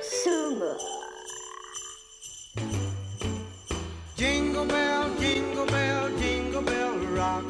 consumo. 0.00 0.76
Jingle 4.16 4.64
bell, 4.64 5.10
jingle 5.18 5.66
bell, 5.66 6.10
jingle 6.18 6.62
bell 6.62 6.98
rock. 7.16 7.44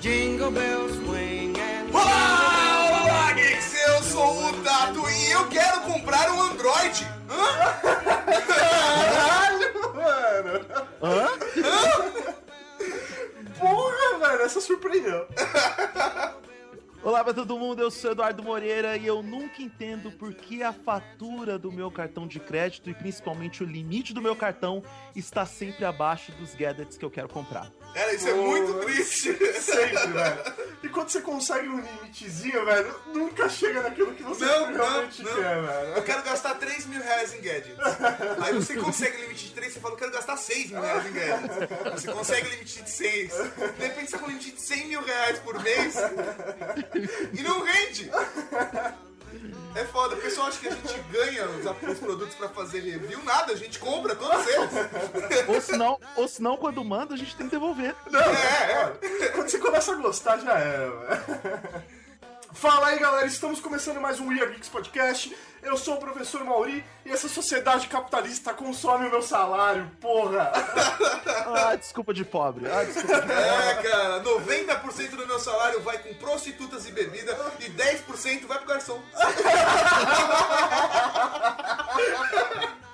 Jingle 0.00 0.50
bells 0.50 0.92
swing 1.04 1.56
and 1.58 1.92
Olá, 1.92 3.02
olá, 3.02 3.32
geeks! 3.32 3.74
Eu 3.88 4.02
sou 4.02 4.48
o 4.48 4.52
Tato 4.62 5.10
e 5.10 5.30
eu 5.32 5.48
quero 5.48 5.80
comprar 5.82 6.30
um 6.30 6.42
Android. 6.42 7.06
Hã? 7.28 7.74
Caralho, 8.46 9.94
mano! 9.94 10.66
Hã? 11.02 11.28
Porra, 13.58 14.18
velho, 14.18 14.42
essa 14.42 14.60
surpreendeu. 14.60 15.26
Olá 17.02 17.24
pra 17.24 17.32
todo 17.32 17.58
mundo, 17.58 17.80
eu 17.80 17.90
sou 17.90 18.12
Eduardo 18.12 18.42
Moreira 18.42 18.94
e 18.94 19.06
eu 19.06 19.22
nunca 19.22 19.62
entendo 19.62 20.12
por 20.12 20.34
que 20.34 20.62
a 20.62 20.70
fatura 20.70 21.58
do 21.58 21.72
meu 21.72 21.90
cartão 21.90 22.26
de 22.26 22.38
crédito 22.38 22.90
e 22.90 22.94
principalmente 22.94 23.62
o 23.62 23.66
limite 23.66 24.12
do 24.12 24.20
meu 24.20 24.36
cartão 24.36 24.82
está 25.16 25.46
sempre 25.46 25.86
abaixo 25.86 26.30
dos 26.32 26.54
gadgets 26.54 26.98
que 26.98 27.04
eu 27.04 27.10
quero 27.10 27.26
comprar. 27.26 27.72
Cara, 27.94 28.14
isso 28.14 28.28
é 28.28 28.34
muito 28.34 28.74
triste. 28.84 29.32
Sempre, 29.60 30.06
velho. 30.12 30.70
E 30.82 30.88
quando 30.88 31.08
você 31.08 31.20
consegue 31.20 31.68
um 31.68 31.80
limitezinho, 31.80 32.64
velho, 32.64 32.94
nunca 33.12 33.48
chega 33.48 33.82
naquilo 33.82 34.14
que 34.14 34.22
você 34.22 34.44
Não, 34.44 34.72
realmente 34.72 35.22
não, 35.22 35.30
não. 35.32 35.42
quer, 35.42 35.62
velho. 35.62 35.92
Eu 35.96 36.02
quero 36.02 36.22
gastar 36.22 36.54
3 36.54 36.86
mil 36.86 37.02
reais 37.02 37.34
em 37.34 37.40
gadgets. 37.40 37.76
Aí 38.42 38.54
você 38.54 38.76
consegue 38.76 39.20
limite 39.22 39.46
de 39.48 39.54
3, 39.54 39.72
você 39.72 39.80
fala, 39.80 39.94
eu 39.94 39.98
quero 39.98 40.12
gastar 40.12 40.36
6 40.36 40.70
mil 40.70 40.80
reais 40.80 41.06
em 41.06 41.12
gadgets. 41.12 41.92
Você 41.94 42.12
consegue 42.12 42.48
limite 42.50 42.82
de 42.82 42.90
6. 42.90 43.32
De 43.76 43.86
repente 43.86 44.10
você 44.10 44.16
tá 44.16 44.18
com 44.18 44.26
um 44.26 44.28
limite 44.28 44.52
de 44.52 44.60
100 44.62 44.86
mil 44.86 45.02
reais 45.02 45.38
por 45.40 45.62
mês 45.62 45.94
e 47.32 47.42
não 47.42 47.62
rende. 47.62 48.10
É 49.74 49.84
foda, 49.84 50.16
o 50.16 50.20
pessoal 50.20 50.48
acha 50.48 50.58
que 50.58 50.66
a 50.66 50.72
gente 50.72 51.00
ganha 51.12 51.46
os, 51.46 51.90
os 51.90 51.98
produtos 51.98 52.34
pra 52.34 52.48
fazer 52.48 52.80
review, 52.80 53.22
nada, 53.22 53.52
a 53.52 53.56
gente 53.56 53.78
compra 53.78 54.16
todos 54.16 54.44
eles. 54.46 54.70
Ou 55.46 55.60
senão, 55.60 56.00
ou 56.16 56.26
senão 56.26 56.56
quando 56.56 56.84
manda, 56.84 57.14
a 57.14 57.16
gente 57.16 57.36
tem 57.36 57.46
que 57.46 57.52
devolver. 57.52 57.94
É, 58.12 59.24
é. 59.24 59.28
Quando 59.28 59.48
você 59.48 59.58
começa 59.58 59.92
a 59.92 59.96
gostar, 59.96 60.38
já 60.38 60.54
velho. 60.54 60.92
Fala 62.52 62.88
aí, 62.88 62.98
galera, 62.98 63.26
estamos 63.26 63.60
começando 63.60 64.00
mais 64.00 64.18
um 64.18 64.28
We 64.28 64.40
Are 64.40 64.50
Geeks 64.52 64.68
Podcast. 64.68 65.34
Eu 65.62 65.76
sou 65.76 65.94
o 65.94 65.98
professor 65.98 66.42
Mauri 66.44 66.84
e 67.04 67.10
essa 67.10 67.28
sociedade 67.28 67.86
capitalista 67.86 68.52
consome 68.52 69.06
o 69.06 69.10
meu 69.10 69.22
salário, 69.22 69.90
porra. 70.00 70.50
Ah, 71.52 71.74
desculpa 71.74 72.14
de 72.14 72.24
pobre. 72.24 72.70
Ah, 72.70 72.84
desculpa 72.84 73.20
de 73.20 73.22
pobre. 73.22 73.34
É, 73.34 73.74
cara, 73.82 74.22
90% 74.22 75.10
do 75.10 75.26
meu 75.26 75.38
salário 75.38 75.82
vai 75.82 75.98
com 75.98 76.14
prostitutas 76.14 76.86
e 76.86 76.92
bebida 76.92 77.36
e 77.58 77.68
10% 77.70 78.46
vai 78.46 78.58
pro 78.58 78.68
garçom. 78.68 79.02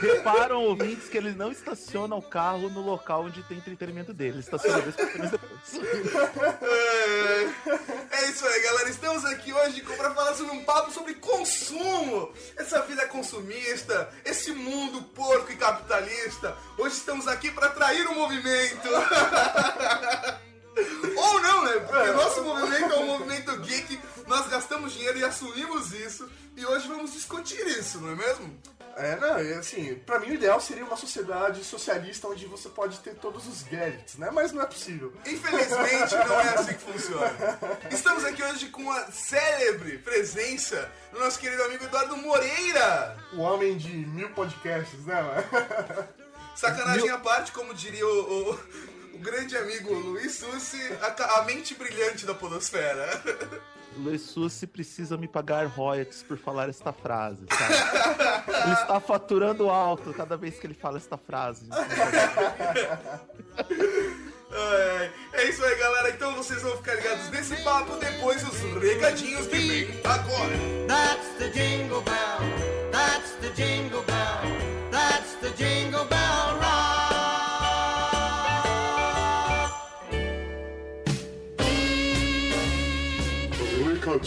Reparam, 0.00 0.64
ouvintes, 0.64 1.08
que 1.08 1.16
ele 1.16 1.32
não 1.32 1.50
estaciona 1.50 2.14
o 2.14 2.22
carro 2.22 2.68
no 2.68 2.80
local 2.80 3.24
onde 3.24 3.42
tem 3.42 3.58
entretenimento 3.58 4.12
dele. 4.12 4.30
Ele 4.30 4.40
estaciona 4.40 4.80
dois 4.80 4.94
depois. 5.30 5.74
É, 6.62 7.48
é 8.10 8.30
isso 8.30 8.46
aí, 8.46 8.62
galera. 8.62 8.88
Estamos 8.88 9.24
aqui 9.24 9.52
hoje 9.52 9.82
para 9.82 10.14
falar 10.14 10.34
sobre 10.34 10.54
um 10.54 10.64
papo 10.64 10.92
sobre 10.92 11.14
consumo. 11.14 12.32
Essa 12.56 12.82
vida 12.82 13.06
consumista, 13.08 14.08
esse 14.24 14.52
mundo 14.52 15.02
porco 15.14 15.50
e 15.50 15.56
capitalista. 15.56 16.56
Hoje 16.76 16.96
estamos 16.96 17.26
aqui 17.26 17.50
para 17.50 17.66
atrair 17.66 18.06
o 18.06 18.14
movimento. 18.14 18.88
Ou 21.16 21.40
não, 21.40 21.64
né? 21.64 21.72
Porque 21.80 22.10
nosso 22.12 22.44
movimento 22.44 22.92
é 22.92 22.98
um 22.98 23.06
movimento 23.06 23.56
geek. 23.62 23.98
Nós 24.26 24.46
gastamos 24.46 24.92
dinheiro 24.92 25.18
e 25.18 25.24
assumimos 25.24 25.92
isso. 25.92 26.30
E 26.56 26.64
hoje 26.64 26.86
vamos 26.88 27.12
discutir 27.12 27.66
isso, 27.66 28.00
não 28.00 28.10
é 28.10 28.14
mesmo? 28.14 28.56
É, 28.98 29.14
não, 29.14 29.58
assim, 29.60 29.94
pra 30.04 30.18
mim 30.18 30.30
o 30.30 30.34
ideal 30.34 30.60
seria 30.60 30.84
uma 30.84 30.96
sociedade 30.96 31.62
socialista 31.62 32.26
onde 32.26 32.46
você 32.46 32.68
pode 32.68 32.98
ter 32.98 33.14
todos 33.14 33.46
os 33.46 33.62
gadgets, 33.62 34.16
né? 34.16 34.28
Mas 34.32 34.50
não 34.50 34.60
é 34.60 34.66
possível. 34.66 35.12
Infelizmente 35.24 36.16
não 36.16 36.40
é 36.40 36.54
assim 36.54 36.74
que 36.74 36.92
funciona. 36.92 37.58
Estamos 37.92 38.24
aqui 38.24 38.42
hoje 38.42 38.68
com 38.70 38.90
a 38.90 39.04
célebre 39.12 39.98
presença 39.98 40.90
do 41.12 41.20
nosso 41.20 41.38
querido 41.38 41.62
amigo 41.62 41.84
Eduardo 41.84 42.16
Moreira. 42.16 43.16
O 43.34 43.40
homem 43.40 43.76
de 43.76 43.88
mil 43.88 44.30
podcasts, 44.30 45.06
né? 45.06 45.22
Sacanagem 46.56 47.08
à 47.10 47.18
parte, 47.18 47.52
como 47.52 47.72
diria 47.72 48.04
o, 48.04 48.50
o, 48.50 48.60
o 49.14 49.18
grande 49.18 49.56
amigo 49.56 49.94
Luiz 49.94 50.34
Sussi, 50.34 50.82
a, 51.00 51.38
a 51.38 51.42
mente 51.44 51.72
brilhante 51.74 52.26
da 52.26 52.34
podosfera. 52.34 53.08
Luiz 53.96 54.22
Sussi 54.22 54.66
precisa 54.66 55.16
me 55.16 55.26
pagar 55.26 55.66
royalties 55.66 56.22
por 56.22 56.38
falar 56.38 56.68
esta 56.68 56.92
frase, 56.92 57.44
sabe? 57.50 57.74
Ele 58.64 58.74
está 58.74 59.00
faturando 59.00 59.70
alto 59.70 60.12
cada 60.12 60.36
vez 60.36 60.58
que 60.58 60.66
ele 60.66 60.74
fala 60.74 60.98
esta 60.98 61.16
frase. 61.16 61.68
Ai, 64.50 65.12
é 65.34 65.48
isso 65.48 65.64
aí, 65.64 65.76
galera. 65.76 66.10
Então 66.10 66.34
vocês 66.34 66.62
vão 66.62 66.76
ficar 66.76 66.94
ligados 66.94 67.28
nesse 67.30 67.56
papo 67.62 67.96
depois 67.96 68.42
os 68.42 68.82
recadinhos 68.82 69.46
que 69.46 69.56
vem 69.56 70.00
agora. 70.04 70.56
That's 70.86 71.28
the 71.38 71.50
jingle 71.50 72.02
bell. 72.02 72.90
That's 72.90 73.32
the 73.40 73.50
jingle 73.50 74.02
bell. 74.02 74.17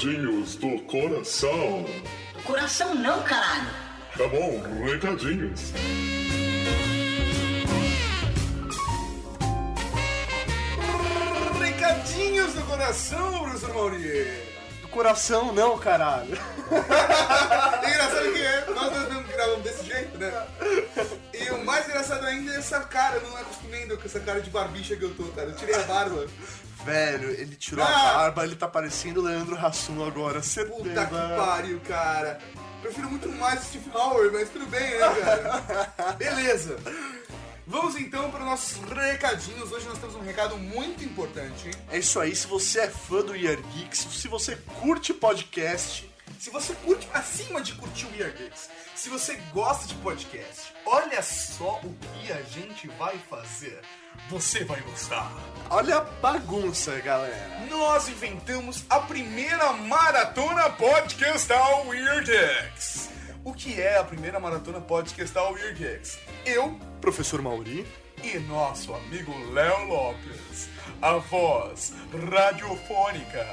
Recadinhos 0.01 0.55
do 0.55 0.79
coração. 0.85 1.85
Coração 2.43 2.95
não, 2.95 3.21
caralho. 3.21 3.69
Tá 4.17 4.27
bom, 4.29 4.59
recadinhos. 4.83 5.71
Recadinhos 11.59 12.51
do 12.55 12.63
coração, 12.63 13.43
professor 13.43 13.73
Mauri. 13.75 14.43
Do 14.81 14.87
coração, 14.87 15.53
não, 15.53 15.77
caralho. 15.77 16.35
É 17.91 17.93
engraçado 17.93 18.33
que 18.33 18.41
é, 18.41 18.65
nós 18.73 18.91
dois 18.93 19.07
mesmo 19.09 19.23
gravamos 19.23 19.63
desse 19.63 19.85
jeito, 19.85 20.17
né? 20.17 20.47
E 21.33 21.49
o 21.51 21.65
mais 21.65 21.85
engraçado 21.87 22.25
ainda 22.25 22.53
é 22.53 22.57
essa 22.57 22.79
cara, 22.81 23.17
eu 23.17 23.21
não 23.23 23.31
me 23.31 23.41
acostumei 23.41 23.81
ainda 23.81 23.97
com 23.97 24.05
essa 24.05 24.19
cara 24.19 24.41
de 24.41 24.49
barbicha 24.49 24.95
que 24.95 25.03
eu 25.03 25.13
tô, 25.15 25.23
cara. 25.25 25.49
Eu 25.49 25.55
tirei 25.55 25.75
a 25.75 25.83
barba. 25.83 26.25
Velho, 26.85 27.29
ele 27.31 27.55
tirou 27.55 27.85
Ah! 27.85 27.89
a 27.89 28.13
barba, 28.13 28.43
ele 28.45 28.55
tá 28.55 28.67
parecendo 28.67 29.19
o 29.21 29.23
Leandro 29.23 29.55
Hassum 29.55 30.03
agora, 30.05 30.41
certeza. 30.41 30.77
Puta 30.77 31.05
que 31.05 31.11
pariu, 31.13 31.79
cara. 31.87 32.39
Prefiro 32.81 33.09
muito 33.09 33.29
mais 33.29 33.61
o 33.61 33.65
Steve 33.65 33.91
Howard, 33.93 34.31
mas 34.33 34.49
tudo 34.49 34.65
bem, 34.67 34.89
né, 34.91 34.97
cara? 35.21 36.13
Beleza. 36.17 36.77
Vamos 37.67 37.95
então 37.95 38.31
para 38.31 38.39
os 38.39 38.45
nossos 38.47 38.77
recadinhos. 38.89 39.71
Hoje 39.71 39.87
nós 39.87 39.99
temos 39.99 40.15
um 40.15 40.21
recado 40.21 40.57
muito 40.57 41.03
importante. 41.03 41.69
É 41.91 41.99
isso 41.99 42.19
aí, 42.19 42.35
se 42.35 42.47
você 42.47 42.81
é 42.81 42.87
fã 42.89 43.21
do 43.21 43.35
Year 43.35 43.59
Geeks, 43.73 43.99
se 44.11 44.27
você 44.27 44.55
curte 44.79 45.13
podcast, 45.13 46.10
Se 46.39 46.49
você 46.49 46.73
curte, 46.75 47.07
acima 47.13 47.61
de 47.61 47.73
curtir 47.75 48.05
o 48.05 48.11
Weird 48.11 48.37
Geeks, 48.37 48.69
se 48.95 49.09
você 49.09 49.35
gosta 49.53 49.87
de 49.87 49.93
podcast, 49.95 50.73
olha 50.85 51.21
só 51.21 51.79
o 51.83 51.93
que 51.95 52.31
a 52.31 52.41
gente 52.41 52.87
vai 52.89 53.17
fazer. 53.29 53.79
Você 54.29 54.63
vai 54.63 54.81
gostar. 54.81 55.31
olha 55.69 55.97
a 55.97 56.01
bagunça, 56.01 56.99
galera. 56.99 57.65
Nós 57.69 58.09
inventamos 58.09 58.83
a 58.89 58.99
primeira 58.99 59.71
maratona 59.73 60.69
podcastal 60.71 61.87
Weird 61.87 62.29
Geeks. 62.31 63.09
O 63.43 63.53
que 63.53 63.79
é 63.81 63.97
a 63.97 64.03
primeira 64.03 64.39
maratona 64.39 64.81
podcastal 64.81 65.53
Weird 65.53 65.75
Geeks? 65.83 66.19
Eu 66.45 66.77
Professor 66.99 67.41
Mauri. 67.41 67.85
e 68.23 68.37
nosso 68.39 68.93
amigo 68.93 69.31
Léo 69.51 69.85
Lopes, 69.87 70.69
a 71.01 71.13
voz 71.13 71.93
radiofônica, 72.29 73.43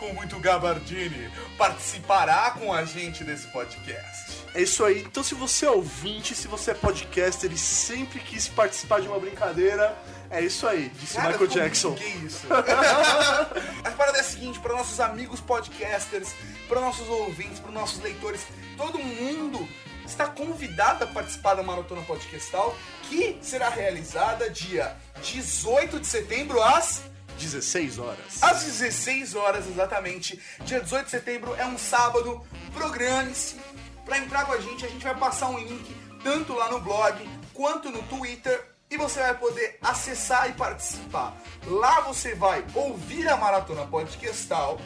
com 0.00 0.14
muito 0.14 0.40
gabardine, 0.40 1.30
participará 1.58 2.52
com 2.52 2.72
a 2.72 2.86
gente 2.86 3.22
desse 3.22 3.46
podcast. 3.48 4.40
É 4.54 4.62
isso 4.62 4.82
aí. 4.82 5.02
Então, 5.02 5.22
se 5.22 5.34
você 5.34 5.66
é 5.66 5.70
ouvinte, 5.70 6.34
se 6.34 6.48
você 6.48 6.70
é 6.70 6.74
podcaster 6.74 7.52
e 7.52 7.58
sempre 7.58 8.18
quis 8.18 8.48
participar 8.48 9.02
de 9.02 9.08
uma 9.08 9.20
brincadeira, 9.20 9.94
é 10.30 10.40
isso 10.40 10.66
aí, 10.66 10.88
disse 10.98 11.16
Cara, 11.16 11.28
Michael 11.28 11.50
Jackson. 11.50 11.92
gay 11.92 12.14
isso. 12.24 12.46
a 13.84 13.90
parada 13.90 14.16
é 14.16 14.20
a 14.22 14.24
seguinte, 14.24 14.58
para 14.58 14.74
nossos 14.74 14.98
amigos 14.98 15.38
podcasters, 15.38 16.34
para 16.66 16.80
nossos 16.80 17.06
ouvintes, 17.06 17.60
para 17.60 17.70
nossos 17.70 18.02
leitores, 18.02 18.46
todo 18.78 18.98
mundo 18.98 19.68
está 20.06 20.26
convidado 20.26 21.04
a 21.04 21.06
participar 21.06 21.54
da 21.54 21.62
Maratona 21.62 22.00
Podcastal, 22.02 22.74
que 23.08 23.38
será 23.42 23.68
realizada 23.68 24.48
dia 24.48 24.96
18 25.22 26.00
de 26.00 26.06
setembro 26.06 26.60
às 26.62 27.02
16 27.40 27.98
horas. 27.98 28.42
às 28.42 28.62
16 28.64 29.34
horas 29.34 29.66
exatamente. 29.66 30.40
Dia 30.64 30.80
18 30.80 31.06
de 31.06 31.10
setembro 31.10 31.54
é 31.56 31.64
um 31.64 31.78
sábado. 31.78 32.44
Programe-se 32.74 33.56
para 34.04 34.18
entrar 34.18 34.44
com 34.46 34.52
a 34.52 34.60
gente. 34.60 34.84
A 34.84 34.88
gente 34.88 35.02
vai 35.02 35.16
passar 35.16 35.48
um 35.48 35.58
link 35.58 35.96
tanto 36.22 36.52
lá 36.54 36.70
no 36.70 36.80
blog 36.80 37.28
quanto 37.54 37.90
no 37.90 38.02
Twitter 38.04 38.70
e 38.90 38.96
você 38.96 39.20
vai 39.20 39.36
poder 39.36 39.78
acessar 39.80 40.50
e 40.50 40.52
participar. 40.52 41.36
Lá 41.66 42.00
você 42.00 42.34
vai 42.34 42.64
ouvir 42.74 43.28
a 43.28 43.36
maratona 43.36 43.86
podcastal 43.86 44.80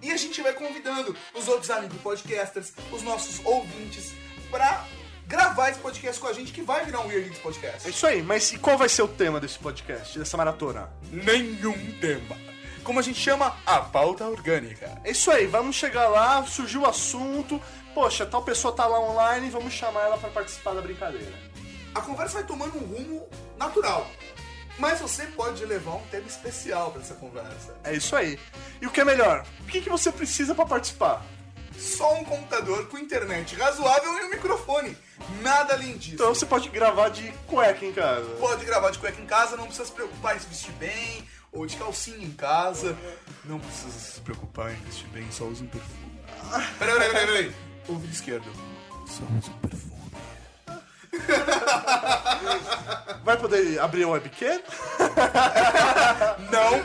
e 0.00 0.12
a 0.12 0.16
gente 0.16 0.40
vai 0.40 0.52
convidando 0.52 1.16
os 1.34 1.48
outros 1.48 1.70
amigos 1.70 2.00
podcasters, 2.00 2.72
os 2.92 3.02
nossos 3.02 3.44
ouvintes 3.44 4.12
pra 4.50 4.84
gravar 5.26 5.70
esse 5.70 5.78
podcast 5.80 6.20
com 6.20 6.26
a 6.28 6.32
gente, 6.32 6.52
que 6.52 6.62
vai 6.62 6.84
virar 6.84 7.00
um 7.00 7.06
Weird 7.06 7.24
Geeks 7.24 7.38
É 7.38 7.42
Podcast. 7.42 7.90
isso 7.90 8.06
aí, 8.06 8.22
mas 8.22 8.52
e 8.52 8.58
qual 8.58 8.76
vai 8.76 8.88
ser 8.88 9.02
o 9.02 9.08
tema 9.08 9.40
desse 9.40 9.58
podcast, 9.58 10.18
dessa 10.18 10.36
maratona? 10.36 10.90
Nenhum 11.10 11.74
tema. 12.00 12.36
Como 12.82 12.98
a 12.98 13.02
gente 13.02 13.18
chama? 13.18 13.56
A 13.64 13.80
pauta 13.80 14.26
orgânica. 14.26 15.00
É 15.04 15.10
isso 15.10 15.30
aí, 15.30 15.46
vamos 15.46 15.76
chegar 15.76 16.08
lá, 16.08 16.44
surgiu 16.44 16.82
o 16.82 16.86
assunto, 16.86 17.60
poxa, 17.94 18.26
tal 18.26 18.42
pessoa 18.42 18.74
tá 18.74 18.86
lá 18.86 19.00
online, 19.00 19.48
vamos 19.48 19.72
chamar 19.72 20.02
ela 20.02 20.18
pra 20.18 20.28
participar 20.28 20.74
da 20.74 20.82
brincadeira. 20.82 21.32
A 21.94 22.00
conversa 22.00 22.34
vai 22.34 22.44
tomando 22.44 22.76
um 22.76 22.86
rumo 22.86 23.26
natural. 23.56 24.06
Mas 24.76 25.00
você 25.00 25.24
pode 25.26 25.64
levar 25.64 25.94
um 25.94 26.02
tema 26.10 26.26
especial 26.26 26.90
pra 26.90 27.00
essa 27.00 27.14
conversa. 27.14 27.76
É 27.84 27.94
isso 27.94 28.16
aí. 28.16 28.38
E 28.82 28.86
o 28.86 28.90
que 28.90 29.00
é 29.00 29.04
melhor? 29.04 29.46
O 29.60 29.64
que, 29.66 29.80
que 29.80 29.88
você 29.88 30.10
precisa 30.10 30.52
pra 30.52 30.66
participar? 30.66 31.24
Só 31.78 32.14
um 32.14 32.24
computador 32.24 32.86
com 32.88 32.98
internet 32.98 33.54
razoável 33.56 34.18
e 34.18 34.24
um 34.24 34.30
microfone. 34.30 34.96
Nada 35.42 35.74
além 35.74 35.96
disso. 35.96 36.14
Então 36.14 36.34
você 36.34 36.46
pode 36.46 36.68
gravar 36.68 37.08
de 37.08 37.30
cueca 37.46 37.84
em 37.84 37.92
casa. 37.92 38.28
Pode 38.38 38.64
gravar 38.64 38.90
de 38.90 38.98
cueca 38.98 39.20
em 39.20 39.26
casa, 39.26 39.56
não 39.56 39.66
precisa 39.66 39.86
se 39.86 39.92
preocupar 39.92 40.36
em 40.36 40.40
se 40.40 40.46
vestir 40.46 40.72
bem, 40.72 41.28
ou 41.52 41.66
de 41.66 41.76
calcinha 41.76 42.24
em 42.24 42.32
casa. 42.32 42.96
Não 43.44 43.58
precisa 43.58 43.98
se 43.98 44.20
preocupar 44.20 44.72
em 44.72 44.80
vestir 44.82 45.06
bem, 45.08 45.26
só 45.30 45.44
usa 45.44 45.64
um 45.64 45.68
perfume. 45.68 46.20
Peraí, 46.78 46.94
peraí, 46.94 47.10
peraí, 47.10 47.26
peraí. 47.26 47.54
Ouvido 47.88 48.12
esquerdo. 48.12 48.52
Só 49.06 49.22
usa 49.38 49.50
um 49.50 49.68
perfume. 49.68 49.94
Vai 53.24 53.38
poder 53.38 53.80
abrir 53.80 54.04
o 54.04 54.10
webcam? 54.10 54.60
Não. 56.52 56.84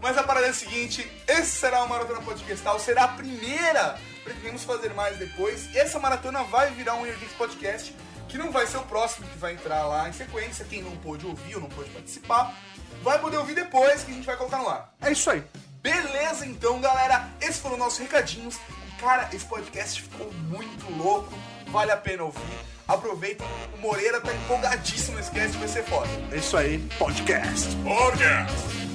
Mas 0.00 0.16
a 0.16 0.22
parada 0.22 0.46
é 0.46 0.50
a 0.50 0.54
seguinte: 0.54 1.10
esse 1.26 1.50
será 1.58 1.80
uma 1.80 1.88
maratona 1.88 2.22
podcastal, 2.22 2.78
será 2.80 3.04
a 3.04 3.08
primeira. 3.08 3.98
Pretendemos 4.24 4.64
fazer 4.64 4.94
mais 4.94 5.18
depois. 5.18 5.66
E 5.74 5.78
essa 5.78 5.98
maratona 5.98 6.42
vai 6.44 6.70
virar 6.70 6.94
um 6.94 7.04
Geeks 7.04 7.32
Podcast, 7.32 7.94
que 8.28 8.38
não 8.38 8.50
vai 8.50 8.66
ser 8.66 8.78
o 8.78 8.82
próximo 8.82 9.26
que 9.26 9.38
vai 9.38 9.52
entrar 9.52 9.84
lá 9.84 10.08
em 10.08 10.12
sequência. 10.12 10.64
Quem 10.64 10.82
não 10.82 10.96
pôde 10.96 11.26
ouvir 11.26 11.56
ou 11.56 11.62
não 11.62 11.68
pôde 11.68 11.90
participar, 11.90 12.54
vai 13.02 13.18
poder 13.18 13.36
ouvir 13.38 13.54
depois 13.54 14.04
que 14.04 14.10
a 14.10 14.14
gente 14.14 14.26
vai 14.26 14.36
colocar 14.36 14.58
no 14.58 14.68
ar. 14.68 14.94
É 15.00 15.12
isso 15.12 15.30
aí. 15.30 15.42
Beleza, 15.82 16.44
então, 16.46 16.80
galera. 16.80 17.28
Esses 17.40 17.58
foram 17.58 17.76
nossos 17.76 17.98
recadinhos. 17.98 18.56
E, 18.56 19.00
Cara, 19.00 19.28
esse 19.32 19.44
podcast 19.44 20.02
ficou 20.02 20.32
muito 20.32 20.90
louco. 20.96 21.32
Vale 21.68 21.92
a 21.92 21.96
pena 21.96 22.24
ouvir. 22.24 22.77
Aproveitem. 22.88 23.46
O 23.76 23.82
Moreira 23.82 24.20
tá 24.20 24.32
empolgadíssimo 24.34 25.18
cast, 25.30 25.56
vai 25.58 25.68
ser 25.68 25.84
foda. 25.84 26.08
É 26.32 26.36
isso 26.38 26.56
aí. 26.56 26.78
Podcast. 26.98 27.76
Podcast! 27.84 28.87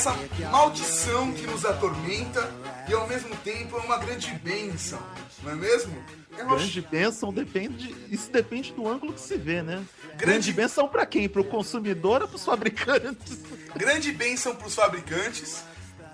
Dessa 0.00 0.16
maldição 0.50 1.30
que 1.32 1.46
nos 1.46 1.64
atormenta 1.66 2.50
e 2.88 2.94
ao 2.94 3.06
mesmo 3.06 3.36
tempo 3.36 3.76
é 3.76 3.80
uma 3.80 3.98
grande 3.98 4.30
bênção, 4.42 4.98
não 5.42 5.52
é 5.52 5.54
mesmo? 5.54 5.92
Eu 6.38 6.46
acho- 6.46 6.56
Grande 6.56 6.80
bênção 6.82 7.32
depende. 7.32 7.94
Isso 8.10 8.30
depende 8.30 8.72
do 8.72 8.88
ângulo 8.88 9.12
que 9.12 9.20
se 9.20 9.36
vê, 9.36 9.62
né? 9.62 9.84
Grande- 10.04 10.16
Grande 10.16 10.52
bênção 10.54 10.88
pra 10.88 11.04
quem? 11.04 11.28
Pro 11.28 11.44
consumidor 11.44 12.22
ou 12.22 12.28
pros 12.28 12.44
fabricantes? 12.44 13.38
Grande 13.76 14.10
bênção 14.12 14.56
pros 14.56 14.74
fabricantes, 14.74 15.62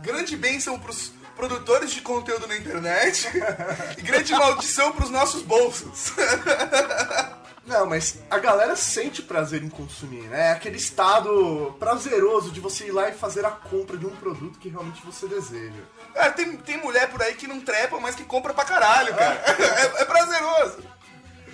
grande 0.03 0.37
bênção 0.37 0.79
pros 0.79 1.13
produtores 1.37 1.93
de 1.93 2.01
conteúdo 2.01 2.47
na 2.49 2.57
internet 2.57 3.29
e 3.97 4.03
grande 4.03 4.33
maldição 4.33 4.91
pros 4.93 5.11
nossos 5.11 5.43
bolsos. 5.43 6.13
Não, 7.67 7.85
mas 7.85 8.21
a 8.31 8.39
galera 8.39 8.77
sente 8.77 9.21
prazer 9.23 9.63
em 9.63 9.69
consumir, 9.69 10.23
né? 10.23 10.49
É 10.49 10.53
aquele 10.53 10.77
estado 10.77 11.75
prazeroso 11.81 12.53
de 12.53 12.61
você 12.61 12.87
ir 12.87 12.93
lá 12.93 13.09
e 13.09 13.13
fazer 13.13 13.45
a 13.45 13.51
compra 13.51 13.97
de 13.97 14.07
um 14.07 14.15
produto 14.15 14.59
que 14.59 14.69
realmente 14.69 15.05
você 15.05 15.27
deseja. 15.27 15.83
Cara, 16.15 16.31
tem, 16.33 16.57
tem 16.59 16.77
mulher 16.79 17.11
por 17.11 17.21
aí 17.21 17.35
que 17.35 17.49
não 17.49 17.61
trepa, 17.61 17.99
mas 17.99 18.15
que 18.15 18.25
compra 18.25 18.55
pra 18.55 18.65
caralho, 18.65 19.15
cara. 19.15 19.43
É, 19.67 20.03
é 20.03 20.05
prazeroso. 20.05 20.79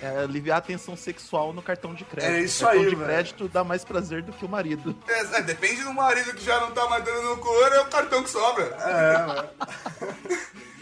É 0.01 0.19
aliviar 0.19 0.57
a 0.57 0.61
tensão 0.61 0.95
sexual 0.97 1.53
no 1.53 1.61
cartão 1.61 1.93
de 1.93 2.03
crédito. 2.03 2.33
É 2.33 2.41
isso 2.41 2.65
cartão 2.65 2.81
aí, 2.81 2.89
de 2.89 2.95
velho. 2.95 3.07
crédito 3.07 3.47
dá 3.47 3.63
mais 3.63 3.83
prazer 3.85 4.21
do 4.21 4.33
que 4.33 4.45
o 4.45 4.49
marido. 4.49 4.95
É, 5.07 5.37
é, 5.37 5.41
depende 5.41 5.83
do 5.83 5.93
marido 5.93 6.33
que 6.33 6.43
já 6.43 6.59
não 6.59 6.71
tá 6.71 6.87
mais 6.89 7.03
dando 7.03 7.21
no 7.21 7.37
couro, 7.37 7.73
é 7.73 7.81
o 7.81 7.85
cartão 7.85 8.21
que 8.21 8.29
sobra. 8.29 8.65
É, 8.65 9.65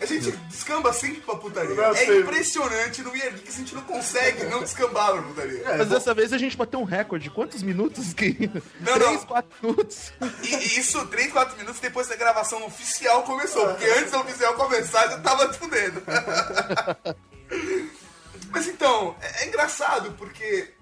A 0.00 0.06
gente 0.06 0.32
descamba 0.48 0.92
sempre 0.92 1.20
pra 1.20 1.36
putaria. 1.36 1.74
Não, 1.74 1.84
é 1.84 1.94
sempre. 1.94 2.20
impressionante 2.20 3.02
no 3.02 3.10
Weird 3.12 3.36
Geeks 3.36 3.54
a 3.54 3.58
gente 3.58 3.74
não 3.74 3.82
consegue 3.82 4.44
não 4.44 4.60
descambar 4.62 5.12
pra 5.12 5.22
putaria. 5.22 5.62
É, 5.64 5.78
Mas 5.78 5.88
bom- 5.88 5.94
dessa 5.94 6.12
vez 6.12 6.32
a 6.32 6.38
gente 6.38 6.56
bateu 6.56 6.80
um 6.80 6.84
recorde. 6.84 7.30
Quantos 7.30 7.62
minutos 7.62 8.12
que. 8.12 8.50
Não, 8.80 8.90
Três, 8.94 9.20
não. 9.20 9.26
quatro 9.26 9.50
minutos. 9.62 10.12
E, 10.42 10.48
e 10.54 10.78
isso 10.80 11.06
3, 11.06 11.32
4 11.32 11.56
minutos 11.56 11.80
depois 11.80 12.08
da 12.08 12.16
gravação 12.16 12.64
oficial 12.66 13.22
começou. 13.22 13.66
Porque 13.68 13.84
antes 13.84 14.10
da 14.10 14.20
oficial 14.20 14.54
começar 14.54 15.06
já 15.08 15.18
tava 15.20 15.52
fudendo. 15.52 16.02
Mas 18.50 18.68
então, 18.68 19.16
é, 19.20 19.44
é 19.44 19.48
engraçado 19.48 20.12
porque 20.12 20.72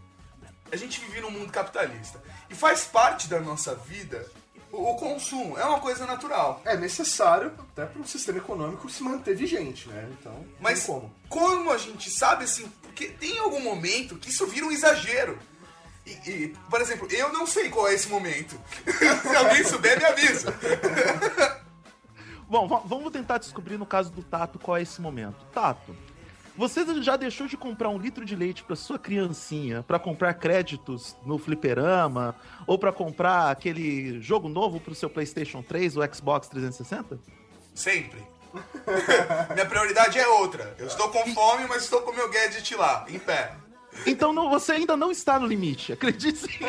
a 0.70 0.76
gente 0.76 1.00
vive 1.00 1.20
num 1.20 1.30
mundo 1.30 1.50
capitalista. 1.52 2.22
E 2.50 2.54
faz 2.54 2.84
parte 2.84 3.28
da 3.28 3.40
nossa 3.40 3.74
vida 3.74 4.26
o, 4.72 4.90
o 4.90 4.96
consumo. 4.96 5.56
É 5.58 5.64
uma 5.64 5.78
coisa 5.80 6.06
natural. 6.06 6.60
é 6.64 6.76
necessário 6.76 7.52
até 7.58 7.84
para 7.86 8.00
o 8.00 8.06
sistema 8.06 8.38
econômico 8.38 8.88
se 8.90 9.02
manter 9.02 9.36
vigente, 9.36 9.88
né? 9.88 10.08
Então, 10.18 10.44
Mas 10.60 10.84
como. 10.86 11.12
como 11.28 11.70
a 11.70 11.78
gente 11.78 12.10
sabe 12.10 12.44
assim, 12.44 12.66
porque 12.82 13.08
tem 13.08 13.38
algum 13.38 13.60
momento 13.60 14.16
que 14.16 14.30
isso 14.30 14.46
vira 14.46 14.66
um 14.66 14.70
exagero. 14.72 15.38
E, 16.04 16.10
e, 16.28 16.56
por 16.68 16.80
exemplo, 16.80 17.06
eu 17.12 17.32
não 17.32 17.46
sei 17.46 17.68
qual 17.70 17.86
é 17.86 17.94
esse 17.94 18.08
momento. 18.08 18.58
Se 19.22 19.36
alguém 19.36 19.62
souber, 19.64 19.96
me 19.98 20.04
avisa. 20.04 20.52
Bom, 22.48 22.66
va- 22.68 22.82
vamos 22.84 23.12
tentar 23.12 23.38
descobrir 23.38 23.78
no 23.78 23.86
caso 23.86 24.10
do 24.10 24.22
Tato 24.22 24.58
qual 24.58 24.76
é 24.76 24.82
esse 24.82 25.00
momento. 25.00 25.36
Tato, 25.54 25.96
você 26.56 26.84
já 27.02 27.16
deixou 27.16 27.46
de 27.46 27.56
comprar 27.56 27.88
um 27.88 27.98
litro 27.98 28.24
de 28.24 28.36
leite 28.36 28.62
para 28.62 28.76
sua 28.76 28.98
criancinha 28.98 29.82
para 29.82 29.98
comprar 29.98 30.34
créditos 30.34 31.16
no 31.24 31.38
fliperama 31.38 32.34
ou 32.66 32.78
para 32.78 32.92
comprar 32.92 33.50
aquele 33.50 34.20
jogo 34.20 34.48
novo 34.48 34.78
pro 34.78 34.94
seu 34.94 35.08
PlayStation 35.08 35.62
3 35.62 35.96
ou 35.96 36.14
Xbox 36.14 36.48
360? 36.48 37.18
Sempre. 37.74 38.20
Minha 39.54 39.66
prioridade 39.66 40.18
é 40.18 40.28
outra. 40.28 40.74
Eu 40.78 40.86
estou 40.86 41.08
com 41.08 41.26
fome, 41.32 41.66
mas 41.66 41.84
estou 41.84 42.02
com 42.02 42.12
meu 42.12 42.30
gadget 42.30 42.74
lá, 42.74 43.06
em 43.08 43.18
pé. 43.18 43.54
Então 44.06 44.32
não, 44.32 44.50
você 44.50 44.72
ainda 44.72 44.96
não 44.96 45.10
está 45.10 45.38
no 45.38 45.46
limite, 45.46 45.92
acredite. 45.92 46.60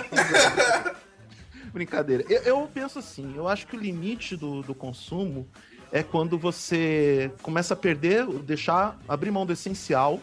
Brincadeira. 1.74 2.24
Eu, 2.30 2.42
eu 2.44 2.70
penso 2.72 3.00
assim, 3.00 3.34
eu 3.36 3.48
acho 3.48 3.66
que 3.66 3.76
o 3.76 3.80
limite 3.80 4.38
do, 4.38 4.62
do 4.62 4.76
consumo 4.76 5.48
é 5.94 6.02
quando 6.04 6.38
você 6.40 7.32
começa 7.44 7.76
a 7.76 7.78
perder, 7.78 8.26
deixar, 8.26 8.98
abrir 9.08 9.30
mão 9.32 9.46
do 9.46 9.54
essencial 9.54 10.20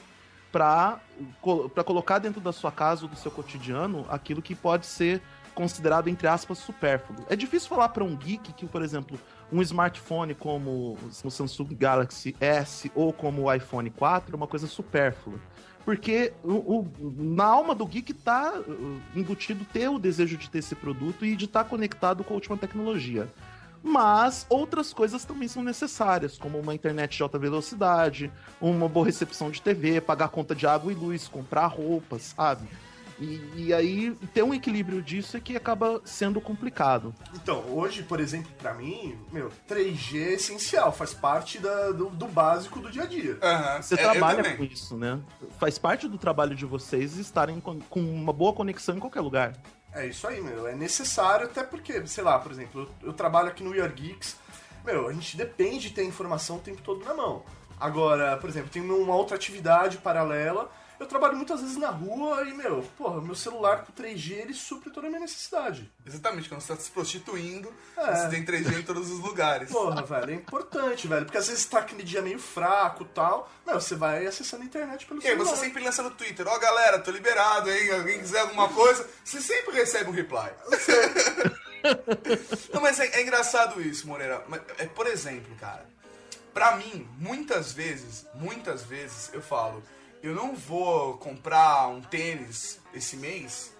para 0.52 0.98
colocar 1.84 2.18
dentro 2.18 2.40
da 2.40 2.52
sua 2.52 2.72
casa 2.72 3.04
ou 3.04 3.08
do 3.08 3.16
seu 3.16 3.30
cotidiano 3.30 4.04
aquilo 4.10 4.42
que 4.42 4.54
pode 4.54 4.84
ser 4.84 5.22
considerado, 5.54 6.08
entre 6.08 6.26
aspas, 6.26 6.58
supérfluo. 6.58 7.24
É 7.28 7.36
difícil 7.36 7.68
falar 7.68 7.90
para 7.90 8.02
um 8.02 8.16
geek 8.16 8.52
que, 8.54 8.66
por 8.66 8.82
exemplo, 8.82 9.18
um 9.52 9.62
smartphone 9.62 10.34
como 10.34 10.98
o 11.24 11.30
Samsung 11.30 11.74
Galaxy 11.74 12.34
S 12.40 12.90
ou 12.94 13.12
como 13.12 13.42
o 13.44 13.54
iPhone 13.54 13.90
4 13.90 14.34
é 14.34 14.36
uma 14.36 14.46
coisa 14.48 14.66
supérflua. 14.66 15.38
Porque 15.84 16.32
o, 16.44 16.52
o- 16.80 16.92
na 17.16 17.44
alma 17.44 17.74
do 17.74 17.86
geek 17.86 18.12
tá 18.12 18.54
uh, 18.58 19.00
embutido 19.14 19.64
ter 19.64 19.88
o 19.88 19.98
desejo 19.98 20.36
de 20.36 20.50
ter 20.50 20.58
esse 20.58 20.74
produto 20.74 21.24
e 21.24 21.34
de 21.36 21.46
estar 21.46 21.64
conectado 21.64 22.22
com 22.24 22.34
a 22.34 22.36
última 22.36 22.56
tecnologia. 22.56 23.28
Mas 23.82 24.46
outras 24.48 24.92
coisas 24.92 25.24
também 25.24 25.48
são 25.48 25.62
necessárias, 25.62 26.36
como 26.38 26.58
uma 26.58 26.74
internet 26.74 27.16
de 27.16 27.22
alta 27.22 27.38
velocidade, 27.38 28.30
uma 28.60 28.88
boa 28.88 29.06
recepção 29.06 29.50
de 29.50 29.62
TV, 29.62 30.00
pagar 30.00 30.28
conta 30.28 30.54
de 30.54 30.66
água 30.66 30.92
e 30.92 30.94
luz, 30.94 31.26
comprar 31.28 31.66
roupas, 31.66 32.34
sabe? 32.36 32.68
E, 33.18 33.40
e 33.66 33.74
aí 33.74 34.14
ter 34.32 34.42
um 34.42 34.54
equilíbrio 34.54 35.02
disso 35.02 35.36
é 35.36 35.40
que 35.40 35.54
acaba 35.54 36.00
sendo 36.06 36.40
complicado. 36.40 37.14
Então, 37.34 37.62
hoje, 37.68 38.02
por 38.02 38.18
exemplo, 38.18 38.50
pra 38.58 38.72
mim, 38.72 39.14
meu, 39.30 39.50
3G 39.68 40.16
é 40.16 40.32
essencial, 40.34 40.90
faz 40.90 41.12
parte 41.12 41.58
da- 41.58 41.90
do, 41.90 42.08
do 42.08 42.26
básico 42.26 42.80
do 42.80 42.90
dia 42.90 43.02
a 43.02 43.06
dia. 43.06 43.38
Aham. 43.42 43.82
Você 43.82 43.94
É, 43.94 43.98
trabalha 43.98 44.56
com 44.56 44.64
isso, 44.64 44.96
né? 44.96 45.20
Faz 45.58 45.78
parte 45.78 46.08
do 46.08 46.16
trabalho 46.16 46.54
de 46.56 46.64
vocês 46.64 47.16
estarem 47.18 47.60
com 47.60 47.78
com 47.80 48.00
uma 48.00 48.32
boa 48.32 48.54
conexão 48.54 48.96
em 48.96 49.00
qualquer 49.00 49.20
lugar. 49.20 49.52
É 49.92 50.06
isso 50.06 50.26
aí, 50.26 50.40
meu. 50.40 50.66
É 50.66 50.74
necessário, 50.74 51.46
até 51.46 51.62
porque, 51.64 52.06
sei 52.06 52.22
lá, 52.22 52.38
por 52.38 52.52
exemplo, 52.52 52.88
eu, 53.02 53.12
trabalho 53.12 53.48
aqui 53.48 53.62
no 53.62 53.70
We 53.70 53.88
Geeks. 53.88 54.36
Meu, 54.84 55.08
a 55.08 55.12
gente 55.12 55.36
depende 55.36 55.88
de 55.88 55.94
ter 55.94 56.04
informação 56.04 56.56
o 56.56 56.60
tempo 56.60 56.80
todo 56.82 57.04
na 57.04 57.12
mão. 57.12 57.44
Agora, 57.78 58.36
por 58.36 58.48
exemplo, 58.48 58.70
tem 58.70 58.82
uma 58.82 59.14
outra 59.14 59.36
atividade 59.36 59.98
paralela 59.98 60.70
eu 61.00 61.06
trabalho 61.06 61.36
muitas 61.36 61.60
vezes 61.62 61.76
na 61.76 61.88
rua 61.90 62.42
e, 62.42 62.54
meu, 62.54 62.82
porra, 62.96 63.20
meu 63.20 63.34
celular 63.34 63.84
com 63.84 63.92
3G 63.92 64.32
ele 64.32 64.54
supre 64.54 64.90
toda 64.90 65.06
a 65.06 65.10
minha 65.10 65.20
necessidade. 65.20 65.90
Exatamente, 66.06 66.48
quando 66.48 66.60
você 66.60 66.74
tá 66.76 66.80
se 66.80 66.90
prostituindo, 66.90 67.72
É. 67.96 68.14
você 68.14 68.28
tem 68.28 68.44
3G 68.44 68.78
em 68.78 68.82
todos 68.82 69.10
os 69.10 69.18
lugares. 69.18 69.70
Porra, 69.70 70.02
velho, 70.02 70.30
é 70.30 70.34
importante, 70.34 71.08
velho. 71.08 71.24
Porque 71.24 71.38
às 71.38 71.48
vezes 71.48 71.64
tá 71.64 71.80
aquele 71.80 72.02
dia 72.04 72.22
meio 72.22 72.38
fraco 72.38 73.02
e 73.02 73.06
tal. 73.08 73.50
Meu, 73.66 73.80
você 73.80 73.94
vai 73.96 74.26
acessando 74.26 74.62
a 74.62 74.66
internet 74.66 75.06
pelo 75.06 75.20
E 75.20 75.26
aí, 75.26 75.32
celular. 75.32 75.50
você 75.50 75.56
sempre 75.64 75.82
lança 75.82 76.02
no 76.02 76.10
Twitter, 76.10 76.46
ó 76.46 76.58
galera, 76.58 76.98
tô 76.98 77.10
liberado, 77.10 77.70
hein? 77.70 77.90
Alguém 77.92 78.20
quiser 78.20 78.40
alguma 78.40 78.68
coisa, 78.68 79.08
você 79.24 79.40
sempre 79.40 79.74
recebe 79.74 80.10
um 80.10 80.12
reply. 80.12 80.50
Não, 82.72 82.80
mas 82.82 83.00
é, 83.00 83.06
é 83.06 83.22
engraçado 83.22 83.80
isso, 83.80 84.06
Moreira. 84.06 84.44
É, 84.78 84.86
por 84.86 85.06
exemplo, 85.06 85.54
cara, 85.58 85.86
pra 86.52 86.76
mim, 86.76 87.08
muitas 87.18 87.72
vezes, 87.72 88.26
muitas 88.34 88.82
vezes 88.82 89.30
eu 89.32 89.40
falo, 89.40 89.82
eu 90.22 90.34
não 90.34 90.54
vou 90.54 91.16
comprar 91.18 91.88
um 91.88 92.00
tênis 92.00 92.78
esse 92.94 93.16
mês 93.16 93.74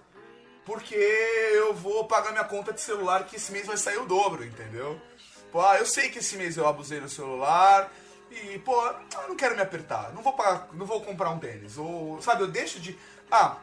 porque 0.65 0.95
eu 0.95 1.75
vou 1.75 2.05
pagar 2.07 2.31
minha 2.33 2.45
conta 2.45 2.73
de 2.73 2.81
celular 2.81 3.25
que 3.27 3.37
esse 3.37 3.51
mês 3.51 3.67
vai 3.67 3.77
sair 3.77 3.99
o 3.99 4.07
dobro, 4.07 4.45
entendeu? 4.45 5.01
Pô, 5.51 5.61
ah, 5.61 5.79
eu 5.79 5.87
sei 5.87 6.11
que 6.11 6.19
esse 6.21 6.37
mês 6.37 6.57
eu 6.57 6.67
abusei 6.69 7.01
no 7.01 7.09
celular 7.09 7.93
e, 8.31 8.59
pô, 8.61 8.75
eu 8.87 9.29
não 9.29 9.37
quero 9.37 9.57
me 9.57 9.63
apertar, 9.63 10.13
não 10.15 10.23
vou 10.23 10.33
pagar, 10.33 10.69
não 10.73 10.87
vou 10.87 11.01
comprar 11.01 11.31
um 11.31 11.39
tênis. 11.41 11.77
Ou, 11.77 12.23
sabe, 12.23 12.43
eu 12.43 12.47
deixo 12.49 12.79
de. 12.79 12.97
Ah, 13.31 13.59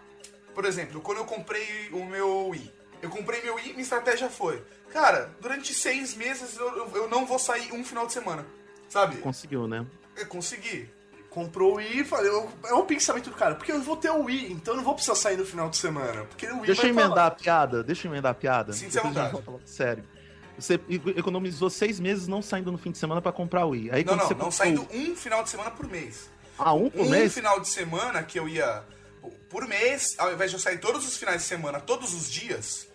por 0.54 0.66
exemplo, 0.66 1.00
quando 1.00 1.20
eu 1.20 1.26
comprei 1.26 1.90
o 1.94 2.04
meu 2.06 2.50
Wii, 2.50 2.74
eu 3.02 3.10
comprei 3.10 3.42
meu 3.42 3.56
Wii, 3.56 3.70
minha 3.70 3.82
estratégia 3.84 4.30
foi, 4.30 4.62
cara, 4.92 5.34
durante 5.40 5.74
seis 5.74 6.14
meses 6.14 6.58
eu, 6.58 6.76
eu- 6.78 6.92
eu 6.96 7.08
não 7.08 7.26
vou 7.26 7.40
sair 7.40 7.72
um 7.72 7.86
final 7.86 8.06
de 8.06 8.12
semana, 8.14 8.46
sabe? 8.90 9.18
Conseguiu, 9.18 9.66
né? 9.68 9.86
Eu 10.18 10.26
consegui. 10.28 10.90
Comprou 11.38 11.74
o 11.74 11.76
Wii 11.76 12.00
e 12.00 12.04
falei, 12.04 12.32
eu- 12.32 12.50
é 12.66 12.74
o 12.74 12.84
pensamento 12.84 13.30
do 13.30 13.36
cara, 13.36 13.54
porque 13.54 13.72
eu 13.72 13.80
vou 13.80 13.96
ter 13.96 14.10
o 14.10 14.24
Wii, 14.24 14.54
então 14.54 14.74
eu 14.74 14.78
não 14.78 14.84
vou 14.84 14.96
precisar 14.96 15.14
sair 15.14 15.38
no 15.38 15.46
final 15.46 15.70
de 15.70 15.78
semana. 15.78 16.24
Porque 16.24 16.48
o 16.48 16.56
Wii 16.58 16.66
Deixa 16.66 16.82
eu 16.88 16.90
emendar 16.90 17.28
a 17.28 17.30
piada, 17.32 17.84
deixa 17.84 18.08
eu 18.08 18.12
emendar 18.12 18.32
a 18.32 18.34
piada. 18.34 18.74
Sim, 18.74 18.90
gente 18.90 19.00
vontade. 19.00 19.38
Sério. 19.64 20.04
Você 20.58 20.80
economizou 21.16 21.70
seis 21.70 22.00
meses 22.00 22.28
não 22.28 22.42
saindo 22.42 22.72
no 22.72 22.78
fim 22.80 22.90
de 22.92 22.98
semana 22.98 23.22
pra 23.22 23.32
comprar 23.32 23.66
o 23.68 23.70
Wii. 23.70 23.92
Aí 23.92 24.04
Não, 24.04 24.14
não, 24.16 24.24
você 24.24 24.34
não 24.34 24.40
comprou- 24.46 24.52
saindo 24.52 24.88
um 24.92 25.16
final 25.16 25.44
de 25.44 25.52
semana 25.52 25.70
por 25.70 25.88
mês. 25.88 26.28
Ah, 26.58 26.74
um 26.74 26.90
por 26.90 27.02
um 27.06 27.10
mês? 27.10 27.32
final 27.36 27.60
de 27.60 27.68
semana 27.70 28.24
que 28.24 28.40
eu 28.40 28.50
ia 28.50 28.82
por 29.48 29.68
mês, 29.68 30.16
ao 30.18 30.34
invés 30.34 30.50
de 30.50 30.58
eu 30.58 30.60
sair 30.60 30.80
todos 30.80 31.08
os 31.08 31.16
finais 31.18 31.44
de 31.44 31.48
semana, 31.48 31.80
todos 31.80 32.16
os 32.16 32.28
dias, 32.32 32.88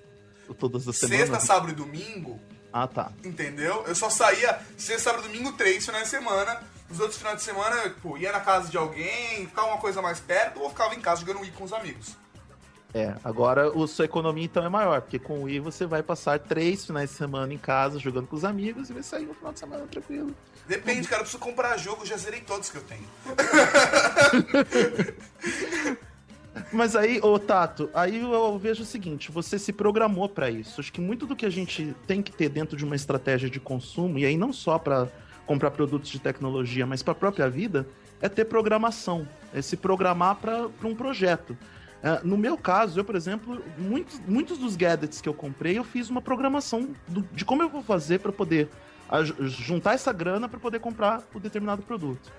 Todas 0.58 0.88
as 0.88 0.96
sexta, 0.98 1.16
semanas? 1.16 1.42
sábado 1.44 1.70
e 1.70 1.74
domingo, 1.76 2.40
Ah, 2.72 2.88
tá. 2.88 3.12
entendeu? 3.24 3.84
Eu 3.86 3.94
só 3.94 4.10
saía 4.10 4.58
sexta, 4.76 5.10
sábado 5.10 5.26
e 5.28 5.32
domingo, 5.32 5.52
três 5.52 5.84
finais 5.86 6.04
de 6.04 6.10
semana. 6.10 6.60
Os 6.92 7.00
outros 7.00 7.16
finais 7.16 7.38
de 7.38 7.42
semana, 7.42 7.74
eu 7.76 7.94
pô, 8.02 8.18
ia 8.18 8.30
na 8.30 8.40
casa 8.40 8.70
de 8.70 8.76
alguém, 8.76 9.46
ficava 9.46 9.68
uma 9.68 9.78
coisa 9.78 10.02
mais 10.02 10.20
perto, 10.20 10.60
ou 10.60 10.68
ficava 10.68 10.94
em 10.94 11.00
casa 11.00 11.22
jogando 11.22 11.40
Wii 11.40 11.52
com 11.52 11.64
os 11.64 11.72
amigos. 11.72 12.18
É, 12.92 13.14
agora 13.24 13.68
a 13.68 13.86
sua 13.86 14.04
economia 14.04 14.44
então 14.44 14.62
é 14.62 14.68
maior, 14.68 15.00
porque 15.00 15.18
com 15.18 15.38
o 15.38 15.44
Wii 15.44 15.60
você 15.60 15.86
vai 15.86 16.02
passar 16.02 16.38
três 16.38 16.84
finais 16.84 17.08
de 17.08 17.16
semana 17.16 17.54
em 17.54 17.56
casa 17.56 17.98
jogando 17.98 18.26
com 18.26 18.36
os 18.36 18.44
amigos 18.44 18.90
e 18.90 18.92
vai 18.92 19.02
sair 19.02 19.24
no 19.24 19.32
final 19.32 19.54
de 19.54 19.60
semana 19.60 19.86
tranquilo. 19.86 20.36
Depende, 20.68 21.08
cara, 21.08 21.20
eu 21.20 21.24
preciso 21.24 21.42
comprar 21.42 21.78
jogo, 21.78 22.04
já 22.04 22.18
zerei 22.18 22.42
todos 22.42 22.68
que 22.68 22.76
eu 22.76 22.82
tenho. 22.82 23.08
Mas 26.70 26.94
aí, 26.94 27.18
ô 27.22 27.38
Tato, 27.38 27.88
aí 27.94 28.20
eu 28.20 28.58
vejo 28.58 28.82
o 28.82 28.86
seguinte, 28.86 29.32
você 29.32 29.58
se 29.58 29.72
programou 29.72 30.28
pra 30.28 30.50
isso. 30.50 30.78
Acho 30.78 30.92
que 30.92 31.00
muito 31.00 31.26
do 31.26 31.34
que 31.34 31.46
a 31.46 31.50
gente 31.50 31.96
tem 32.06 32.22
que 32.22 32.30
ter 32.30 32.50
dentro 32.50 32.76
de 32.76 32.84
uma 32.84 32.94
estratégia 32.94 33.48
de 33.48 33.58
consumo, 33.58 34.18
e 34.18 34.26
aí 34.26 34.36
não 34.36 34.52
só 34.52 34.78
pra 34.78 35.08
comprar 35.46 35.70
produtos 35.70 36.10
de 36.10 36.18
tecnologia, 36.18 36.86
mas 36.86 37.02
pra 37.02 37.14
própria 37.14 37.48
vida, 37.48 37.86
é 38.20 38.28
ter 38.28 38.44
programação, 38.44 39.26
é 39.52 39.60
se 39.60 39.76
programar 39.76 40.36
pra 40.36 40.68
um 40.84 40.94
projeto. 40.94 41.56
É, 42.02 42.20
no 42.24 42.36
meu 42.36 42.56
caso, 42.56 42.98
eu, 42.98 43.04
por 43.04 43.14
exemplo, 43.14 43.62
muitos, 43.78 44.20
muitos 44.26 44.58
dos 44.58 44.74
gadgets 44.76 45.20
que 45.20 45.28
eu 45.28 45.34
comprei, 45.34 45.78
eu 45.78 45.84
fiz 45.84 46.10
uma 46.10 46.20
programação 46.20 46.88
do- 47.06 47.22
de 47.32 47.44
como 47.44 47.62
eu 47.62 47.68
vou 47.68 47.82
fazer 47.82 48.18
pra 48.20 48.32
poder 48.32 48.68
aj- 49.08 49.34
juntar 49.40 49.94
essa 49.94 50.12
grana 50.12 50.48
pra 50.48 50.58
poder 50.58 50.80
comprar 50.80 51.22
o 51.34 51.38
determinado 51.38 51.82
produto. 51.82 52.32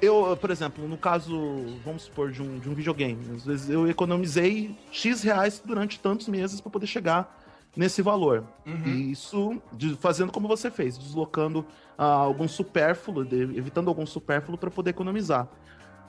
Eu, 0.00 0.36
por 0.40 0.50
exemplo, 0.50 0.88
no 0.88 0.96
caso, 0.96 1.64
vamos 1.84 2.02
supor, 2.02 2.30
de 2.32 2.42
um, 2.42 2.58
de 2.58 2.68
um 2.68 2.74
videogame, 2.74 3.18
às 3.34 3.44
vezes 3.44 3.68
eu 3.70 3.88
economizei 3.88 4.76
X 4.90 5.22
reais 5.22 5.62
durante 5.64 6.00
tantos 6.00 6.26
meses 6.28 6.60
para 6.60 6.70
poder 6.72 6.86
chegar 6.86 7.45
nesse 7.76 8.00
valor. 8.02 8.44
E 8.66 9.10
isso 9.12 9.60
de- 9.72 9.94
fazendo 9.96 10.32
como 10.32 10.48
você 10.48 10.70
fez, 10.70 10.96
deslocando 10.98 11.64
ah, 11.98 12.04
algum 12.06 12.48
supérfluo, 12.48 13.24
de- 13.24 13.56
evitando 13.58 13.88
algum 13.88 14.06
supérfluo 14.06 14.56
para 14.58 14.70
poder 14.70 14.90
economizar. 14.90 15.46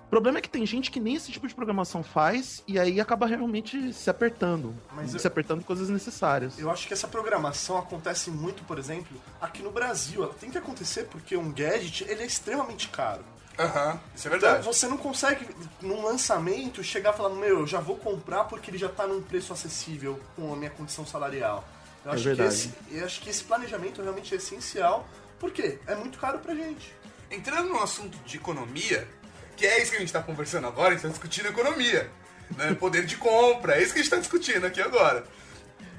O 0.05 0.09
problema 0.09 0.37
é 0.37 0.41
que 0.41 0.49
tem 0.49 0.65
gente 0.65 0.89
que 0.89 1.01
nem 1.01 1.15
esse 1.15 1.29
tipo 1.33 1.45
de 1.49 1.53
programação 1.53 2.01
faz 2.01 2.63
e 2.65 2.79
aí 2.79 3.01
acaba 3.01 3.25
realmente 3.25 3.91
se 3.91 4.09
apertando. 4.09 4.73
Mas 4.95 5.13
eu- 5.13 5.19
se 5.19 5.27
apertando 5.27 5.59
em 5.59 5.63
coisas 5.63 5.89
necessárias. 5.89 6.57
Eu 6.57 6.71
acho 6.71 6.87
que 6.87 6.93
essa 6.93 7.09
programação 7.09 7.77
acontece 7.77 8.31
muito, 8.31 8.63
por 8.63 8.79
exemplo, 8.79 9.17
aqui 9.41 9.61
no 9.61 9.69
Brasil. 9.69 10.23
Ela 10.23 10.33
tem 10.33 10.49
que 10.49 10.57
acontecer 10.57 11.07
porque 11.11 11.35
um 11.35 11.51
gadget 11.51 12.05
ele 12.07 12.23
é 12.23 12.25
extremamente 12.25 12.87
caro. 12.87 13.21
Aham, 13.59 13.99
isso 14.15 14.27
é 14.27 14.35
Então 14.35 14.39
verdade. 14.49 14.65
você 14.65 14.87
não 14.87 14.97
consegue, 14.97 15.47
num 15.81 16.03
lançamento, 16.03 16.83
chegar 16.83 17.13
falando, 17.13 17.37
meu, 17.37 17.61
eu 17.61 17.67
já 17.67 17.79
vou 17.79 17.95
comprar 17.97 18.43
porque 18.43 18.69
ele 18.69 18.77
já 18.77 18.87
tá 18.89 19.07
num 19.07 19.21
preço 19.21 19.51
acessível 19.51 20.19
com 20.35 20.53
a 20.53 20.55
minha 20.55 20.69
condição 20.69 21.05
salarial. 21.05 21.67
Eu 22.05 22.11
É 22.11 22.15
acho, 22.15 22.23
verdade. 22.23 22.49
Que 22.49 22.55
esse, 22.55 22.73
eu 22.99 23.05
acho 23.05 23.21
que 23.21 23.29
esse 23.29 23.43
planejamento 23.43 24.01
realmente 24.01 24.33
é 24.33 24.37
essencial, 24.37 25.07
porque 25.39 25.79
é 25.87 25.95
muito 25.95 26.19
caro 26.19 26.37
pra 26.39 26.53
gente. 26.53 26.93
Entrando 27.31 27.69
no 27.69 27.81
assunto 27.81 28.17
de 28.19 28.37
economia, 28.37 29.07
que 29.55 29.65
é 29.65 29.81
isso 29.81 29.89
que 29.91 29.97
a 29.97 29.99
gente 29.99 30.09
está 30.09 30.21
conversando 30.21 30.67
agora, 30.67 30.89
a 30.89 30.91
gente 30.91 30.99
está 30.99 31.09
discutindo 31.09 31.47
economia. 31.47 32.11
Né? 32.55 32.75
Poder 32.79 33.05
de 33.05 33.17
compra, 33.17 33.75
é 33.75 33.81
isso 33.81 33.91
que 33.91 33.99
a 33.99 34.03
gente 34.03 34.13
está 34.13 34.17
discutindo 34.17 34.65
aqui 34.67 34.79
agora. 34.81 35.25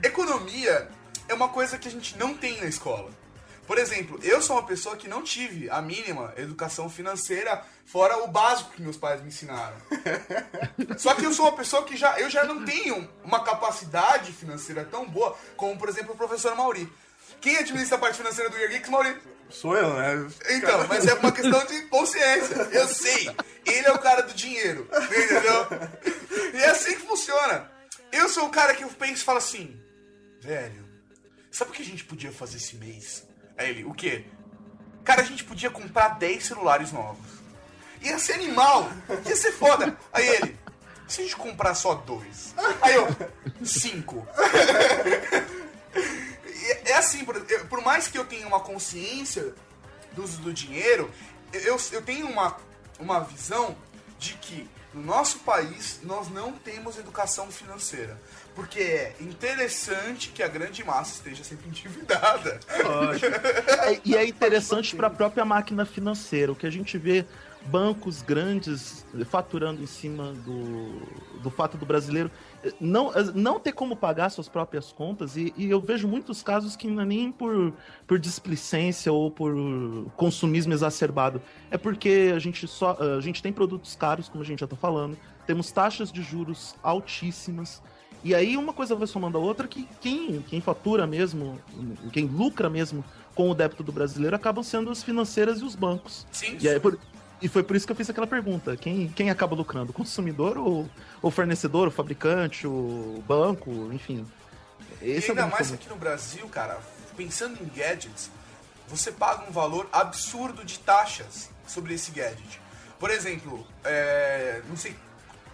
Economia 0.03 0.89
é 1.29 1.35
uma 1.35 1.49
coisa 1.49 1.77
que 1.77 1.89
a 1.89 1.91
gente 1.91 2.17
não 2.17 2.35
tem 2.35 2.59
na 2.61 2.67
escola. 2.67 3.11
Por 3.69 3.77
exemplo, 3.77 4.19
eu 4.23 4.41
sou 4.41 4.57
uma 4.57 4.67
pessoa 4.67 4.97
que 4.97 5.07
não 5.07 5.23
tive 5.23 5.69
a 5.69 5.83
mínima 5.83 6.33
educação 6.39 6.89
financeira, 6.89 7.63
fora 7.85 8.17
o 8.25 8.27
básico 8.27 8.71
que 8.71 8.81
meus 8.81 8.97
pais 8.97 9.21
me 9.21 9.29
ensinaram. 9.29 9.77
Só 10.97 11.13
que 11.13 11.27
eu 11.27 11.35
sou 11.35 11.45
uma 11.45 11.55
pessoa 11.55 11.85
que 11.85 11.95
já, 11.95 12.19
eu 12.19 12.31
já 12.31 12.45
não 12.45 12.65
tenho 12.65 13.07
uma 13.23 13.45
capacidade 13.45 14.33
financeira 14.33 14.87
tão 14.87 15.07
boa 15.07 15.37
como, 15.55 15.79
por 15.79 15.87
exemplo, 15.87 16.15
o 16.15 16.17
professor 16.17 16.57
Mauri. 16.57 16.91
Quem 17.43 17.59
administra 17.59 17.99
a 17.99 18.01
parte 18.01 18.17
financeira 18.17 18.49
do 18.49 18.57
Year 18.57 18.71
Geeks, 18.71 18.89
Mauri? 18.89 19.15
Sou 19.51 19.77
eu, 19.77 19.93
né? 19.93 20.27
Então, 20.49 20.89
mas 20.89 21.07
é 21.07 21.13
uma 21.13 21.31
questão 21.31 21.67
de 21.67 21.83
consciência. 21.89 22.55
Eu 22.73 22.89
sei. 22.89 23.31
Ele 23.67 23.87
é 23.87 23.93
o 23.93 23.99
cara 23.99 24.23
do 24.23 24.33
dinheiro. 24.33 24.89
Entendeu? 24.91 26.55
E 26.55 26.57
é 26.57 26.71
assim 26.71 26.95
que 26.95 27.07
funciona. 27.07 27.71
Eu 28.11 28.31
sou 28.31 28.47
o 28.47 28.51
cara 28.51 28.75
que 28.75 28.83
eu 28.83 28.89
penso 28.89 29.21
e 29.21 29.25
falo 29.25 29.39
assim, 29.39 29.79
velho, 30.41 30.89
sabe 31.51 31.71
o 31.71 31.75
que 31.75 31.83
a 31.83 31.85
gente 31.85 32.05
podia 32.05 32.33
fazer 32.33 32.57
esse 32.57 32.75
mês? 32.77 33.28
Aí 33.59 33.71
ele, 33.71 33.85
o 33.85 33.93
quê? 33.93 34.25
Cara, 35.05 35.23
a 35.23 35.25
gente 35.25 35.43
podia 35.43 35.69
comprar 35.69 36.11
10 36.11 36.45
celulares 36.45 36.93
novos. 36.93 37.27
Ia 38.01 38.19
ser 38.19 38.35
animal. 38.35 38.89
Ia 39.27 39.37
ser 39.37 39.53
foda. 39.53 39.99
Aí 40.13 40.27
ele, 40.29 40.57
se 41.09 41.21
a 41.21 41.25
gente 41.25 41.37
comprar 41.37 41.75
só 41.75 41.95
dois? 41.95 42.55
Aí 42.81 42.95
eu, 42.95 43.09
cinco. 43.65 44.27
É 46.85 46.95
assim, 46.95 47.25
por 47.69 47.83
mais 47.83 48.09
que 48.09 48.19
eu 48.19 48.25
tenha 48.25 48.47
uma 48.47 48.61
consciência 48.61 49.55
do 50.13 50.23
uso 50.23 50.39
do 50.41 50.53
dinheiro, 50.53 51.11
eu, 51.53 51.79
eu 51.93 52.03
tenho 52.03 52.29
uma, 52.29 52.57
uma 52.99 53.21
visão 53.21 53.77
de 54.19 54.35
que 54.35 54.69
no 54.99 55.05
nosso 55.05 55.39
país 55.41 56.01
nós 56.03 56.29
não 56.29 56.53
temos 56.53 56.99
educação 56.99 57.51
financeira. 57.51 58.19
Porque 58.55 58.81
é 58.81 59.15
interessante 59.21 60.31
que 60.31 60.43
a 60.43 60.49
grande 60.49 60.85
massa 60.85 61.15
esteja 61.15 61.45
sempre 61.45 61.69
endividada. 61.69 62.59
É, 63.87 64.01
e 64.05 64.17
é 64.17 64.27
interessante 64.27 64.97
para 64.97 65.07
a 65.07 65.11
própria 65.11 65.45
máquina 65.45 65.87
financeira. 65.87 66.51
O 66.51 66.57
que 66.57 66.67
a 66.67 66.71
gente 66.71 66.99
vê 66.99 67.25
bancos 67.67 68.23
grandes 68.23 69.05
faturando 69.27 69.83
em 69.83 69.87
cima 69.87 70.33
do, 70.33 71.41
do 71.43 71.51
fato 71.51 71.77
do 71.77 71.85
brasileiro 71.85 72.31
não, 72.81 73.13
não 73.35 73.61
ter 73.61 73.73
como 73.73 73.95
pagar 73.95 74.31
suas 74.31 74.49
próprias 74.49 74.91
contas. 74.93 75.37
E, 75.37 75.53
e 75.57 75.69
eu 75.71 75.81
vejo 75.81 76.09
muitos 76.09 76.43
casos 76.43 76.77
que 76.77 76.87
não 76.89 77.03
é 77.03 77.05
nem 77.05 77.31
por, 77.33 77.73
por 78.07 78.19
displicência 78.19 79.13
ou 79.13 79.31
por 79.31 79.55
consumismo 80.17 80.73
exacerbado. 80.73 81.41
É 81.71 81.77
porque 81.77 82.33
a 82.35 82.39
gente, 82.39 82.67
só, 82.67 82.97
a 83.19 83.21
gente 83.21 83.43
tem 83.43 83.53
produtos 83.53 83.95
caros, 83.95 84.29
como 84.29 84.43
a 84.43 84.47
gente 84.47 84.61
já 84.61 84.65
está 84.67 84.77
falando, 84.77 85.17
temos 85.47 85.71
taxas 85.71 86.11
de 86.11 86.23
juros 86.23 86.75
altíssimas. 86.83 87.83
E 88.25 88.35
aí 88.35 88.57
uma 88.57 88.73
coisa 88.73 88.97
vai 88.97 89.07
somando 89.07 89.39
a 89.39 89.41
outra 89.41 89.69
que 89.69 89.89
quem, 90.01 90.43
quem 90.43 90.61
fatura 90.61 91.07
mesmo, 91.07 91.59
quem 92.13 92.27
lucra 92.27 92.69
mesmo 92.69 93.05
com 93.35 93.49
o 93.51 93.55
débito 93.55 93.85
do 93.85 93.93
brasileiro 93.93 94.35
acabam 94.35 94.65
sendo 94.65 94.91
as 94.91 95.03
financeiras 95.03 95.61
e 95.61 95.65
os 95.65 95.77
bancos. 95.77 96.27
Sim, 96.33 96.57
E, 96.61 96.69
aí, 96.69 96.81
por- 96.81 96.99
e 97.41 97.49
foi 97.49 97.63
por 97.63 97.77
isso 97.77 97.87
que 97.87 97.93
eu 97.93 97.97
fiz 97.97 98.09
aquela 98.11 98.27
pergunta: 98.27 98.77
quem, 98.77 99.09
quem 99.09 99.31
acaba 99.31 99.55
lucrando? 99.55 99.91
O 99.91 99.95
consumidor 99.95 100.59
ou 100.59 100.89
o 101.23 101.31
fornecedor, 101.31 101.89
o 101.89 101.91
fabricante, 101.91 102.67
o 102.67 103.23
banco, 103.27 103.71
enfim. 103.93 104.27
E 105.01 105.11
Esse 105.11 105.31
é 105.31 105.33
o 105.33 105.33
ainda 105.33 105.43
grande 105.43 105.53
mais 105.53 105.73
aqui 105.73 105.89
no 105.89 105.97
Brasil, 105.97 106.49
cara, 106.49 106.79
pensando 107.17 107.63
em 107.63 107.69
gadgets, 107.69 108.31
você 108.89 109.13
paga 109.13 109.49
um 109.49 109.53
valor 109.53 109.89
absurdo 109.93 110.65
de 110.65 110.79
taxas 110.81 111.51
sobre 111.67 111.95
esse 111.95 112.11
gadget. 112.11 112.61
Por 112.99 113.11
exemplo, 113.11 113.65
é, 113.85 114.61
não 114.69 114.77
sei 114.77 114.97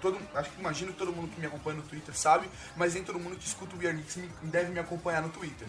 todo, 0.01 0.19
acho 0.35 0.51
que 0.51 0.61
imagino 0.61 0.93
que 0.93 0.99
todo 0.99 1.13
mundo 1.13 1.29
que 1.29 1.41
me 1.41 1.47
acompanha 1.47 1.79
no 1.79 1.83
Twitter 1.83 2.15
sabe, 2.17 2.49
mas 2.77 2.95
nem 2.95 3.03
todo 3.03 3.19
mundo 3.19 3.37
que 3.37 3.47
escuta 3.47 3.75
o 3.75 3.79
We 3.79 3.87
Are 3.87 3.97
Geeks 3.97 4.19
deve 4.43 4.71
me 4.71 4.79
acompanhar 4.79 5.23
no 5.23 5.31
Twitter. 5.31 5.67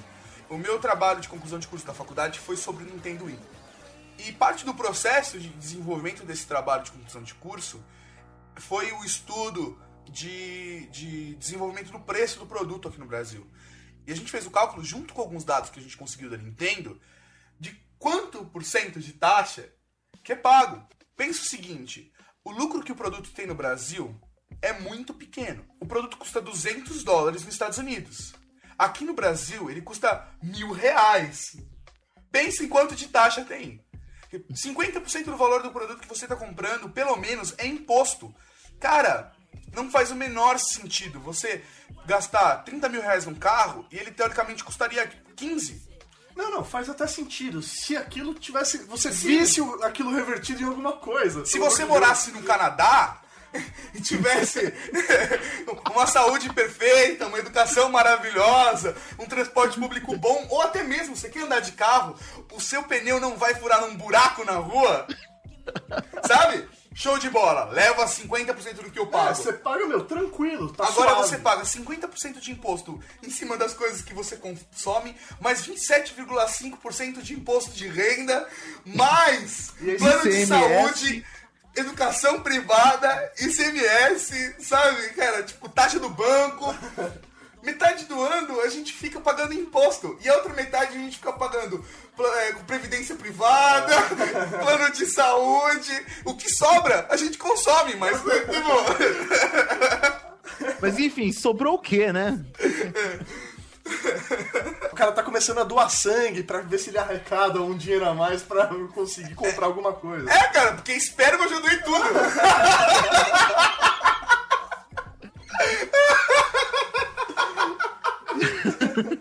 O 0.50 0.58
meu 0.58 0.78
trabalho 0.78 1.22
de 1.22 1.30
conclusão 1.30 1.58
de 1.58 1.68
curso 1.68 1.86
da 1.86 1.94
faculdade 1.94 2.40
foi 2.40 2.58
sobre 2.58 2.84
o 2.84 2.88
Nintendo 2.88 3.26
Wii. 3.26 3.40
E 4.18 4.32
parte 4.32 4.66
do 4.66 4.74
processo 4.74 5.40
de 5.40 5.50
desenvolvimento 5.50 6.24
desse 6.24 6.48
trabalho 6.48 6.84
de 6.84 6.92
conclusão 6.92 7.24
de 7.24 7.34
curso 7.36 7.84
foi 8.56 8.92
o 8.92 9.04
estudo 9.04 9.80
de, 10.10 10.88
de 10.88 11.36
desenvolvimento 11.36 11.92
do 11.92 12.00
preço 12.00 12.40
do 12.40 12.46
produto 12.46 12.88
aqui 12.88 13.00
no 13.00 13.06
Brasil. 13.06 13.50
E 14.08 14.12
a 14.12 14.16
gente 14.16 14.32
fez 14.32 14.46
o 14.46 14.52
cálculo, 14.52 14.84
junto 14.84 15.14
com 15.14 15.22
alguns 15.22 15.44
dados 15.44 15.70
que 15.70 15.80
a 15.80 15.84
gente 15.84 15.98
conseguiu 15.98 16.30
da 16.30 16.38
Nintendo, 16.38 17.00
de 17.60 17.72
quanto 17.98 18.46
por 18.46 18.64
cento 18.64 19.00
de 19.00 19.14
taxa 19.14 19.70
que 20.24 20.32
é 20.32 20.36
pago. 20.36 20.88
Pensa 21.16 21.42
o 21.42 21.46
seguinte, 21.46 22.12
o 22.44 22.52
lucro 22.52 22.84
que 22.84 22.92
o 22.92 22.96
produto 22.96 23.32
tem 23.32 23.48
no 23.48 23.56
Brasil 23.56 24.20
é 24.62 24.74
muito 24.74 25.14
pequeno. 25.14 25.66
O 25.80 25.86
produto 25.86 26.18
custa 26.18 26.42
200 26.42 27.04
dólares 27.04 27.44
nos 27.44 27.54
Estados 27.54 27.78
Unidos. 27.78 28.34
Aqui 28.78 29.06
no 29.06 29.14
Brasil, 29.14 29.70
ele 29.70 29.82
custa 29.82 30.28
mil 30.42 30.72
reais. 30.72 31.56
Pensa 32.32 32.64
em 32.64 32.68
quanto 32.68 32.96
de 32.96 33.08
taxa 33.08 33.46
tem. 33.46 33.85
50% 34.52 35.26
do 35.26 35.38
valor 35.38 35.62
do 35.64 35.72
produto 35.72 36.02
que 36.02 36.08
você 36.10 36.26
está 36.26 36.36
comprando, 36.36 36.90
pelo 36.90 37.16
menos, 37.16 37.54
é 37.58 37.66
imposto. 37.66 38.34
Cara, 38.80 39.32
não 39.74 39.90
faz 39.90 40.12
o 40.12 40.16
menor 40.16 40.58
sentido 40.60 41.20
você 41.20 41.64
gastar 42.06 42.58
30 42.64 42.88
mil 42.90 43.02
reais 43.02 43.26
num 43.26 43.36
carro 43.36 43.86
e 43.92 43.98
ele 43.98 44.12
teoricamente 44.12 44.64
custaria 44.64 45.08
15. 45.36 45.84
Não, 46.36 46.52
não, 46.52 46.66
faz 46.66 46.90
até 46.90 47.08
sentido. 47.08 47.62
Se 47.62 47.96
aquilo 47.96 48.34
tivesse. 48.34 48.80
Você 48.86 49.10
visse 49.10 49.62
o- 49.62 49.82
aquilo 49.84 50.14
revertido 50.14 50.62
em 50.62 50.66
alguma 50.66 50.94
coisa. 50.94 51.46
Se 51.46 51.58
você 51.58 51.86
morasse 51.86 52.32
no 52.32 52.44
Canadá 52.44 53.22
tivesse 54.04 54.74
uma 55.92 56.08
saúde 56.08 56.52
perfeita, 56.54 57.28
uma 57.28 57.40
educação 57.40 57.90
maravilhosa, 57.90 58.96
um 59.20 59.26
transporte 59.26 59.80
público 59.80 60.16
bom, 60.18 60.48
ou 60.50 60.62
até 60.62 60.84
mesmo 60.84 61.16
você 61.16 61.30
quer 61.30 61.44
andar 61.44 61.60
de 61.60 61.74
carro, 61.74 62.16
o 62.54 62.60
seu 62.60 62.84
pneu 62.84 63.20
não 63.20 63.38
vai 63.38 63.56
furar 63.56 63.82
num 63.82 63.96
buraco 63.96 64.44
na 64.44 64.54
rua, 64.54 65.08
sabe? 66.26 66.68
Show 66.98 67.20
de 67.20 67.30
bola, 67.30 67.66
leva 67.72 68.06
50% 68.06 68.76
do 68.76 68.90
que 68.90 68.98
eu 68.98 69.06
Deus. 69.06 69.10
pago. 69.10 69.32
É, 69.32 69.34
você 69.34 69.52
paga, 69.52 69.86
meu, 69.86 70.06
tranquilo. 70.06 70.72
Tá 70.72 70.88
Agora 70.88 71.12
suave. 71.12 71.28
você 71.28 71.38
paga 71.40 71.64
50% 71.64 72.40
de 72.40 72.52
imposto 72.54 72.98
em 73.22 73.30
cima 73.30 73.58
das 73.58 73.74
coisas 73.74 74.02
que 74.02 74.14
você 74.14 74.38
consome, 74.38 75.14
mais 75.42 75.68
27,5% 75.68 77.22
de 77.22 77.34
imposto 77.34 77.72
de 77.72 77.86
renda, 77.90 78.48
mais 78.86 79.74
plano 80.00 80.24
de 80.24 80.46
saúde, 80.46 81.26
educação 81.76 82.42
privada, 82.42 83.32
ICMS, 83.40 84.56
sabe? 84.60 85.10
Cara, 85.10 85.44
tipo, 85.44 85.70
taxa 85.70 86.00
do 86.00 86.10
banco. 86.10 86.74
Metade 87.62 88.06
do 88.06 88.22
ano 88.22 88.62
a 88.62 88.70
gente 88.70 88.94
fica 88.94 89.20
pagando 89.20 89.56
imposto 89.56 90.20
e 90.24 90.30
a 90.30 90.36
outra 90.36 90.54
metade 90.54 90.96
a 90.96 91.00
gente 91.00 91.18
fica 91.18 91.34
pagando 91.34 91.84
é, 92.20 92.54
previdência 92.68 93.16
privada, 93.16 93.92
plano 94.62 94.92
de 94.92 95.08
saúde. 95.08 96.06
O 96.24 96.36
que 96.36 96.48
sobra 96.48 97.08
a 97.10 97.18
gente 97.18 97.40
consome, 97.40 97.96
mas 97.96 98.18
tipo, 98.18 98.32
Mas 100.80 101.00
enfim, 101.00 101.32
sobrou 101.32 101.74
o 101.74 101.80
quê, 101.80 102.14
né? 102.14 102.40
O 104.92 104.96
cara 104.96 105.12
tá 105.12 105.22
começando 105.22 105.60
a 105.60 105.64
doar 105.64 105.90
sangue 105.90 106.42
pra 106.42 106.62
ver 106.62 106.80
se 106.80 106.90
ele 106.90 106.98
arrecada 106.98 107.62
um 107.62 107.78
dinheiro 107.78 108.08
a 108.08 108.14
mais 108.14 108.42
pra 108.42 108.68
conseguir 108.94 109.36
comprar 109.36 109.68
alguma 109.68 109.94
coisa. 109.94 110.30
É, 110.30 110.48
cara, 110.48 110.74
porque 110.74 110.94
espero 110.94 111.38
que 111.38 111.44
eu 111.44 111.50
já 111.50 111.60
doei 111.60 111.78
tudo. 111.78 112.06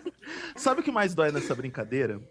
Sabe 0.55 0.79
o 0.79 0.83
que 0.83 0.91
mais 0.91 1.13
dói 1.13 1.33
nessa 1.33 1.53
brincadeira? 1.53 2.21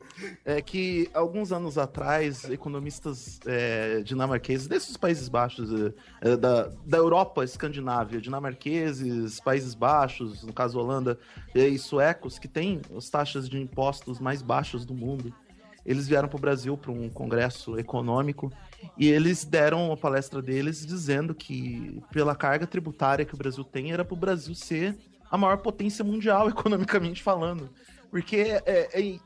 É 0.46 0.62
que 0.62 1.10
alguns 1.12 1.52
anos 1.52 1.76
atrás, 1.76 2.48
economistas 2.48 3.38
é, 3.44 4.00
dinamarqueses, 4.00 4.66
desses 4.66 4.96
Países 4.96 5.28
Baixos, 5.28 5.70
é, 5.70 6.30
é, 6.30 6.36
da, 6.36 6.70
da 6.86 6.96
Europa 6.96 7.44
escandinávia, 7.44 8.20
dinamarqueses, 8.20 9.38
Países 9.40 9.74
Baixos, 9.74 10.42
no 10.42 10.54
caso 10.54 10.78
Holanda, 10.78 11.18
e 11.54 11.78
suecos, 11.78 12.38
que 12.38 12.48
têm 12.48 12.80
as 12.96 13.10
taxas 13.10 13.46
de 13.46 13.60
impostos 13.60 14.18
mais 14.18 14.40
baixas 14.40 14.86
do 14.86 14.94
mundo, 14.94 15.32
eles 15.84 16.08
vieram 16.08 16.26
para 16.26 16.38
o 16.38 16.40
Brasil 16.40 16.78
para 16.78 16.90
um 16.90 17.10
congresso 17.10 17.78
econômico 17.78 18.50
e 18.96 19.06
eles 19.06 19.44
deram 19.44 19.92
a 19.92 19.96
palestra 19.98 20.40
deles 20.40 20.86
dizendo 20.86 21.34
que 21.34 22.02
pela 22.10 22.34
carga 22.34 22.66
tributária 22.66 23.24
que 23.26 23.34
o 23.34 23.38
Brasil 23.38 23.62
tem 23.62 23.92
era 23.92 24.02
para 24.02 24.14
o 24.14 24.18
Brasil 24.18 24.54
ser 24.54 24.96
a 25.30 25.36
maior 25.36 25.58
potência 25.58 26.02
mundial 26.02 26.48
economicamente 26.50 27.22
falando. 27.22 27.68
Porque 28.14 28.36
é- 28.36 28.62
é- 28.94 29.18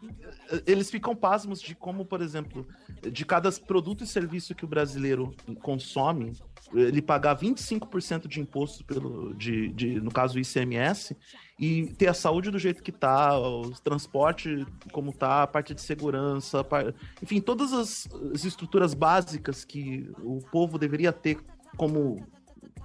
eles 0.67 0.91
ficam 0.91 1.15
pasmos 1.15 1.61
de 1.61 1.75
como, 1.75 2.07
por 2.07 2.23
exemplo, 2.23 2.67
de 3.03 3.23
cada 3.23 3.53
produto 3.53 4.03
e 4.03 4.07
serviço 4.07 4.55
que 4.55 4.65
o 4.65 4.67
brasileiro 4.67 5.35
consome, 5.61 6.33
ele 6.73 7.03
pagar 7.03 7.37
25% 7.37 8.27
de 8.27 8.41
imposto 8.41 8.83
pelo, 8.87 9.35
de, 9.35 9.69
de, 9.75 10.01
no 10.01 10.11
caso, 10.11 10.39
o 10.39 10.41
ICMS, 10.41 11.15
e 11.61 11.89
ter 11.99 12.07
a 12.07 12.15
saúde 12.15 12.51
do 12.51 12.59
jeito 12.59 12.83
que 12.83 12.91
tá, 12.91 13.39
o 13.39 13.73
transporte 13.73 14.65
como 14.91 15.13
tá, 15.13 15.43
a 15.43 15.47
parte 15.47 15.75
de 15.75 15.83
segurança, 15.83 16.65
par- 16.65 16.95
enfim, 17.23 17.43
todas 17.43 17.75
as, 17.75 18.09
as 18.33 18.43
estruturas 18.47 18.95
básicas 18.95 19.67
que 19.67 20.11
o 20.23 20.39
povo 20.51 20.79
deveria 20.79 21.13
ter 21.13 21.37
como 21.77 22.27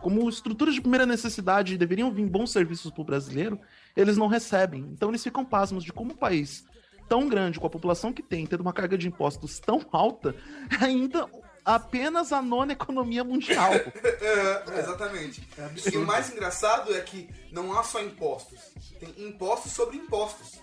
como 0.02 0.28
estruturas 0.28 0.74
de 0.76 0.82
primeira 0.82 1.06
necessidade 1.06 1.78
deveriam 1.78 2.12
vir 2.12 2.28
bons 2.28 2.52
serviços 2.52 2.92
para 2.92 3.02
o 3.02 3.06
brasileiro, 3.06 3.58
eles 3.96 4.18
não 4.18 4.28
recebem. 4.28 4.82
Então 4.92 5.10
eles 5.10 5.24
ficam 5.24 5.46
pasmos 5.46 5.84
de 5.84 5.94
como 5.94 6.14
um 6.14 6.16
país 6.16 6.66
tão 7.08 7.28
grande, 7.28 7.60
com 7.60 7.68
a 7.68 7.70
população 7.70 8.14
que 8.14 8.24
tem, 8.24 8.46
tendo 8.46 8.62
uma 8.62 8.74
carga 8.74 8.98
de 8.98 9.08
impostos 9.08 9.60
tão 9.60 9.86
alta, 9.92 10.36
ainda 10.82 11.30
apenas 11.66 12.32
a 12.32 12.42
nona 12.42 12.74
economia 12.74 13.24
mundial. 13.24 13.72
É, 14.04 14.80
exatamente. 14.80 15.48
e 15.92 15.98
o 15.98 16.06
mais 16.06 16.32
engraçado 16.32 16.94
é 16.96 17.02
que 17.02 17.30
não 17.52 17.78
há 17.78 17.84
só 17.84 18.02
impostos. 18.02 18.60
Tem 19.00 19.14
impostos 19.28 19.72
sobre 19.72 19.98
impostos. 19.98 20.60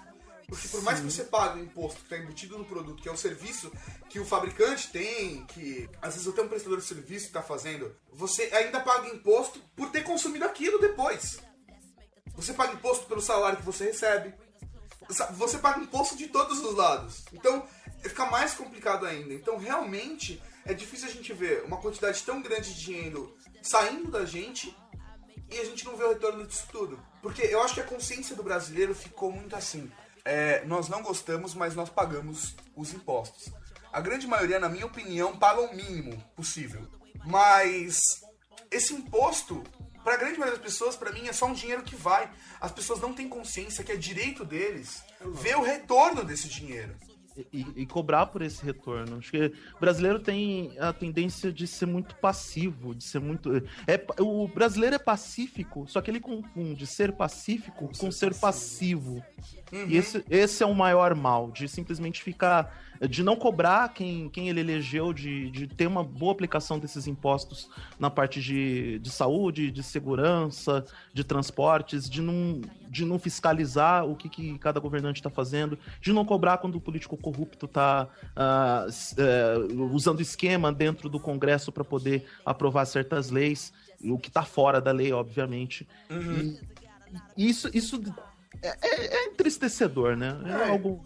Porque 0.48 0.66
por 0.68 0.82
mais 0.82 0.98
que 0.98 1.04
você 1.04 1.24
pague 1.24 1.60
o 1.60 1.62
imposto 1.62 2.00
que 2.00 2.12
está 2.12 2.18
embutido 2.18 2.58
no 2.58 2.64
produto, 2.64 3.00
que 3.00 3.08
é 3.08 3.12
o 3.12 3.16
serviço 3.16 3.70
que 4.08 4.18
o 4.18 4.24
fabricante 4.24 4.90
tem, 4.90 5.44
que 5.46 5.88
às 6.02 6.14
vezes 6.14 6.28
até 6.28 6.42
um 6.42 6.48
prestador 6.48 6.78
de 6.78 6.84
serviço 6.84 7.26
está 7.26 7.40
fazendo, 7.40 7.94
você 8.12 8.50
ainda 8.52 8.80
paga 8.80 9.08
imposto 9.08 9.60
por 9.76 9.90
ter 9.90 10.02
consumido 10.02 10.44
aquilo 10.44 10.80
depois. 10.80 11.38
Você 12.34 12.52
paga 12.52 12.72
imposto 12.72 13.06
pelo 13.06 13.20
salário 13.20 13.58
que 13.58 13.64
você 13.64 13.84
recebe. 13.86 14.34
Você 15.32 15.58
paga 15.58 15.80
imposto 15.80 16.16
de 16.16 16.28
todos 16.28 16.60
os 16.60 16.74
lados. 16.74 17.24
Então, 17.32 17.66
fica 18.02 18.26
mais 18.26 18.54
complicado 18.54 19.06
ainda. 19.06 19.34
Então, 19.34 19.58
realmente, 19.58 20.40
é 20.64 20.72
difícil 20.72 21.08
a 21.08 21.12
gente 21.12 21.32
ver 21.32 21.64
uma 21.64 21.78
quantidade 21.78 22.22
tão 22.22 22.40
grande 22.40 22.74
de 22.74 22.80
dinheiro 22.80 23.36
saindo 23.62 24.10
da 24.10 24.24
gente 24.24 24.74
e 25.50 25.58
a 25.58 25.64
gente 25.64 25.84
não 25.84 25.96
vê 25.96 26.04
o 26.04 26.10
retorno 26.10 26.46
disso 26.46 26.66
tudo. 26.70 27.00
Porque 27.20 27.42
eu 27.42 27.60
acho 27.62 27.74
que 27.74 27.80
a 27.80 27.84
consciência 27.84 28.36
do 28.36 28.42
brasileiro 28.42 28.94
ficou 28.94 29.32
muito 29.32 29.56
assim. 29.56 29.90
É, 30.24 30.64
nós 30.64 30.88
não 30.88 31.02
gostamos, 31.02 31.54
mas 31.54 31.74
nós 31.74 31.90
pagamos 31.90 32.54
os 32.76 32.92
impostos. 32.92 33.52
A 33.92 34.00
grande 34.00 34.26
maioria, 34.26 34.60
na 34.60 34.68
minha 34.68 34.86
opinião, 34.86 35.36
paga 35.36 35.60
o 35.60 35.74
mínimo 35.74 36.22
possível. 36.36 36.86
Mas 37.24 38.22
esse 38.70 38.94
imposto, 38.94 39.64
pra 40.04 40.16
grande 40.16 40.38
maioria 40.38 40.58
das 40.58 40.64
pessoas, 40.64 40.96
pra 40.96 41.12
mim, 41.12 41.28
é 41.28 41.32
só 41.32 41.46
um 41.46 41.52
dinheiro 41.52 41.82
que 41.82 41.96
vai. 41.96 42.30
As 42.60 42.72
pessoas 42.72 43.00
não 43.00 43.12
têm 43.12 43.28
consciência 43.28 43.84
que 43.84 43.92
é 43.92 43.96
direito 43.96 44.44
deles 44.44 45.02
ver 45.24 45.56
o 45.56 45.62
retorno 45.62 46.24
desse 46.24 46.48
dinheiro. 46.48 46.94
e, 47.52 47.66
e 47.76 47.86
cobrar 47.86 48.26
por 48.26 48.42
esse 48.42 48.64
retorno. 48.64 49.18
Acho 49.18 49.30
que 49.30 49.46
o 49.76 49.80
brasileiro 49.80 50.18
tem 50.18 50.76
a 50.78 50.92
tendência 50.92 51.52
de 51.52 51.66
ser 51.66 51.86
muito 51.86 52.14
passivo, 52.16 52.94
de 52.94 53.04
ser 53.04 53.20
muito. 53.20 53.50
É, 53.86 54.04
o 54.18 54.48
brasileiro 54.48 54.96
é 54.96 54.98
pacífico, 54.98 55.86
só 55.88 56.00
que 56.00 56.10
ele 56.10 56.20
confunde 56.20 56.86
ser 56.86 57.12
pacífico 57.12 57.90
com, 57.98 58.10
ser 58.10 58.34
passivo. 58.34 59.22
E 59.72 59.96
esse, 59.96 60.24
esse 60.28 60.62
é 60.62 60.66
o 60.66 60.74
maior 60.74 61.14
mal, 61.14 61.50
de 61.50 61.68
simplesmente 61.68 62.22
ficar. 62.22 62.89
De 63.08 63.22
não 63.22 63.34
cobrar 63.34 63.88
quem, 63.94 64.28
quem 64.28 64.48
ele 64.48 64.60
elegeu, 64.60 65.12
de, 65.12 65.50
de 65.50 65.66
ter 65.66 65.86
uma 65.86 66.04
boa 66.04 66.32
aplicação 66.32 66.78
desses 66.78 67.06
impostos 67.06 67.70
na 67.98 68.10
parte 68.10 68.40
de, 68.40 68.98
de 68.98 69.10
saúde, 69.10 69.70
de 69.70 69.82
segurança, 69.82 70.84
de 71.12 71.24
transportes, 71.24 72.08
de 72.10 72.20
não, 72.20 72.60
de 72.88 73.04
não 73.06 73.18
fiscalizar 73.18 74.04
o 74.06 74.14
que, 74.14 74.28
que 74.28 74.58
cada 74.58 74.78
governante 74.78 75.20
está 75.20 75.30
fazendo, 75.30 75.78
de 76.00 76.12
não 76.12 76.24
cobrar 76.24 76.58
quando 76.58 76.74
o 76.74 76.80
político 76.80 77.16
corrupto 77.16 77.64
está 77.64 78.08
usando 79.92 80.20
esquema 80.20 80.70
dentro 80.70 81.08
do 81.08 81.18
Congresso 81.18 81.72
para 81.72 81.84
poder 81.84 82.26
aprovar 82.44 82.84
certas 82.84 83.30
leis, 83.30 83.72
o 84.02 84.18
que 84.18 84.28
está 84.28 84.42
fora 84.42 84.80
da 84.80 84.92
lei, 84.92 85.12
obviamente. 85.12 85.88
E 87.36 87.48
isso, 87.48 87.70
isso 87.72 88.00
é, 88.62 88.76
é- 88.82 89.16
é 89.16 89.24
entristecedor, 89.26 90.16
né? 90.16 90.36
É, 90.46 90.68
É. 90.68 90.70
algo. 90.70 91.04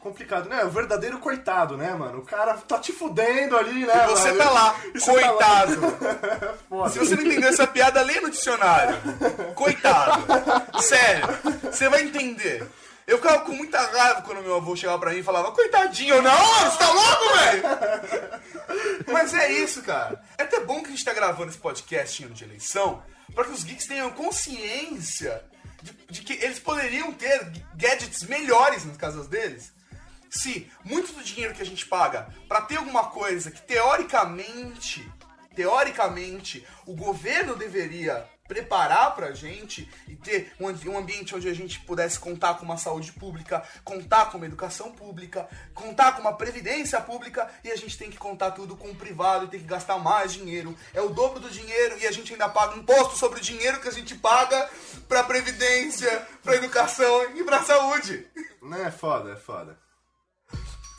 Complicado, 0.00 0.48
né? 0.48 0.64
O 0.64 0.70
verdadeiro 0.70 1.18
coitado, 1.18 1.76
né, 1.76 1.92
mano? 1.92 2.20
O 2.20 2.24
cara 2.24 2.54
tá 2.54 2.78
te 2.78 2.90
fudendo 2.90 3.54
ali, 3.56 3.84
né? 3.84 3.92
E 4.04 4.08
você 4.08 4.28
velho? 4.32 4.38
tá 4.38 4.50
lá, 4.50 4.74
E 4.94 4.98
você 5.00 5.12
tá 5.20 5.30
lá. 5.30 5.66
coitado. 5.66 6.90
Se 6.90 6.98
você 6.98 7.16
não 7.16 7.22
entendeu 7.24 7.50
essa 7.50 7.66
piada, 7.66 8.00
lê 8.02 8.18
no 8.20 8.30
dicionário. 8.30 8.96
Coitado. 9.54 10.24
Sério. 10.82 11.26
Você 11.70 11.88
vai 11.90 12.02
entender. 12.02 12.66
Eu 13.06 13.18
ficava 13.18 13.40
com 13.40 13.52
muita 13.52 13.78
raiva 13.78 14.22
quando 14.22 14.40
meu 14.42 14.54
avô 14.56 14.74
chegava 14.74 14.98
pra 14.98 15.10
mim 15.10 15.18
e 15.18 15.22
falava, 15.22 15.50
coitadinho, 15.52 16.14
eu, 16.14 16.22
não, 16.22 16.30
mano, 16.30 16.70
você 16.70 16.78
tá 16.78 16.90
louco, 16.92 17.36
velho? 17.36 17.62
Mas 19.12 19.34
é 19.34 19.52
isso, 19.52 19.82
cara. 19.82 20.20
É 20.38 20.44
até 20.44 20.60
bom 20.60 20.80
que 20.80 20.86
a 20.88 20.90
gente 20.90 21.04
tá 21.04 21.12
gravando 21.12 21.50
esse 21.50 21.58
podcast 21.58 22.22
em 22.22 22.26
ano 22.26 22.34
de 22.34 22.44
eleição, 22.44 23.02
pra 23.34 23.44
que 23.44 23.50
os 23.50 23.64
geeks 23.64 23.86
tenham 23.86 24.10
consciência 24.12 25.42
de, 25.82 26.22
que 26.22 26.32
eles 26.44 26.58
poderiam 26.58 27.12
ter 27.12 27.50
gadgets 27.74 28.22
melhores 28.24 28.84
nas 28.84 28.96
casas 28.96 29.26
deles. 29.26 29.72
Se 30.30 30.70
muito 30.84 31.12
do 31.12 31.24
dinheiro 31.24 31.54
que 31.54 31.62
a 31.62 31.66
gente 31.66 31.86
paga 31.86 32.28
pra 32.46 32.62
ter 32.62 32.76
alguma 32.76 33.04
coisa 33.04 33.50
que 33.50 33.62
teoricamente, 33.62 35.10
teoricamente, 35.54 36.66
o 36.86 36.94
governo 36.94 37.56
deveria 37.56 38.28
preparar 38.50 39.14
pra 39.14 39.30
gente 39.30 39.88
e 40.08 40.16
ter 40.16 40.52
um, 40.58 40.66
ambi- 40.66 40.88
um 40.88 40.98
ambiente 40.98 41.36
onde 41.36 41.48
a 41.48 41.54
gente 41.54 41.78
pudesse 41.82 42.18
contar 42.18 42.54
com 42.54 42.64
uma 42.64 42.76
saúde 42.76 43.12
pública, 43.12 43.62
contar 43.84 44.28
com 44.28 44.38
uma 44.38 44.46
educação 44.46 44.90
pública, 44.90 45.48
contar 45.72 46.16
com 46.16 46.20
uma 46.22 46.32
previdência 46.36 47.00
pública 47.00 47.48
e 47.62 47.70
a 47.70 47.76
gente 47.76 47.96
tem 47.96 48.10
que 48.10 48.18
contar 48.18 48.50
tudo 48.50 48.76
com 48.76 48.90
o 48.90 48.94
privado 48.96 49.44
e 49.44 49.48
tem 49.48 49.60
que 49.60 49.66
gastar 49.66 49.98
mais 49.98 50.32
dinheiro. 50.32 50.76
É 50.92 51.00
o 51.00 51.10
dobro 51.10 51.38
do 51.38 51.48
dinheiro 51.48 51.96
e 52.00 52.08
a 52.08 52.10
gente 52.10 52.32
ainda 52.32 52.48
paga 52.48 52.76
imposto 52.76 53.16
sobre 53.16 53.38
o 53.38 53.42
dinheiro 53.42 53.78
que 53.80 53.86
a 53.88 53.92
gente 53.92 54.16
paga 54.16 54.68
pra 55.08 55.22
previdência, 55.22 56.26
pra 56.42 56.56
educação 56.56 57.36
e 57.36 57.44
pra 57.44 57.62
saúde. 57.62 58.26
Né, 58.60 58.82
é 58.86 58.90
foda, 58.90 59.30
é 59.32 59.36
foda. 59.36 59.78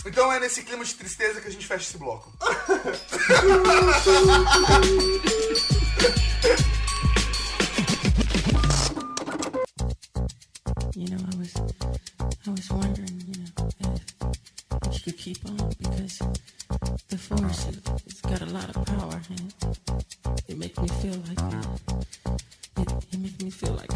Então 0.05 0.31
é 0.31 0.39
nesse 0.39 0.63
clima 0.63 0.85
de 0.85 0.95
tristeza 0.95 1.41
que 1.41 1.49
a 1.49 1.51
gente 1.51 1.67
fecha 1.67 1.83
esse 1.89 1.97
bloco. 1.97 2.31
You 10.93 11.07
know, 11.07 11.17
I 11.17 11.37
was, 11.37 11.55
I 12.45 12.49
was 12.49 12.69
wondering, 12.69 13.23
you 13.25 13.43
know, 13.43 14.31
if 14.87 14.93
you 14.93 14.99
could 15.05 15.17
keep 15.17 15.37
on 15.45 15.55
because 15.79 16.19
the 17.07 17.17
force, 17.17 17.67
it, 17.69 17.79
it's 18.05 18.19
got 18.19 18.41
a 18.41 18.45
lot 18.47 18.75
of 18.75 18.85
power 18.85 19.21
and 19.29 19.53
it, 19.61 20.43
it 20.49 20.57
makes 20.57 20.77
me 20.77 20.89
feel 20.89 21.15
like, 21.29 21.39
it, 22.77 22.91
it 23.13 23.19
makes 23.19 23.41
me 23.41 23.49
feel 23.51 23.73
like. 23.73 23.89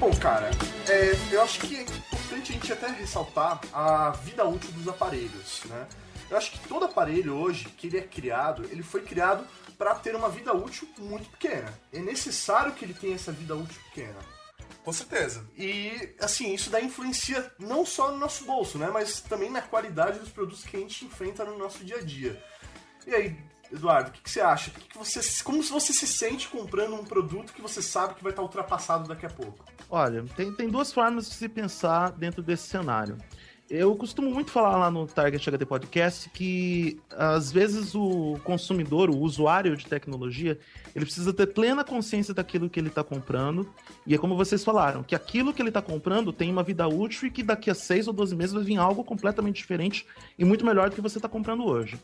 Bom, 0.00 0.10
cara, 0.16 0.50
é, 0.88 1.12
eu 1.30 1.42
acho 1.42 1.60
que 1.60 1.76
é 1.76 1.82
importante 1.82 2.50
a 2.50 2.54
gente 2.54 2.72
até 2.72 2.86
ressaltar 2.88 3.60
a 3.74 4.10
vida 4.24 4.42
útil 4.44 4.72
dos 4.72 4.88
aparelhos, 4.88 5.62
né? 5.66 5.86
Eu 6.30 6.38
acho 6.38 6.52
que 6.52 6.66
todo 6.66 6.86
aparelho 6.86 7.34
hoje 7.34 7.66
que 7.76 7.88
ele 7.88 7.98
é 7.98 8.02
criado, 8.02 8.64
ele 8.70 8.82
foi 8.82 9.02
criado 9.02 9.46
para 9.82 9.96
ter 9.96 10.14
uma 10.14 10.28
vida 10.28 10.54
útil 10.54 10.88
muito 10.96 11.28
pequena. 11.30 11.76
É 11.92 11.98
necessário 11.98 12.72
que 12.72 12.84
ele 12.84 12.94
tenha 12.94 13.16
essa 13.16 13.32
vida 13.32 13.56
útil 13.56 13.80
pequena. 13.90 14.14
Com 14.84 14.92
certeza. 14.92 15.44
E, 15.58 16.14
assim, 16.20 16.54
isso 16.54 16.70
daí 16.70 16.86
influencia 16.86 17.52
não 17.58 17.84
só 17.84 18.12
no 18.12 18.18
nosso 18.18 18.44
bolso, 18.44 18.78
né? 18.78 18.88
Mas 18.92 19.20
também 19.20 19.50
na 19.50 19.60
qualidade 19.60 20.20
dos 20.20 20.28
produtos 20.28 20.62
que 20.62 20.76
a 20.76 20.78
gente 20.78 21.04
enfrenta 21.04 21.44
no 21.44 21.58
nosso 21.58 21.84
dia 21.84 21.96
a 21.96 22.00
dia. 22.00 22.40
E 23.04 23.12
aí, 23.12 23.36
Eduardo, 23.72 24.10
o 24.10 24.12
que, 24.12 24.22
que 24.22 24.30
você 24.30 24.40
acha? 24.40 24.70
Que 24.70 24.80
que 24.82 24.96
você, 24.96 25.20
como 25.42 25.60
você 25.60 25.92
se 25.92 26.06
sente 26.06 26.48
comprando 26.48 26.94
um 26.94 27.04
produto 27.04 27.52
que 27.52 27.60
você 27.60 27.82
sabe 27.82 28.14
que 28.14 28.22
vai 28.22 28.30
estar 28.30 28.42
ultrapassado 28.42 29.08
daqui 29.08 29.26
a 29.26 29.30
pouco? 29.30 29.64
Olha, 29.90 30.24
tem, 30.36 30.54
tem 30.54 30.68
duas 30.68 30.92
formas 30.92 31.28
de 31.28 31.34
se 31.34 31.48
pensar 31.48 32.12
dentro 32.12 32.40
desse 32.40 32.68
cenário. 32.68 33.18
Eu 33.74 33.96
costumo 33.96 34.30
muito 34.30 34.50
falar 34.50 34.76
lá 34.76 34.90
no 34.90 35.06
Target 35.06 35.48
HD 35.48 35.64
Podcast 35.64 36.28
que 36.28 37.00
às 37.10 37.50
vezes 37.50 37.94
o 37.94 38.38
consumidor, 38.44 39.08
o 39.08 39.16
usuário 39.16 39.74
de 39.74 39.86
tecnologia, 39.86 40.58
ele 40.94 41.06
precisa 41.06 41.32
ter 41.32 41.46
plena 41.46 41.82
consciência 41.82 42.34
daquilo 42.34 42.68
que 42.68 42.78
ele 42.78 42.88
está 42.88 43.02
comprando. 43.02 43.66
E 44.06 44.14
é 44.14 44.18
como 44.18 44.36
vocês 44.36 44.62
falaram, 44.62 45.02
que 45.02 45.14
aquilo 45.14 45.54
que 45.54 45.62
ele 45.62 45.70
está 45.70 45.80
comprando 45.80 46.34
tem 46.34 46.50
uma 46.50 46.62
vida 46.62 46.86
útil 46.86 47.28
e 47.28 47.30
que 47.30 47.42
daqui 47.42 47.70
a 47.70 47.74
6 47.74 48.08
ou 48.08 48.12
12 48.12 48.36
meses 48.36 48.52
vai 48.52 48.62
vir 48.62 48.76
algo 48.76 49.02
completamente 49.02 49.56
diferente 49.56 50.04
e 50.38 50.44
muito 50.44 50.66
melhor 50.66 50.90
do 50.90 50.94
que 50.94 51.00
você 51.00 51.16
está 51.16 51.28
comprando 51.28 51.64
hoje. 51.64 51.98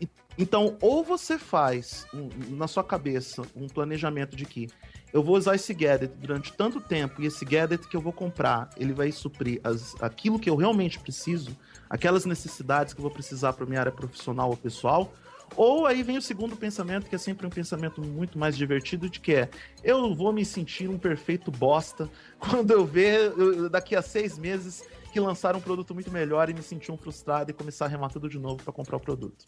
E- 0.00 0.08
Então, 0.38 0.76
ou 0.80 1.04
você 1.04 1.38
faz 1.38 2.06
um- 2.14 2.28
na 2.56 2.66
sua 2.66 2.82
cabeça 2.84 3.42
um 3.54 3.66
planejamento 3.66 4.34
de 4.36 4.46
que 4.46 4.68
eu 5.12 5.22
vou 5.22 5.36
usar 5.36 5.56
esse 5.56 5.74
gadget 5.74 6.14
durante 6.16 6.52
tanto 6.52 6.80
tempo 6.80 7.20
e 7.20 7.26
esse 7.26 7.44
gadget 7.44 7.86
que 7.88 7.96
eu 7.96 8.00
vou 8.00 8.12
comprar, 8.12 8.70
ele 8.76 8.92
vai 8.92 9.10
suprir 9.10 9.60
as, 9.64 10.00
aquilo 10.00 10.38
que 10.38 10.48
eu 10.48 10.56
realmente 10.56 10.98
preciso, 11.00 11.56
aquelas 11.88 12.24
necessidades 12.24 12.94
que 12.94 13.00
eu 13.00 13.02
vou 13.02 13.10
precisar 13.10 13.52
para 13.52 13.66
minha 13.66 13.80
área 13.80 13.92
profissional 13.92 14.48
ou 14.50 14.56
pessoal. 14.56 15.12
Ou 15.56 15.84
aí 15.84 16.04
vem 16.04 16.16
o 16.16 16.22
segundo 16.22 16.54
pensamento, 16.56 17.08
que 17.08 17.14
é 17.16 17.18
sempre 17.18 17.44
um 17.44 17.50
pensamento 17.50 18.00
muito 18.00 18.38
mais 18.38 18.56
divertido, 18.56 19.10
de 19.10 19.18
que 19.18 19.34
é 19.34 19.50
eu 19.82 20.14
vou 20.14 20.32
me 20.32 20.44
sentir 20.44 20.88
um 20.88 20.96
perfeito 20.96 21.50
bosta 21.50 22.08
quando 22.38 22.70
eu 22.70 22.86
ver 22.86 23.32
eu- 23.36 23.68
daqui 23.68 23.96
a 23.96 24.00
seis 24.02 24.38
meses 24.38 24.84
que 25.12 25.18
lançaram 25.18 25.58
um 25.58 25.62
produto 25.62 25.92
muito 25.92 26.08
melhor 26.08 26.48
e 26.48 26.54
me 26.54 26.62
sentir 26.62 26.92
um 26.92 26.96
frustrado 26.96 27.50
e 27.50 27.52
começar 27.52 27.86
a 27.86 27.88
remar 27.88 28.10
tudo 28.10 28.28
de 28.28 28.38
novo 28.38 28.62
para 28.62 28.72
comprar 28.72 28.96
o 28.96 29.00
produto. 29.00 29.44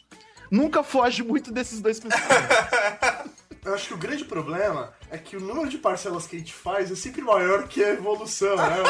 Nunca 0.51 0.83
foge 0.83 1.23
muito 1.23 1.51
desses 1.53 1.81
dois 1.81 1.99
pensamentos. 1.99 2.33
Eu 3.65 3.75
acho 3.75 3.89
que 3.89 3.95
o 3.95 3.99
grande 3.99 4.25
problema 4.25 4.93
é 5.09 5.17
que 5.17 5.37
o 5.37 5.41
número 5.41 5.69
de 5.69 5.79
parcelas 5.79 6.27
que 6.27 6.35
a 6.35 6.39
gente 6.39 6.53
faz 6.53 6.91
é 6.91 6.97
sempre 6.97 7.23
maior 7.23 7.69
que 7.69 7.83
a 7.83 7.91
evolução, 7.91 8.57
né? 8.57 8.83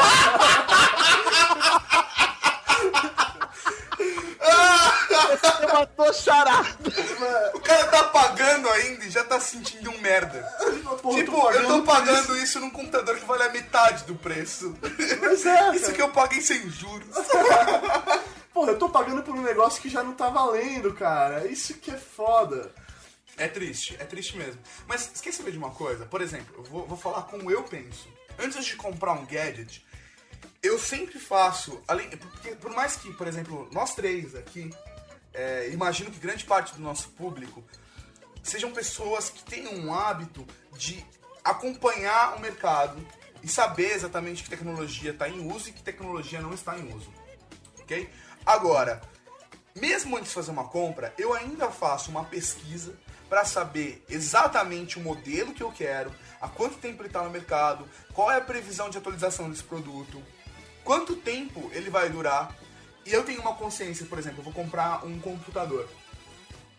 Você 5.29 5.67
matou 5.71 6.13
charada. 6.13 6.69
O 7.53 7.59
cara 7.59 7.85
tá 7.85 8.03
pagando 8.05 8.67
ainda 8.69 9.05
e 9.05 9.09
já 9.11 9.23
tá 9.23 9.39
se 9.39 9.51
sentindo 9.51 9.91
um 9.91 9.97
merda. 9.99 10.41
Porra, 11.01 11.17
tipo, 11.19 11.31
tô 11.31 11.51
eu 11.51 11.67
tô 11.67 11.83
pagando 11.83 12.37
isso 12.37 12.59
num 12.59 12.69
computador 12.69 13.15
que 13.17 13.25
vale 13.25 13.43
a 13.43 13.49
metade 13.49 14.03
do 14.05 14.15
preço. 14.15 14.75
Mas 15.21 15.45
é, 15.45 15.75
Isso 15.75 15.81
cara. 15.81 15.93
que 15.93 16.01
eu 16.01 16.09
paguei 16.09 16.41
sem 16.41 16.69
juros. 16.69 17.07
Porra, 18.53 18.71
eu 18.71 18.79
tô 18.79 18.87
pagando 18.89 19.23
por 19.23 19.35
um 19.35 19.41
negócio 19.41 19.81
que 19.81 19.89
já 19.89 20.03
não 20.03 20.13
tá 20.13 20.29
valendo, 20.29 20.93
cara. 20.93 21.47
Isso 21.47 21.73
que 21.75 21.89
é 21.91 21.97
foda. 21.97 22.71
É 23.35 23.47
triste, 23.47 23.95
é 23.99 24.05
triste 24.05 24.37
mesmo. 24.37 24.61
Mas 24.87 25.11
esqueça 25.13 25.49
de 25.49 25.57
uma 25.57 25.71
coisa, 25.71 26.05
por 26.05 26.21
exemplo, 26.21 26.53
eu 26.57 26.63
vou, 26.63 26.85
vou 26.85 26.97
falar 26.97 27.23
como 27.23 27.49
eu 27.49 27.63
penso. 27.63 28.07
Antes 28.37 28.63
de 28.63 28.75
comprar 28.75 29.13
um 29.13 29.25
gadget, 29.25 29.83
eu 30.61 30.77
sempre 30.77 31.19
faço, 31.19 31.81
além, 31.87 32.09
porque 32.11 32.55
por 32.55 32.71
mais 32.71 32.95
que, 32.95 33.11
por 33.13 33.27
exemplo, 33.27 33.67
nós 33.71 33.95
três 33.95 34.35
aqui, 34.35 34.69
é, 35.33 35.69
imagino 35.71 36.11
que 36.11 36.19
grande 36.19 36.45
parte 36.45 36.75
do 36.75 36.81
nosso 36.81 37.09
público 37.09 37.63
sejam 38.43 38.71
pessoas 38.71 39.29
que 39.29 39.43
tenham 39.43 39.73
um 39.73 39.93
hábito 39.93 40.45
de 40.77 41.03
acompanhar 41.43 42.37
o 42.37 42.39
mercado 42.39 43.05
e 43.41 43.47
saber 43.47 43.93
exatamente 43.93 44.43
que 44.43 44.49
tecnologia 44.49 45.11
está 45.11 45.27
em 45.27 45.51
uso 45.51 45.69
e 45.69 45.73
que 45.73 45.81
tecnologia 45.81 46.39
não 46.39 46.53
está 46.53 46.77
em 46.77 46.93
uso. 46.93 47.11
Ok? 47.81 48.09
Agora, 48.45 49.01
mesmo 49.75 50.15
antes 50.15 50.29
de 50.29 50.35
fazer 50.35 50.51
uma 50.51 50.65
compra, 50.65 51.13
eu 51.17 51.33
ainda 51.33 51.69
faço 51.71 52.11
uma 52.11 52.25
pesquisa 52.25 52.93
para 53.29 53.45
saber 53.45 54.03
exatamente 54.07 54.99
o 54.99 55.01
modelo 55.01 55.53
que 55.53 55.63
eu 55.63 55.71
quero, 55.71 56.13
há 56.39 56.47
quanto 56.47 56.77
tempo 56.77 57.01
ele 57.01 57.09
está 57.09 57.23
no 57.23 57.31
mercado, 57.31 57.87
qual 58.13 58.29
é 58.29 58.37
a 58.37 58.41
previsão 58.41 58.89
de 58.89 58.97
atualização 58.97 59.49
desse 59.49 59.63
produto, 59.63 60.21
quanto 60.83 61.15
tempo 61.15 61.71
ele 61.73 61.89
vai 61.89 62.09
durar. 62.09 62.55
E 63.05 63.11
eu 63.11 63.23
tenho 63.23 63.41
uma 63.41 63.55
consciência, 63.55 64.05
por 64.05 64.19
exemplo, 64.19 64.39
eu 64.39 64.43
vou 64.43 64.53
comprar 64.53 65.03
um 65.05 65.19
computador. 65.19 65.89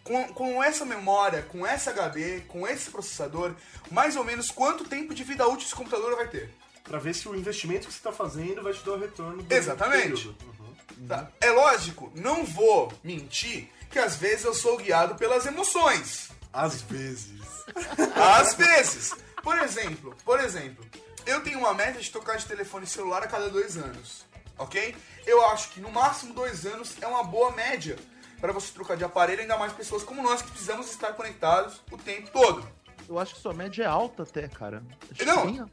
Com, 0.05 0.29
com 0.29 0.63
essa 0.63 0.85
memória, 0.85 1.43
com 1.43 1.67
esse 1.67 1.89
HD, 1.89 2.43
com 2.43 2.69
esse 2.69 2.91
processador, 2.91 3.55
mais 3.91 4.17
ou 4.17 4.23
menos 4.23 4.51
quanto 4.51 4.85
tempo 4.85 5.15
de 5.15 5.25
vida 5.25 5.47
útil 5.49 5.67
esse 5.67 5.75
computador 5.75 6.15
vai 6.15 6.29
ter. 6.29 6.55
Pra 6.85 6.99
ver 6.99 7.15
se 7.15 7.29
o 7.29 7.35
investimento 7.35 7.89
que 7.89 7.93
você 7.93 8.01
tá 8.01 8.13
fazendo 8.13 8.63
vai 8.63 8.75
te 8.75 8.85
dar 8.85 8.93
o 8.93 8.99
retorno 9.01 9.43
do 9.43 9.53
Exatamente. 9.53 10.03
período. 10.03 10.37
Uhum. 10.45 10.64
Tá? 11.09 11.29
É 11.41 11.51
lógico, 11.51 12.13
não 12.15 12.45
vou 12.45 12.93
mentir 13.03 13.69
que 13.91 13.99
às 13.99 14.17
vezes 14.17 14.45
eu 14.45 14.55
sou 14.55 14.77
guiado 14.77 15.15
pelas 15.15 15.47
emoções. 15.47 16.31
Às 16.53 16.83
vezes. 16.83 17.41
Às 18.15 18.55
vezes. 18.55 19.15
Por 19.43 19.59
exemplo, 19.59 20.17
por 20.25 20.41
exemplo, 20.41 20.85
eu 21.27 21.43
tenho 21.43 21.59
uma 21.59 21.75
meta 21.75 22.01
de 22.01 22.11
trocar 22.11 22.37
de 22.37 22.47
telefone 22.47 22.87
celular 22.87 23.23
a 23.23 23.27
cada 23.27 23.51
dois 23.51 23.77
anos, 23.77 24.25
ok? 24.59 24.95
Eu 25.27 25.45
acho 25.47 25.71
que 25.71 25.81
no 25.81 25.91
máximo 25.91 26.35
dois 26.35 26.65
anos 26.65 26.95
é 27.01 27.07
uma 27.07 27.25
boa 27.25 27.51
média 27.53 27.97
para 28.41 28.53
você 28.53 28.73
trocar 28.73 28.97
de 28.97 29.05
aparelho, 29.05 29.41
ainda 29.43 29.57
mais 29.57 29.73
pessoas 29.73 30.03
como 30.03 30.23
nós 30.23 30.43
que 30.43 30.51
precisamos 30.51 30.91
estar 30.91 31.13
conectados 31.13 31.81
o 31.91 31.97
tempo 31.97 32.31
todo. 32.31 32.67
Eu 33.09 33.19
acho 33.19 33.35
que 33.35 33.41
sua 33.41 33.55
média 33.55 33.85
é 33.85 33.87
alta 33.87 34.23
até, 34.23 34.49
cara. 34.49 34.83
Acho 35.11 35.25
Não. 35.25 35.47
Bem, 35.47 35.65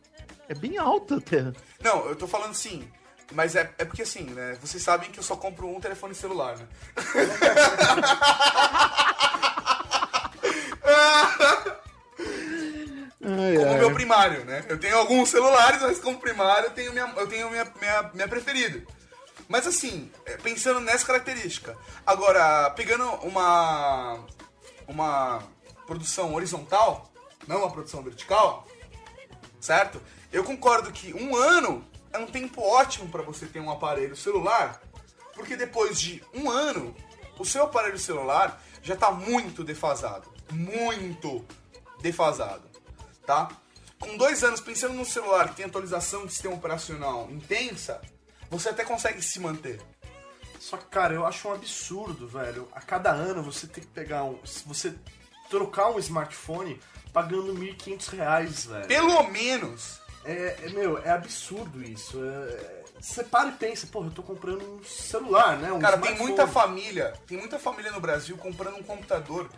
é 0.48 0.54
bem 0.54 0.78
alta 0.78 1.18
até. 1.18 1.54
Não, 1.82 2.06
eu 2.08 2.16
tô 2.16 2.28
falando 2.28 2.54
sim. 2.54 2.90
Mas 3.32 3.56
é, 3.56 3.70
é 3.78 3.86
porque 3.86 4.02
assim, 4.02 4.24
né? 4.24 4.58
Vocês 4.62 4.84
sabem 4.84 5.10
que 5.12 5.20
eu 5.20 5.24
só 5.24 5.36
compro 5.36 5.68
um 5.68 5.80
telefone 5.80 6.14
celular, 6.14 6.58
né? 6.58 6.68
Ai, 13.24 13.56
Como 13.56 13.72
ai. 13.72 13.78
meu 13.78 13.94
primário. 13.94 14.42
primário, 14.42 14.46
né? 14.46 14.66
Eu 14.68 14.80
tenho 14.80 14.98
alguns 14.98 15.30
celulares, 15.30 15.82
mas 15.82 16.00
como 16.00 16.20
primário 16.20 16.66
eu 16.66 16.72
tenho 16.72 16.92
minha, 16.92 17.14
eu 17.16 17.28
tenho 17.28 17.50
minha, 17.50 17.72
minha, 17.80 18.12
minha 18.14 18.28
preferida. 18.28 18.84
Mas 19.48 19.68
assim, 19.68 20.12
é, 20.26 20.38
pensando 20.38 20.80
nessa 20.80 21.06
característica. 21.06 21.78
Agora, 22.06 22.70
pegando 22.72 23.06
uma, 23.26 24.20
uma 24.88 25.44
produção 25.86 26.34
horizontal, 26.34 27.12
não 27.48 27.60
uma 27.60 27.72
produção 27.72 28.02
vertical, 28.02 28.68
certo? 29.60 30.02
Eu 30.32 30.44
concordo 30.44 30.92
que 30.92 31.14
um 31.14 31.36
ano 31.36 31.86
é 32.14 32.18
um 32.18 32.26
tempo 32.26 32.62
ótimo 32.62 33.10
para 33.10 33.22
você 33.22 33.46
ter 33.46 33.60
um 33.60 33.72
aparelho 33.72 34.16
celular, 34.16 34.82
porque 35.34 35.56
depois 35.56 36.00
de 36.00 36.24
um 36.34 36.50
ano, 36.50 36.96
o 37.38 37.46
seu 37.46 37.64
aparelho 37.64 37.98
celular 37.98 38.62
já 38.84 38.94
está 38.94 39.12
muito 39.12 39.64
defasado. 39.64 40.30
Muito 40.52 41.46
defasado, 42.02 42.68
tá? 43.26 43.50
Com 44.00 44.18
dois 44.18 44.44
anos, 44.44 44.60
pensando 44.60 44.96
num 44.96 45.06
celular 45.06 45.50
que 45.50 45.58
tem 45.58 45.66
atualização 45.66 46.26
de 46.26 46.34
sistema 46.34 46.56
operacional 46.56 47.30
intensa, 47.30 48.02
você 48.50 48.70
até 48.70 48.84
consegue 48.84 49.22
se 49.22 49.40
manter. 49.40 49.80
Só 50.60 50.78
que, 50.78 50.86
cara, 50.86 51.14
eu 51.14 51.26
acho 51.26 51.48
um 51.48 51.54
absurdo, 51.54 52.28
velho. 52.28 52.68
A 52.74 52.82
cada 52.82 53.12
ano 53.12 53.42
você 53.42 53.66
tem 53.66 53.84
que 53.84 53.90
pegar 53.90 54.24
um. 54.24 54.44
se 54.46 54.68
Você 54.68 54.94
trocar 55.50 55.90
um 55.90 56.00
smartphone 56.00 56.80
pagando 57.14 57.54
1.500 57.54 58.10
reais, 58.10 58.66
velho. 58.66 58.88
Pelo 58.88 59.24
menos 59.30 60.01
É, 60.24 60.58
é, 60.66 60.70
meu, 60.70 60.98
é 61.00 61.10
absurdo 61.10 61.84
isso. 61.84 62.24
É, 62.24 62.84
você 63.00 63.24
para 63.24 63.50
e 63.50 63.54
pensa, 63.54 63.88
porra, 63.88 64.08
eu 64.08 64.12
tô 64.12 64.22
comprando 64.22 64.62
um 64.64 64.84
celular, 64.84 65.58
né? 65.58 65.72
Um 65.72 65.80
Cara, 65.80 65.98
tem 65.98 66.16
muita 66.18 66.48
família, 66.48 67.14
tem 67.28 67.38
muita 67.38 67.58
família 67.58 67.92
no 67.92 68.00
Brasil 68.00 68.38
comprando 68.38 68.78
um 68.78 68.84
computador 68.84 69.50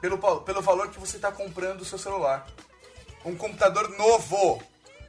pelo, 0.00 0.18
pelo 0.40 0.62
valor 0.62 0.90
que 0.90 0.98
você 0.98 1.16
está 1.16 1.30
comprando 1.30 1.82
o 1.82 1.84
seu 1.84 1.98
celular. 1.98 2.46
Um 3.24 3.36
computador 3.36 3.90
novo, 3.98 4.62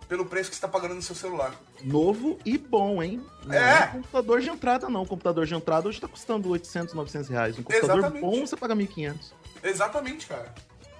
pelo 0.10 0.26
preço 0.26 0.50
que 0.50 0.56
você 0.56 0.60
está 0.60 0.68
pagando 0.68 0.96
no 0.96 1.02
seu 1.02 1.16
celular. 1.16 1.54
Novo 1.84 2.38
e 2.44 2.58
bom, 2.58 3.02
hein? 3.02 3.26
Não 3.46 3.54
É. 3.54 3.90
um 3.90 4.02
computador 4.02 4.42
de 4.42 4.50
entrada, 4.50 4.90
não. 4.90 5.04
Um 5.04 5.06
computador 5.06 5.46
de 5.46 5.54
entrada 5.56 5.88
hoje 5.88 6.02
tá 6.02 6.08
custando 6.08 6.50
800, 6.50 6.94
900 6.94 7.30
reais. 7.30 7.60
Um 7.60 7.64
computador 7.64 8.00
Exatamente. 8.00 8.22
bom 8.22 8.46
você 8.46 8.58
paga 8.58 8.76
1.500. 8.76 9.16
Exatamente, 9.64 10.26
cara. 10.28 10.54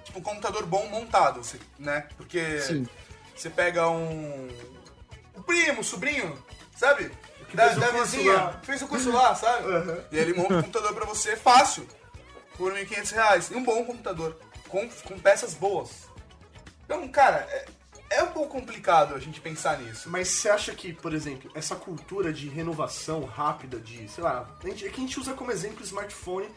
Tipo, 0.04 0.20
um 0.20 0.22
computador 0.22 0.64
bom 0.64 0.86
montado, 0.88 1.42
você- 1.42 1.58
né? 1.78 2.06
Porque 2.16 2.60
Sim. 2.60 2.86
Você 3.38 3.50
pega 3.50 3.88
um. 3.88 4.48
Um 5.36 5.42
primo, 5.42 5.84
sobrinho, 5.84 6.36
sabe? 6.76 7.10
Da, 7.54 7.66
fez 7.66 7.76
o 7.76 7.80
da 7.80 7.88
curso 7.88 8.16
vizinha, 8.16 8.34
lá. 8.34 8.60
fez 8.62 8.82
o 8.82 8.88
curso 8.88 9.12
lá, 9.12 9.34
sabe? 9.34 9.68
Uhum. 9.68 10.02
E 10.12 10.18
ele 10.18 10.34
monta 10.34 10.54
um 10.54 10.62
computador 10.62 10.94
pra 10.94 11.06
você 11.06 11.36
fácil, 11.36 11.86
por 12.56 12.72
1.500 12.72 13.12
reais. 13.12 13.50
E 13.50 13.54
um 13.54 13.62
bom 13.62 13.84
computador, 13.84 14.36
com, 14.68 14.88
com 14.88 15.18
peças 15.18 15.54
boas. 15.54 16.08
Então, 16.84 17.06
cara, 17.08 17.46
é, 17.50 17.66
é 18.10 18.22
um 18.22 18.32
pouco 18.32 18.50
complicado 18.50 19.14
a 19.14 19.18
gente 19.18 19.40
pensar 19.40 19.78
nisso. 19.78 20.10
Mas 20.10 20.28
você 20.28 20.48
acha 20.50 20.74
que, 20.74 20.92
por 20.92 21.14
exemplo, 21.14 21.50
essa 21.54 21.76
cultura 21.76 22.32
de 22.32 22.48
renovação 22.48 23.24
rápida, 23.24 23.78
de, 23.78 24.08
sei 24.08 24.24
lá, 24.24 24.48
a 24.62 24.68
gente, 24.68 24.86
é 24.86 24.90
que 24.90 24.96
a 24.96 25.04
gente 25.04 25.20
usa 25.20 25.34
como 25.34 25.52
exemplo 25.52 25.80
o 25.80 25.84
smartphone, 25.84 26.48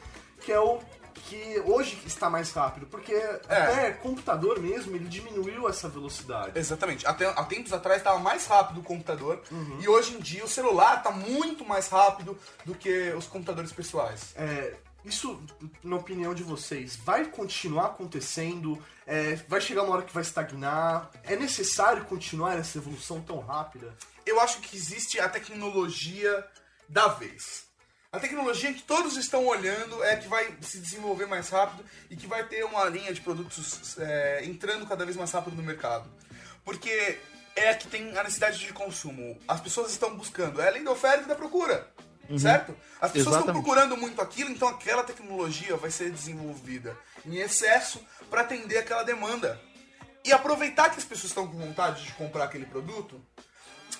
que 0.41 0.52
é 0.52 0.60
o 0.60 0.80
que 1.13 1.62
hoje 1.65 2.02
está 2.06 2.30
mais 2.30 2.52
rápido, 2.52 2.86
porque 2.88 3.13
É. 3.13 3.38
até 3.47 3.91
computador 3.91 4.60
mesmo, 4.60 4.95
ele 4.95 5.08
diminuiu 5.08 5.67
essa 5.69 5.88
velocidade. 5.89 6.58
Exatamente. 6.58 7.06
Até, 7.08 7.26
há 7.28 7.43
tempos 7.45 7.74
atrás 7.74 7.97
estava 8.00 8.19
mais 8.19 8.45
rápido 8.45 8.80
o 8.80 8.84
computador. 8.84 9.41
E 9.80 9.88
hoje 9.88 10.15
em 10.15 10.19
dia 10.19 10.43
o 10.43 10.47
celular 10.47 10.97
está 10.97 11.12
muito 11.12 11.65
mais 11.65 11.88
rápido 11.88 12.38
do 12.65 12.74
que 12.76 13.12
os 13.12 13.26
computadores 13.28 13.71
pessoais. 13.71 14.34
É, 14.36 14.76
isso, 15.04 15.41
na 15.84 15.95
opinião 15.95 16.34
de 16.34 16.43
vocês, 16.43 16.95
vai 16.95 17.26
continuar 17.26 17.88
acontecendo? 17.88 18.82
É, 19.08 19.36
vai 19.47 19.60
chegar 19.60 19.84
uma 19.84 19.93
hora 19.95 20.04
que 20.04 20.13
vai 20.13 20.21
estagnar? 20.24 21.10
É 21.24 21.36
necessário 21.36 22.06
continuar 22.06 22.56
essa 22.58 22.78
evolução 22.78 23.19
tão 23.21 23.39
rápida? 23.39 23.95
Eu 24.26 24.39
acho 24.39 24.60
que 24.60 24.76
existe 24.78 25.19
a 25.19 25.28
tecnologia 25.28 26.45
da 26.88 27.08
vez. 27.08 27.65
A 28.13 28.19
tecnologia 28.19 28.74
que 28.74 28.82
todos 28.82 29.15
estão 29.15 29.45
olhando 29.45 30.04
é 30.04 30.17
que 30.17 30.28
vai 30.28 30.54
se 30.60 30.80
desenvolver 30.80 31.28
mais 31.28 31.47
rápido 31.47 31.86
e 32.10 32.17
que 32.17 32.28
vai 32.28 32.45
ter 32.45 32.65
uma 32.65 32.84
linha 32.89 33.13
de 33.13 33.21
produtos 33.21 33.97
é, 33.97 34.43
entrando 34.43 34.86
cada 34.86 35.06
vez 35.06 35.15
mais 35.15 35.32
rápido 35.32 35.56
no 35.56 35.63
mercado. 35.63 36.12
Porque 36.65 37.19
é 37.56 37.69
a 37.69 37.76
que 37.76 37.88
tem 37.88 38.10
a 38.17 38.24
necessidade 38.24 38.60
de 38.60 38.74
consumo. 38.74 39.39
As 39.47 39.62
pessoas 39.62 39.91
estão 39.91 40.13
buscando, 40.17 40.62
é 40.62 40.67
a 40.67 40.71
lei 40.71 40.84
da 40.84 40.91
oferta 40.91 41.24
e 41.24 41.28
da 41.28 41.36
procura. 41.36 41.89
Certo? 42.38 42.76
As 43.00 43.12
pessoas 43.12 43.38
estão 43.38 43.54
procurando 43.54 43.95
muito 43.95 44.21
aquilo, 44.21 44.50
então 44.50 44.67
aquela 44.67 45.04
tecnologia 45.04 45.78
vai 45.78 45.89
ser 45.89 46.12
desenvolvida 46.12 46.97
em 47.26 47.38
excesso 47.38 48.06
para 48.30 48.41
atender 48.41 48.78
aquela 48.78 49.04
demanda. 49.04 49.58
E 50.26 50.34
aproveitar 50.34 50.89
que 50.89 50.97
as 50.97 51.06
pessoas 51.06 51.32
estão 51.32 51.47
com 51.47 51.58
vontade 51.58 52.04
de 52.04 52.12
comprar 52.12 52.43
aquele 52.43 52.65
produto. 52.65 53.21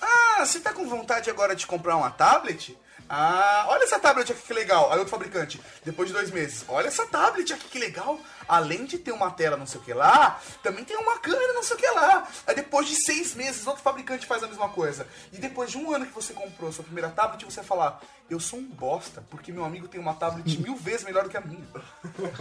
Ah, 0.02 0.45
você 0.45 0.60
tá 0.60 0.74
com 0.74 0.86
vontade 0.86 1.30
agora 1.30 1.56
de 1.56 1.65
comprar 1.65 1.95
uma 1.95 2.12
tablet? 2.12 2.78
Ah, 3.10 3.66
olha 3.70 3.84
essa 3.84 4.00
tablet 4.00 4.32
aqui 4.32 4.42
que 4.42 4.54
legal. 4.54 4.92
Aí 4.92 4.98
outro 4.98 5.12
fabricante, 5.12 5.60
depois 5.84 6.08
de 6.08 6.14
dois 6.14 6.32
meses, 6.32 6.64
olha 6.68 6.88
essa 6.88 7.06
tablet 7.06 7.52
aqui 7.54 7.68
que 7.68 7.80
legal. 7.80 8.20
Além 8.48 8.86
de 8.86 8.98
ter 8.98 9.12
uma 9.12 9.32
tela 9.32 9.56
não 9.56 9.68
sei 9.68 9.80
o 9.80 9.84
que 9.84 9.94
lá, 9.94 10.40
também 10.62 10.84
tem 10.84 10.98
uma 10.98 11.18
câmera 11.20 11.54
não 11.54 11.64
sei 11.64 11.76
o 11.76 11.80
que 11.80 11.90
lá. 11.90 12.28
Aí 12.48 12.56
depois 12.56 12.88
de 12.88 12.96
seis 12.96 13.34
meses, 13.36 13.66
outro 13.68 13.82
fabricante 13.82 14.26
faz 14.26 14.44
a 14.44 14.48
mesma 14.48 14.70
coisa. 14.70 15.08
E 15.32 15.38
depois 15.38 15.72
de 15.72 15.78
um 15.78 15.94
ano 15.94 16.06
que 16.06 16.14
você 16.14 16.34
comprou 16.34 16.72
sua 16.72 16.84
primeira 16.84 17.10
tablet, 17.10 17.44
você 17.46 17.58
vai 17.58 17.66
falar, 17.66 18.02
eu 18.30 18.40
sou 18.40 18.60
um 18.60 18.66
bosta, 18.66 19.24
porque 19.30 19.52
meu 19.52 19.66
amigo 19.66 19.88
tem 19.88 20.00
uma 20.00 20.14
tablet 20.14 20.60
mil 20.60 20.76
vezes 20.76 21.04
melhor 21.04 21.24
do 21.24 21.30
que 21.30 21.38
a 21.38 21.42
minha. 21.42 21.66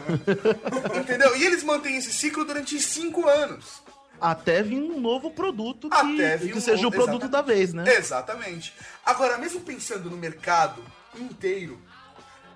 Entendeu? 1.01 1.37
E 1.37 1.45
eles 1.45 1.63
mantêm 1.63 1.97
esse 1.97 2.13
ciclo 2.13 2.45
durante 2.45 2.81
cinco 2.81 3.29
anos. 3.29 3.83
Até 4.21 4.63
vir 4.63 4.81
um 4.83 5.01
novo 5.01 5.31
produto 5.31 5.89
que, 5.89 6.49
que 6.49 6.59
um 6.59 6.61
seja 6.61 6.81
o 6.81 6.91
novo- 6.91 6.97
produto 6.97 7.23
exatamente. 7.25 7.31
da 7.31 7.43
vez, 7.43 7.73
né? 7.73 7.85
Exatamente. 7.97 8.75
Agora, 9.05 9.39
mesmo 9.39 9.61
pensando 9.61 10.11
no 10.11 10.17
mercado 10.17 10.85
inteiro, 11.15 11.81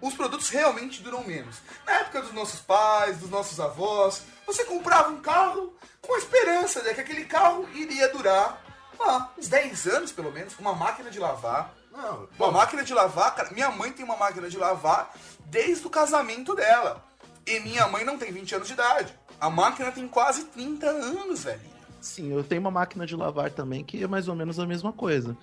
os 0.00 0.14
produtos 0.14 0.48
realmente 0.50 1.03
duram 1.03 1.24
menos. 1.24 1.57
Na 1.87 1.92
época 2.00 2.20
dos 2.22 2.33
nossos 2.33 2.61
pais, 2.61 3.18
dos 3.18 3.31
nossos 3.31 3.59
avós, 3.59 4.22
você 4.46 4.64
comprava 4.64 5.09
um 5.11 5.20
carro 5.20 5.74
com 6.03 6.14
a 6.14 6.18
esperança 6.18 6.83
de 6.83 6.92
que 6.94 7.00
aquele 7.00 7.24
carro 7.24 7.66
iria 7.74 8.09
durar 8.12 8.62
ah, 9.00 9.31
uns 9.38 9.48
10 9.48 9.87
anos, 9.87 10.12
pelo 10.12 10.31
menos. 10.31 10.55
Uma 10.59 10.74
máquina 10.74 11.11
de 11.11 11.18
lavar. 11.18 11.72
Não, 11.90 12.29
Uma 12.38 12.50
máquina 12.50 12.83
de 12.83 12.92
lavar, 12.92 13.35
cara, 13.35 13.50
minha 13.53 13.70
mãe 13.70 13.92
tem 13.92 14.05
uma 14.05 14.16
máquina 14.16 14.48
de 14.50 14.59
lavar 14.59 15.14
desde 15.46 15.87
o 15.87 15.90
casamento 15.90 16.55
dela. 16.55 17.03
E 17.46 17.61
minha 17.61 17.87
mãe 17.88 18.05
não 18.05 18.18
tem 18.18 18.33
20 18.33 18.55
anos 18.57 18.66
de 18.66 18.72
idade. 18.74 19.14
A 19.40 19.51
máquina 19.51 19.90
tem 19.92 20.07
quase 20.09 20.44
30 20.47 20.87
anos, 20.87 21.44
velho. 21.44 21.61
Sim, 22.01 22.33
eu 22.33 22.44
tenho 22.44 22.61
uma 22.61 22.70
máquina 22.70 23.07
de 23.07 23.16
lavar 23.16 23.51
também 23.51 23.83
que 23.83 24.03
é 24.03 24.07
mais 24.07 24.29
ou 24.29 24.35
menos 24.35 24.59
a 24.59 24.66
mesma 24.66 24.92
coisa. 24.92 25.37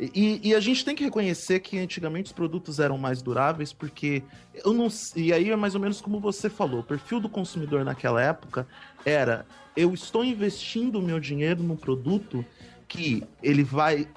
E, 0.00 0.40
e 0.48 0.54
a 0.54 0.60
gente 0.60 0.84
tem 0.84 0.94
que 0.94 1.02
reconhecer 1.02 1.58
que 1.58 1.78
antigamente 1.78 2.26
os 2.26 2.32
produtos 2.32 2.78
eram 2.78 2.96
mais 2.96 3.20
duráveis, 3.20 3.72
porque 3.72 4.22
eu 4.64 4.72
não. 4.72 4.86
E 5.16 5.32
aí 5.32 5.50
é 5.50 5.56
mais 5.56 5.74
ou 5.74 5.80
menos 5.80 6.00
como 6.00 6.20
você 6.20 6.48
falou: 6.48 6.80
o 6.80 6.84
perfil 6.84 7.18
do 7.18 7.28
consumidor 7.28 7.84
naquela 7.84 8.22
época 8.22 8.66
era: 9.04 9.44
eu 9.76 9.92
estou 9.92 10.24
investindo 10.24 11.00
o 11.00 11.02
meu 11.02 11.18
dinheiro 11.18 11.62
num 11.62 11.76
produto 11.76 12.44
que 12.86 13.24
ele 13.42 13.64
vai 13.64 14.08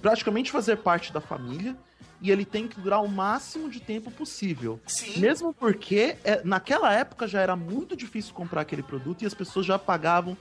praticamente 0.00 0.52
fazer 0.52 0.76
parte 0.76 1.12
da 1.12 1.20
família 1.20 1.76
e 2.20 2.30
ele 2.30 2.44
tem 2.44 2.66
que 2.66 2.80
durar 2.80 3.02
o 3.02 3.08
máximo 3.08 3.68
de 3.68 3.80
tempo 3.80 4.10
possível. 4.10 4.80
Sim. 4.86 5.18
Mesmo 5.20 5.52
porque 5.52 6.16
é, 6.24 6.42
naquela 6.44 6.92
época 6.92 7.26
já 7.26 7.40
era 7.40 7.56
muito 7.56 7.96
difícil 7.96 8.34
comprar 8.34 8.62
aquele 8.62 8.82
produto 8.82 9.22
e 9.22 9.26
as 9.26 9.34
pessoas 9.34 9.66
já 9.66 9.78
pagavam 9.78 10.36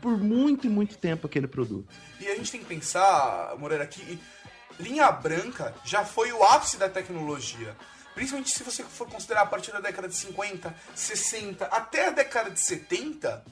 por 0.00 0.16
muito 0.16 0.66
e 0.66 0.70
muito 0.70 0.96
tempo 0.96 1.26
aquele 1.26 1.46
produto. 1.46 1.94
E 2.20 2.26
a 2.28 2.34
gente 2.36 2.50
tem 2.50 2.60
que 2.60 2.66
pensar, 2.66 3.54
Moreira, 3.58 3.86
que 3.86 4.18
linha 4.78 5.10
branca 5.10 5.74
já 5.84 6.04
foi 6.04 6.32
o 6.32 6.42
ápice 6.42 6.76
da 6.76 6.88
tecnologia. 6.88 7.76
Principalmente 8.14 8.50
se 8.50 8.62
você 8.62 8.82
for 8.82 9.08
considerar 9.08 9.42
a 9.42 9.46
partir 9.46 9.72
da 9.72 9.80
década 9.80 10.08
de 10.08 10.14
50, 10.14 10.74
60, 10.94 11.66
até 11.66 12.08
a 12.08 12.10
década 12.10 12.50
de 12.50 12.60
70, 12.60 13.44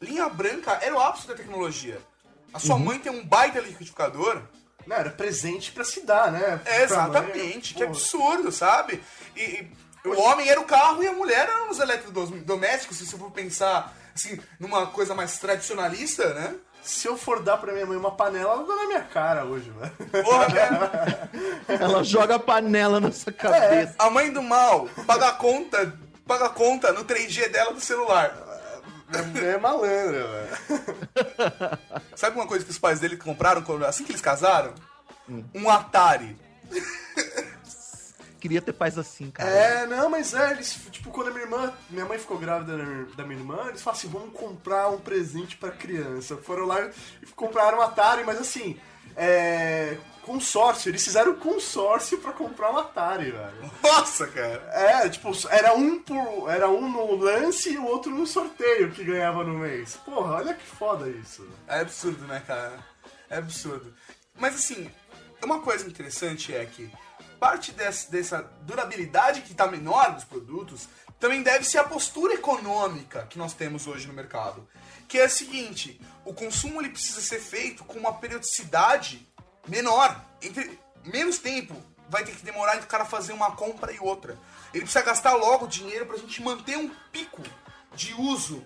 linha 0.00 0.28
branca 0.28 0.72
era 0.80 0.94
o 0.94 1.00
ápice 1.00 1.26
da 1.28 1.34
tecnologia. 1.34 2.00
A 2.52 2.58
sua 2.58 2.78
mãe 2.78 2.98
tem 2.98 3.12
um 3.12 3.24
baita 3.24 3.60
liquidificador. 3.60 4.42
Não, 4.88 4.96
era 4.96 5.10
presente 5.10 5.70
pra 5.70 5.84
se 5.84 6.00
dar, 6.00 6.32
né? 6.32 6.60
É, 6.64 6.82
exatamente, 6.82 7.74
que 7.74 7.84
absurdo, 7.84 8.50
sabe? 8.50 9.02
E, 9.36 9.66
e 10.02 10.08
o 10.08 10.18
homem 10.18 10.48
era 10.48 10.58
o 10.58 10.64
carro 10.64 11.02
e 11.02 11.06
a 11.06 11.12
mulher 11.12 11.46
eram 11.46 11.70
os 11.70 11.78
eletrodomésticos, 11.78 12.96
se 12.96 13.06
você 13.06 13.18
for 13.18 13.30
pensar 13.30 13.94
assim, 14.14 14.40
numa 14.58 14.86
coisa 14.86 15.14
mais 15.14 15.38
tradicionalista, 15.38 16.32
né? 16.32 16.54
Se 16.82 17.06
eu 17.06 17.18
for 17.18 17.42
dar 17.42 17.58
pra 17.58 17.72
minha 17.72 17.84
mãe 17.84 17.98
uma 17.98 18.12
panela, 18.12 18.54
ela 18.54 18.66
dá 18.66 18.76
na 18.76 18.86
minha 18.86 19.02
cara 19.02 19.44
hoje, 19.44 19.70
velho. 19.70 20.24
Porra, 20.24 20.46
é. 21.68 21.74
Ela 21.84 22.02
joga 22.02 22.36
a 22.36 22.38
panela 22.38 22.98
na 22.98 23.12
sua 23.12 23.32
cabeça. 23.32 23.94
A 23.98 24.08
mãe 24.08 24.32
do 24.32 24.42
mal 24.42 24.88
paga 25.06 25.28
a 25.28 25.32
conta, 25.32 25.92
paga 26.26 26.46
a 26.46 26.50
conta 26.50 26.92
no 26.92 27.04
3G 27.04 27.50
dela 27.50 27.74
do 27.74 27.80
celular. 27.80 28.47
Minha 29.08 29.22
mulher 29.24 29.54
é 29.54 29.58
malandra, 29.58 30.26
velho. 30.28 31.78
Sabe 32.16 32.36
uma 32.36 32.46
coisa 32.46 32.64
que 32.64 32.70
os 32.70 32.78
pais 32.78 33.00
dele 33.00 33.16
compraram 33.16 33.62
quando- 33.62 33.84
assim 33.84 34.04
que 34.04 34.12
eles 34.12 34.20
casaram? 34.20 34.74
Um 35.54 35.68
Atari. 35.70 36.36
queria 38.40 38.62
ter 38.62 38.72
pais 38.72 38.96
assim, 38.96 39.30
cara. 39.30 39.48
É, 39.50 39.86
não, 39.86 40.08
mas 40.08 40.32
é, 40.32 40.52
eles, 40.52 40.78
tipo, 40.92 41.10
quando 41.10 41.28
a 41.28 41.30
minha 41.30 41.42
irmã, 41.44 41.72
minha 41.90 42.04
mãe 42.04 42.18
ficou 42.18 42.38
grávida 42.38 42.76
da 42.76 42.84
minha- 42.84 43.06
da 43.16 43.24
minha 43.24 43.38
irmã, 43.40 43.66
eles 43.68 43.82
falaram 43.82 43.98
assim, 43.98 44.08
vamos 44.08 44.32
comprar 44.32 44.88
um 44.90 44.98
presente 44.98 45.56
pra 45.56 45.70
criança. 45.70 46.36
Foram 46.36 46.64
lá 46.66 46.80
e 47.22 47.26
compraram 47.34 47.78
um 47.78 47.82
Atari, 47.82 48.22
mas 48.24 48.38
assim, 48.40 48.78
é, 49.16 49.96
consórcio, 50.22 50.90
eles 50.90 51.04
fizeram 51.04 51.34
consórcio 51.34 52.18
pra 52.18 52.32
comprar 52.32 52.72
um 52.72 52.78
Atari, 52.78 53.30
velho. 53.30 53.70
Nossa, 53.82 54.26
cara. 54.26 54.68
É, 54.72 55.08
tipo, 55.08 55.30
era 55.48 55.74
um 55.74 56.00
por, 56.00 56.48
era 56.48 56.68
um 56.68 56.90
no 56.90 57.16
lance 57.16 57.70
e 57.70 57.78
o 57.78 57.86
outro 57.86 58.10
no 58.10 58.26
sorteio 58.26 58.90
que 58.92 59.04
ganhava 59.04 59.44
no 59.44 59.58
mês. 59.58 59.96
Porra, 60.04 60.36
olha 60.36 60.54
que 60.54 60.66
foda 60.66 61.08
isso. 61.08 61.48
É 61.66 61.80
absurdo, 61.80 62.26
né, 62.26 62.42
cara? 62.46 62.78
É 63.30 63.38
absurdo. 63.38 63.94
Mas 64.34 64.54
assim, 64.54 64.90
uma 65.42 65.60
coisa 65.60 65.86
interessante 65.86 66.54
é 66.54 66.64
que 66.64 66.90
parte 67.38 67.72
dessa, 67.72 68.10
dessa 68.10 68.42
durabilidade 68.62 69.42
que 69.42 69.54
tá 69.54 69.66
menor 69.66 70.14
dos 70.14 70.24
produtos 70.24 70.88
também 71.18 71.42
deve 71.42 71.64
ser 71.64 71.78
a 71.78 71.84
postura 71.84 72.34
econômica 72.34 73.26
que 73.28 73.38
nós 73.38 73.52
temos 73.52 73.86
hoje 73.86 74.06
no 74.06 74.14
mercado. 74.14 74.68
Que 75.08 75.18
é 75.18 75.24
a 75.24 75.28
seguinte, 75.28 76.00
o 76.24 76.32
consumo 76.32 76.80
ele 76.80 76.90
precisa 76.90 77.20
ser 77.20 77.40
feito 77.40 77.84
com 77.84 77.98
uma 77.98 78.12
periodicidade 78.12 79.27
menor. 79.68 80.24
Entre 80.42 80.78
menos 81.04 81.38
tempo 81.38 81.74
vai 82.08 82.24
ter 82.24 82.34
que 82.34 82.44
demorar 82.44 82.74
entre 82.74 82.86
o 82.86 82.88
cara 82.88 83.04
fazer 83.04 83.32
uma 83.32 83.52
compra 83.52 83.92
e 83.92 83.98
outra. 84.00 84.36
Ele 84.72 84.84
precisa 84.84 85.04
gastar 85.04 85.34
logo 85.34 85.66
dinheiro 85.66 86.06
pra 86.06 86.16
gente 86.16 86.42
manter 86.42 86.76
um 86.76 86.90
pico 87.12 87.42
de 87.94 88.14
uso 88.14 88.64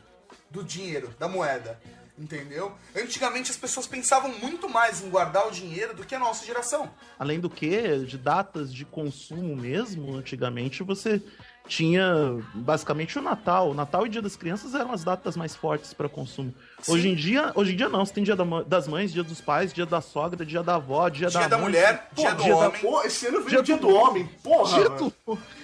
do 0.50 0.62
dinheiro, 0.62 1.14
da 1.18 1.28
moeda. 1.28 1.80
Entendeu? 2.18 2.76
Antigamente 2.94 3.50
as 3.50 3.56
pessoas 3.56 3.86
pensavam 3.86 4.30
muito 4.38 4.68
mais 4.68 5.02
em 5.02 5.08
guardar 5.08 5.48
o 5.48 5.50
dinheiro 5.50 5.94
do 5.94 6.04
que 6.04 6.14
a 6.14 6.18
nossa 6.18 6.44
geração. 6.44 6.90
Além 7.18 7.40
do 7.40 7.48
que, 7.48 8.04
de 8.04 8.18
datas 8.18 8.72
de 8.72 8.84
consumo 8.84 9.56
mesmo, 9.56 10.14
antigamente 10.14 10.82
você 10.82 11.22
tinha 11.66 12.38
basicamente 12.54 13.18
o 13.18 13.22
Natal. 13.22 13.70
O 13.70 13.74
Natal 13.74 14.06
e 14.06 14.08
Dia 14.08 14.20
das 14.22 14.36
Crianças 14.36 14.74
eram 14.74 14.92
as 14.92 15.04
datas 15.04 15.36
mais 15.36 15.54
fortes 15.56 15.94
para 15.94 16.08
consumo. 16.08 16.52
Hoje 16.88 17.08
em 17.08 17.14
dia, 17.14 17.52
hoje 17.54 17.72
em 17.72 17.76
dia 17.76 17.88
não, 17.88 18.04
você 18.04 18.12
tem 18.12 18.24
Dia 18.24 18.34
da 18.34 18.44
das 18.66 18.88
Mães, 18.88 19.12
Dia 19.12 19.22
dos 19.22 19.40
Pais, 19.40 19.72
Dia 19.72 19.86
da 19.86 20.00
Sogra, 20.00 20.44
Dia 20.44 20.62
da 20.62 20.74
Avó, 20.74 21.08
Dia, 21.08 21.28
Dia 21.28 21.48
da 21.48 21.56
mãe, 21.56 21.66
mulher, 21.66 22.08
Pô, 22.14 22.22
dia 22.22 22.34
do 22.34 22.42
da- 22.44 22.56
homem. 22.56 22.80
pô, 22.80 23.02
esse 23.02 23.26
ano 23.26 23.38
veio 23.38 23.48
Dia 23.50 23.60
o 23.60 23.62
dia 23.62 23.76
do- 23.76 23.86
do 23.86 23.94
homem, 23.94 24.26
porra. 24.42 24.78
Dia 24.78 24.88
do, 24.90 25.12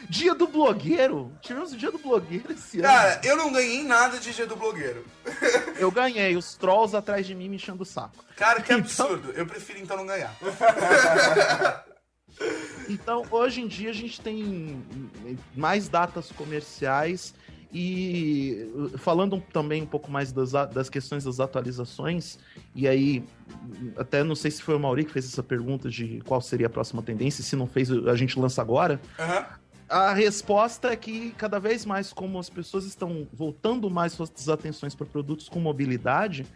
dia 0.08 0.34
do 0.34 0.46
blogueiro. 0.46 1.32
Tivemos 1.42 1.72
o 1.72 1.76
dia 1.76 1.90
do 1.90 1.98
blogueiro 1.98 2.52
esse 2.52 2.78
ano. 2.78 2.88
Cara, 2.88 3.20
eu 3.24 3.37
não 3.37 3.52
ganhei 3.52 3.82
nada 3.82 4.18
de 4.18 4.32
dia 4.32 4.46
do 4.46 4.56
blogueiro. 4.56 5.04
Eu 5.78 5.90
ganhei 5.92 6.37
os 6.37 6.54
trolls 6.56 6.96
atrás 6.96 7.24
de 7.26 7.34
mim 7.34 7.48
me 7.48 7.56
enchendo 7.56 7.82
o 7.82 7.87
saco. 7.87 8.24
Cara, 8.37 8.61
que 8.61 8.72
Então- 8.72 8.78
absurdo. 8.78 9.30
Eu 9.32 9.46
prefiro 9.46 9.78
então 9.78 9.96
não 9.96 10.06
ganhar. 10.06 10.34
Então, 12.88 13.24
hoje 13.31 13.61
em 13.61 13.68
dia, 13.68 13.90
a 13.90 13.94
gente 13.94 14.20
tem 14.20 14.83
mais 15.55 15.88
datas 15.88 16.33
comerciais 16.33 17.35
e 17.72 18.66
falando 18.96 19.42
também 19.53 19.83
um 19.83 19.87
pouco 19.87 20.11
mais 20.11 20.33
das, 20.33 20.53
das 20.53 20.88
questões 20.88 21.24
das 21.24 21.38
atualizações, 21.38 22.38
e 22.74 22.88
aí, 22.88 23.22
até 23.96 24.24
não 24.24 24.35
sei 24.35 24.51
se 24.51 24.62
foi 24.62 24.74
o 24.74 24.81
Mauri 24.81 25.05
que 25.05 25.12
fez 25.12 25.27
essa 25.27 25.42
pergunta 25.42 25.90
de 25.90 26.22
qual 26.24 26.40
seria 26.40 26.66
a 26.66 26.70
próxima 26.70 27.03
tendência, 27.03 27.44
se 27.44 27.55
não 27.57 27.66
fez, 27.66 27.90
a 27.90 28.16
gente 28.16 28.38
lança 28.38 28.62
agora. 28.62 29.01
Aham. 29.18 29.46
A 29.88 30.12
resposta 30.12 30.88
é 30.88 30.96
que 30.96 31.31
cada 31.38 31.59
vez 31.59 31.87
mais, 31.87 32.12
como 32.12 32.38
as 32.38 32.51
pessoas 32.51 32.85
estão 32.85 33.27
voltando 33.33 33.88
mais 33.88 34.12
suas 34.12 34.48
atenções 34.48 34.94
para 34.94 35.07
produtos 35.07 35.48
com 35.48 35.59
mobilidade, 35.61 36.46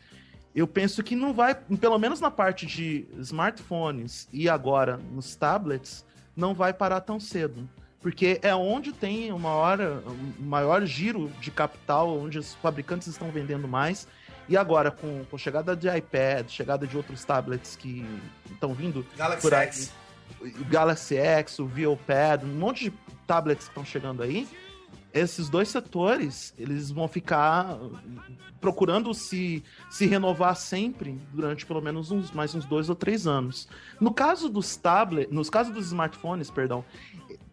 eu 0.54 0.66
penso 0.66 1.02
que 1.02 1.16
não 1.16 1.32
vai, 1.32 1.54
pelo 1.54 1.98
menos 1.98 2.20
na 2.20 2.30
parte 2.30 2.66
de 2.66 3.06
smartphones 3.18 4.28
e 4.30 4.50
agora 4.50 5.00
nos 5.14 5.34
tablets, 5.34 6.04
não 6.36 6.54
vai 6.54 6.72
parar 6.72 7.00
tão 7.00 7.20
cedo. 7.20 7.68
Porque 8.00 8.40
é 8.42 8.54
onde 8.54 8.92
tem 8.92 9.32
o 9.32 9.38
maior, 9.38 9.80
o 9.80 10.42
maior 10.42 10.84
giro 10.84 11.30
de 11.40 11.52
capital, 11.52 12.18
onde 12.18 12.38
os 12.38 12.54
fabricantes 12.54 13.06
estão 13.06 13.30
vendendo 13.30 13.68
mais. 13.68 14.08
E 14.48 14.56
agora, 14.56 14.90
com, 14.90 15.24
com 15.24 15.36
a 15.36 15.38
chegada 15.38 15.76
de 15.76 15.88
iPad, 15.88 16.48
chegada 16.48 16.84
de 16.84 16.96
outros 16.96 17.24
tablets 17.24 17.76
que 17.76 18.04
estão 18.50 18.74
vindo 18.74 19.06
Galaxy 19.16 19.42
por 19.42 19.54
aí, 19.54 19.66
X. 19.68 19.92
o 20.40 20.64
Galaxy 20.64 21.16
X, 21.16 21.58
o 21.60 21.66
ViewPad, 21.66 22.42
um 22.42 22.48
monte 22.48 22.90
de 22.90 22.96
tablets 23.24 23.66
que 23.66 23.70
estão 23.70 23.84
chegando 23.84 24.20
aí, 24.20 24.48
esses 25.12 25.48
dois 25.48 25.68
setores, 25.68 26.54
eles 26.58 26.90
vão 26.90 27.06
ficar 27.06 27.78
procurando 28.60 29.12
se, 29.12 29.62
se 29.90 30.06
renovar 30.06 30.56
sempre 30.56 31.20
durante 31.32 31.66
pelo 31.66 31.82
menos 31.82 32.10
uns 32.10 32.30
mais 32.30 32.54
uns 32.54 32.64
dois 32.64 32.88
ou 32.88 32.94
três 32.94 33.26
anos. 33.26 33.68
No 34.00 34.12
caso 34.12 34.48
dos 34.48 34.76
tablets, 34.76 35.32
nos 35.32 35.50
casos 35.50 35.74
dos 35.74 35.86
smartphones, 35.86 36.50
perdão, 36.50 36.84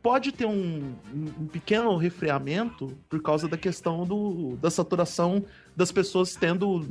pode 0.02 0.32
ter 0.32 0.46
um, 0.46 0.96
um 1.14 1.48
pequeno 1.48 1.96
refriamento 1.98 2.98
por 3.10 3.22
causa 3.22 3.48
da 3.48 3.58
questão 3.58 4.06
do, 4.06 4.56
da 4.58 4.72
saturação 4.72 5.44
das 5.76 5.92
pessoas 5.92 6.36
tendo 6.36 6.88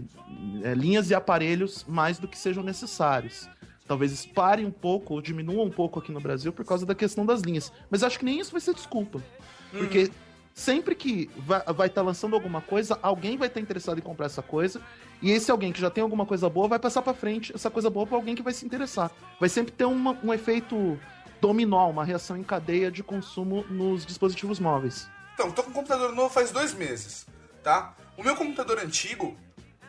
é, 0.62 0.74
linhas 0.74 1.10
e 1.10 1.14
aparelhos 1.14 1.84
mais 1.88 2.18
do 2.18 2.28
que 2.28 2.36
sejam 2.36 2.62
necessários. 2.62 3.48
Talvez 3.86 4.26
pare 4.26 4.66
um 4.66 4.70
pouco 4.70 5.14
ou 5.14 5.22
diminua 5.22 5.64
um 5.64 5.70
pouco 5.70 5.98
aqui 5.98 6.12
no 6.12 6.20
Brasil 6.20 6.52
por 6.52 6.64
causa 6.64 6.84
da 6.84 6.94
questão 6.94 7.24
das 7.24 7.40
linhas. 7.40 7.72
Mas 7.90 8.02
acho 8.02 8.18
que 8.18 8.24
nem 8.24 8.38
isso 8.38 8.52
vai 8.52 8.60
ser 8.60 8.74
desculpa. 8.74 9.22
Porque 9.70 10.10
sempre 10.58 10.94
que 10.96 11.30
vai 11.76 11.86
estar 11.86 12.02
lançando 12.02 12.34
alguma 12.34 12.60
coisa, 12.60 12.98
alguém 13.00 13.36
vai 13.36 13.46
estar 13.46 13.60
interessado 13.60 13.98
em 13.98 14.02
comprar 14.02 14.26
essa 14.26 14.42
coisa. 14.42 14.82
E 15.22 15.30
esse 15.30 15.50
alguém 15.50 15.72
que 15.72 15.80
já 15.80 15.88
tem 15.88 16.02
alguma 16.02 16.26
coisa 16.26 16.50
boa 16.50 16.66
vai 16.66 16.78
passar 16.80 17.00
para 17.02 17.14
frente 17.14 17.52
essa 17.54 17.70
coisa 17.70 17.88
boa 17.88 18.04
para 18.06 18.16
alguém 18.16 18.34
que 18.34 18.42
vai 18.42 18.52
se 18.52 18.66
interessar. 18.66 19.10
Vai 19.38 19.48
sempre 19.48 19.72
ter 19.72 19.84
uma- 19.84 20.18
um 20.22 20.34
efeito 20.34 20.98
dominó, 21.40 21.88
uma 21.88 22.04
reação 22.04 22.36
em 22.36 22.42
cadeia 22.42 22.90
de 22.90 23.02
consumo 23.04 23.64
nos 23.70 24.04
dispositivos 24.04 24.58
móveis. 24.58 25.08
Então, 25.34 25.52
tô 25.52 25.62
com 25.62 25.70
um 25.70 25.74
computador 25.74 26.12
novo 26.12 26.28
faz 26.34 26.50
dois 26.50 26.74
meses, 26.74 27.24
tá? 27.62 27.94
O 28.16 28.24
meu 28.24 28.34
computador 28.34 28.78
antigo, 28.80 29.36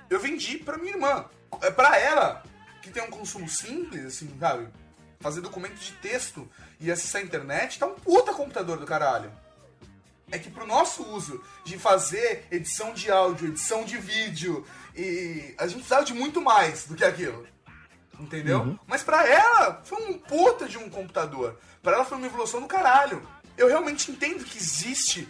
eu 0.07 0.19
vendi 0.19 0.59
pra 0.59 0.77
minha 0.77 0.93
irmã. 0.93 1.25
É 1.63 1.71
pra 1.71 1.97
ela, 1.97 2.43
que 2.83 2.91
tem 2.91 3.01
um 3.01 3.09
consumo 3.09 3.49
simples, 3.49 4.05
assim, 4.05 4.29
sabe? 4.39 4.67
Fazer 5.19 5.41
documento 5.41 5.73
de 5.79 5.93
texto 5.93 6.47
e 6.79 6.91
acessar 6.91 7.21
a 7.21 7.25
internet, 7.25 7.79
tá 7.79 7.87
um 7.87 7.95
puta 7.95 8.31
computador 8.33 8.77
do 8.77 8.85
caralho. 8.85 9.31
É 10.31 10.37
que 10.37 10.49
pro 10.49 10.67
nosso 10.67 11.03
uso 11.03 11.43
de 11.63 11.77
fazer 11.79 12.45
edição 12.51 12.93
de 12.93 13.09
áudio, 13.09 13.47
edição 13.47 13.83
de 13.83 13.97
vídeo, 13.97 14.65
e 14.95 15.55
a 15.57 15.65
gente 15.65 15.77
precisava 15.77 16.05
de 16.05 16.13
muito 16.13 16.41
mais 16.41 16.85
do 16.85 16.95
que 16.95 17.03
aquilo. 17.03 17.47
Entendeu? 18.19 18.77
Mas 18.85 19.01
pra 19.01 19.25
ela 19.25 19.81
foi 19.85 20.03
um 20.09 20.19
puta 20.19 20.67
de 20.67 20.77
um 20.77 20.89
computador. 20.89 21.57
Pra 21.81 21.93
ela 21.93 22.05
foi 22.05 22.17
uma 22.17 22.27
evolução 22.27 22.59
do 22.59 22.67
caralho. 22.67 23.25
Eu 23.57 23.67
realmente 23.67 24.11
entendo 24.11 24.43
que 24.43 24.57
existe 24.57 25.27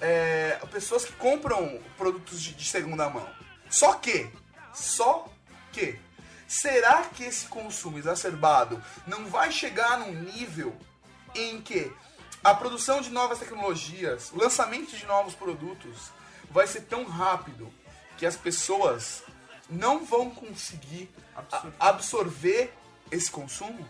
é, 0.00 0.58
pessoas 0.70 1.04
que 1.04 1.12
compram 1.12 1.80
produtos 1.96 2.42
de, 2.42 2.52
de 2.52 2.64
segunda 2.64 3.08
mão. 3.08 3.26
Só 3.70 3.94
que, 3.94 4.30
só 4.74 5.28
que, 5.72 5.98
será 6.46 7.02
que 7.04 7.24
esse 7.24 7.46
consumo 7.46 7.98
exacerbado 7.98 8.82
não 9.06 9.26
vai 9.26 9.50
chegar 9.50 9.98
num 9.98 10.12
nível 10.12 10.76
em 11.34 11.60
que 11.60 11.90
a 12.50 12.54
produção 12.54 13.00
de 13.00 13.10
novas 13.10 13.38
tecnologias, 13.38 14.30
o 14.32 14.38
lançamento 14.38 14.96
de 14.96 15.04
novos 15.06 15.34
produtos 15.34 16.10
vai 16.50 16.66
ser 16.66 16.82
tão 16.82 17.04
rápido 17.04 17.72
que 18.16 18.24
as 18.26 18.36
pessoas 18.36 19.22
não 19.68 20.04
vão 20.04 20.30
conseguir 20.30 21.10
a- 21.34 21.88
absorver 21.90 22.72
esse 23.10 23.30
consumo? 23.30 23.86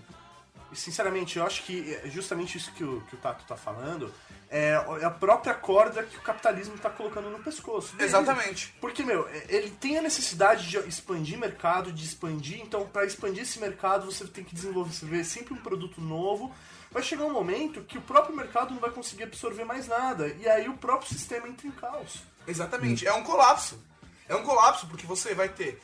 Sinceramente, 0.72 1.38
eu 1.38 1.46
acho 1.46 1.62
que 1.62 1.94
é 1.94 2.08
justamente 2.10 2.58
isso 2.58 2.72
que 2.72 2.82
o, 2.84 3.00
que 3.02 3.14
o 3.14 3.18
Tato 3.18 3.44
tá 3.46 3.56
falando 3.56 4.12
é 4.50 4.74
a 5.02 5.10
própria 5.10 5.54
corda 5.54 6.02
que 6.02 6.16
o 6.18 6.20
capitalismo 6.20 6.76
tá 6.78 6.90
colocando 6.90 7.30
no 7.30 7.38
pescoço. 7.38 7.94
dele. 7.96 8.08
Exatamente. 8.08 8.74
Porque, 8.80 9.02
meu, 9.04 9.26
é- 9.28 9.44
ele 9.48 9.70
tem 9.70 9.96
a 9.98 10.02
necessidade 10.02 10.68
de 10.68 10.76
expandir 10.88 11.38
mercado, 11.38 11.92
de 11.92 12.04
expandir, 12.04 12.60
então 12.60 12.86
para 12.86 13.06
expandir 13.06 13.42
esse 13.42 13.58
mercado 13.58 14.06
você 14.10 14.26
tem 14.26 14.44
que 14.44 14.54
desenvolver 14.54 15.24
sempre 15.24 15.54
um 15.54 15.58
produto 15.58 16.00
novo. 16.00 16.54
Vai 16.96 17.02
chegar 17.02 17.26
um 17.26 17.30
momento 17.30 17.82
que 17.82 17.98
o 17.98 18.00
próprio 18.00 18.34
mercado 18.34 18.72
não 18.72 18.80
vai 18.80 18.90
conseguir 18.90 19.24
absorver 19.24 19.64
mais 19.64 19.86
nada, 19.86 20.28
e 20.40 20.48
aí 20.48 20.66
o 20.66 20.78
próprio 20.78 21.10
sistema 21.10 21.46
entra 21.46 21.66
em 21.66 21.70
caos. 21.70 22.22
Exatamente. 22.48 23.06
É 23.06 23.12
um 23.12 23.22
colapso. 23.22 23.78
É 24.26 24.34
um 24.34 24.42
colapso 24.42 24.86
porque 24.86 25.04
você 25.04 25.34
vai 25.34 25.50
ter 25.50 25.78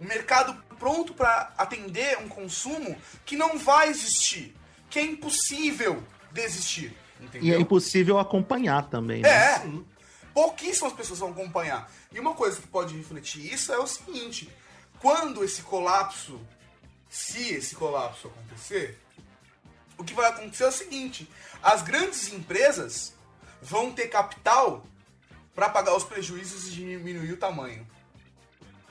um 0.00 0.04
mercado 0.04 0.60
pronto 0.80 1.14
para 1.14 1.52
atender 1.56 2.18
um 2.18 2.28
consumo 2.28 2.98
que 3.24 3.36
não 3.36 3.56
vai 3.56 3.88
existir, 3.88 4.52
que 4.90 4.98
é 4.98 5.04
impossível 5.04 6.02
de 6.32 6.40
existir. 6.40 6.86
E 7.20 7.22
é 7.22 7.26
Entendeu? 7.26 7.60
impossível 7.60 8.18
acompanhar 8.18 8.90
também, 8.90 9.22
né? 9.22 9.28
É. 9.28 9.62
Pouquíssimas 10.34 10.92
pessoas 10.92 11.20
vão 11.20 11.30
acompanhar. 11.30 11.88
E 12.10 12.18
uma 12.18 12.34
coisa 12.34 12.60
que 12.60 12.66
pode 12.66 12.96
refletir 12.96 13.54
isso 13.54 13.72
é 13.72 13.78
o 13.78 13.86
seguinte: 13.86 14.50
quando 14.98 15.44
esse 15.44 15.62
colapso, 15.62 16.40
se 17.08 17.54
esse 17.54 17.76
colapso 17.76 18.26
acontecer, 18.26 19.01
o 20.02 20.04
que 20.04 20.14
vai 20.14 20.28
acontecer 20.28 20.64
é 20.64 20.68
o 20.68 20.72
seguinte: 20.72 21.30
as 21.62 21.82
grandes 21.82 22.32
empresas 22.32 23.14
vão 23.60 23.92
ter 23.92 24.08
capital 24.08 24.84
para 25.54 25.68
pagar 25.68 25.96
os 25.96 26.04
prejuízos 26.04 26.68
e 26.68 26.70
diminuir 26.72 27.32
o 27.32 27.36
tamanho. 27.36 27.86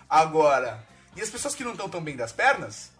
Agora, 0.10 0.86
e 1.16 1.22
as 1.22 1.30
pessoas 1.30 1.54
que 1.54 1.64
não 1.64 1.72
estão 1.72 1.90
tão 1.90 2.02
bem 2.02 2.16
das 2.16 2.32
pernas, 2.32 2.92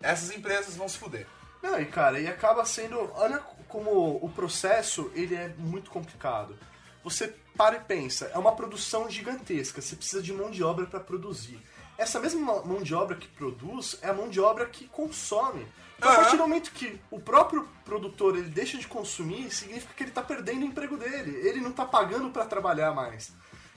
essas 0.00 0.30
empresas 0.30 0.76
vão 0.76 0.88
se 0.88 0.96
fuder. 0.96 1.26
Não, 1.62 1.80
e 1.80 1.86
cara, 1.86 2.20
e 2.20 2.28
acaba 2.28 2.64
sendo. 2.64 3.10
Olha 3.14 3.38
como 3.68 4.24
o 4.24 4.30
processo 4.30 5.10
ele 5.14 5.34
é 5.34 5.48
muito 5.58 5.90
complicado. 5.90 6.56
Você 7.02 7.34
para 7.56 7.76
e 7.76 7.80
pensa, 7.80 8.30
é 8.34 8.38
uma 8.38 8.54
produção 8.54 9.08
gigantesca, 9.08 9.80
você 9.80 9.96
precisa 9.96 10.22
de 10.22 10.32
mão 10.32 10.50
de 10.50 10.62
obra 10.62 10.86
para 10.86 11.00
produzir. 11.00 11.58
Essa 11.96 12.20
mesma 12.20 12.62
mão 12.62 12.82
de 12.82 12.94
obra 12.94 13.16
que 13.16 13.26
produz 13.28 13.98
é 14.02 14.08
a 14.08 14.12
mão 14.12 14.28
de 14.28 14.38
obra 14.38 14.66
que 14.66 14.86
consome. 14.88 15.66
Então, 15.98 16.10
a 16.10 16.16
partir 16.16 16.36
do 16.36 16.42
momento 16.42 16.70
que 16.72 17.00
o 17.10 17.18
próprio 17.18 17.66
produtor 17.84 18.36
ele 18.36 18.48
deixa 18.48 18.76
de 18.76 18.86
consumir, 18.86 19.50
significa 19.50 19.94
que 19.94 20.02
ele 20.02 20.10
está 20.10 20.22
perdendo 20.22 20.62
o 20.62 20.66
emprego 20.66 20.96
dele. 20.96 21.36
Ele 21.46 21.60
não 21.60 21.70
está 21.70 21.84
pagando 21.86 22.30
para 22.30 22.44
trabalhar 22.44 22.92
mais. 22.92 23.32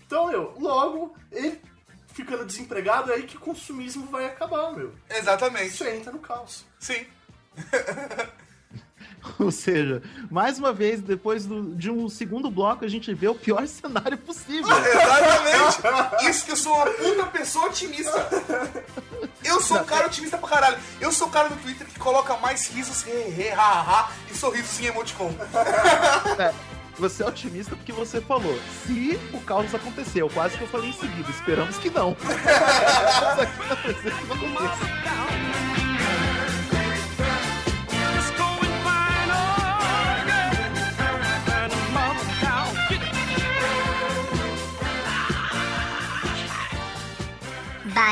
Então, 0.06 0.32
eu, 0.32 0.54
logo, 0.60 1.16
ele 1.32 1.62
ficando 2.14 2.46
desempregado, 2.46 3.12
é 3.12 3.16
aí 3.16 3.24
que 3.24 3.38
o 3.38 3.40
consumismo 3.40 4.08
vai 4.08 4.26
acabar, 4.26 4.72
meu. 4.74 4.94
Exatamente. 5.10 5.68
Isso 5.68 5.86
entra 5.86 6.12
no 6.12 6.20
caos. 6.20 6.66
Sim. 6.80 7.06
Ou 9.40 9.52
seja, 9.52 10.02
mais 10.32 10.58
uma 10.60 10.72
vez, 10.74 11.02
depois 11.02 11.46
do- 11.46 11.76
de 11.76 11.90
um 11.92 12.08
segundo 12.10 12.50
bloco, 12.50 12.86
a 12.86 12.88
gente 12.88 13.14
vê 13.14 13.28
o 13.28 13.36
pior 13.36 13.66
cenário 13.68 14.18
possível. 14.18 14.68
Exatamente. 14.78 16.30
Isso 16.30 16.46
que 16.46 16.52
eu 16.52 16.56
sou 16.58 16.74
uma 16.74 16.86
puta 16.88 17.26
pessoa 17.28 17.66
otimista. 17.68 18.30
Eu 19.44 19.62
sou 19.62 19.78
um 19.80 19.84
cara 19.84 20.08
otimista 20.08 20.38
pra 20.38 20.50
caralho. 20.50 20.78
Eu 21.02 21.12
sou 21.12 21.28
o 21.28 21.32
cara 21.32 21.50
do 21.50 21.56
Twitter 21.58 21.88
que 21.88 22.00
coloca 22.00 22.36
mais 22.38 22.68
risos, 22.68 23.06
he, 23.08 23.12
he, 23.42 23.52
ha, 23.52 23.62
ha, 23.82 24.12
e 24.30 24.36
sorrisos 24.36 24.80
em 24.80 24.86
emoticon. 24.86 25.34
É, 26.38 26.54
você 26.98 27.24
é 27.24 27.28
otimista 27.28 27.76
porque 27.76 27.92
você 27.92 28.20
falou, 28.22 28.58
se 28.86 29.20
o 29.34 29.40
caos 29.42 29.74
aconteceu, 29.74 30.30
quase 30.30 30.58
que 30.58 30.64
eu 30.64 30.68
falei 30.68 30.90
em 30.90 30.94
seguida, 30.94 31.30
esperamos 31.30 31.78
que 31.78 31.90
não. 31.90 32.16
Mas 32.24 33.40
aqui 33.40 33.58
tá 33.58 33.76
não 34.28 34.36
aconteça. 34.36 35.59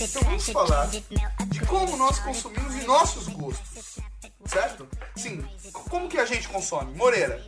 Então 0.00 0.22
vamos 0.22 0.48
falar 0.48 0.86
de 0.86 1.60
como 1.66 1.96
nós 1.96 2.18
consumimos 2.18 2.74
em 2.74 2.84
nossos 2.86 3.28
gostos. 3.28 3.98
Certo? 4.46 4.86
Sim. 5.16 5.42
Como 5.72 6.08
que 6.08 6.18
a 6.18 6.26
gente 6.26 6.48
consome? 6.48 6.94
Moreira, 6.96 7.42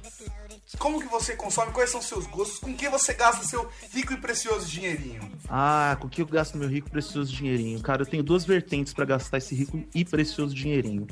como 0.78 1.00
que 1.00 1.06
você 1.06 1.36
consome? 1.36 1.72
Quais 1.72 1.90
são 1.90 2.00
os 2.00 2.06
seus 2.06 2.26
gostos? 2.26 2.58
Com 2.58 2.74
que 2.74 2.88
você 2.88 3.14
gasta 3.14 3.44
seu 3.44 3.68
rico 3.92 4.12
e 4.12 4.16
precioso 4.16 4.66
dinheirinho? 4.66 5.20
Ah, 5.48 5.96
com 6.00 6.08
que 6.08 6.22
eu 6.22 6.26
gasto 6.26 6.56
meu 6.56 6.68
rico 6.68 6.88
e 6.88 6.90
precioso 6.90 7.32
dinheirinho? 7.32 7.80
Cara, 7.82 8.02
eu 8.02 8.06
tenho 8.06 8.22
duas 8.22 8.44
vertentes 8.44 8.92
pra 8.92 9.04
gastar 9.04 9.38
esse 9.38 9.54
rico 9.54 9.84
e 9.94 10.04
precioso 10.04 10.54
dinheirinho. 10.54 11.06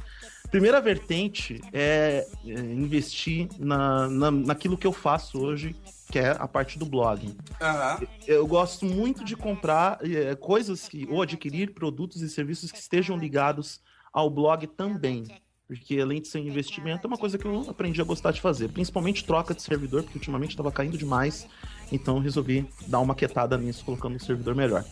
Primeira 0.50 0.80
vertente 0.80 1.60
é, 1.72 2.26
é, 2.46 2.50
investir 2.50 3.48
na, 3.58 4.08
na, 4.08 4.30
naquilo 4.30 4.78
que 4.78 4.86
eu 4.86 4.92
faço 4.92 5.38
hoje, 5.38 5.74
que 6.14 6.18
é 6.20 6.30
a 6.38 6.46
parte 6.46 6.78
do 6.78 6.86
blog. 6.86 7.36
Aham. 7.60 8.06
Eu 8.24 8.46
gosto 8.46 8.86
muito 8.86 9.24
de 9.24 9.34
comprar 9.34 9.98
é, 10.00 10.36
coisas 10.36 10.86
que, 10.86 11.08
ou 11.10 11.20
adquirir 11.20 11.74
produtos 11.74 12.22
e 12.22 12.30
serviços 12.30 12.70
que 12.70 12.78
estejam 12.78 13.18
ligados 13.18 13.80
ao 14.12 14.30
blog 14.30 14.64
também. 14.68 15.24
Porque 15.66 15.98
além 15.98 16.22
de 16.22 16.28
ser 16.28 16.38
um 16.38 16.46
investimento, 16.46 17.04
é 17.04 17.08
uma 17.08 17.16
coisa 17.16 17.36
que 17.36 17.44
eu 17.44 17.68
aprendi 17.68 18.00
a 18.00 18.04
gostar 18.04 18.30
de 18.30 18.40
fazer. 18.40 18.68
Principalmente 18.68 19.24
troca 19.24 19.52
de 19.52 19.62
servidor, 19.62 20.04
porque 20.04 20.16
ultimamente 20.16 20.50
estava 20.50 20.70
caindo 20.70 20.96
demais. 20.96 21.48
Então 21.90 22.18
eu 22.18 22.22
resolvi 22.22 22.64
dar 22.86 23.00
uma 23.00 23.16
quietada 23.16 23.58
nisso, 23.58 23.84
colocando 23.84 24.14
um 24.14 24.20
servidor 24.20 24.54
melhor. 24.54 24.84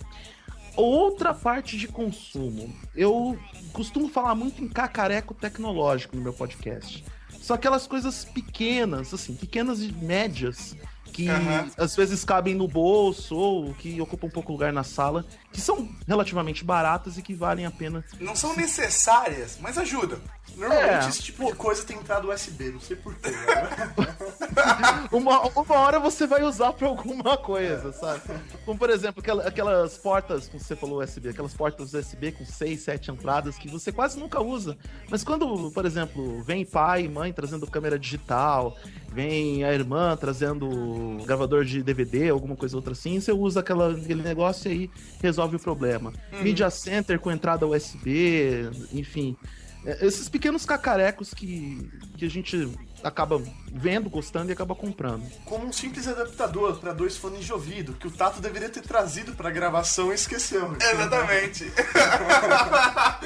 Outra 0.75 1.33
parte 1.33 1.79
de 1.79 1.87
consumo. 1.87 2.75
Eu 2.97 3.39
costumo 3.73 4.09
falar 4.09 4.35
muito 4.35 4.61
em 4.61 4.68
cacareco 4.68 5.35
tecnológico 5.35 6.16
no 6.16 6.23
meu 6.23 6.33
podcast. 6.33 7.05
São 7.41 7.55
aquelas 7.55 7.87
coisas 7.87 8.25
pequenas, 8.25 9.14
assim, 9.14 9.35
pequenas 9.37 9.83
e 9.83 9.93
médias, 9.93 10.77
que 11.13 11.29
Aham. 11.29 11.69
às 11.77 11.95
vezes 11.95 12.25
cabem 12.25 12.55
no 12.55 12.67
bolso 12.67 13.37
ou 13.37 13.75
que 13.75 14.01
ocupam 14.01 14.27
um 14.27 14.31
pouco 14.31 14.51
lugar 14.51 14.73
na 14.73 14.83
sala, 14.83 15.25
que 15.53 15.61
são 15.61 15.88
relativamente 16.09 16.64
baratas 16.64 17.18
e 17.18 17.22
que 17.22 17.34
valem 17.34 17.66
a 17.66 17.70
pena. 17.70 18.05
Não 18.20 18.34
são 18.34 18.57
necessárias, 18.57 19.59
mas 19.61 19.76
ajudam. 19.78 20.18
Normalmente 20.57 21.07
É, 21.07 21.09
esse 21.09 21.22
tipo 21.22 21.44
de 21.46 21.53
coisa 21.55 21.82
tem 21.84 21.96
entrado 21.96 22.30
USB, 22.30 22.70
não 22.72 22.80
sei 22.80 22.96
porquê. 22.96 23.30
Uma, 25.11 25.40
uma 25.48 25.74
hora 25.78 25.98
você 26.00 26.26
vai 26.26 26.42
usar 26.42 26.72
pra 26.72 26.88
alguma 26.88 27.36
coisa, 27.36 27.92
sabe? 27.92 28.22
Como, 28.64 28.78
por 28.78 28.88
exemplo, 28.90 29.20
aquela- 29.20 29.46
aquelas 29.46 29.96
portas, 29.98 30.48
como 30.48 30.59
você 30.62 30.74
falou 30.74 31.03
USB, 31.03 31.28
aquelas 31.28 31.53
portas 31.55 31.92
USB 31.92 32.32
com 32.32 32.44
seis, 32.44 32.80
sete 32.82 33.11
entradas 33.11 33.57
que 33.57 33.68
você 33.68 33.92
quase 33.92 34.18
nunca 34.18 34.40
usa. 34.40 34.76
Mas 35.11 35.22
quando, 35.22 35.70
por 35.72 35.84
exemplo, 35.84 36.42
vem 36.42 36.64
pai 36.64 37.05
e 37.05 37.09
mãe 37.09 37.32
trazendo 37.32 37.66
câmera 37.66 37.98
digital, 37.98 38.76
vem 39.09 39.64
a 39.64 39.72
irmã 39.72 40.16
trazendo 40.16 41.18
gravador 41.26 41.64
de 41.64 41.82
DVD, 41.82 42.30
alguma 42.30 42.57
coisa 42.57 42.76
outra 42.76 42.92
assim, 42.92 43.20
você 43.20 43.32
usa 43.32 43.61
aquela, 43.61 43.92
aquele 43.92 44.22
negócio 44.22 44.70
e 44.70 44.72
aí 44.72 44.90
resolve 45.20 45.41
o 45.57 45.59
problema. 45.59 46.12
Media 46.40 46.70
Center 46.70 47.18
com 47.18 47.30
entrada 47.30 47.66
USB, 47.66 48.70
enfim. 48.93 49.36
É, 49.84 50.07
Esses 50.07 50.28
pequenos 50.28 50.64
cacarecos 50.64 51.34
que, 51.34 51.90
que 52.16 52.24
a 52.24 52.30
gente 52.30 52.70
acaba 53.03 53.43
vendo, 53.72 54.09
gostando 54.09 54.51
e 54.51 54.53
acaba 54.53 54.74
comprando. 54.74 55.24
Como 55.45 55.66
um 55.66 55.72
simples 55.72 56.07
adaptador 56.07 56.78
para 56.78 56.93
dois 56.93 57.16
fones 57.16 57.45
de 57.45 57.53
ouvido, 57.53 57.95
que 57.95 58.07
o 58.07 58.11
Tato 58.11 58.40
deveria 58.40 58.68
ter 58.68 58.82
trazido 58.82 59.34
pra 59.34 59.51
gravação 59.51 60.12
e 60.12 60.14
esqueceu. 60.14 60.76
Exatamente. 60.80 61.72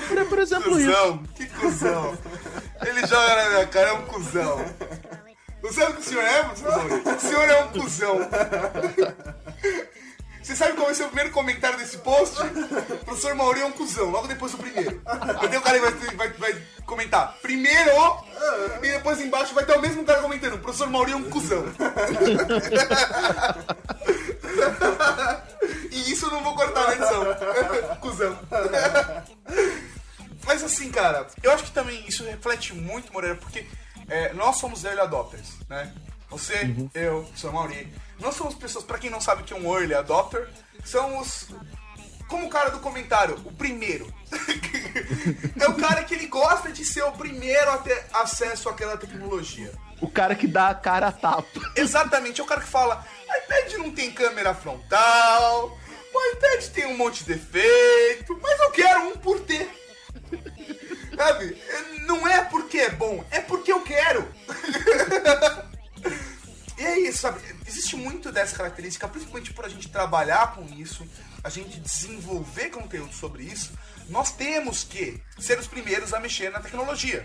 Por, 0.08 0.24
por 0.26 0.38
exemplo, 0.38 0.80
isso. 0.80 0.90
Cusão, 0.90 1.22
que 1.34 1.46
cuzão. 1.46 2.18
Ele 2.86 3.06
joga 3.06 3.36
na 3.36 3.50
minha 3.50 3.66
cara, 3.66 3.88
é 3.88 3.92
um 3.92 4.06
cuzão. 4.06 4.64
Não 5.62 5.72
sabe 5.72 5.92
o 5.92 5.94
que 5.96 6.00
o 6.00 6.04
senhor 6.04 6.22
é? 6.24 6.46
O 7.16 7.20
senhor 7.20 7.48
é 7.48 7.64
um 7.64 7.68
cuzão. 7.68 8.18
Você 10.46 10.54
sabe 10.54 10.74
qual 10.74 10.86
vai 10.86 10.94
ser 10.94 11.02
o 11.02 11.06
primeiro 11.06 11.32
comentário 11.32 11.76
desse 11.76 11.98
post? 11.98 12.40
O 12.40 12.98
professor 13.04 13.34
Mauri 13.34 13.62
é 13.62 13.66
um 13.66 13.72
cuzão, 13.72 14.10
logo 14.10 14.28
depois 14.28 14.52
do 14.52 14.58
primeiro. 14.58 15.02
Tem 15.50 15.58
o 15.58 15.60
cara 15.60 15.80
que 15.80 15.90
vai, 15.90 16.14
vai, 16.14 16.28
vai 16.34 16.62
comentar 16.86 17.36
primeiro 17.42 17.90
e 18.80 18.88
depois 18.92 19.20
embaixo 19.20 19.52
vai 19.54 19.66
ter 19.66 19.76
o 19.76 19.80
mesmo 19.80 20.04
cara 20.04 20.22
comentando. 20.22 20.54
O 20.54 20.60
professor 20.60 20.88
Mauri 20.88 21.10
é 21.10 21.16
um 21.16 21.24
cuzão. 21.24 21.64
E 25.90 26.12
isso 26.12 26.26
eu 26.26 26.30
não 26.30 26.44
vou 26.44 26.54
cortar 26.54 26.84
na 26.84 26.92
edição. 26.94 27.24
cuzão. 28.00 28.38
Mas 30.46 30.62
assim, 30.62 30.90
cara, 30.92 31.26
eu 31.42 31.50
acho 31.50 31.64
que 31.64 31.72
também 31.72 32.04
isso 32.06 32.22
reflete 32.22 32.72
muito, 32.72 33.12
Moreira, 33.12 33.34
porque 33.34 33.66
é, 34.08 34.32
nós 34.34 34.56
somos 34.56 34.84
early 34.84 35.00
adopters, 35.00 35.54
né? 35.68 35.92
Você, 36.30 36.74
eu, 36.94 37.28
sou 37.34 37.52
Mauri. 37.52 37.92
Nós 38.18 38.34
somos 38.34 38.54
pessoas, 38.54 38.84
pra 38.84 38.98
quem 38.98 39.10
não 39.10 39.20
sabe 39.20 39.42
o 39.42 39.44
que 39.44 39.52
é 39.52 39.56
um 39.56 39.72
early 39.72 39.94
adopter, 39.94 40.48
somos 40.84 41.48
como 42.28 42.46
o 42.46 42.50
cara 42.50 42.70
do 42.70 42.80
comentário, 42.80 43.40
o 43.44 43.52
primeiro. 43.52 44.12
é 45.60 45.68
o 45.68 45.74
cara 45.74 46.02
que 46.02 46.14
ele 46.14 46.26
gosta 46.26 46.72
de 46.72 46.84
ser 46.84 47.02
o 47.04 47.12
primeiro 47.12 47.70
a 47.70 47.78
ter 47.78 48.04
acesso 48.12 48.68
àquela 48.68 48.96
tecnologia. 48.96 49.72
O 50.00 50.10
cara 50.10 50.34
que 50.34 50.46
dá 50.46 50.68
a 50.68 50.74
cara 50.74 51.08
a 51.08 51.12
tapa. 51.12 51.60
Exatamente, 51.76 52.40
é 52.40 52.44
o 52.44 52.46
cara 52.46 52.60
que 52.60 52.68
fala: 52.68 53.04
iPad 53.44 53.74
não 53.74 53.92
tem 53.92 54.10
câmera 54.10 54.54
frontal, 54.54 55.78
o 56.12 56.32
iPad 56.32 56.64
tem 56.68 56.86
um 56.86 56.96
monte 56.96 57.24
de 57.24 57.34
defeito, 57.34 58.38
mas 58.42 58.58
eu 58.60 58.70
quero 58.72 59.08
um 59.08 59.16
por 59.16 59.40
ter. 59.40 59.70
Sabe? 61.16 61.56
Não 62.06 62.26
é 62.26 62.42
porque 62.44 62.78
é 62.78 62.90
bom, 62.90 63.24
é 63.30 63.40
porque 63.40 63.72
eu 63.72 63.82
quero. 63.82 64.28
E 66.78 66.84
é 66.84 66.98
isso, 67.00 67.18
sabe? 67.18 67.40
Existe 67.66 67.96
muito 67.96 68.30
dessa 68.30 68.56
característica, 68.56 69.08
principalmente 69.08 69.52
por 69.52 69.64
a 69.64 69.68
gente 69.68 69.88
trabalhar 69.88 70.54
com 70.54 70.64
isso, 70.74 71.06
a 71.42 71.48
gente 71.48 71.80
desenvolver 71.80 72.70
conteúdo 72.70 73.14
sobre 73.14 73.44
isso. 73.44 73.72
Nós 74.08 74.32
temos 74.32 74.84
que 74.84 75.20
ser 75.38 75.58
os 75.58 75.66
primeiros 75.66 76.12
a 76.12 76.20
mexer 76.20 76.50
na 76.50 76.60
tecnologia 76.60 77.24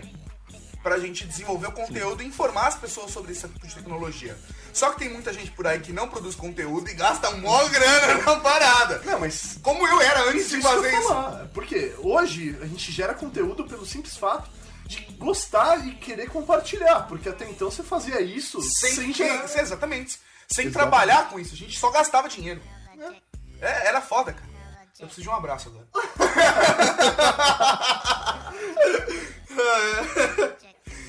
pra 0.82 0.98
gente 0.98 1.24
desenvolver 1.26 1.68
o 1.68 1.72
conteúdo 1.72 2.22
e 2.22 2.26
informar 2.26 2.66
as 2.66 2.74
pessoas 2.74 3.12
sobre 3.12 3.32
esse 3.32 3.46
tipo 3.46 3.66
de 3.66 3.74
tecnologia. 3.74 4.36
Só 4.72 4.90
que 4.90 4.98
tem 4.98 5.08
muita 5.08 5.32
gente 5.32 5.50
por 5.52 5.66
aí 5.66 5.78
que 5.78 5.92
não 5.92 6.08
produz 6.08 6.34
conteúdo 6.34 6.90
e 6.90 6.94
gasta 6.94 7.30
mó 7.30 7.64
grana 7.68 8.14
na 8.26 8.36
parada. 8.40 9.00
Não, 9.04 9.20
mas 9.20 9.58
Como 9.62 9.86
eu 9.86 10.00
era 10.00 10.28
antes 10.28 10.48
de 10.48 10.60
fazer 10.60 10.92
isso. 10.92 11.14
Porque 11.54 11.94
hoje 11.98 12.58
a 12.60 12.66
gente 12.66 12.90
gera 12.90 13.14
conteúdo 13.14 13.64
pelo 13.64 13.86
simples 13.86 14.16
fato 14.16 14.50
de 14.92 15.00
gostar 15.14 15.86
e 15.86 15.94
querer 15.94 16.28
compartilhar, 16.28 17.02
porque 17.02 17.28
até 17.28 17.48
então 17.48 17.70
você 17.70 17.82
fazia 17.82 18.20
isso 18.20 18.60
Sem, 18.60 18.94
sem, 18.94 19.12
gerar... 19.12 19.44
exatamente. 19.44 20.18
Sem 20.48 20.70
trabalhar 20.70 21.28
com 21.30 21.40
isso. 21.40 21.54
A 21.54 21.56
gente 21.56 21.78
só 21.78 21.90
gastava 21.90 22.28
dinheiro. 22.28 22.60
É, 23.60 23.88
era 23.88 24.02
foda, 24.02 24.34
cara. 24.34 24.52
Eu 25.00 25.06
preciso 25.06 25.22
de 25.22 25.30
um 25.30 25.34
abraço 25.34 25.70
agora. 25.70 25.86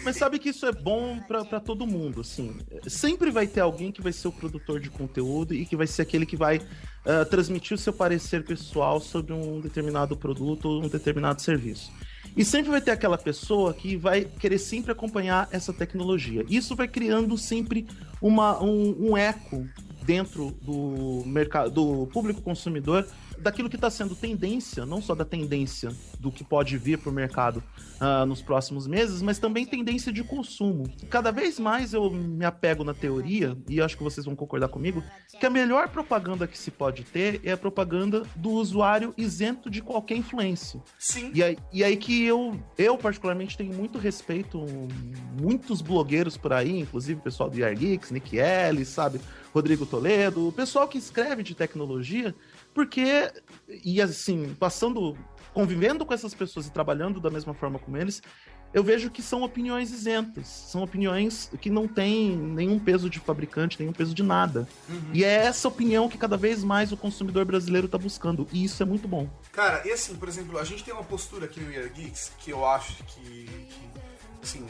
Mas 0.04 0.18
sabe 0.18 0.40
que 0.40 0.50
isso 0.50 0.66
é 0.66 0.72
bom 0.72 1.20
pra 1.22 1.46
pra 1.46 1.60
todo 1.60 1.88
mundo, 1.88 2.22
assim. 2.22 2.58
Sempre 2.88 3.32
vai 3.32 3.48
ter 3.48 3.62
alguém 3.62 3.92
que 3.92 4.02
vai 4.02 4.12
ser 4.12 4.28
o 4.28 4.32
produtor 4.32 4.80
de 4.80 4.90
conteúdo 4.90 5.54
e 5.54 5.66
que 5.66 5.76
vai 5.76 5.88
ser 5.88 6.02
aquele 6.02 6.26
que 6.26 6.36
vai 6.36 6.60
ah, 7.06 7.26
transmitir 7.26 7.76
o 7.76 7.78
seu 7.78 7.94
parecer 7.94 8.44
pessoal 8.46 9.00
sobre 9.00 9.34
um 9.34 9.62
determinado 9.62 10.16
produto 10.16 10.70
ou 10.70 10.84
um 10.84 10.90
determinado 10.90 11.42
serviço. 11.42 11.92
E 12.36 12.44
sempre 12.44 12.72
vai 12.72 12.82
ter 12.82 12.92
aquela 12.92 13.18
pessoa 13.18 13.74
que 13.74 13.96
vai 13.96 14.26
querer 14.26 14.58
sempre 14.58 14.92
acompanhar 14.92 15.48
essa 15.52 15.72
tecnologia. 15.72 16.44
Isso 16.50 16.76
vai 16.76 16.88
criando 16.88 17.38
sempre 17.38 17.86
uma, 18.22 18.62
um, 18.62 19.12
um 19.12 19.18
eco 19.18 19.68
dentro 20.04 20.52
do 20.62 21.24
mercado 21.26 21.72
do 21.72 22.08
público 22.08 22.42
consumidor 22.42 23.08
daquilo 23.44 23.70
que 23.70 23.76
está 23.76 23.90
sendo 23.90 24.16
tendência, 24.16 24.86
não 24.86 25.02
só 25.02 25.14
da 25.14 25.26
tendência 25.26 25.92
do 26.20 26.32
que 26.32 26.44
pode 26.44 26.78
vir 26.78 26.98
para 26.98 27.10
o 27.10 27.14
mercado 27.14 27.62
ah, 28.00 28.26
nos 28.26 28.42
próximos 28.42 28.88
meses, 28.88 29.22
mas 29.22 29.38
também 29.38 29.66
tendência 29.66 30.12
de 30.12 30.24
consumo. 30.24 30.86
Cada 31.10 31.32
vez 31.32 31.60
mais 31.60 31.94
eu 31.94 32.10
me 32.10 32.46
apego 32.46 32.84
na 32.84 32.94
teoria, 32.94 33.58
e 33.68 33.82
acho 33.82 33.98
que 33.98 34.04
vocês 34.04 34.26
vão 34.26 34.36
concordar 34.36 34.70
comigo, 34.70 35.04
que 35.40 35.46
a 35.46 35.50
melhor 35.50 35.90
propaganda 35.90 36.48
que 36.48 36.58
se 36.58 36.72
pode 36.72 37.04
ter 37.04 37.42
é 37.44 37.52
a 37.52 37.58
propaganda 37.58 38.24
do 38.36 38.52
usuário 38.52 39.14
isento 39.18 39.70
de 39.70 39.82
qualquer 39.82 40.16
influência. 40.16 40.82
Sim. 40.98 41.32
E 41.34 41.44
aí, 41.44 41.58
e 41.72 41.84
aí 41.84 41.98
que 41.98 42.24
eu, 42.24 42.58
eu 42.78 42.98
particularmente 42.98 43.58
tenho 43.58 43.74
muito 43.74 43.98
respeito, 43.98 44.66
muitos 45.40 45.82
blogueiros 45.82 46.38
por 46.38 46.54
aí, 46.54 46.80
inclusive 46.80 47.20
o 47.20 47.24
pessoal 47.24 47.50
do 47.50 47.60
Yar 47.60 47.76
Geeks, 47.76 48.12
Nick 48.12 48.38
Ellis, 48.38 48.88
sabe? 48.88 49.20
Rodrigo 49.54 49.86
Toledo, 49.86 50.48
o 50.48 50.52
pessoal 50.52 50.88
que 50.88 50.98
escreve 50.98 51.44
de 51.44 51.54
tecnologia, 51.54 52.34
porque, 52.74 53.32
e 53.84 54.02
assim, 54.02 54.56
passando, 54.60 55.18
convivendo 55.54 56.06
com 56.06 56.14
essas 56.14 56.34
pessoas 56.34 56.68
e 56.68 56.72
trabalhando 56.72 57.20
da 57.20 57.30
mesma 57.30 57.54
forma 57.54 57.80
como 57.80 57.98
eles, 57.98 58.22
eu 58.74 58.84
vejo 58.84 59.12
que 59.12 59.22
são 59.22 59.44
opiniões 59.44 59.92
isentas, 59.92 60.48
são 60.48 60.82
opiniões 60.82 61.52
que 61.62 61.70
não 61.70 61.88
têm 61.88 62.36
nenhum 62.36 62.80
peso 62.80 63.08
de 63.08 63.20
fabricante, 63.20 63.80
nenhum 63.80 63.94
peso 63.94 64.16
de 64.16 64.24
nada. 64.24 64.68
E 65.14 65.24
é 65.24 65.46
essa 65.46 65.68
opinião 65.68 66.10
que 66.10 66.18
cada 66.18 66.36
vez 66.36 66.64
mais 66.64 66.92
o 66.92 66.98
consumidor 66.98 67.46
brasileiro 67.46 67.86
está 67.86 68.00
buscando, 68.00 68.48
e 68.52 68.64
isso 68.64 68.82
é 68.82 68.86
muito 68.86 69.08
bom. 69.08 69.30
Cara, 69.52 69.88
e 69.88 69.92
assim, 69.92 70.16
por 70.16 70.28
exemplo, 70.28 70.58
a 70.58 70.64
gente 70.64 70.84
tem 70.84 70.94
uma 70.94 71.04
postura 71.04 71.46
aqui 71.46 71.60
no 71.60 71.72
Year 71.72 71.92
Geeks 71.94 72.32
que 72.40 72.50
eu 72.50 72.66
acho 72.66 73.04
que, 73.04 73.46
que, 73.46 73.90
assim, 74.42 74.66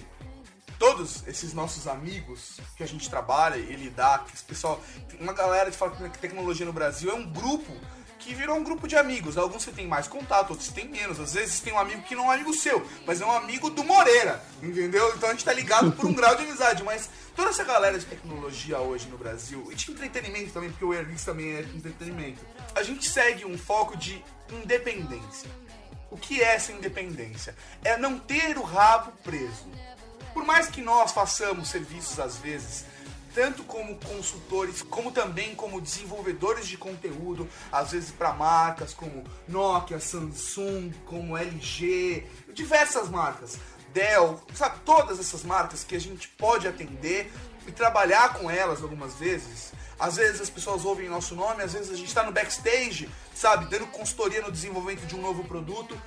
todos 0.80 1.28
esses 1.28 1.54
nossos 1.54 1.88
amigos 1.88 2.60
que 2.76 2.84
a 2.84 2.88
gente 2.88 3.10
trabalha 3.10 3.56
e 3.58 3.76
lidar, 3.76 4.26
que 4.26 4.34
esse 4.34 4.44
pessoal, 4.44 4.82
uma 5.20 5.34
galera 5.34 5.72
que 5.72 5.78
fala 5.78 5.92
que 6.10 6.20
tecnologia 6.20 6.66
no 6.66 6.74
Brasil 6.74 7.12
é 7.12 7.14
um 7.14 7.26
grupo 7.26 7.72
que 8.24 8.34
virou 8.34 8.56
um 8.56 8.64
grupo 8.64 8.88
de 8.88 8.96
amigos. 8.96 9.38
Alguns 9.38 9.64
você 9.64 9.72
tem 9.72 9.86
mais 9.86 10.08
contato, 10.08 10.52
outros 10.52 10.70
tem 10.70 10.88
menos. 10.88 11.20
Às 11.20 11.34
vezes 11.34 11.60
tem 11.60 11.74
um 11.74 11.80
amigo 11.80 12.04
que 12.04 12.16
não 12.16 12.26
é 12.26 12.28
um 12.28 12.32
amigo 12.32 12.54
seu, 12.54 12.86
mas 13.06 13.20
é 13.20 13.26
um 13.26 13.32
amigo 13.32 13.70
do 13.70 13.84
Moreira, 13.84 14.42
entendeu? 14.62 15.14
Então 15.16 15.30
a 15.30 15.34
gente 15.34 15.44
tá 15.44 15.54
ligado 15.54 15.92
por 15.92 16.06
um 16.06 16.14
grau 16.14 16.36
de 16.36 16.44
amizade, 16.44 16.84
mas 16.84 17.10
toda 17.36 17.50
essa 17.50 17.64
galera 17.64 18.00
de 18.00 18.06
tecnologia 18.06 18.80
hoje 18.80 19.08
no 19.10 19.18
Brasil, 19.18 19.68
e 19.72 19.76
de 19.76 19.92
entretenimento 19.92 20.52
também, 20.54 20.70
porque 20.70 20.86
o 20.86 20.94
Geeks 20.94 21.26
também 21.26 21.54
é 21.54 21.62
entretenimento, 21.62 22.46
a 22.74 22.82
gente 22.82 23.10
segue 23.10 23.46
um 23.46 23.58
foco 23.58 23.98
de 23.98 24.24
independência. 24.52 25.50
O 26.10 26.18
que 26.18 26.42
é 26.42 26.56
essa 26.56 26.72
independência? 26.72 27.56
É 27.84 27.98
não 27.98 28.20
ter 28.20 28.58
o 28.58 28.62
rabo 28.62 29.12
preso. 29.24 29.68
Por 30.34 30.44
mais 30.44 30.68
que 30.68 30.82
nós 30.82 31.12
façamos 31.12 31.70
serviços 31.70 32.20
às 32.20 32.38
vezes, 32.38 32.86
tanto 33.34 33.64
como 33.64 33.96
consultores, 33.96 34.82
como 34.82 35.12
também 35.12 35.56
como 35.56 35.82
desenvolvedores 35.82 36.68
de 36.68 36.78
conteúdo, 36.78 37.48
às 37.72 37.92
vezes 37.92 38.12
para 38.12 38.34
marcas 38.34 38.94
como 38.94 39.24
Nokia, 39.48 40.00
Samsung, 40.00 40.94
como 41.06 41.38
LG, 41.38 42.26
diversas 42.54 43.10
marcas, 43.10 43.58
Dell, 43.94 44.42
sabe, 44.54 44.80
todas 44.84 45.20
essas 45.20 45.44
marcas 45.44 45.84
que 45.84 45.96
a 45.96 46.00
gente 46.00 46.28
pode 46.30 46.68
atender 46.68 47.32
e 47.68 47.72
trabalhar 47.72 48.34
com 48.34 48.50
elas 48.50 48.82
algumas 48.82 49.14
vezes. 49.16 49.72
Às 50.00 50.16
vezes 50.16 50.42
as 50.42 50.50
pessoas 50.50 50.84
ouvem 50.84 51.08
nosso 51.08 51.36
nome, 51.36 51.64
às 51.64 51.74
vezes 51.74 51.92
a 51.92 51.96
gente 51.96 52.08
está 52.08 52.24
no 52.24 52.32
backstage, 52.32 53.10
sabe, 53.34 53.66
dando 53.66 53.88
consultoria 53.88 54.42
no 54.42 54.52
desenvolvimento 54.52 55.06
de 55.06 55.16
um 55.16 55.22
novo 55.22 55.44
produto. 55.44 56.00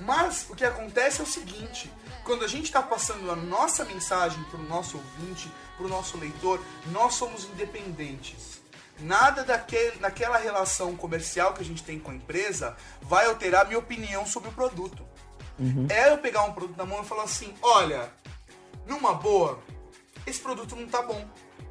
Mas 0.00 0.46
o 0.50 0.56
que 0.56 0.64
acontece 0.64 1.20
é 1.20 1.24
o 1.24 1.26
seguinte: 1.26 1.90
quando 2.24 2.44
a 2.44 2.48
gente 2.48 2.64
está 2.64 2.82
passando 2.82 3.30
a 3.30 3.36
nossa 3.36 3.84
mensagem 3.84 4.42
para 4.44 4.60
o 4.60 4.64
nosso 4.64 4.96
ouvinte, 4.96 5.50
para 5.76 5.86
o 5.86 5.88
nosso 5.88 6.16
leitor, 6.18 6.60
nós 6.86 7.14
somos 7.14 7.44
independentes. 7.44 8.60
Nada 9.00 9.42
daquele, 9.42 9.96
daquela 9.98 10.38
relação 10.38 10.94
comercial 10.96 11.54
que 11.54 11.62
a 11.62 11.64
gente 11.64 11.82
tem 11.82 11.98
com 11.98 12.10
a 12.10 12.14
empresa 12.14 12.76
vai 13.00 13.26
alterar 13.26 13.66
minha 13.66 13.78
opinião 13.78 14.24
sobre 14.24 14.50
o 14.50 14.52
produto. 14.52 15.04
É 15.90 16.10
eu 16.10 16.18
pegar 16.18 16.44
um 16.44 16.52
produto 16.52 16.76
na 16.76 16.84
mão 16.84 17.02
e 17.02 17.06
falar 17.06 17.24
assim: 17.24 17.52
olha, 17.62 18.12
numa 18.86 19.14
boa, 19.14 19.60
esse 20.26 20.40
produto 20.40 20.76
não 20.76 20.86
tá 20.86 21.02
bom. 21.02 21.28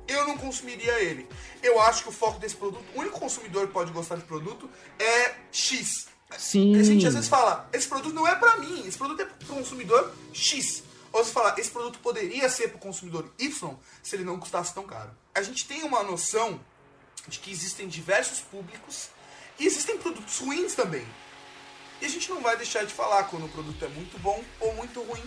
Eu 0.08 0.28
não 0.28 0.38
consumiria 0.38 0.99
ele. 0.99 1.28
Eu 1.64 1.80
acho 1.82 2.04
que 2.04 2.10
o 2.10 2.12
foco 2.12 2.39
desse 2.39 2.56
produto, 2.56 2.84
o 2.95 2.99
único 2.99 3.20
consumidor 3.20 3.68
que 3.68 3.74
pode 3.74 3.91
gostar 3.91 4.16
desse 4.16 4.28
produto 4.28 4.70
é 4.99 5.36
X. 5.52 6.11
Sim. 6.38 6.77
A 6.77 6.84
gente 6.84 7.05
às 7.05 7.13
vezes 7.13 7.29
fala, 7.29 7.67
esse 7.73 7.88
produto 7.88 8.13
não 8.13 8.27
é 8.27 8.36
pra 8.36 8.57
mim, 8.57 8.86
esse 8.88 8.97
produto 8.97 9.21
é 9.21 9.25
pro 9.25 9.55
consumidor 9.55 10.13
X. 10.34 10.84
Ou 11.13 11.23
você 11.23 11.32
fala, 11.32 11.55
esse 11.57 11.69
produto 11.69 11.99
poderia 11.99 12.49
ser 12.49 12.69
pro 12.69 12.79
consumidor 12.79 13.29
Y 13.38 13.75
se 14.01 14.15
ele 14.15 14.23
não 14.23 14.39
custasse 14.39 14.73
tão 14.73 14.84
caro. 14.84 15.11
A 15.36 15.41
gente 15.41 15.67
tem 15.67 15.84
uma 15.84 16.03
noção 16.03 16.59
de 17.27 17.39
que 17.39 17.51
existem 17.51 17.88
diversos 17.88 18.39
públicos 18.39 19.09
e 19.59 19.65
existem 19.65 19.97
produtos 19.97 20.39
ruins 20.39 20.73
também. 20.73 21.05
E 22.01 22.05
a 22.05 22.09
gente 22.09 22.29
não 22.29 22.41
vai 22.41 22.57
deixar 22.57 22.86
de 22.86 22.93
falar 22.93 23.25
quando 23.25 23.45
o 23.45 23.49
produto 23.49 23.84
é 23.86 23.88
muito 23.89 24.17
bom 24.19 24.41
ou 24.59 24.73
muito 24.75 25.01
ruim, 25.03 25.23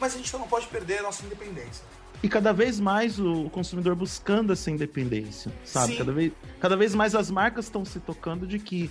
mas 0.00 0.14
a 0.14 0.16
gente 0.16 0.28
só 0.28 0.38
não 0.38 0.48
pode 0.48 0.66
perder 0.66 0.98
a 0.98 1.02
nossa 1.02 1.24
independência. 1.24 1.84
E 2.20 2.28
cada 2.28 2.52
vez 2.52 2.80
mais 2.80 3.20
o 3.20 3.48
consumidor 3.50 3.94
buscando 3.94 4.52
essa 4.52 4.70
independência, 4.70 5.52
sabe? 5.64 5.92
Sim. 5.92 5.98
Cada 5.98 6.12
vez, 6.12 6.32
cada 6.58 6.76
vez 6.76 6.94
mais 6.94 7.14
as 7.14 7.30
marcas 7.30 7.66
estão 7.66 7.84
se 7.84 8.00
tocando 8.00 8.46
de 8.46 8.58
que 8.58 8.90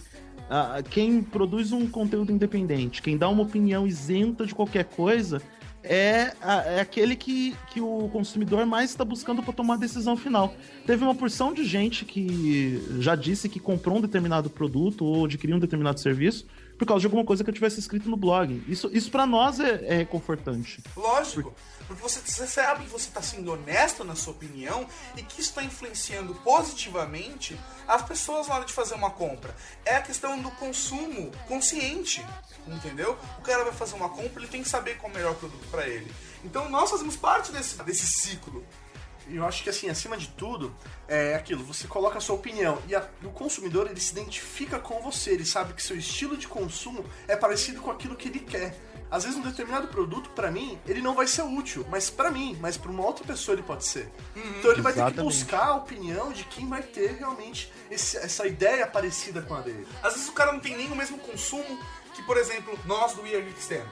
ah, 0.50 0.82
quem 0.90 1.22
produz 1.22 1.72
um 1.72 1.88
conteúdo 1.88 2.32
independente, 2.32 3.02
quem 3.02 3.18
dá 3.18 3.28
uma 3.30 3.44
opinião 3.44 3.86
isenta 3.86 4.46
de 4.46 4.56
qualquer 4.56 4.86
coisa, 4.86 5.42
é, 5.84 6.34
é 6.42 6.80
aquele 6.82 7.16
que, 7.16 7.56
que 7.72 7.80
o 7.80 8.10
consumidor 8.12 8.66
mais 8.66 8.90
está 8.90 9.06
buscando 9.06 9.42
para 9.42 9.54
tomar 9.54 9.76
a 9.76 9.78
decisão 9.78 10.18
final. 10.18 10.54
Teve 10.86 11.04
uma 11.04 11.16
porção 11.16 11.54
de 11.54 11.64
gente 11.64 12.04
que 12.04 12.84
já 13.00 13.16
disse 13.16 13.48
que 13.48 13.60
comprou 13.60 13.98
um 13.98 14.02
determinado 14.02 14.50
produto 14.50 15.06
ou 15.06 15.26
adquiriu 15.26 15.56
um 15.56 15.60
determinado 15.60 16.00
serviço 16.00 16.46
por 16.78 16.86
causa 16.86 17.02
de 17.02 17.08
alguma 17.08 17.24
coisa 17.24 17.44
que 17.44 17.50
eu 17.50 17.54
tivesse 17.54 17.80
escrito 17.80 18.10
no 18.10 18.18
blog. 18.18 18.62
Isso, 18.68 18.90
isso 18.94 19.10
para 19.10 19.26
nós 19.26 19.60
é, 19.60 19.86
é 19.86 19.98
reconfortante. 19.98 20.82
Lógico, 20.96 21.54
porque 21.77 21.77
você, 21.96 22.20
você 22.20 22.48
sabe 22.48 22.86
que 22.86 22.90
você 22.90 23.08
está 23.08 23.22
sendo 23.22 23.52
honesto 23.52 24.04
na 24.04 24.16
sua 24.16 24.34
opinião 24.34 24.88
e 25.16 25.24
que 25.24 25.42
está 25.42 25.64
influenciando 25.64 26.36
positivamente 26.36 27.60
as 27.88 28.02
pessoas 28.02 28.48
na 28.48 28.56
hora 28.56 28.66
de 28.66 28.74
fazer 28.74 28.96
uma 28.96 29.12
compra. 29.12 29.56
É 29.86 29.96
a 29.96 30.02
questão 30.02 30.40
do 30.40 30.52
consumo 30.52 31.32
consciente, 31.48 32.26
entendeu? 32.68 33.18
O 33.40 33.42
cara 33.42 33.64
vai 33.64 33.74
fazer 33.74 33.96
uma 33.96 34.10
compra, 34.10 34.42
ele 34.42 34.48
tem 34.48 34.64
que 34.64 34.70
saber 34.70 34.98
qual 34.98 35.10
é 35.12 35.14
o 35.14 35.18
melhor 35.18 35.36
produto 35.36 35.68
para 35.70 35.88
ele. 35.88 36.14
Então 36.44 36.70
nós 36.70 36.90
fazemos 36.90 37.16
parte 37.16 37.52
desse, 37.52 37.82
desse 37.84 38.08
ciclo. 38.08 38.66
E 39.30 39.36
eu 39.36 39.46
acho 39.46 39.64
que 39.64 39.70
assim, 39.70 39.90
acima 39.90 40.16
de 40.18 40.28
tudo, 40.30 40.74
é 41.08 41.36
aquilo, 41.36 41.64
você 41.64 41.88
coloca 41.88 42.18
a 42.18 42.22
sua 42.22 42.36
opinião 42.36 42.82
e, 42.88 42.96
a- 42.96 43.08
o 43.24 43.30
consumidor 43.30 43.88
ele 43.90 44.00
se 44.00 44.12
identifica 44.14 44.80
com 44.80 45.02
você, 45.02 45.32
ele 45.32 45.46
sabe 45.46 45.74
que 45.74 45.84
seu 45.84 45.98
estilo 45.98 46.38
de 46.38 46.48
consumo 46.48 47.04
é 47.28 47.36
parecido 47.36 47.82
com 47.82 47.92
aquilo 47.92 48.16
que 48.16 48.30
ele 48.30 48.40
quer. 48.40 48.78
Às 49.10 49.24
vezes 49.24 49.38
um 49.40 49.42
determinado 49.42 49.88
produto, 49.88 50.30
pra 50.32 50.52
mim, 50.52 50.78
ele 50.86 51.02
não 51.02 51.16
vai 51.16 51.28
ser 51.28 51.42
útil, 51.42 51.86
mas 51.90 52.10
pra 52.10 52.30
mim, 52.30 52.58
mas 52.60 52.78
pra 52.78 52.92
uma 52.92 53.06
outra 53.06 53.24
pessoa 53.26 53.56
ele 53.56 53.64
pode 53.64 53.86
ser. 53.86 54.12
então 54.60 54.72
ele 54.72 54.82
vai 54.82 54.92
ter 54.94 55.00
que 55.00 55.06
Exatamente. 55.08 55.24
buscar 55.24 55.68
a 55.68 55.76
opinião 55.76 56.32
de 56.34 56.44
quem 56.46 56.68
vai 56.68 56.82
ter 56.84 57.16
realmente 57.18 57.72
esse- 57.90 58.18
essa 58.18 58.46
ideia 58.46 58.86
parecida 58.86 59.42
com 59.42 59.56
a 59.56 59.62
dele. 59.62 59.88
Às 60.04 60.14
vezes 60.14 60.28
o 60.28 60.34
cara 60.34 60.52
não 60.52 60.60
tem 60.60 60.76
nem 60.76 60.92
o 60.92 60.96
mesmo 60.96 61.18
consumo 61.20 61.80
que, 62.14 62.22
por 62.24 62.36
exemplo, 62.38 62.78
nós 62.86 63.14
do 63.14 63.22
We 63.22 63.34
Are 63.36 63.44
Geeks 63.44 63.68
temos. 63.68 63.88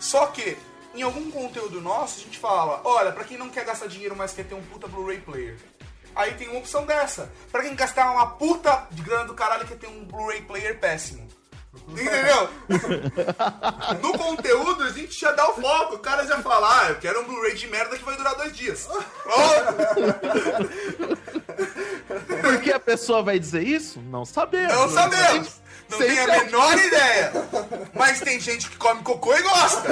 Só 0.00 0.26
que, 0.28 0.56
em 0.94 1.02
algum 1.02 1.30
conteúdo 1.30 1.80
nosso, 1.80 2.20
a 2.20 2.24
gente 2.24 2.38
fala, 2.38 2.80
olha, 2.84 3.12
pra 3.12 3.24
quem 3.24 3.38
não 3.38 3.48
quer 3.48 3.64
gastar 3.64 3.86
dinheiro, 3.86 4.16
mas 4.16 4.32
quer 4.32 4.44
ter 4.44 4.54
um 4.54 4.62
puta 4.62 4.88
Blu-ray 4.88 5.20
player. 5.20 5.56
Aí 6.14 6.34
tem 6.34 6.48
uma 6.48 6.58
opção 6.58 6.84
dessa. 6.84 7.30
Pra 7.52 7.62
quem 7.62 7.74
gastar 7.74 8.10
uma 8.10 8.26
puta 8.26 8.86
de 8.90 9.02
grana 9.02 9.24
do 9.24 9.34
caralho, 9.34 9.66
quer 9.66 9.78
ter 9.78 9.86
um 9.86 10.04
Blu-ray 10.04 10.42
player 10.42 10.78
péssimo. 10.78 11.28
Entendeu? 11.88 12.48
no 14.02 14.18
conteúdo, 14.18 14.82
a 14.82 14.90
gente 14.90 15.18
já 15.18 15.30
dá 15.32 15.48
o 15.50 15.54
foco. 15.54 15.94
O 15.94 15.98
cara 16.00 16.26
já 16.26 16.42
fala, 16.42 16.82
ah, 16.82 16.88
eu 16.90 16.96
quero 16.96 17.20
um 17.20 17.24
Blu-ray 17.24 17.54
de 17.54 17.68
merda 17.68 17.96
que 17.96 18.04
vai 18.04 18.16
durar 18.16 18.34
dois 18.34 18.56
dias. 18.56 18.88
Por 22.42 22.60
que 22.60 22.72
a 22.72 22.80
pessoa 22.80 23.22
vai 23.22 23.38
dizer 23.38 23.62
isso? 23.62 24.00
Não 24.00 24.24
sabemos. 24.24 24.72
Não 24.72 24.90
sabemos. 24.90 25.60
Não 25.90 25.98
Sempre 25.98 26.14
tenho 26.14 26.32
a 26.32 26.44
menor 26.44 26.78
ideia. 26.78 27.32
Mas 27.94 28.20
tem 28.20 28.38
gente 28.38 28.70
que 28.70 28.76
come 28.76 29.02
cocô 29.02 29.34
e 29.34 29.42
gosta. 29.42 29.88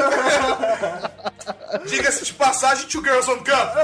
Diga-se 1.86 2.24
de 2.24 2.32
passagem, 2.34 2.86
Two 2.86 3.02
Girls 3.02 3.28
on 3.30 3.38
Cup. 3.38 3.74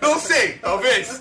Não 0.00 0.18
sei, 0.20 0.58
talvez. 0.58 1.20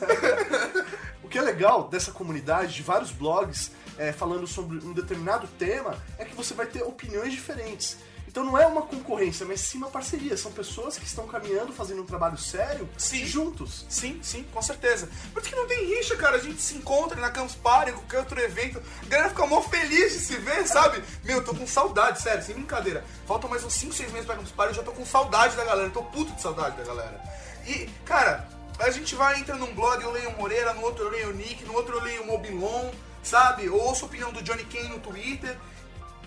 O 1.23 1.27
que 1.27 1.37
é 1.37 1.41
legal 1.41 1.87
dessa 1.87 2.11
comunidade, 2.11 2.73
de 2.73 2.81
vários 2.81 3.11
blogs 3.11 3.71
é, 3.97 4.11
falando 4.11 4.47
sobre 4.47 4.77
um 4.77 4.93
determinado 4.93 5.47
tema, 5.59 5.95
é 6.17 6.25
que 6.25 6.35
você 6.35 6.53
vai 6.53 6.65
ter 6.65 6.83
opiniões 6.83 7.31
diferentes. 7.31 7.97
Então 8.35 8.43
não 8.43 8.57
é 8.57 8.67
uma 8.67 8.81
concorrência, 8.81 9.45
mas 9.45 9.61
sim 9.61 9.77
uma 9.77 9.89
parceria. 9.89 10.35
São 10.35 10.51
pessoas 10.51 10.97
que 10.97 11.05
estão 11.05 11.25
caminhando, 11.25 11.71
fazendo 11.71 12.01
um 12.01 12.05
trabalho 12.05 12.37
sério 12.37 12.89
Sim. 12.97 13.25
juntos. 13.25 13.85
Sim, 13.87 14.19
sim, 14.21 14.45
com 14.53 14.61
certeza. 14.61 15.07
Por 15.31 15.41
isso 15.41 15.49
que 15.49 15.55
não 15.55 15.65
tem 15.65 15.85
rixa, 15.85 16.17
cara. 16.17 16.35
A 16.35 16.39
gente 16.41 16.61
se 16.61 16.75
encontra 16.75 17.17
na 17.21 17.31
Campus 17.31 17.55
Party, 17.55 17.91
em 17.91 17.93
qualquer 17.93 18.19
outro 18.19 18.37
evento. 18.41 18.83
A 19.03 19.05
galera 19.05 19.29
fica 19.29 19.47
mó 19.47 19.61
feliz 19.61 20.11
de 20.11 20.19
se 20.19 20.35
ver, 20.35 20.67
sabe? 20.67 21.01
Meu, 21.23 21.37
eu 21.37 21.45
tô 21.45 21.55
com 21.55 21.65
saudade, 21.65 22.21
sério, 22.21 22.43
sem 22.43 22.55
brincadeira. 22.55 23.05
Faltam 23.25 23.49
mais 23.49 23.63
uns 23.63 23.73
5, 23.73 23.93
6 23.93 24.11
meses 24.11 24.25
pra 24.25 24.35
Campus 24.35 24.51
Party, 24.51 24.71
eu 24.73 24.75
já 24.75 24.83
tô 24.83 24.91
com 24.91 25.05
saudade 25.05 25.55
da 25.55 25.63
galera. 25.63 25.89
Tô 25.91 26.03
puto 26.03 26.33
de 26.33 26.41
saudade 26.41 26.75
da 26.75 26.83
galera. 26.83 27.23
E, 27.65 27.89
cara, 28.03 28.49
a 28.79 28.89
gente 28.89 29.15
vai, 29.15 29.39
entra 29.39 29.55
num 29.55 29.73
blog, 29.73 30.03
eu 30.03 30.11
leio 30.11 30.31
o 30.31 30.37
Moreira, 30.37 30.73
no 30.73 30.81
outro 30.81 31.05
eu 31.05 31.09
leio 31.09 31.29
o 31.29 31.33
Nick, 31.33 31.63
no 31.63 31.73
outro 31.73 31.95
eu 31.95 32.03
leio 32.03 32.23
o 32.23 32.27
Mobilon, 32.27 32.91
sabe? 33.23 33.63
Eu 33.63 33.77
ouço 33.77 34.03
a 34.03 34.07
opinião 34.09 34.33
do 34.33 34.43
Johnny 34.43 34.65
Kane 34.65 34.89
no 34.89 34.99
Twitter. 34.99 35.57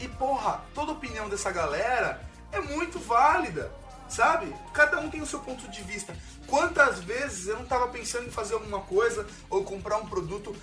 E, 0.01 0.09
porra, 0.09 0.63
toda 0.75 0.93
opinião 0.93 1.29
dessa 1.29 1.51
galera 1.51 2.21
é 2.53 2.61
muito 2.61 2.99
válida, 2.99 3.73
sabe? 4.09 4.55
Cada 4.73 5.01
um 5.01 5.11
tem 5.11 5.21
o 5.21 5.27
seu 5.27 5.41
ponto 5.41 5.69
de 5.69 5.83
vista. 5.83 6.17
Quantas 6.47 7.01
vezes 7.01 7.47
eu 7.47 7.57
não 7.57 7.67
tava 7.67 7.89
pensando 7.89 8.27
em 8.27 8.31
fazer 8.31 8.55
alguma 8.55 8.81
coisa 8.81 9.27
ou 9.51 9.65
comprar 9.65 9.97
um 9.99 10.07
produto. 10.07 10.55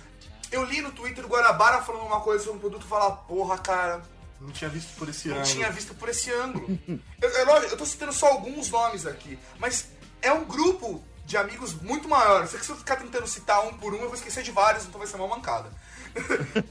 Eu 0.50 0.64
li 0.64 0.80
no 0.80 0.90
Twitter 0.92 1.22
do 1.22 1.28
Guarabara 1.28 1.82
falando 1.82 2.06
uma 2.06 2.20
coisa 2.20 2.44
sobre 2.44 2.58
um 2.58 2.60
produto 2.60 2.84
e 2.84 2.88
falar, 2.88 3.10
porra, 3.10 3.58
cara, 3.58 4.02
Não 4.40 4.50
tinha 4.50 4.70
visto 4.70 4.96
por 4.96 5.08
esse 5.08 5.28
não 5.28 5.36
ano. 5.36 5.44
tinha 5.44 5.70
visto 5.70 5.94
por 5.94 6.08
esse 6.08 6.32
ângulo. 6.32 6.66
eu, 7.20 7.28
eu, 7.28 7.46
lógico, 7.46 7.72
eu 7.72 7.76
tô 7.76 7.86
citando 7.86 8.12
só 8.12 8.28
alguns 8.28 8.70
nomes 8.70 9.06
aqui, 9.06 9.38
mas 9.58 9.88
é 10.22 10.32
um 10.32 10.44
grupo 10.44 11.02
de 11.24 11.36
amigos 11.36 11.74
muito 11.74 12.08
maior. 12.08 12.46
Se 12.46 12.56
eu 12.68 12.76
ficar 12.76 12.96
tentando 12.96 13.26
citar 13.26 13.66
um 13.66 13.74
por 13.76 13.92
um, 13.92 13.98
eu 13.98 14.06
vou 14.06 14.14
esquecer 14.14 14.42
de 14.44 14.52
vários, 14.52 14.84
então 14.86 14.98
vai 14.98 15.08
ser 15.08 15.16
uma 15.16 15.26
mancada. 15.26 15.70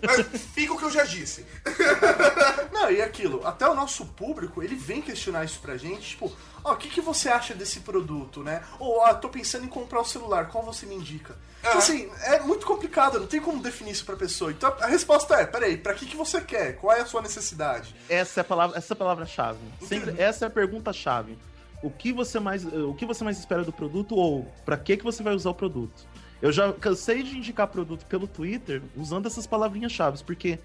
Mas 0.02 0.42
fica 0.54 0.74
o 0.74 0.78
que 0.78 0.86
eu 0.86 0.92
já 0.92 1.04
disse. 1.04 1.46
Não, 2.72 2.92
e 2.92 3.02
aquilo, 3.02 3.46
até 3.46 3.68
o 3.68 3.76
nosso 3.76 4.06
público, 4.06 4.62
ele 4.62 4.76
vem 4.76 5.02
questionar 5.02 5.44
isso 5.46 5.60
pra 5.60 5.78
gente, 5.78 6.10
tipo, 6.10 6.32
ó, 6.64 6.74
o 6.74 6.78
que, 6.78 6.90
que 6.90 7.02
você 7.02 7.30
acha 7.30 7.54
desse 7.54 7.82
produto, 7.82 8.44
né? 8.44 8.64
Ou, 8.80 9.00
ó, 9.00 9.14
tô 9.14 9.30
pensando 9.30 9.66
em 9.66 9.70
comprar 9.70 10.02
um 10.02 10.06
celular, 10.06 10.50
qual 10.50 10.64
você 10.64 10.86
me 10.86 10.96
indica? 10.96 11.36
Então, 11.60 11.72
Aham. 11.72 11.80
assim, 11.80 12.12
é 12.22 12.40
muito 12.42 12.66
complicado, 12.66 13.20
não 13.20 13.28
tem 13.28 13.42
como 13.42 13.62
definir 13.62 13.92
isso 13.92 14.06
pra 14.06 14.16
pessoa. 14.16 14.52
Então, 14.52 14.74
a 14.80 14.88
resposta 14.88 15.36
é, 15.36 15.46
peraí, 15.46 15.78
pra 15.78 15.94
que, 15.94 16.06
que 16.06 16.16
você 16.16 16.40
quer? 16.42 16.78
Qual 16.78 16.96
é 16.96 17.02
a 17.02 17.06
sua 17.06 17.22
necessidade? 17.22 17.96
Essa 18.08 18.40
é 18.40 18.42
a 18.42 18.44
palavra, 18.44 18.78
essa 18.78 18.94
é 18.94 18.96
a 18.96 18.98
palavra-chave. 18.98 19.60
Sempre, 19.82 20.22
essa 20.22 20.46
é 20.46 20.48
a 20.48 20.52
pergunta-chave. 20.52 21.38
O 21.82 21.90
que 21.90 22.14
você 22.14 22.40
mais, 22.40 22.64
o 22.66 22.94
que 22.94 23.06
você 23.06 23.24
mais 23.24 23.38
espera 23.38 23.64
do 23.64 23.72
produto 23.72 24.16
ou 24.16 24.52
para 24.64 24.78
que 24.78 24.98
que 24.98 25.04
você 25.04 25.22
vai 25.22 25.34
usar 25.36 25.50
o 25.50 25.56
produto? 25.56 26.08
Eu 26.46 26.52
já 26.52 26.72
cansei 26.74 27.24
de 27.24 27.36
indicar 27.36 27.68
produto 27.68 28.06
pelo 28.06 28.28
Twitter 28.28 28.82
usando 28.96 29.26
essas 29.26 29.48
palavrinhas-chave, 29.48 30.24
porque 30.24 30.60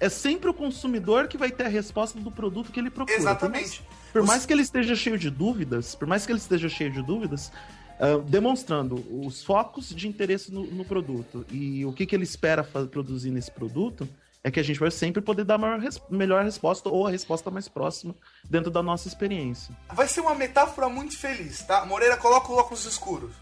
é 0.00 0.08
sempre 0.08 0.48
o 0.48 0.54
consumidor 0.54 1.28
que 1.28 1.36
vai 1.36 1.50
ter 1.50 1.64
a 1.66 1.68
resposta 1.68 2.18
do 2.18 2.30
produto 2.30 2.72
que 2.72 2.80
ele 2.80 2.88
procura. 2.88 3.18
Exatamente. 3.18 3.82
Por 3.82 3.90
mais, 3.90 4.12
por 4.14 4.22
mais 4.22 4.46
que 4.46 4.52
ele 4.54 4.62
esteja 4.62 4.94
cheio 4.96 5.18
de 5.18 5.28
dúvidas, 5.28 5.94
por 5.94 6.08
mais 6.08 6.24
que 6.24 6.32
ele 6.32 6.38
esteja 6.38 6.70
cheio 6.70 6.90
de 6.90 7.02
dúvidas, 7.02 7.52
ah, 8.00 8.16
demonstrando 8.26 8.94
os 9.26 9.44
focos 9.44 9.90
de 9.90 10.08
interesse 10.08 10.50
no, 10.50 10.64
no 10.66 10.86
produto 10.86 11.44
e 11.50 11.84
o 11.84 11.92
que, 11.92 12.06
que 12.06 12.14
ele 12.16 12.24
espera 12.24 12.64
produzir 12.64 13.30
nesse 13.30 13.50
produto, 13.50 14.08
é 14.42 14.50
que 14.50 14.58
a 14.58 14.62
gente 14.62 14.80
vai 14.80 14.90
sempre 14.90 15.20
poder 15.20 15.44
dar 15.44 15.62
a 15.62 15.76
res- 15.76 16.00
melhor 16.08 16.44
resposta 16.44 16.88
ou 16.88 17.06
a 17.06 17.10
resposta 17.10 17.50
mais 17.50 17.68
próxima 17.68 18.14
dentro 18.48 18.70
da 18.70 18.82
nossa 18.82 19.06
experiência. 19.06 19.76
Vai 19.92 20.08
ser 20.08 20.20
uma 20.22 20.34
metáfora 20.34 20.88
muito 20.88 21.14
feliz, 21.18 21.62
tá? 21.62 21.84
Moreira, 21.84 22.16
coloca 22.16 22.50
o 22.50 22.56
óculos 22.56 22.86
escuros. 22.86 23.32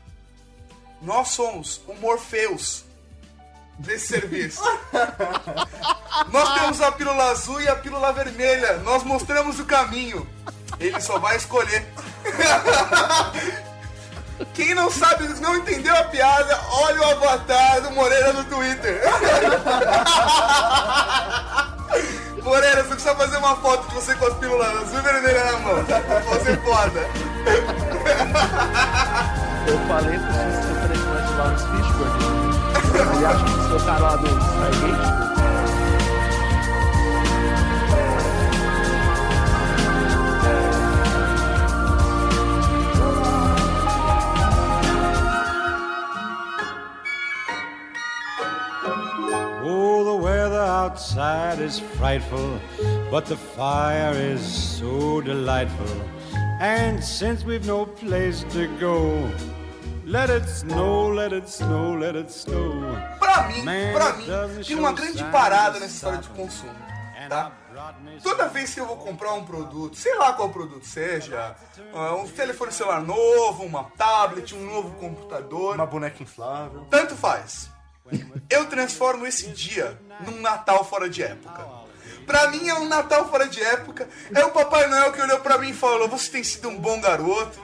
Nós 1.05 1.29
somos 1.29 1.81
o 1.87 1.95
Morpheus 1.95 2.85
desse 3.79 4.09
serviço. 4.09 4.63
Nós 6.33 6.55
temos 6.55 6.81
a 6.81 6.91
pílula 6.93 7.31
azul 7.31 7.61
e 7.61 7.69
a 7.69 7.77
pílula 7.77 8.11
vermelha. 8.13 8.79
Nós 8.79 9.03
mostramos 9.03 9.61
o 9.61 9.67
caminho. 9.67 10.27
Ele 10.81 10.99
só 11.01 11.19
vai 11.19 11.37
escolher. 11.37 11.87
Quem 14.55 14.75
não 14.75 14.91
sabe, 14.91 15.29
não 15.41 15.57
entendeu 15.57 15.95
a 15.95 16.05
piada, 16.05 16.61
olha 16.71 17.01
o 17.01 17.05
avatar 17.05 17.83
do 17.83 17.93
Moreira 17.93 18.33
no 18.33 18.43
Twitter. 18.45 19.01
Moreira, 22.43 22.83
você 22.83 22.89
precisa 22.89 23.15
fazer 23.15 23.37
uma 23.37 23.55
foto 23.57 23.87
de 23.89 23.95
você 23.95 24.15
com 24.17 24.27
as 24.27 24.35
pílulas 24.35 24.69
azul 24.69 24.99
e 24.99 25.03
vermelha 25.03 25.45
na 25.45 25.59
mão. 25.59 25.77
Você 25.85 26.51
é 26.51 26.57
foda. 26.57 27.01
Eu 29.67 29.79
falei 29.87 30.19
para 30.19 30.74
os 31.35 31.35
representantes 31.35 31.37
lá 31.37 31.49
nos 31.51 31.63
Fishburne, 31.63 33.21
e 33.21 33.25
acho 33.25 33.45
que 33.45 33.51
eles 33.53 33.67
colocaram 33.67 34.03
lá 34.03 34.17
do 34.17 34.27
Stargate, 34.27 35.25
Oh, 49.67 50.05
the 50.05 50.15
weather 50.23 50.61
outside 50.61 51.59
is 51.59 51.79
frightful, 51.79 52.61
but 53.11 53.25
the 53.25 53.37
fire 53.37 54.13
is 54.15 54.41
so 54.43 55.23
delightful. 55.23 55.87
And 56.61 57.03
since 57.03 57.45
we've 57.45 57.67
no 57.67 57.87
place 57.87 58.45
to 58.51 58.69
go, 58.79 59.29
let 60.05 60.31
it 60.31 60.49
snow, 60.49 61.11
let 61.11 61.33
it 61.35 61.49
snow, 61.51 61.95
let 61.99 62.17
it 62.17 62.31
snow. 62.33 62.83
Pra 63.19 63.49
mim, 63.49 63.65
pra 63.93 64.13
mim, 64.15 64.27
tem 64.67 64.77
uma 64.77 64.93
grande 64.93 65.23
parada 65.25 65.81
nessa 65.81 65.95
história 65.95 66.19
de 66.19 66.29
consumo, 66.31 66.75
tá? 67.29 67.53
Toda 68.23 68.49
vez 68.49 68.73
que 68.73 68.81
eu 68.81 68.87
vou 68.87 68.97
comprar 68.99 69.33
um 69.35 69.45
produto, 69.45 69.97
sei 69.97 70.15
lá 70.15 70.33
qual 70.33 70.49
produto 70.51 70.85
seja, 70.87 71.57
ah, 71.93 72.15
um 72.15 72.29
telefone 72.29 72.71
celular 72.73 73.03
novo, 73.03 73.65
uma 73.65 73.85
tablet, 73.97 74.55
um 74.55 74.65
novo 74.65 74.91
computador, 74.93 75.75
Uma 75.75 75.87
boneca 75.87 76.23
inflável. 76.23 76.87
tanto 76.91 77.17
faz. 77.17 77.69
Eu 78.51 78.67
transformo 78.67 79.27
esse 79.27 79.49
dia 79.49 79.99
num 80.21 80.41
Natal 80.41 80.85
fora 80.85 81.09
de 81.09 81.23
época. 81.23 81.67
Pra 82.27 82.49
mim 82.51 82.69
é 82.69 82.75
um 82.75 82.87
Natal 82.87 83.29
fora 83.29 83.49
de 83.49 83.63
época. 83.63 84.09
É 84.35 84.45
o 84.45 84.51
Papai 84.51 84.87
Noel 84.89 85.13
que 85.13 85.21
olhou 85.21 85.41
pra 85.41 85.59
mim 85.59 85.71
e 85.71 85.75
falou: 85.75 86.07
Você 86.09 86.31
tem 86.31 86.45
sido 86.45 86.69
um 86.69 86.79
bom 86.79 87.01
garoto. 87.01 87.59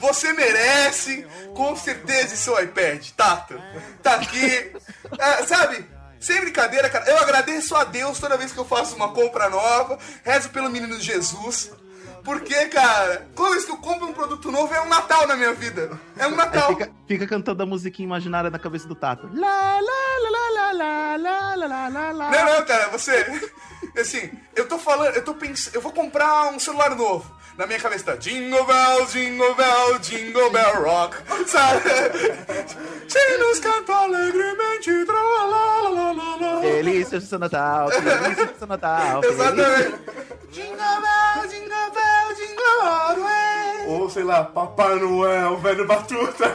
Você 0.00 0.32
merece, 0.32 1.26
com 1.54 1.74
certeza, 1.76 2.36
seu 2.36 2.62
iPad, 2.62 3.06
Tato. 3.16 3.60
Tá 4.02 4.14
aqui. 4.14 4.72
É, 5.18 5.42
sabe? 5.44 5.84
Sem 6.20 6.40
brincadeira, 6.40 6.88
cara. 6.90 7.08
Eu 7.08 7.18
agradeço 7.18 7.74
a 7.76 7.84
Deus 7.84 8.18
toda 8.18 8.36
vez 8.36 8.52
que 8.52 8.58
eu 8.58 8.64
faço 8.64 8.96
uma 8.96 9.12
compra 9.12 9.48
nova. 9.48 9.98
Rezo 10.24 10.50
pelo 10.50 10.68
menino 10.68 10.98
Jesus. 11.00 11.70
Porque, 12.24 12.66
cara, 12.66 13.26
toda 13.34 13.52
vez 13.52 13.64
que 13.64 13.70
eu 13.70 13.76
compro 13.78 14.06
um 14.06 14.12
produto 14.12 14.50
novo 14.50 14.74
é 14.74 14.80
um 14.82 14.88
Natal 14.88 15.26
na 15.26 15.36
minha 15.36 15.54
vida. 15.54 15.98
É 16.16 16.26
um 16.26 16.30
Aí 16.30 16.36
Natal. 16.36 16.68
fica, 16.68 16.90
fica 17.06 17.26
cantando 17.26 17.62
a 17.62 17.66
musiquinha 17.66 18.04
imaginária 18.06 18.50
na 18.50 18.58
cabeça 18.58 18.86
do 18.86 18.94
Tato. 18.94 19.30
Lá, 19.32 19.80
lá, 19.80 20.30
lá, 20.30 20.50
lá, 20.50 20.72
lá, 20.72 21.16
lá, 21.16 21.54
lá, 21.54 21.88
lá, 21.88 22.12
lá. 22.12 22.30
Não, 22.30 22.44
não, 22.56 22.66
cara, 22.66 22.88
você. 22.88 23.48
Assim, 23.98 24.30
eu 24.54 24.68
tô 24.68 24.78
falando, 24.78 25.14
eu 25.14 25.24
tô 25.24 25.34
pensando, 25.34 25.74
eu 25.74 25.80
vou 25.80 25.92
comprar 25.92 26.52
um 26.52 26.58
celular 26.58 26.94
novo. 26.94 27.34
Na 27.58 27.66
minha 27.66 27.80
cabeça 27.80 28.04
tá 28.04 28.14
Jingle 28.16 28.64
Bell, 28.64 29.04
Jingle 29.06 29.54
Bell, 29.56 29.98
Jingle 29.98 30.50
Bell 30.50 30.80
Rock, 30.84 31.16
sabe? 31.48 31.80
Sinos 33.08 33.58
cantam 33.58 33.96
alegremente, 34.04 35.04
tra 35.04 35.20
lá, 35.20 35.44
lá, 35.44 35.88
lá, 35.88 36.12
lá, 36.12 36.36
lá. 36.36 36.60
Feliz 36.60 37.08
seu 37.08 37.38
Natal, 37.40 37.90
feliz 37.90 38.58
seu 38.58 38.66
Natal. 38.68 39.22
feliz- 39.22 39.40
Exatamente. 39.40 39.98
Jingle 40.52 40.76
Bell, 40.76 41.48
Jingle 41.48 41.90
Bell, 41.94 42.36
Jingle 42.36 42.80
All 42.82 43.14
the 43.16 43.20
way. 43.22 43.86
Ou, 43.88 44.08
sei 44.10 44.22
lá, 44.22 44.44
Papai 44.44 44.94
Noel, 45.00 45.56
velho 45.58 45.84
Batuta. 45.86 46.52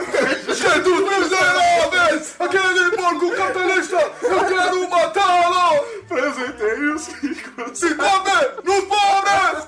Jesus 0.48 0.86
miseráveis! 1.20 2.36
Aquele 2.40 2.92
porco 2.92 3.36
capitalista! 3.36 3.98
Eu 4.22 4.46
quero 4.46 4.90
matá-lo! 4.90 5.84
Presentei 6.08 6.80
os 6.92 7.08
ricos. 7.08 7.78
Se 7.78 7.94
come 7.96 8.32
nos 8.64 8.84
pobres! 8.86 9.66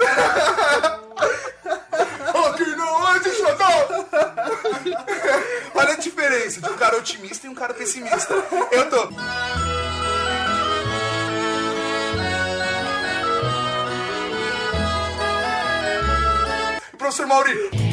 Aqui 2.48 2.76
não 2.76 3.16
existe 3.18 3.42
Natal! 3.42 3.88
Olha 5.74 5.94
a 5.94 5.98
diferença 5.98 6.62
de 6.62 6.70
um 6.70 6.78
cara 6.78 6.98
otimista 6.98 7.48
e 7.48 7.50
um 7.50 7.56
cara 7.56 7.74
pessimista. 7.74 8.34
Eu 8.72 8.90
tô. 8.90 9.10
Professor 16.98 17.28
Mauri, 17.28 17.85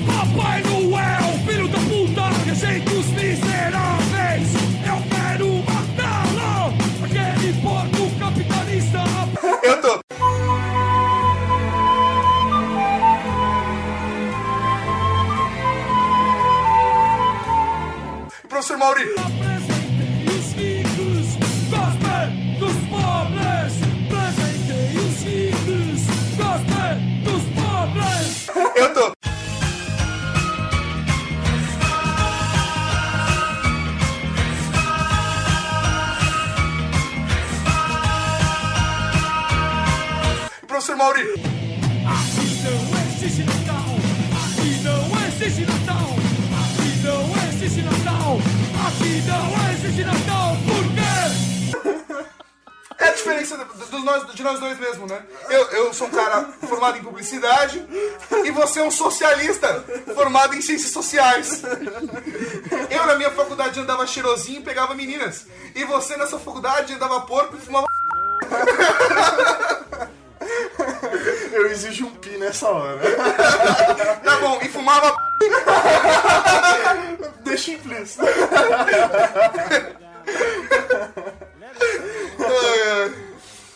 professor 18.63 18.79
Mauri. 18.79 19.03
Apresentem 19.19 20.25
os 20.29 20.53
ricos, 20.53 21.37
gostem 21.69 22.59
dos 22.61 22.77
pobres. 22.89 23.73
Apresentem 24.07 24.99
os 24.99 25.23
ricos, 25.25 26.01
gostem 26.37 27.23
dos 27.25 27.43
pobres. 27.61 28.49
Eu 28.77 28.95
tô. 28.95 29.13
Professor 40.69 40.97
Mauri. 40.97 41.52
Aqui 49.03 49.23
não 49.27 49.73
existe 49.73 50.05
Natal. 50.05 50.57
Por 50.65 50.85
quê? 50.95 51.13
É 52.99 53.09
a 53.09 53.13
diferença 53.13 53.57
do 53.57 53.99
nós- 54.01 54.33
de 54.35 54.43
nós 54.45 54.61
dois 54.61 54.79
mesmo, 54.79 55.07
né? 55.07 55.21
Eu, 55.51 55.61
eu 55.71 55.93
sou 55.95 56.07
um 56.07 56.11
cara 56.11 56.49
formado 56.69 56.99
em 56.99 57.03
publicidade 57.03 57.85
e 58.45 58.51
você 58.53 58.79
é 58.81 58.85
um 58.85 58.91
socialista 58.93 59.85
formado 60.15 60.55
em 60.55 60.61
ciências 60.63 60.93
sociais. 60.93 61.63
Eu 62.91 63.07
na 63.07 63.17
minha 63.17 63.31
faculdade 63.33 63.81
andava 63.81 64.07
cheirosinho 64.07 64.61
e 64.61 64.65
pegava 64.65 64.95
meninas. 64.95 65.47
E 65.75 65.85
você 65.85 66.17
nessa 66.17 66.39
faculdade 66.39 66.95
andava 66.95 67.23
porco 67.23 67.57
e 67.57 67.61
fumava. 67.61 67.87
Eu 71.53 71.67
exijo 71.71 72.07
um 72.07 72.15
pi 72.15 72.31
nessa 72.39 72.67
hora. 72.69 72.99
Tá 74.25 74.37
bom, 74.39 74.59
e 74.63 74.69
fumava. 74.69 75.15
Ai, 82.39 82.83
ai. 82.89 83.15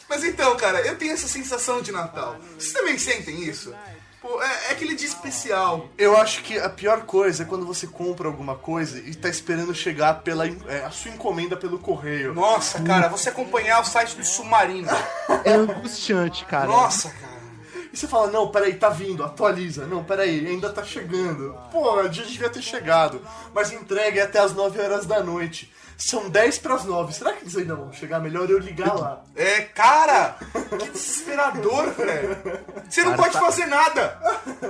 Mas 0.08 0.24
então, 0.24 0.56
cara, 0.56 0.80
eu 0.80 0.96
tenho 0.96 1.12
essa 1.12 1.28
sensação 1.28 1.82
de 1.82 1.92
Natal. 1.92 2.36
Vocês 2.58 2.72
também 2.72 2.96
sentem 2.96 3.42
isso? 3.42 3.74
Pô, 4.20 4.42
é, 4.42 4.68
é 4.68 4.72
aquele 4.72 4.94
dia 4.94 5.06
especial. 5.06 5.88
Eu 5.96 6.16
acho 6.16 6.42
que 6.42 6.58
a 6.58 6.68
pior 6.68 7.02
coisa 7.02 7.42
é 7.42 7.46
quando 7.46 7.66
você 7.66 7.86
compra 7.86 8.26
alguma 8.26 8.56
coisa 8.56 8.98
e 8.98 9.14
tá 9.14 9.28
esperando 9.28 9.74
chegar 9.74 10.22
pela 10.22 10.46
é, 10.46 10.84
a 10.84 10.90
sua 10.90 11.10
encomenda 11.10 11.56
pelo 11.56 11.78
correio. 11.78 12.34
Nossa, 12.34 12.82
cara, 12.82 13.08
você 13.08 13.28
acompanhar 13.28 13.80
o 13.80 13.84
site 13.84 14.16
do 14.16 14.24
Submarino. 14.24 14.88
É 15.44 15.52
angustiante, 15.52 16.44
cara. 16.44 16.66
Nossa, 16.66 17.10
cara. 17.10 17.35
E 17.96 17.98
você 17.98 18.06
fala, 18.06 18.26
não, 18.30 18.48
peraí, 18.50 18.74
tá 18.74 18.90
vindo, 18.90 19.24
atualiza. 19.24 19.86
Não, 19.86 20.04
peraí, 20.04 20.46
ainda 20.46 20.70
tá 20.70 20.84
chegando. 20.84 21.56
Pô, 21.72 21.98
o 21.98 22.08
dia 22.10 22.26
devia 22.26 22.50
ter 22.50 22.60
chegado. 22.60 23.22
Mas 23.54 23.72
entrega 23.72 24.20
é 24.20 24.24
até 24.24 24.38
as 24.38 24.52
9 24.52 24.78
horas 24.78 25.06
da 25.06 25.22
noite. 25.22 25.72
São 25.96 26.28
10 26.28 26.58
pras 26.58 26.84
9. 26.84 27.14
Será 27.14 27.32
que 27.32 27.44
eles 27.44 27.56
ainda 27.56 27.74
vão 27.74 27.90
chegar? 27.94 28.20
Melhor 28.20 28.50
eu 28.50 28.58
ligar 28.58 28.94
lá. 28.94 29.22
É, 29.34 29.62
cara, 29.62 30.36
que 30.78 30.90
desesperador, 30.90 31.90
velho. 31.92 32.36
Você 32.86 33.02
não 33.02 33.12
Cara, 33.12 33.22
pode 33.22 33.32
tá- 33.32 33.40
fazer 33.40 33.64
nada. 33.64 34.18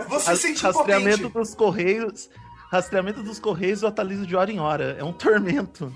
Você 0.09 0.31
Ras- 0.31 0.41
sente 0.41 0.63
Rastreamento 0.63 1.23
impotente. 1.27 1.35
dos 1.35 1.53
correios. 1.57 2.31
Rastreamento 2.71 3.23
dos 3.23 3.39
correios 3.39 3.83
eu 3.83 3.89
atualizo 3.89 4.27
de 4.27 4.35
hora 4.37 4.51
em 4.51 4.59
hora. 4.59 4.97
É 4.99 5.05
um 5.05 5.13
tormento. 5.13 5.95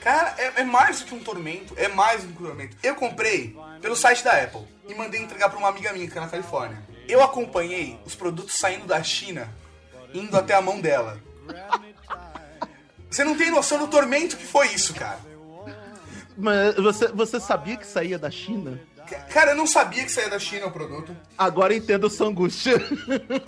Cara, 0.00 0.34
é, 0.38 0.60
é 0.60 0.64
mais 0.64 1.00
do 1.00 1.06
que 1.06 1.14
um 1.14 1.20
tormento. 1.22 1.74
É 1.76 1.88
mais 1.88 2.22
do 2.22 2.32
que 2.32 2.42
um 2.42 2.46
tormento. 2.46 2.76
Eu 2.82 2.94
comprei 2.94 3.56
pelo 3.80 3.96
site 3.96 4.22
da 4.24 4.32
Apple 4.42 4.62
e 4.88 4.94
mandei 4.94 5.20
entregar 5.20 5.48
pra 5.50 5.58
uma 5.58 5.68
amiga 5.68 5.92
minha 5.92 6.08
que 6.08 6.16
é 6.16 6.20
na 6.20 6.28
Califórnia. 6.28 6.82
Eu 7.08 7.22
acompanhei 7.22 7.98
os 8.06 8.14
produtos 8.14 8.54
saindo 8.58 8.86
da 8.86 9.02
China, 9.02 9.48
indo 10.14 10.36
até 10.36 10.54
a 10.54 10.60
mão 10.62 10.80
dela. 10.80 11.18
Você 13.10 13.24
não 13.24 13.36
tem 13.36 13.50
noção 13.50 13.78
do 13.78 13.88
tormento 13.88 14.36
que 14.36 14.46
foi 14.46 14.68
isso, 14.68 14.94
cara. 14.94 15.18
Mas 16.36 16.74
você, 16.76 17.08
você 17.08 17.38
sabia 17.38 17.76
que 17.76 17.86
saía 17.86 18.18
da 18.18 18.30
China? 18.30 18.80
Ca- 19.06 19.18
Cara, 19.24 19.50
eu 19.50 19.56
não 19.56 19.66
sabia 19.66 20.02
que 20.04 20.10
saía 20.10 20.30
da 20.30 20.38
China 20.38 20.66
o 20.66 20.70
produto. 20.70 21.14
Agora 21.36 21.74
entendo 21.74 22.08
sua 22.08 22.28
angústia. 22.28 22.74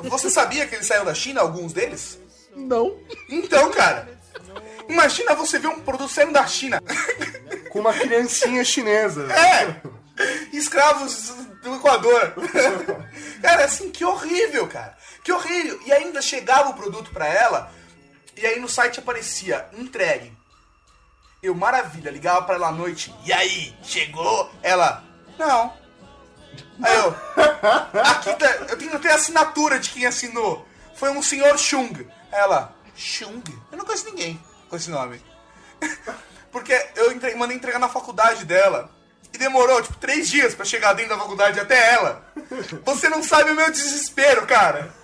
Você 0.03 0.29
sabia 0.29 0.67
que 0.67 0.75
eles 0.75 0.87
saíram 0.87 1.07
da 1.07 1.15
China, 1.15 1.41
alguns 1.41 1.73
deles? 1.73 2.19
Não. 2.55 2.99
Então, 3.29 3.71
cara, 3.71 4.09
imagina 4.89 5.35
você 5.35 5.59
ver 5.59 5.69
um 5.69 5.81
produto 5.81 6.11
saindo 6.11 6.33
da 6.33 6.47
China. 6.47 6.81
Com 7.71 7.81
uma 7.81 7.93
criancinha 7.93 8.65
chinesa. 8.65 9.27
É! 9.33 9.81
Escravos 10.53 11.31
do 11.63 11.75
Equador. 11.75 12.35
Cara, 13.43 13.65
assim, 13.65 13.91
que 13.91 14.05
horrível, 14.05 14.69
cara. 14.69 14.97
Que 15.25 15.33
horrível. 15.33 15.81
E 15.85 15.93
ainda 15.93 16.23
chegava 16.23 16.71
o 16.71 16.75
produto 16.75 17.11
pra 17.11 17.27
ela, 17.27 17.73
e 18.37 18.47
aí 18.47 18.61
no 18.61 18.69
site 18.69 19.01
aparecia, 19.01 19.67
entregue. 19.73 20.33
Eu, 21.43 21.55
maravilha, 21.55 22.11
ligava 22.11 22.43
pra 22.43 22.55
ela 22.55 22.69
à 22.69 22.73
noite. 22.73 23.15
E 23.25 23.33
aí, 23.33 23.75
chegou? 23.83 24.51
Ela, 24.63 25.05
não. 25.39 25.73
Aí 26.83 26.97
eu, 26.97 27.15
aqui 28.03 28.33
tá, 28.35 28.47
eu 28.69 28.79
tenho 28.79 28.97
até 28.97 29.13
a 29.13 29.17
assinatura 29.17 29.79
de 29.79 29.91
quem 29.91 30.07
assinou. 30.07 30.67
Foi 30.95 31.11
um 31.11 31.23
senhor 31.23 31.59
Chung. 31.59 31.93
Ela, 32.35 32.75
Chung? 32.97 33.43
Eu 33.71 33.79
não 33.79 33.85
conheço 33.85 34.07
ninguém 34.07 34.41
com 34.69 34.77
esse 34.77 34.91
nome. 34.91 35.21
Porque 36.51 36.73
eu 36.97 37.13
entre- 37.13 37.35
mandei 37.35 37.57
entregar 37.57 37.79
na 37.79 37.89
faculdade 37.89 38.45
dela. 38.45 38.91
E 39.33 39.39
demorou, 39.39 39.83
tipo, 39.83 39.97
três 39.99 40.29
dias 40.29 40.55
pra 40.55 40.65
chegar 40.65 40.93
dentro 40.93 41.11
da 41.17 41.19
faculdade 41.21 41.59
até 41.59 41.95
ela. 41.95 42.25
Você 42.85 43.09
não 43.09 43.23
sabe 43.23 43.51
o 43.51 43.55
meu 43.57 43.69
desespero, 43.71 44.47
cara. 44.47 44.95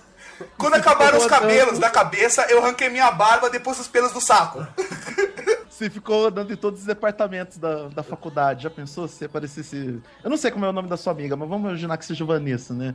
Quando 0.57 0.75
acabaram 0.75 1.17
os 1.17 1.25
cabelos 1.25 1.77
da 1.79 1.89
cabeça, 1.89 2.43
eu 2.49 2.59
arranquei 2.63 2.87
minha 2.89 3.11
barba 3.11 3.49
depois 3.49 3.77
os 3.79 3.87
pelos 3.89 4.11
do 4.13 4.21
saco. 4.21 4.65
Você 5.69 5.89
ficou 5.89 6.27
andando 6.27 6.53
em 6.53 6.55
todos 6.55 6.81
os 6.81 6.85
departamentos 6.85 7.57
da, 7.57 7.87
da 7.89 8.03
faculdade. 8.03 8.63
Já 8.63 8.69
pensou 8.69 9.07
se 9.07 9.25
aparecesse. 9.25 9.99
Eu 10.23 10.29
não 10.29 10.37
sei 10.37 10.51
como 10.51 10.63
é 10.63 10.69
o 10.69 10.73
nome 10.73 10.87
da 10.87 10.95
sua 10.95 11.11
amiga, 11.11 11.35
mas 11.35 11.49
vamos 11.49 11.67
imaginar 11.69 11.97
que 11.97 12.05
seja 12.05 12.23
Vanessa, 12.23 12.73
né? 12.73 12.93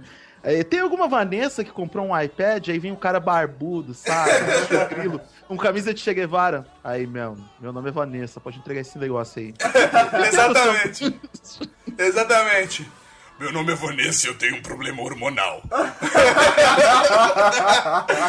É, 0.49 0.63
tem 0.63 0.79
alguma 0.79 1.09
Vanessa 1.09 1.65
que 1.65 1.73
comprou 1.73 2.07
um 2.07 2.17
iPad, 2.21 2.69
aí 2.69 2.79
vem 2.79 2.93
um 2.93 2.97
cara 2.97 3.19
barbudo, 3.19 3.93
sabe? 3.95 4.31
Um 5.09 5.55
um 5.55 5.57
camisa 5.59 5.93
de 5.93 6.01
Che 6.01 6.15
Guevara. 6.15 6.65
Aí, 6.85 7.05
meu, 7.05 7.37
meu 7.59 7.73
nome 7.73 7.89
é 7.89 7.93
Vanessa, 7.93 8.39
pode 8.39 8.59
entregar 8.59 8.81
esse 8.81 8.97
negócio 8.97 9.41
aí. 9.41 9.53
Exatamente. 10.29 11.21
Exatamente. 11.99 12.89
Meu 13.41 13.53
nome 13.53 13.73
é 13.73 13.75
Vanessa 13.75 14.27
e 14.27 14.31
eu 14.31 14.39
tenho 14.39 14.57
um 14.57 14.63
problema 14.63 15.03
hormonal. 15.03 15.63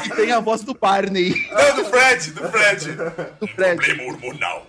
E 0.03 0.09
tem 0.17 0.31
a 0.31 0.39
voz 0.39 0.63
do 0.63 0.73
Barney, 0.73 1.47
Não, 1.51 1.75
do 1.75 1.85
Fred, 1.85 2.31
do 2.31 2.49
Fred. 2.49 2.91
do 3.39 3.47
Fred. 3.47 3.75
Problema 3.77 4.03
hormonal. 4.11 4.67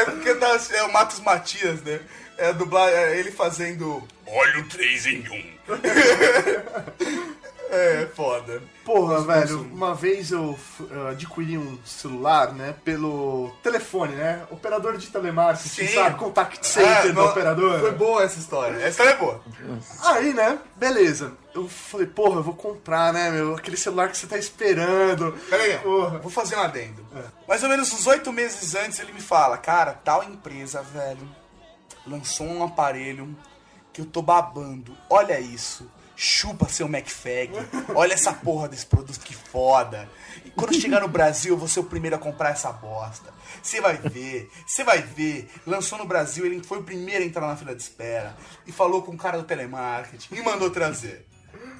É 0.00 0.04
porque 0.04 0.34
tá, 0.34 0.58
é 0.72 0.82
o 0.84 0.92
Matos 0.92 1.20
Matias, 1.20 1.82
né? 1.82 2.00
É, 2.38 2.52
dublar, 2.54 2.88
é 2.88 3.18
ele 3.18 3.30
fazendo. 3.30 4.02
Olha 4.26 4.60
o 4.60 4.68
3 4.68 5.06
em 5.06 5.18
1. 5.28 5.50
É, 7.72 8.08
foda. 8.16 8.60
Porra, 8.84 9.20
velho, 9.22 9.60
uma 9.62 9.94
vez 9.94 10.32
eu 10.32 10.58
adquiri 11.08 11.56
um 11.56 11.78
celular, 11.84 12.52
né, 12.52 12.74
pelo 12.84 13.50
telefone, 13.62 14.14
né? 14.16 14.42
Operador 14.50 14.96
de 14.96 15.06
telemarketing, 15.08 15.86
Sim. 15.86 15.94
sabe? 15.94 16.16
Contact 16.18 16.66
center 16.66 16.90
É, 16.90 17.12
da 17.12 17.12
no- 17.22 17.28
operadora. 17.28 17.78
Foi 17.78 17.92
boa 17.92 18.24
essa 18.24 18.38
história. 18.40 18.76
Essa 18.78 18.88
história 18.88 19.10
é 19.10 19.16
boa. 19.16 19.40
Aí, 20.04 20.34
né, 20.34 20.58
beleza. 20.74 21.32
Eu 21.54 21.68
falei, 21.68 22.06
porra, 22.08 22.36
eu 22.40 22.42
vou 22.42 22.54
comprar, 22.54 23.12
né, 23.12 23.30
meu? 23.30 23.54
Aquele 23.54 23.76
celular 23.76 24.08
que 24.08 24.16
você 24.18 24.26
tá 24.26 24.36
esperando. 24.38 25.32
Peraí, 25.48 25.78
Porra. 25.78 26.18
vou 26.18 26.30
fazer 26.30 26.56
um 26.56 26.60
adendo. 26.62 27.04
Mais 27.46 27.62
ou 27.62 27.68
menos 27.68 27.92
uns 27.92 28.06
oito 28.08 28.32
meses 28.32 28.74
antes 28.74 28.98
ele 28.98 29.12
me 29.12 29.20
fala, 29.20 29.56
cara, 29.56 29.92
tal 30.04 30.24
empresa, 30.24 30.82
velho, 30.82 31.28
lançou 32.06 32.46
um 32.46 32.64
aparelho 32.64 33.36
que 33.92 34.00
eu 34.00 34.06
tô 34.06 34.22
babando. 34.22 34.96
Olha 35.08 35.38
isso. 35.40 35.88
Chupa 36.22 36.68
seu 36.68 36.86
MacFag. 36.86 37.50
Olha 37.94 38.12
essa 38.12 38.30
porra 38.30 38.68
desse 38.68 38.84
produto 38.84 39.18
que 39.20 39.34
foda. 39.34 40.06
E 40.44 40.50
quando 40.50 40.78
chegar 40.78 41.00
no 41.00 41.08
Brasil, 41.08 41.54
eu 41.54 41.56
vou 41.56 41.66
ser 41.66 41.80
o 41.80 41.84
primeiro 41.84 42.14
a 42.14 42.18
comprar 42.18 42.50
essa 42.50 42.70
bosta. 42.70 43.32
Você 43.62 43.80
vai 43.80 43.96
ver, 43.96 44.50
você 44.66 44.84
vai 44.84 45.00
ver. 45.00 45.50
Lançou 45.66 45.96
no 45.96 46.04
Brasil, 46.04 46.44
ele 46.44 46.62
foi 46.62 46.80
o 46.80 46.82
primeiro 46.82 47.24
a 47.24 47.26
entrar 47.26 47.46
na 47.46 47.56
fila 47.56 47.74
de 47.74 47.80
espera. 47.80 48.36
E 48.66 48.72
falou 48.72 49.02
com 49.02 49.12
o 49.12 49.16
cara 49.16 49.38
do 49.38 49.44
telemarketing 49.44 50.34
e 50.34 50.42
mandou 50.42 50.68
trazer. 50.68 51.26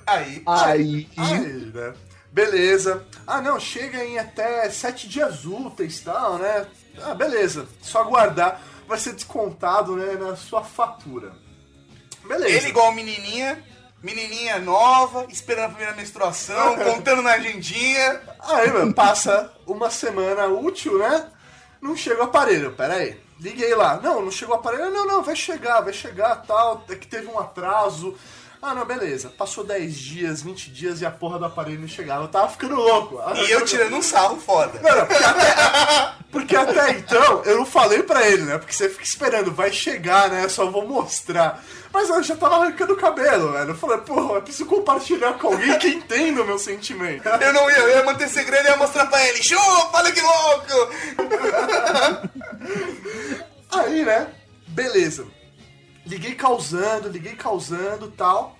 Aí, 0.06 0.42
Aí, 0.46 1.06
Aí, 1.18 1.70
né? 1.74 1.94
Beleza. 2.32 3.06
Ah, 3.26 3.42
não, 3.42 3.60
chega 3.60 4.02
em 4.02 4.18
até 4.18 4.70
sete 4.70 5.06
dias 5.06 5.44
úteis 5.44 5.98
e 5.98 6.04
tal, 6.04 6.38
né? 6.38 6.66
Ah, 7.02 7.14
beleza. 7.14 7.68
Só 7.82 8.00
aguardar. 8.00 8.62
Vai 8.88 8.98
ser 8.98 9.12
descontado, 9.12 9.96
né, 9.96 10.14
na 10.14 10.34
sua 10.34 10.64
fatura. 10.64 11.34
Beleza. 12.26 12.56
Ele 12.56 12.68
igual 12.68 12.90
menininha, 12.94 13.62
menininha 14.02 14.58
nova, 14.58 15.26
esperando 15.28 15.66
a 15.66 15.68
primeira 15.68 15.94
menstruação, 15.94 16.76
contando 16.82 17.22
na 17.22 17.32
agendinha. 17.32 18.20
Aí, 18.40 18.70
meu, 18.70 18.92
passa 18.94 19.52
uma 19.66 19.90
semana 19.90 20.46
útil, 20.46 20.98
né? 20.98 21.26
Não 21.80 21.96
chega 21.96 22.20
o 22.20 22.24
aparelho. 22.24 22.72
Pera 22.72 22.94
aí. 22.94 23.20
Liguei 23.38 23.74
lá. 23.74 23.98
Não, 24.02 24.22
não 24.22 24.30
chegou 24.30 24.54
o 24.54 24.58
aparelho. 24.58 24.90
Não, 24.90 25.06
não, 25.06 25.22
vai 25.22 25.34
chegar, 25.34 25.80
vai 25.80 25.92
chegar, 25.92 26.36
tal. 26.46 26.84
É 26.88 26.94
que 26.94 27.06
teve 27.06 27.26
um 27.26 27.38
atraso. 27.38 28.16
Ah, 28.62 28.74
não, 28.74 28.84
beleza. 28.84 29.32
Passou 29.38 29.64
10 29.64 29.94
dias, 29.96 30.42
20 30.42 30.70
dias 30.70 31.00
e 31.00 31.06
a 31.06 31.10
porra 31.10 31.38
do 31.38 31.46
aparelho 31.46 31.80
não 31.80 31.88
chegava. 31.88 32.24
Eu 32.24 32.28
tava 32.28 32.48
ficando 32.50 32.74
louco. 32.74 33.18
E 33.34 33.50
eu 33.50 33.64
tirando 33.64 33.96
um 33.96 34.02
sarro 34.02 34.38
foda. 34.38 34.78
Não, 34.82 34.96
não, 34.96 35.06
porque 35.06 35.24
até, 35.24 36.14
porque 36.30 36.56
até 36.56 36.90
então 36.90 37.42
eu 37.44 37.56
não 37.56 37.64
falei 37.64 38.02
pra 38.02 38.26
ele, 38.28 38.42
né? 38.42 38.58
Porque 38.58 38.74
você 38.74 38.90
fica 38.90 39.02
esperando, 39.02 39.50
vai 39.50 39.72
chegar, 39.72 40.28
né? 40.28 40.44
Eu 40.44 40.50
só 40.50 40.70
vou 40.70 40.86
mostrar. 40.86 41.64
Mas 41.90 42.10
eu 42.10 42.22
já 42.22 42.36
tava 42.36 42.56
arrancando 42.56 42.92
o 42.92 42.98
cabelo, 42.98 43.52
velho. 43.52 43.70
Eu 43.70 43.74
falei, 43.74 43.98
porra, 43.98 44.34
eu 44.34 44.42
preciso 44.42 44.68
compartilhar 44.68 45.32
com 45.38 45.48
alguém 45.48 45.78
que 45.78 45.88
entenda 45.88 46.42
o 46.42 46.46
meu 46.46 46.58
sentimento. 46.58 47.26
Eu 47.26 47.52
não 47.54 47.70
ia, 47.70 47.78
eu 47.78 47.88
ia 47.96 48.04
manter 48.04 48.28
segredo 48.28 48.66
e 48.66 48.70
ia 48.70 48.76
mostrar 48.76 49.06
pra 49.06 49.26
ele. 49.26 49.42
Chupa, 49.42 49.90
olha 49.94 50.12
que 50.12 50.20
louco! 50.20 50.90
Aí, 53.70 54.04
né? 54.04 54.28
Beleza. 54.68 55.26
Liguei 56.10 56.34
causando, 56.34 57.08
liguei 57.08 57.36
causando 57.36 58.10
tal. 58.10 58.58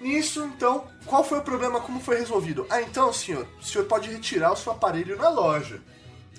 Nisso, 0.00 0.44
então, 0.44 0.86
qual 1.06 1.24
foi 1.24 1.38
o 1.38 1.42
problema? 1.42 1.80
Como 1.80 1.98
foi 1.98 2.18
resolvido? 2.18 2.66
Ah, 2.70 2.80
então, 2.80 3.12
senhor, 3.12 3.48
o 3.60 3.64
senhor 3.64 3.84
pode 3.86 4.08
retirar 4.08 4.52
o 4.52 4.56
seu 4.56 4.70
aparelho 4.70 5.16
na 5.16 5.28
loja. 5.28 5.82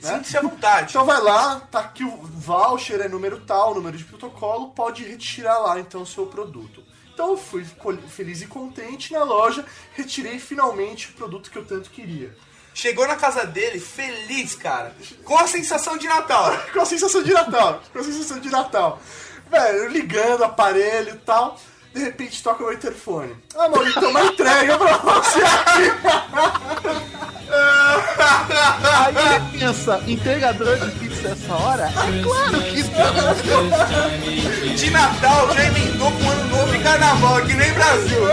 Né? 0.02 0.14
Sinta-se 0.14 0.38
à 0.38 0.42
vontade. 0.42 0.92
Então 0.92 1.04
vai 1.04 1.22
lá, 1.22 1.60
tá 1.60 1.80
aqui 1.80 2.06
o 2.06 2.16
voucher, 2.22 3.02
é 3.02 3.10
número 3.10 3.42
tal, 3.42 3.76
número 3.76 3.98
de 3.98 4.06
protocolo, 4.06 4.70
pode 4.70 5.04
retirar 5.04 5.58
lá 5.58 5.78
então 5.78 6.04
o 6.04 6.06
seu 6.06 6.26
produto. 6.26 6.82
Então 7.14 7.32
eu 7.32 7.38
fui 7.38 7.66
feliz 8.08 8.42
e 8.42 8.48
contente 8.48 9.12
na 9.12 9.24
loja, 9.24 9.66
retirei 9.94 10.40
finalmente 10.40 11.10
o 11.10 11.14
produto 11.14 11.52
que 11.52 11.58
eu 11.58 11.66
tanto 11.66 11.90
queria. 11.90 12.34
Chegou 12.74 13.08
na 13.08 13.16
casa 13.16 13.46
dele 13.46 13.80
feliz, 13.80 14.54
cara. 14.54 14.94
Com 15.24 15.38
a 15.38 15.48
sensação 15.48 15.98
de 15.98 16.08
Natal. 16.08 16.52
Com 16.74 16.82
a 16.82 16.86
sensação 16.86 17.24
de 17.24 17.34
Natal, 17.34 17.82
com 17.92 18.00
a 18.00 18.04
sensação 18.04 18.40
de 18.40 18.50
Natal. 18.50 19.02
Velho, 19.56 19.88
ligando, 19.88 20.44
aparelho 20.44 21.12
e 21.12 21.18
tal, 21.20 21.58
de 21.94 22.02
repente 22.04 22.44
toca 22.44 22.62
o 22.62 22.66
meu 22.66 22.76
interfone. 22.76 23.34
Ah, 23.58 23.70
Maurício, 23.70 24.02
tem 24.02 24.10
uma 24.10 24.26
entrega 24.26 24.78
pra 24.78 24.98
você 24.98 25.40
aqui. 25.40 25.92
Aí 28.84 29.16
ele 29.16 29.40
pensa, 29.58 30.04
entregador 30.06 30.78
de 30.78 30.92
pizza 31.00 31.30
essa 31.30 31.54
hora? 31.54 31.90
Ah, 31.96 32.04
claro 32.22 32.62
que 32.64 32.84
De 34.76 34.90
Natal 34.92 35.54
já 35.54 35.64
emendou 35.64 36.12
com 36.12 36.30
ano 36.32 36.50
novo 36.50 36.76
e 36.76 36.84
carnaval, 36.84 37.42
que 37.46 37.54
nem 37.54 37.72
Brasil. 37.72 38.28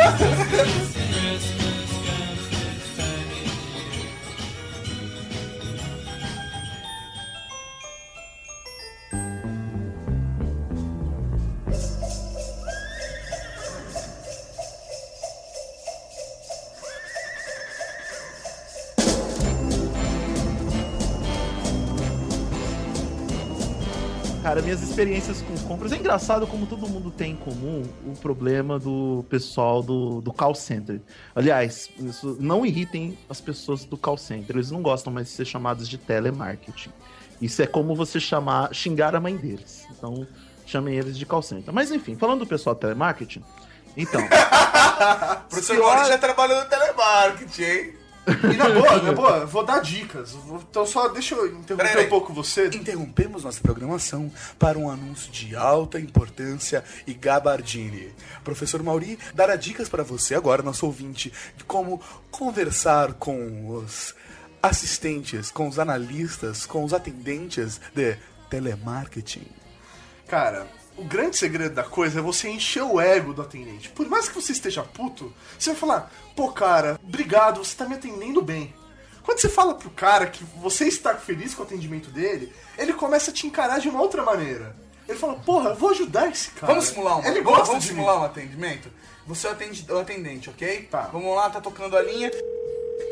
Cara, 24.53 24.61
minhas 24.61 24.83
experiências 24.83 25.41
com 25.41 25.57
compras. 25.67 25.93
É 25.93 25.97
engraçado 25.97 26.47
como 26.47 26.67
todo 26.67 26.87
mundo 26.87 27.11
tem 27.11 27.33
em 27.33 27.37
comum 27.37 27.85
o 28.05 28.15
problema 28.15 28.79
do 28.79 29.25
pessoal 29.31 29.83
do, 29.83 30.21
do 30.21 30.31
call 30.31 30.55
center. 30.55 31.01
Aliás, 31.35 31.89
isso, 31.99 32.37
não 32.39 32.67
irritem 32.67 33.17
as 33.31 33.41
pessoas 33.41 33.87
do 33.87 33.97
call 33.97 34.19
center. 34.19 34.55
Eles 34.55 34.71
não 34.71 34.83
gostam 34.83 35.11
mais 35.11 35.29
de 35.29 35.33
ser 35.33 35.47
chamados 35.47 35.89
de 35.89 35.97
telemarketing. 35.97 36.91
Isso 37.41 37.63
é 37.63 37.67
como 37.67 37.95
você 37.95 38.21
chamar, 38.21 38.75
xingar 38.75 39.17
a 39.17 39.21
mãe 39.21 39.39
deles. 39.39 39.87
Então, 39.91 40.27
chamem 40.67 40.99
eles 40.99 41.17
de 41.17 41.25
call 41.25 41.41
center. 41.41 41.73
Mas 41.73 41.91
enfim, 41.91 42.15
falando 42.15 42.41
do 42.41 42.47
pessoal 42.47 42.75
do 42.75 42.79
telemarketing, 42.79 43.43
então. 43.97 44.23
O 44.23 45.49
professor 45.49 45.79
Mauro 45.79 46.07
já 46.09 46.19
trabalhou 46.19 46.61
no 46.61 46.69
telemarketing, 46.69 47.63
hein? 47.63 48.02
E 48.27 48.57
na 48.57 48.69
boa, 48.69 49.03
na 49.03 49.13
boa, 49.13 49.47
vou 49.47 49.65
dar 49.65 49.81
dicas. 49.81 50.37
Então 50.71 50.87
só 50.87 51.09
deixa 51.09 51.35
eu 51.35 51.47
interromper 51.47 51.89
Peraí, 51.89 52.07
um 52.07 52.09
pouco 52.09 52.33
você. 52.33 52.67
Interrompemos 52.67 53.43
nossa 53.43 53.61
programação 53.61 54.31
para 54.59 54.79
um 54.79 54.89
anúncio 54.89 55.31
de 55.33 55.57
alta 55.57 55.99
importância 55.99 56.85
e 57.07 57.15
gabardine. 57.15 58.15
Professor 58.45 58.83
Mauri 58.83 59.19
dará 59.35 59.57
dicas 59.57 59.89
para 59.89 60.05
você 60.05 60.35
agora, 60.35 60.63
nosso 60.63 60.87
ouvinte, 60.87 61.33
de 61.57 61.65
como 61.65 62.01
conversar 62.31 63.15
com 63.15 63.69
os 63.69 64.15
assistentes, 64.63 65.51
com 65.51 65.67
os 65.67 65.79
analistas, 65.79 66.65
com 66.65 66.85
os 66.85 66.95
atendentes 66.95 67.81
de 67.93 68.17
telemarketing. 68.49 69.47
Cara, 70.29 70.69
o 70.97 71.05
grande 71.05 71.37
segredo 71.37 71.75
da 71.75 71.83
coisa 71.83 72.19
é 72.19 72.23
você 72.23 72.49
encher 72.49 72.83
o 72.83 73.01
ego 73.01 73.33
do 73.33 73.43
atendente. 73.43 73.89
Por 73.89 74.09
mais 74.09 74.29
que 74.29 74.35
você 74.35 74.53
esteja 74.53 74.83
puto, 74.83 75.33
você 75.59 75.71
vai 75.71 75.79
falar, 75.79 76.13
pô, 76.35 76.51
cara, 76.53 76.99
obrigado, 77.03 77.65
você 77.65 77.77
tá 77.77 77.85
me 77.87 77.95
atendendo 77.95 78.43
bem. 78.43 78.75
Quando 79.23 79.39
você 79.39 79.49
fala 79.49 79.75
pro 79.75 79.91
cara 79.91 80.27
que 80.27 80.45
você 80.61 80.87
está 80.87 81.15
feliz 81.15 81.55
com 81.55 81.63
o 81.63 81.67
atendimento 81.67 82.11
dele, 82.11 82.53
ele 82.77 82.93
começa 82.93 83.31
a 83.31 83.35
te 83.35 83.47
encarar 83.47 83.79
de 83.79 83.89
uma 83.89 84.01
outra 84.01 84.23
maneira. 84.23 84.75
Ele 85.09 85.19
fala, 85.19 85.35
porra, 85.35 85.71
eu 85.71 85.77
vou 85.77 85.91
ajudar 85.91 86.29
esse 86.29 86.51
cara. 86.51 86.73
Vamos 86.73 86.89
simular 86.89 87.19
um, 87.19 87.25
Ele 87.25 87.41
gosta 87.41 87.67
vamos 87.67 87.83
de 87.85 87.91
simular 87.91 88.17
mim. 88.17 88.23
um 88.23 88.25
atendimento? 88.25 88.89
Você 89.27 89.47
é 89.47 89.51
o 89.51 89.95
o 89.95 89.99
atendente, 90.01 90.51
ok? 90.51 90.89
Tá. 90.91 91.03
Vamos 91.13 91.35
lá, 91.37 91.51
tá 91.51 91.61
tocando 91.61 91.97
a 91.97 92.03
linha. 92.03 92.31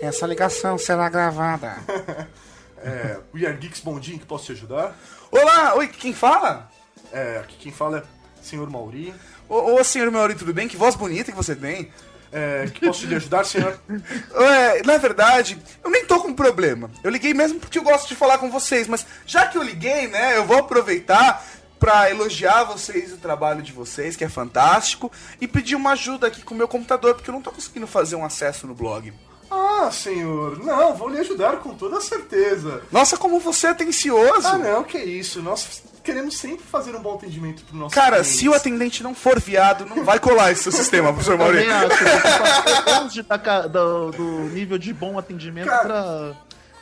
Essa 0.00 0.26
ligação 0.26 0.76
será 0.78 1.08
gravada. 1.08 1.76
É, 2.82 3.18
We 3.34 3.46
Are 3.46 3.54
Geeks 3.58 3.80
Bondinho, 3.80 4.18
que 4.18 4.24
posso 4.24 4.46
te 4.46 4.52
ajudar? 4.52 4.96
Olá, 5.30 5.74
oi, 5.74 5.86
quem 5.86 6.14
fala? 6.14 6.70
É, 7.12 7.38
aqui 7.38 7.56
quem 7.58 7.72
fala 7.72 7.98
é 7.98 8.02
senhor 8.42 8.70
Mauri. 8.70 9.14
Ô, 9.48 9.74
ô 9.74 9.84
senhor 9.84 10.10
Mauri, 10.10 10.34
tudo 10.34 10.54
bem? 10.54 10.66
Que 10.66 10.78
voz 10.78 10.94
bonita 10.94 11.30
que 11.30 11.36
você 11.36 11.54
tem. 11.54 11.92
É, 12.32 12.70
que 12.72 12.86
posso 12.86 13.06
te 13.06 13.14
ajudar, 13.14 13.44
senhor? 13.44 13.78
É, 14.34 14.82
na 14.84 14.96
verdade, 14.96 15.60
eu 15.82 15.90
nem 15.90 16.04
tô 16.04 16.20
com 16.20 16.32
problema. 16.32 16.90
Eu 17.02 17.10
liguei 17.10 17.34
mesmo 17.34 17.58
porque 17.58 17.78
eu 17.78 17.82
gosto 17.82 18.08
de 18.08 18.14
falar 18.14 18.38
com 18.38 18.50
vocês, 18.50 18.86
mas 18.86 19.04
já 19.26 19.46
que 19.46 19.58
eu 19.58 19.62
liguei, 19.62 20.06
né, 20.06 20.36
eu 20.36 20.44
vou 20.44 20.58
aproveitar 20.58 21.44
pra 21.78 22.10
elogiar 22.10 22.64
vocês, 22.64 23.12
o 23.12 23.16
trabalho 23.16 23.62
de 23.62 23.72
vocês, 23.72 24.14
que 24.14 24.24
é 24.24 24.28
fantástico, 24.28 25.10
e 25.40 25.48
pedir 25.48 25.74
uma 25.74 25.92
ajuda 25.92 26.26
aqui 26.26 26.42
com 26.42 26.54
o 26.54 26.58
meu 26.58 26.68
computador, 26.68 27.14
porque 27.14 27.30
eu 27.30 27.34
não 27.34 27.42
tô 27.42 27.50
conseguindo 27.50 27.86
fazer 27.86 28.16
um 28.16 28.24
acesso 28.24 28.66
no 28.66 28.74
blog. 28.74 29.12
Ah, 29.50 29.90
senhor, 29.90 30.62
não, 30.64 30.94
vou 30.94 31.08
lhe 31.08 31.18
ajudar 31.18 31.56
com 31.56 31.74
toda 31.74 32.00
certeza. 32.00 32.82
Nossa, 32.92 33.16
como 33.16 33.40
você 33.40 33.66
é 33.66 33.70
atencioso! 33.70 34.46
Ah, 34.46 34.58
não, 34.58 34.84
que 34.84 34.98
isso. 34.98 35.42
Nós 35.42 35.82
queremos 36.10 36.36
sempre 36.36 36.64
fazer 36.64 36.94
um 36.96 37.00
bom 37.00 37.14
atendimento 37.14 37.62
pro 37.64 37.76
nosso 37.76 37.94
Cara, 37.94 38.24
se 38.24 38.48
o 38.48 38.52
atendente 38.54 39.02
não 39.02 39.14
for 39.14 39.38
viado, 39.38 39.86
não 39.86 40.04
vai 40.04 40.18
colar 40.18 40.50
esse 40.50 40.64
seu 40.64 40.72
sistema, 40.72 41.12
professor. 41.12 41.38
Também 41.38 41.68
acho. 41.70 43.00
Longe 43.00 43.22
da 43.22 43.66
do, 43.68 44.10
do 44.10 44.24
nível 44.50 44.76
de 44.78 44.92
bom 44.92 45.18
atendimento 45.18 45.66
Cara, 45.68 45.82
pra. 45.84 46.36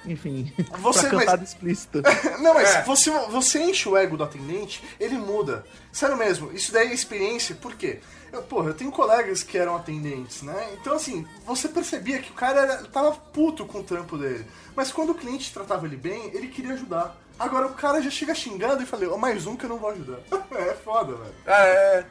Enfim, 0.07 0.51
você- 0.79 1.09
pra 1.09 1.19
cantada 1.19 1.39
mas- 1.39 1.49
explícita. 1.51 2.03
Não, 2.41 2.55
mas 2.55 2.75
É. 2.77 2.83
você, 2.85 3.11
você 3.29 3.61
enche 3.63 3.89
o 3.89 3.97
ego 3.97 4.17
do 4.17 4.25
atendente, 4.25 4.83
ele 4.99 5.19
muda. 5.19 5.65
Sério 5.93 6.17
mesmo, 6.17 6.51
isso 6.53 6.73
daí 6.73 6.89
é 6.91 6.95
experiência, 6.95 7.55
por 7.55 7.75
quê? 7.75 8.01
Eu, 8.33 8.43
porra, 8.43 8.71
eu 8.71 8.75
tenho 8.75 8.91
colegas 8.91 9.43
que 9.43 9.59
eram 9.59 9.75
atendentes, 9.77 10.43
né? 10.43 10.69
Então, 10.81 10.95
assim, 10.95 11.27
você 11.47 11.69
percebia 11.69 12.19
que 12.21 12.31
o 12.31 12.35
cara 12.35 12.61
era, 12.61 12.77
tava 12.85 13.13
puto 13.13 13.67
com 13.67 13.81
o 13.81 13.83
trampo 13.83 14.17
dele. 14.17 14.47
Mas 14.77 14.91
quando 14.93 15.11
o 15.11 15.15
cliente 15.15 15.53
tratava 15.53 15.87
ele 15.87 15.97
bem, 15.97 16.31
ele 16.35 16.49
queria 16.49 16.73
ajudar. 16.75 17.17
Agora 17.39 17.67
o 17.67 17.75
cara 17.75 18.03
já 18.03 18.11
chega 18.11 18.35
xingando 18.35 18.83
e 18.83 18.87
fala, 18.87 19.09
ó, 19.13 19.17
mais 19.17 19.47
um 19.47 19.57
que 19.57 19.65
eu 19.65 19.69
não 19.69 19.79
vou 19.79 19.91
ajudar. 19.91 20.19
é 20.57 20.75
foda, 20.75 21.15
velho. 21.15 21.35
É. 21.47 22.05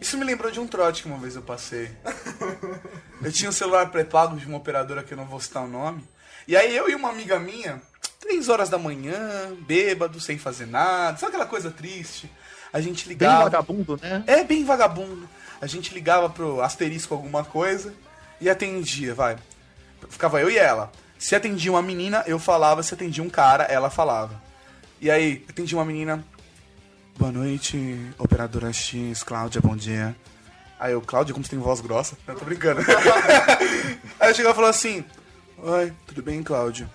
Isso 0.00 0.16
me 0.18 0.24
lembrou 0.24 0.50
de 0.50 0.58
um 0.58 0.66
trote 0.66 1.02
que 1.02 1.08
uma 1.08 1.18
vez 1.18 1.36
eu 1.36 1.42
passei. 1.42 1.90
Eu 3.22 3.30
tinha 3.30 3.48
um 3.48 3.52
celular 3.52 3.88
pré-pago 3.90 4.36
de 4.36 4.44
uma 4.46 4.56
operadora 4.58 5.04
que 5.04 5.14
eu 5.14 5.16
não 5.16 5.26
vou 5.26 5.38
citar 5.38 5.62
o 5.62 5.68
nome. 5.68 6.02
E 6.48 6.56
aí 6.56 6.74
eu 6.74 6.90
e 6.90 6.94
uma 6.96 7.08
amiga 7.08 7.38
minha, 7.38 7.80
três 8.18 8.48
horas 8.48 8.68
da 8.68 8.76
manhã, 8.76 9.54
bêbado, 9.60 10.18
sem 10.20 10.36
fazer 10.36 10.66
nada, 10.66 11.16
sabe 11.18 11.30
aquela 11.30 11.46
coisa 11.48 11.70
triste? 11.70 12.28
A 12.72 12.80
gente 12.80 13.04
Bem 13.06 13.10
ligava. 13.10 13.44
vagabundo, 13.44 13.96
né? 14.02 14.24
É 14.26 14.42
bem 14.42 14.64
vagabundo. 14.64 15.28
A 15.60 15.68
gente 15.68 15.94
ligava 15.94 16.28
pro 16.28 16.60
asterisco 16.60 17.14
alguma 17.14 17.44
coisa 17.44 17.94
e 18.40 18.50
atendia, 18.50 19.14
vai. 19.14 19.36
Ficava 20.08 20.40
eu 20.40 20.50
e 20.50 20.58
ela. 20.58 20.90
Se 21.22 21.36
atendia 21.36 21.70
uma 21.70 21.80
menina, 21.80 22.24
eu 22.26 22.36
falava. 22.36 22.82
Se 22.82 22.92
atendia 22.94 23.22
um 23.22 23.30
cara, 23.30 23.62
ela 23.62 23.88
falava. 23.88 24.42
E 25.00 25.08
aí, 25.08 25.46
atendia 25.48 25.78
uma 25.78 25.84
menina. 25.84 26.24
Boa 27.16 27.30
noite, 27.30 27.96
operadora 28.18 28.72
X, 28.72 29.22
Cláudia, 29.22 29.60
bom 29.60 29.76
dia. 29.76 30.16
Aí 30.80 30.92
eu, 30.92 31.00
Cláudia, 31.00 31.32
como 31.32 31.44
você 31.44 31.50
tem 31.52 31.60
voz 31.60 31.80
grossa? 31.80 32.18
Não, 32.26 32.34
tô 32.34 32.44
brincando. 32.44 32.80
aí 34.18 34.30
eu 34.30 34.34
chegava 34.34 34.52
e 34.52 34.56
falava 34.56 34.70
assim: 34.70 35.04
Oi, 35.58 35.92
tudo 36.08 36.24
bem, 36.24 36.42
Cláudio? 36.42 36.90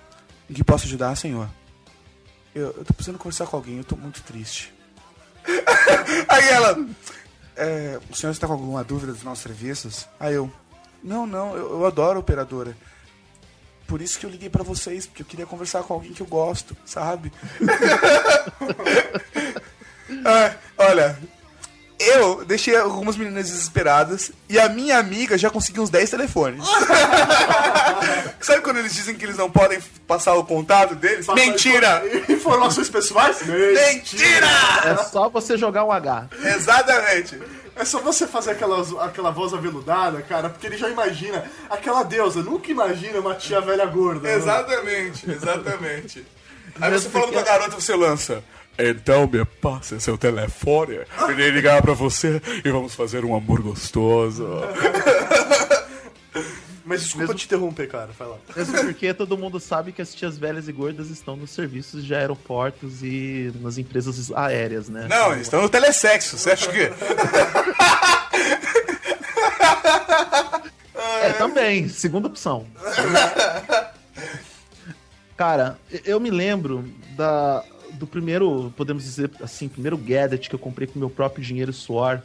Em 0.49 0.53
que 0.53 0.61
posso 0.61 0.87
ajudar, 0.87 1.15
senhor? 1.15 1.47
Eu, 2.53 2.65
eu 2.65 2.83
tô 2.83 2.93
precisando 2.93 3.17
conversar 3.17 3.47
com 3.47 3.55
alguém, 3.55 3.77
eu 3.77 3.85
tô 3.85 3.95
muito 3.95 4.21
triste. 4.23 4.73
Aí 6.27 6.49
ela, 6.49 6.85
é, 7.55 7.97
o 8.09 8.15
senhor 8.15 8.33
está 8.33 8.45
com 8.45 8.53
alguma 8.53 8.83
dúvida 8.83 9.13
dos 9.13 9.23
nossos 9.23 9.41
serviços? 9.41 10.05
Aí 10.19 10.33
eu, 10.33 10.51
não, 11.01 11.25
não, 11.25 11.55
eu, 11.55 11.79
eu 11.79 11.85
adoro 11.85 12.19
operadora. 12.19 12.75
Por 13.87 14.01
isso 14.01 14.19
que 14.19 14.25
eu 14.25 14.29
liguei 14.29 14.49
pra 14.49 14.63
vocês, 14.63 15.05
porque 15.05 15.21
eu 15.21 15.25
queria 15.25 15.45
conversar 15.45 15.81
com 15.83 15.93
alguém 15.93 16.13
que 16.13 16.21
eu 16.21 16.27
gosto, 16.27 16.75
sabe? 16.85 17.31
É, 20.25 20.53
olha, 20.77 21.17
Eu 21.99 22.45
deixei 22.45 22.77
algumas 22.77 23.17
meninas 23.17 23.49
desesperadas 23.49 24.31
e 24.47 24.59
a 24.59 24.69
minha 24.69 24.97
amiga 24.99 25.35
já 25.37 25.49
conseguiu 25.49 25.81
uns 25.83 25.89
10 25.89 26.11
telefones. 26.11 26.63
Sabe 28.39 28.61
quando 28.61 28.77
eles 28.77 28.93
dizem 28.93 29.15
que 29.15 29.25
eles 29.25 29.35
não 29.35 29.49
podem 29.49 29.79
passar 30.07 30.35
o 30.35 30.45
contato 30.45 30.93
deles? 30.95 31.25
Mentira! 31.27 32.03
Informações 32.29 32.87
pessoais? 32.89 33.41
Mentira! 33.41 34.47
É 34.85 34.95
só 35.05 35.27
você 35.27 35.57
jogar 35.57 35.83
um 35.85 35.91
H. 35.91 36.27
Exatamente. 36.55 37.41
É 37.77 37.85
só 37.85 37.99
você 37.99 38.25
fazer 38.25 38.51
aquela, 38.51 39.05
aquela 39.05 39.31
voz 39.31 39.53
aveludada, 39.53 40.21
cara, 40.21 40.49
porque 40.49 40.67
ele 40.67 40.77
já 40.77 40.89
imagina. 40.89 41.43
Aquela 41.69 42.03
deusa 42.03 42.41
nunca 42.41 42.71
imagina 42.71 43.19
uma 43.19 43.35
tia 43.35 43.61
velha 43.61 43.85
gorda. 43.85 44.27
né? 44.27 44.35
Exatamente, 44.35 45.29
exatamente. 45.29 46.25
Aí 46.81 46.91
você 46.91 47.09
falando 47.09 47.33
com 47.33 47.39
a 47.39 47.43
garota, 47.43 47.79
você 47.79 47.95
lança. 47.95 48.43
Então 48.79 49.27
me 49.27 49.43
passe 49.43 49.99
seu 49.99 50.17
telefone, 50.17 50.99
irei 51.29 51.49
ligar 51.49 51.81
pra 51.81 51.93
você 51.93 52.39
e 52.63 52.69
vamos 52.69 52.93
fazer 52.93 53.25
um 53.25 53.35
amor 53.35 53.61
gostoso. 53.61 54.45
Mas 56.87 57.03
desculpa 57.03 57.35
te 57.35 57.45
interromper, 57.45 57.87
cara. 57.89 58.09
Vai 58.17 58.27
lá. 58.29 58.37
Mesmo 58.55 58.77
porque 58.85 59.13
todo 59.13 59.37
mundo 59.37 59.59
sabe 59.59 59.91
que 59.91 60.01
as 60.01 60.15
tias 60.15 60.37
velhas 60.37 60.69
e 60.69 60.71
gordas 60.71 61.09
estão 61.09 61.35
nos 61.35 61.51
serviços 61.51 62.05
de 62.05 62.15
aeroportos 62.15 63.03
e 63.03 63.51
nas 63.59 63.77
empresas 63.77 64.31
aéreas, 64.31 64.87
né? 64.87 65.05
Não, 65.09 65.33
eles 65.33 65.47
estão 65.47 65.61
no 65.61 65.69
telesexo, 65.69 66.37
você 66.37 66.51
acha 66.51 66.71
que... 66.71 66.89
É, 71.23 71.33
também, 71.33 71.89
segunda 71.89 72.27
opção. 72.27 72.65
Cara, 75.35 75.77
eu 76.05 76.19
me 76.19 76.29
lembro 76.29 76.85
da, 77.15 77.63
do 77.93 78.07
primeiro, 78.07 78.73
podemos 78.77 79.03
dizer 79.03 79.29
assim, 79.41 79.67
primeiro 79.67 79.97
gadget 79.97 80.49
que 80.49 80.55
eu 80.55 80.59
comprei 80.59 80.87
com 80.87 80.97
meu 80.99 81.09
próprio 81.09 81.43
dinheiro 81.43 81.71
e 81.71 81.73
suor, 81.73 82.21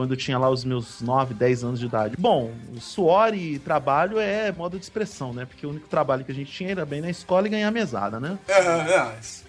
quando 0.00 0.12
eu 0.12 0.16
tinha 0.16 0.38
lá 0.38 0.48
os 0.48 0.64
meus 0.64 1.02
9, 1.02 1.34
10 1.34 1.62
anos 1.62 1.78
de 1.78 1.84
idade. 1.84 2.14
Bom, 2.18 2.54
suor 2.80 3.34
e 3.34 3.58
trabalho 3.58 4.18
é 4.18 4.50
modo 4.50 4.78
de 4.78 4.84
expressão, 4.84 5.34
né? 5.34 5.44
Porque 5.44 5.66
o 5.66 5.68
único 5.70 5.86
trabalho 5.88 6.24
que 6.24 6.32
a 6.32 6.34
gente 6.34 6.50
tinha 6.50 6.70
era 6.70 6.86
bem 6.86 7.02
na 7.02 7.10
escola 7.10 7.46
e 7.46 7.50
ganhar 7.50 7.70
mesada, 7.70 8.18
né? 8.18 8.38
É, 8.48 8.52
é, 8.60 9.16
Você 9.20 9.44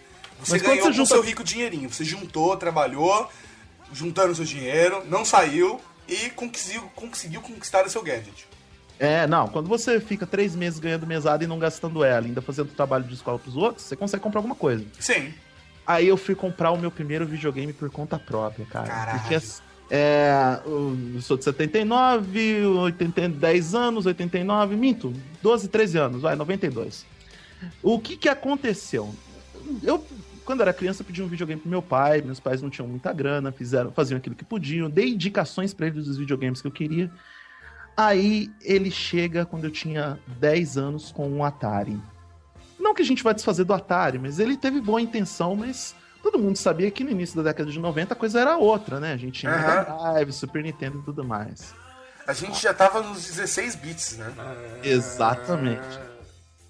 Mas 0.49 0.61
ganhou 0.61 0.87
você 0.87 0.91
junta- 0.91 1.13
seu 1.13 1.21
rico 1.21 1.41
dinheirinho. 1.41 1.89
Você 1.89 2.03
juntou, 2.03 2.57
trabalhou, 2.57 3.29
juntando 3.93 4.35
seu 4.35 4.43
dinheiro, 4.43 5.05
não 5.07 5.23
saiu 5.23 5.79
e 6.05 6.29
conseguiu, 6.31 6.81
conseguiu 6.95 7.39
conquistar 7.41 7.85
o 7.85 7.89
seu 7.89 8.03
gadget. 8.03 8.45
É, 8.99 9.25
não, 9.25 9.47
quando 9.47 9.69
você 9.69 10.01
fica 10.01 10.27
três 10.27 10.53
meses 10.53 10.79
ganhando 10.79 11.07
mesada 11.07 11.45
e 11.45 11.47
não 11.47 11.57
gastando 11.57 12.03
ela, 12.03 12.25
ainda 12.25 12.41
fazendo 12.41 12.73
trabalho 12.73 13.05
de 13.05 13.13
escola 13.13 13.39
pros 13.39 13.55
outros, 13.55 13.85
você 13.85 13.95
consegue 13.95 14.21
comprar 14.21 14.39
alguma 14.39 14.53
coisa. 14.55 14.85
Sim. 14.99 15.33
Aí 15.87 16.09
eu 16.09 16.17
fui 16.17 16.35
comprar 16.35 16.71
o 16.71 16.77
meu 16.77 16.91
primeiro 16.91 17.25
videogame 17.25 17.71
por 17.71 17.89
conta 17.89 18.19
própria, 18.19 18.65
cara. 18.65 18.87
Caralho. 18.87 19.19
Porque 19.21 19.35
assim, 19.35 19.61
é, 19.93 20.61
eu 20.65 21.19
sou 21.19 21.35
de 21.35 21.43
79, 21.43 22.65
80, 22.65 23.27
10 23.27 23.75
anos, 23.75 24.05
89, 24.05 24.77
minto, 24.77 25.13
12, 25.43 25.67
13 25.67 25.97
anos, 25.97 26.21
vai, 26.21 26.33
92. 26.33 27.05
O 27.83 27.99
que 27.99 28.15
que 28.15 28.29
aconteceu? 28.29 29.13
Eu, 29.83 30.01
quando 30.45 30.61
era 30.61 30.71
criança, 30.71 31.03
pedi 31.03 31.21
um 31.21 31.27
videogame 31.27 31.59
pro 31.59 31.69
meu 31.69 31.81
pai, 31.81 32.21
meus 32.21 32.39
pais 32.39 32.61
não 32.61 32.69
tinham 32.69 32.87
muita 32.87 33.11
grana, 33.11 33.51
fizeram, 33.51 33.91
faziam 33.91 34.17
aquilo 34.17 34.33
que 34.33 34.45
podiam, 34.45 34.89
dei 34.89 35.09
indicações 35.09 35.73
pra 35.73 35.87
eles 35.87 36.05
dos 36.05 36.17
videogames 36.17 36.61
que 36.61 36.67
eu 36.67 36.71
queria. 36.71 37.11
Aí 37.97 38.49
ele 38.61 38.89
chega 38.89 39.45
quando 39.45 39.65
eu 39.65 39.71
tinha 39.71 40.17
10 40.39 40.77
anos 40.77 41.11
com 41.11 41.29
um 41.29 41.43
Atari. 41.43 41.99
Não 42.79 42.95
que 42.95 43.01
a 43.01 43.05
gente 43.05 43.23
vai 43.23 43.33
desfazer 43.33 43.65
do 43.65 43.73
Atari, 43.73 44.17
mas 44.17 44.39
ele 44.39 44.55
teve 44.55 44.79
boa 44.79 45.01
intenção, 45.01 45.53
mas 45.53 45.93
todo 46.23 46.39
mundo 46.39 46.55
sabia 46.57 46.89
que 46.91 47.03
no 47.03 47.11
início 47.11 47.35
da 47.37 47.43
década 47.49 47.69
de 47.71 47.79
90 47.79 48.13
a 48.13 48.17
coisa 48.17 48.39
era 48.39 48.57
outra, 48.57 48.99
né? 48.99 49.13
A 49.13 49.17
gente 49.17 49.39
tinha. 49.41 49.51
Mega 49.51 49.83
Drive, 49.83 50.31
Super 50.33 50.63
Nintendo 50.63 50.99
e 50.99 51.01
tudo 51.03 51.23
mais. 51.23 51.73
A 52.27 52.33
gente 52.33 52.61
já 52.61 52.73
tava 52.73 53.01
nos 53.01 53.23
16 53.25 53.75
bits, 53.75 54.17
né? 54.17 54.31
Exatamente. 54.83 55.99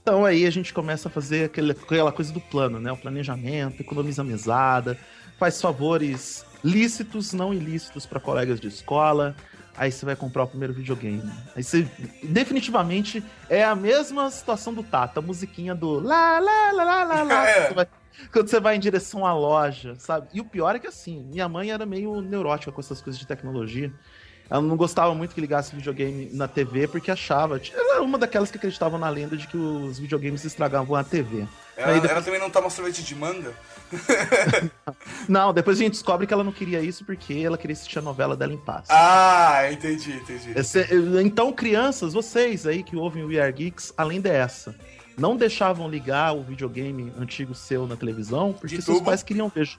Então 0.01 0.25
aí 0.25 0.45
a 0.45 0.49
gente 0.49 0.73
começa 0.73 1.07
a 1.09 1.11
fazer 1.11 1.45
aquele- 1.45 1.71
aquela 1.73 2.11
coisa 2.11 2.31
do 2.33 2.39
plano, 2.41 2.79
né? 2.79 2.91
O 2.91 2.97
planejamento, 2.97 3.81
economiza 3.81 4.23
mesada, 4.23 4.97
faz 5.37 5.61
favores 5.61 6.45
lícitos, 6.63 7.33
não 7.33 7.53
ilícitos 7.53 8.05
para 8.05 8.19
colegas 8.19 8.59
de 8.59 8.67
escola. 8.67 9.35
Aí 9.77 9.91
você 9.91 10.05
vai 10.05 10.15
comprar 10.15 10.43
o 10.43 10.47
primeiro 10.47 10.73
videogame. 10.73 11.23
Aí 11.55 11.63
você 11.63 11.87
definitivamente 12.23 13.23
é 13.49 13.63
a 13.63 13.75
mesma 13.75 14.29
situação 14.31 14.73
do 14.73 14.83
Tata, 14.83 15.19
a 15.19 15.23
musiquinha 15.23 15.73
do 15.73 15.99
lá 15.99 16.39
lá 16.39 16.71
lá 16.71 16.83
lá 16.83 17.03
lá 17.03 17.23
lá. 17.23 17.45
É. 17.49 17.67
Você 17.67 17.73
vai- 17.73 17.87
Quando 18.31 18.47
você 18.49 18.59
vai 18.59 18.75
em 18.75 18.79
direção 18.79 19.25
à 19.25 19.33
loja, 19.33 19.95
sabe? 19.97 20.27
E 20.33 20.41
o 20.41 20.45
pior 20.45 20.75
é 20.75 20.79
que 20.79 20.87
assim, 20.87 21.23
minha 21.23 21.47
mãe 21.49 21.71
era 21.71 21.85
meio 21.85 22.21
neurótica 22.21 22.71
com 22.71 22.79
essas 22.81 23.01
coisas 23.01 23.19
de 23.19 23.25
tecnologia. 23.27 23.91
Ela 24.49 24.61
não 24.61 24.75
gostava 24.75 25.15
muito 25.15 25.33
que 25.33 25.39
ligasse 25.39 25.73
videogame 25.73 26.29
na 26.33 26.45
TV 26.45 26.85
porque 26.85 27.09
achava. 27.09 27.55
Ela 27.73 27.93
era 27.95 28.03
uma 28.03 28.17
daquelas 28.17 28.51
que 28.51 28.57
acreditavam 28.57 28.99
na 28.99 29.07
lenda 29.07 29.37
de 29.37 29.47
que 29.47 29.55
os 29.55 29.97
videogames 29.97 30.43
estragavam 30.43 30.93
a 30.97 31.03
TV. 31.05 31.47
Ela, 31.77 31.93
depois- 31.93 32.11
ela 32.11 32.21
também 32.21 32.39
não 32.39 32.49
toma 32.49 32.69
sorvete 32.69 33.01
de 33.01 33.15
manga? 33.15 33.53
Não, 35.27 35.53
depois 35.53 35.77
a 35.77 35.83
gente 35.83 35.93
descobre 35.93 36.25
que 36.27 36.33
ela 36.33 36.43
não 36.43 36.51
queria 36.51 36.81
isso 36.81 37.05
porque 37.05 37.33
ela 37.33 37.57
queria 37.57 37.73
assistir 37.73 37.99
a 37.99 38.01
novela 38.01 38.35
dela 38.35 38.53
em 38.53 38.57
paz. 38.57 38.85
Ah, 38.89 39.69
entendi, 39.71 40.13
entendi. 40.13 40.51
Esse- 40.55 40.87
então, 41.23 41.51
crianças, 41.53 42.13
vocês 42.13 42.65
aí 42.65 42.83
que 42.83 42.95
ouvem 42.95 43.23
o 43.23 43.27
We 43.27 43.39
Are 43.39 43.51
Geeks, 43.51 43.93
além 43.97 44.19
dessa, 44.21 44.75
não 45.17 45.35
deixavam 45.35 45.89
ligar 45.89 46.35
o 46.35 46.41
videogame 46.43 47.11
antigo 47.17 47.53
seu 47.55 47.85
na 47.87 47.95
televisão 47.95 48.53
porque 48.53 48.75
De 48.77 48.81
seus 48.81 48.97
tubo? 48.97 49.05
pais 49.09 49.21
queriam 49.23 49.49
ver. 49.49 49.69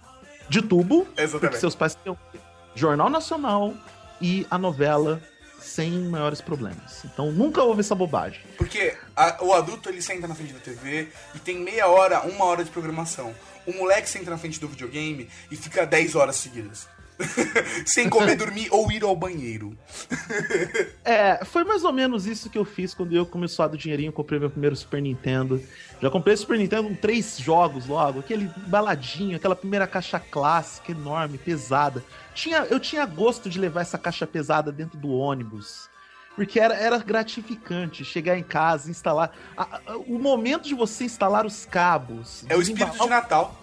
De 0.49 0.61
tubo, 0.63 1.07
Exatamente. 1.17 1.41
porque 1.41 1.57
seus 1.59 1.75
pais 1.75 1.95
queriam 1.95 2.17
ver 2.33 2.41
Jornal 2.75 3.09
Nacional 3.11 3.75
e 4.21 4.47
a 4.51 4.59
novela 4.59 5.21
sem 5.61 5.91
maiores 6.09 6.41
problemas. 6.41 7.05
Então 7.05 7.31
nunca 7.31 7.63
houve 7.63 7.81
essa 7.81 7.95
bobagem. 7.95 8.41
Porque 8.59 8.97
a- 9.15 9.39
o 9.43 9.53
adulto 9.53 9.89
ele 9.89 10.03
senta 10.03 10.27
na 10.27 10.35
frente 10.35 10.53
da 10.53 10.59
TV 10.59 11.09
e 11.35 11.39
tem 11.39 11.59
meia 11.61 11.87
hora, 11.87 12.21
uma 12.23 12.45
hora 12.47 12.65
de 12.65 12.71
programação. 12.71 13.33
O 13.65 13.73
moleque 13.73 14.09
senta 14.11 14.31
na 14.31 14.37
frente 14.39 14.59
do 14.59 14.67
videogame 14.67 15.29
e 15.51 15.57
fica 15.57 15.87
10 15.87 16.17
horas 16.17 16.35
seguidas. 16.37 16.89
Sem 17.87 18.09
comer, 18.09 18.37
dormir 18.37 18.69
ou 18.71 18.91
ir 18.91 19.03
ao 19.05 19.15
banheiro. 19.17 19.77
É, 21.05 21.45
foi 21.45 21.65
mais 21.65 21.83
ou 21.83 21.93
menos 21.93 22.27
isso 22.27 22.49
que 22.49 22.57
eu 22.57 22.65
fiz 22.65 22.95
quando 22.95 23.13
eu 23.15 23.27
comecei 23.27 23.65
a 23.65 23.69
do 23.69 23.77
dinheirinho, 23.77 24.13
comprei 24.13 24.39
meu 24.39 24.49
primeiro 24.49 24.77
Super 24.77 25.03
Nintendo. 25.03 25.61
Já 26.01 26.09
comprei 26.11 26.35
o 26.35 26.39
Super 26.39 26.59
Nintendo 26.59 26.89
com 26.89 26.95
três 26.95 27.39
jogos 27.39 27.87
logo, 27.87 28.21
aquele 28.21 28.49
baladinho, 28.69 29.37
aquela 29.37 29.57
primeira 29.57 29.87
caixa 29.87 30.21
clássica, 30.21 30.93
enorme, 30.93 31.39
pesada. 31.39 32.03
Tinha, 32.35 32.59
eu 32.71 32.79
tinha 32.79 33.05
gosto 33.05 33.51
de 33.51 33.59
levar 33.59 33.81
essa 33.81 33.99
caixa 33.99 34.27
pesada 34.27 34.71
dentro 34.71 34.97
do 34.99 35.11
ônibus. 35.11 35.91
Porque 36.37 36.59
era, 36.59 36.75
era 36.75 36.97
gratificante 36.99 38.05
chegar 38.05 38.39
em 38.39 38.43
casa, 38.43 38.91
instalar. 38.91 39.33
a- 39.57 39.81
a- 39.87 39.97
o 40.07 40.19
momento 40.19 40.63
de 40.69 40.75
você 40.75 41.05
instalar 41.05 41.45
os 41.45 41.67
cabos. 41.67 42.45
É 42.49 42.57
o 42.57 42.63
espírito 42.63 42.93
de 42.99 43.09
Natal. 43.09 43.62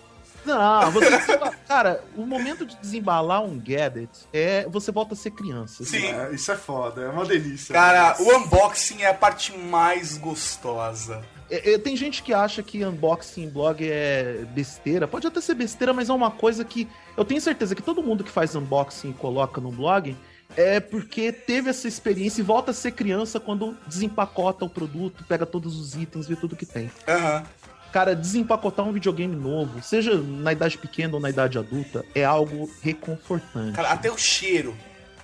Não, 0.56 0.92
você 0.92 1.10
Cara, 1.68 2.04
o 2.16 2.26
momento 2.26 2.66
de 2.66 2.76
desembalar 2.78 3.44
um 3.44 3.60
gadget 3.60 4.10
é. 4.34 4.68
Você 4.70 4.92
volta 4.92 5.14
a 5.14 5.18
ser 5.18 5.32
criança. 5.32 5.84
Sim. 5.86 6.06
É, 6.06 6.34
isso 6.34 6.52
é 6.52 6.56
foda, 6.56 7.02
é 7.02 7.10
uma 7.10 7.26
delícia. 7.26 7.74
Cara, 7.74 8.16
o 8.20 8.38
unboxing 8.38 9.04
é 9.04 9.08
a 9.08 9.14
parte 9.14 9.56
mais 9.58 10.18
gostosa. 10.18 11.24
É, 11.50 11.74
é, 11.74 11.78
tem 11.78 11.96
gente 11.96 12.22
que 12.24 12.34
acha 12.34 12.62
que 12.62 12.84
unboxing 12.84 13.44
em 13.44 13.50
blog 13.50 13.88
é 13.88 14.46
besteira. 14.50 15.08
Pode 15.08 15.28
até 15.28 15.42
ser 15.42 15.56
besteira, 15.56 15.94
mas 15.94 16.10
é 16.10 16.14
uma 16.14 16.32
coisa 16.32 16.64
que 16.64 16.88
eu 17.16 17.26
tenho 17.26 17.42
certeza 17.42 17.76
que 17.76 17.82
todo 17.82 18.04
mundo 18.04 18.24
que 18.24 18.32
faz 18.32 18.56
unboxing 18.56 19.12
e 19.12 19.14
coloca 19.14 19.60
no 19.60 19.72
blog 19.72 20.16
é 20.58 20.80
porque 20.80 21.32
teve 21.32 21.70
essa 21.70 21.88
experiência 21.88 22.42
e 22.42 22.44
volta 22.44 22.72
a 22.72 22.74
ser 22.74 22.92
criança 22.92 23.40
quando 23.40 23.78
desempacota 23.88 24.66
o 24.66 24.70
produto, 24.70 25.24
pega 25.28 25.46
todos 25.46 25.80
os 25.80 25.96
itens, 25.96 26.28
vê 26.28 26.36
tudo 26.36 26.56
que 26.56 26.66
tem. 26.66 26.90
Aham. 27.08 27.44
Cara, 27.92 28.16
desempacotar 28.16 28.86
um 28.86 28.94
videogame 28.94 29.36
novo, 29.36 29.82
seja 29.82 30.16
na 30.16 30.52
idade 30.52 30.78
pequena 30.78 31.16
ou 31.16 31.20
na 31.20 31.30
idade 31.30 31.58
adulta, 31.58 32.06
é 32.14 32.24
algo 32.24 32.70
reconfortante. 32.82 33.76
Cara, 33.76 33.90
até 33.90 34.12
o 34.12 34.18
cheiro, 34.18 34.78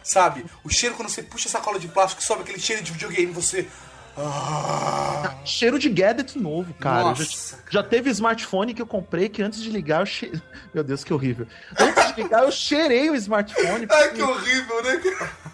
sabe? 0.03 0.45
O 0.63 0.70
cheiro 0.70 0.95
quando 0.95 1.09
você 1.09 1.22
puxa 1.22 1.47
a 1.47 1.51
sacola 1.51 1.80
de 1.80 1.88
plástico, 1.88 2.24
sobe 2.24 2.41
aquele 2.41 2.59
cheiro 2.59 2.82
de 2.82 2.91
videogame, 2.91 3.32
você. 3.32 3.68
Ah, 4.18 5.36
Cheiro 5.43 5.78
de 5.78 5.89
gadget 5.89 6.38
novo, 6.38 6.74
cara. 6.76 7.03
Nossa, 7.03 7.57
já, 7.70 7.82
já 7.82 7.84
teve 7.84 8.09
smartphone 8.09 8.74
que 8.74 8.82
eu 8.82 8.88
comprei 8.88 9.28
que 9.30 9.41
antes 9.43 9.61
de 9.61 9.70
ligar 9.70 10.01
eu 10.01 10.05
che... 10.05 10.32
Meu 10.74 10.84
Deus, 10.84 11.03
que 11.03 11.13
horrível. 11.13 11.47
Antes 11.78 12.16
de 12.16 12.24
ligar 12.24 12.43
eu 12.43 12.51
cheirei 12.51 13.09
o 13.09 13.16
smartphone. 13.16 13.88
Ai, 13.89 14.09
que 14.13 14.22
horrível, 14.22 14.84
né? 14.84 15.01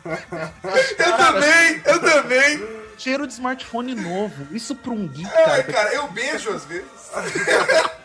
Eu 0.98 1.18
também, 1.18 1.82
eu 1.86 2.00
também. 2.02 2.68
Cheiro 2.98 3.28
de 3.28 3.34
smartphone 3.34 3.94
novo. 3.96 4.48
Isso 4.56 4.76
pra 4.76 4.92
um 4.92 5.08
geek, 5.08 5.30
Ai, 5.32 5.44
cara. 5.46 5.64
cara, 5.64 5.94
eu 5.94 6.08
beijo 6.08 6.50
às 6.52 6.66
vezes. 6.66 6.86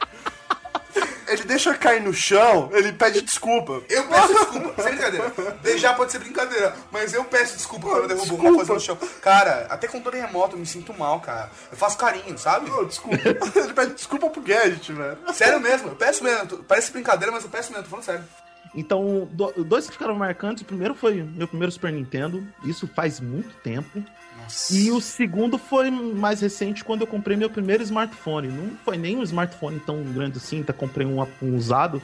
Ele 1.28 1.44
deixa 1.44 1.74
cair 1.74 2.00
no 2.02 2.12
chão, 2.12 2.70
ele 2.72 2.92
pede 2.92 3.20
desculpa. 3.22 3.82
Eu 3.88 4.04
peço 4.08 4.28
desculpa, 4.34 4.82
sem 4.82 4.92
brincadeira. 4.92 5.32
Beijar 5.62 5.96
pode 5.96 6.12
ser 6.12 6.18
brincadeira, 6.18 6.74
mas 6.90 7.12
eu 7.14 7.24
peço 7.24 7.56
desculpa 7.56 7.86
quando 7.88 8.02
eu 8.02 8.08
derrubo 8.08 8.32
alguma 8.32 8.54
coisa 8.56 8.74
no 8.74 8.80
chão. 8.80 8.98
Cara, 9.20 9.66
até 9.68 9.88
com 9.88 10.00
terremoto 10.00 10.54
eu 10.56 10.60
me 10.60 10.66
sinto 10.66 10.92
mal, 10.94 11.20
cara. 11.20 11.50
Eu 11.70 11.76
faço 11.76 11.98
carinho, 11.98 12.36
sabe? 12.38 12.70
Desculpa. 12.86 13.16
Ele 13.58 13.72
pede 13.72 13.94
desculpa 13.94 14.30
pro 14.30 14.40
gadget, 14.42 14.92
velho. 14.92 15.18
Sério 15.32 15.60
mesmo, 15.60 15.88
eu 15.88 15.96
peço 15.96 16.22
mesmo. 16.22 16.58
Parece 16.64 16.92
brincadeira, 16.92 17.32
mas 17.32 17.44
eu 17.44 17.50
peço 17.50 17.70
mesmo, 17.70 17.84
tô 17.84 17.90
falando 17.90 18.04
sério. 18.04 18.24
Então, 18.74 19.26
do- 19.32 19.64
dois 19.64 19.86
que 19.86 19.92
ficaram 19.92 20.14
marcantes. 20.14 20.62
O 20.62 20.66
primeiro 20.66 20.94
foi 20.94 21.22
meu 21.22 21.48
primeiro 21.48 21.72
Super 21.72 21.90
Nintendo. 21.92 22.46
Isso 22.64 22.86
faz 22.94 23.20
muito 23.20 23.54
tempo. 23.62 24.04
E 24.70 24.90
o 24.90 25.00
segundo 25.00 25.58
foi 25.58 25.90
mais 25.90 26.40
recente, 26.40 26.84
quando 26.84 27.00
eu 27.02 27.06
comprei 27.06 27.36
meu 27.36 27.50
primeiro 27.50 27.82
smartphone. 27.82 28.48
Não 28.48 28.76
foi 28.84 28.96
nem 28.96 29.16
um 29.16 29.22
smartphone 29.22 29.80
tão 29.80 30.02
grande 30.04 30.38
assim, 30.38 30.62
tá? 30.62 30.72
Comprei 30.72 31.06
um, 31.06 31.20
um 31.42 31.56
usado. 31.56 32.00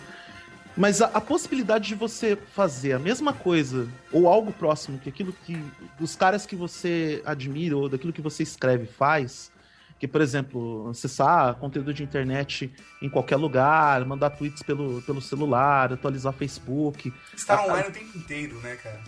Mas 0.76 1.02
a, 1.02 1.06
a 1.06 1.20
possibilidade 1.20 1.88
de 1.88 1.94
você 1.94 2.36
fazer 2.54 2.94
a 2.94 2.98
mesma 2.98 3.32
coisa, 3.32 3.86
ou 4.10 4.26
algo 4.26 4.52
próximo, 4.52 4.98
que 4.98 5.08
aquilo 5.08 5.32
que 5.44 5.62
os 6.00 6.16
caras 6.16 6.46
que 6.46 6.56
você 6.56 7.22
admira, 7.26 7.76
ou 7.76 7.88
daquilo 7.88 8.12
que 8.12 8.22
você 8.22 8.42
escreve 8.42 8.86
faz, 8.86 9.52
que, 9.98 10.08
por 10.08 10.20
exemplo, 10.20 10.88
acessar 10.90 11.54
conteúdo 11.56 11.92
de 11.94 12.02
internet 12.02 12.72
em 13.00 13.08
qualquer 13.08 13.36
lugar, 13.36 14.04
mandar 14.04 14.30
tweets 14.30 14.62
pelo, 14.62 15.00
pelo 15.02 15.20
celular, 15.20 15.92
atualizar 15.92 16.32
Facebook. 16.32 17.12
Estar 17.36 17.58
A- 17.58 17.64
online 17.66 17.88
o 17.88 17.92
tempo 17.92 18.18
inteiro, 18.18 18.58
né, 18.60 18.74
cara? 18.76 19.00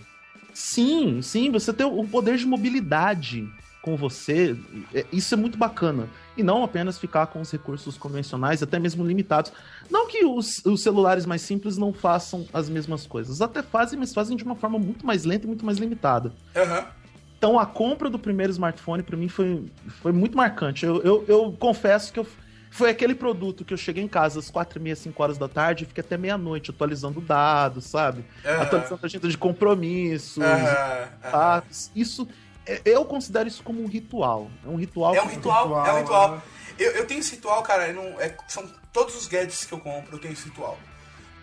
Sim, 0.55 1.21
sim, 1.21 1.51
você 1.51 1.73
ter 1.73 1.85
o 1.85 2.05
poder 2.05 2.37
de 2.39 2.47
mobilidade 2.47 3.49
com 3.83 3.97
você, 3.97 4.57
é- 4.95 5.05
isso 5.13 5.35
é 5.35 5.37
muito 5.37 5.59
bacana. 5.59 6.09
E 6.37 6.43
não 6.43 6.65
apenas 6.65 6.99
ficar 6.99 7.27
com 7.27 7.41
os 7.41 7.51
recursos 7.51 7.99
convencionais, 7.99 8.63
até 8.63 8.79
mesmo 8.79 9.05
limitados. 9.05 9.53
Não 9.91 10.09
que 10.09 10.25
os, 10.25 10.65
os 10.65 10.83
celulares 10.83 11.27
mais 11.27 11.43
simples 11.43 11.77
não 11.77 11.93
façam 11.93 12.47
as 12.53 12.71
mesmas 12.71 13.07
coisas. 13.07 13.43
Até 13.43 13.63
fazem, 13.63 13.99
mas 13.99 14.15
fazem 14.15 14.37
de 14.37 14.45
uma 14.45 14.55
forma 14.55 14.79
muito 14.79 15.05
mais 15.05 15.25
lenta 15.25 15.45
e 15.45 15.49
muito 15.49 15.67
mais 15.67 15.77
limitada. 15.77 16.33
Aham. 16.57 16.87
Então 17.37 17.59
a 17.59 17.67
compra 17.67 18.09
do 18.09 18.19
primeiro 18.19 18.51
smartphone 18.53 19.03
pra 19.03 19.19
mim 19.19 19.29
foi, 19.29 19.63
foi 20.01 20.13
muito 20.13 20.35
marcante. 20.35 20.87
Eu, 20.87 21.03
eu, 21.03 21.25
eu 21.29 21.53
confesso 21.59 22.11
que 22.11 22.19
eu, 22.19 22.27
foi 22.75 22.91
aquele 22.91 23.15
produto 23.15 23.65
que 23.65 23.73
eu 23.73 23.79
cheguei 23.79 24.03
em 24.03 24.09
casa 24.09 24.41
às 24.41 24.51
quatro 24.51 24.81
e 24.81 24.83
meia, 24.83 24.97
cinco 24.97 25.23
horas 25.23 25.39
da 25.39 25.47
tarde 25.47 25.85
e 25.85 25.87
fiquei 25.87 26.03
até 26.03 26.17
meia-noite 26.17 26.73
atualizando 26.73 27.21
dados, 27.21 27.85
sabe? 27.85 28.25
Atualizando 28.45 28.99
a 29.01 29.07
agenda 29.07 29.29
de 29.29 29.39
compromissos, 29.39 30.43
aham. 30.43 31.09
fatos. 31.31 31.93
Isso, 31.95 32.27
é- 32.67 32.83
eu 32.85 33.05
considero 33.05 33.47
isso 33.47 33.63
como 33.63 33.81
um 33.81 33.87
ritual. 33.87 34.51
É 34.65 34.69
um 34.69 34.75
ritual. 34.75 35.15
É 35.15 35.23
um 35.23 35.29
ritual, 35.29 35.87
é 35.87 35.93
um 35.93 35.99
ritual. 35.99 36.43
Eu, 36.77 36.91
eu 36.95 37.07
tenho 37.07 37.21
esse 37.21 37.37
ritual, 37.37 37.63
cara, 37.63 37.93
não, 37.93 38.21
é- 38.21 38.37
são 38.49 38.69
todos 38.93 39.15
os 39.15 39.29
gadgets 39.29 39.65
que 39.65 39.73
eu 39.73 39.79
compro, 39.79 40.17
eu 40.17 40.19
tenho 40.19 40.33
esse 40.33 40.47
ritual. 40.47 40.77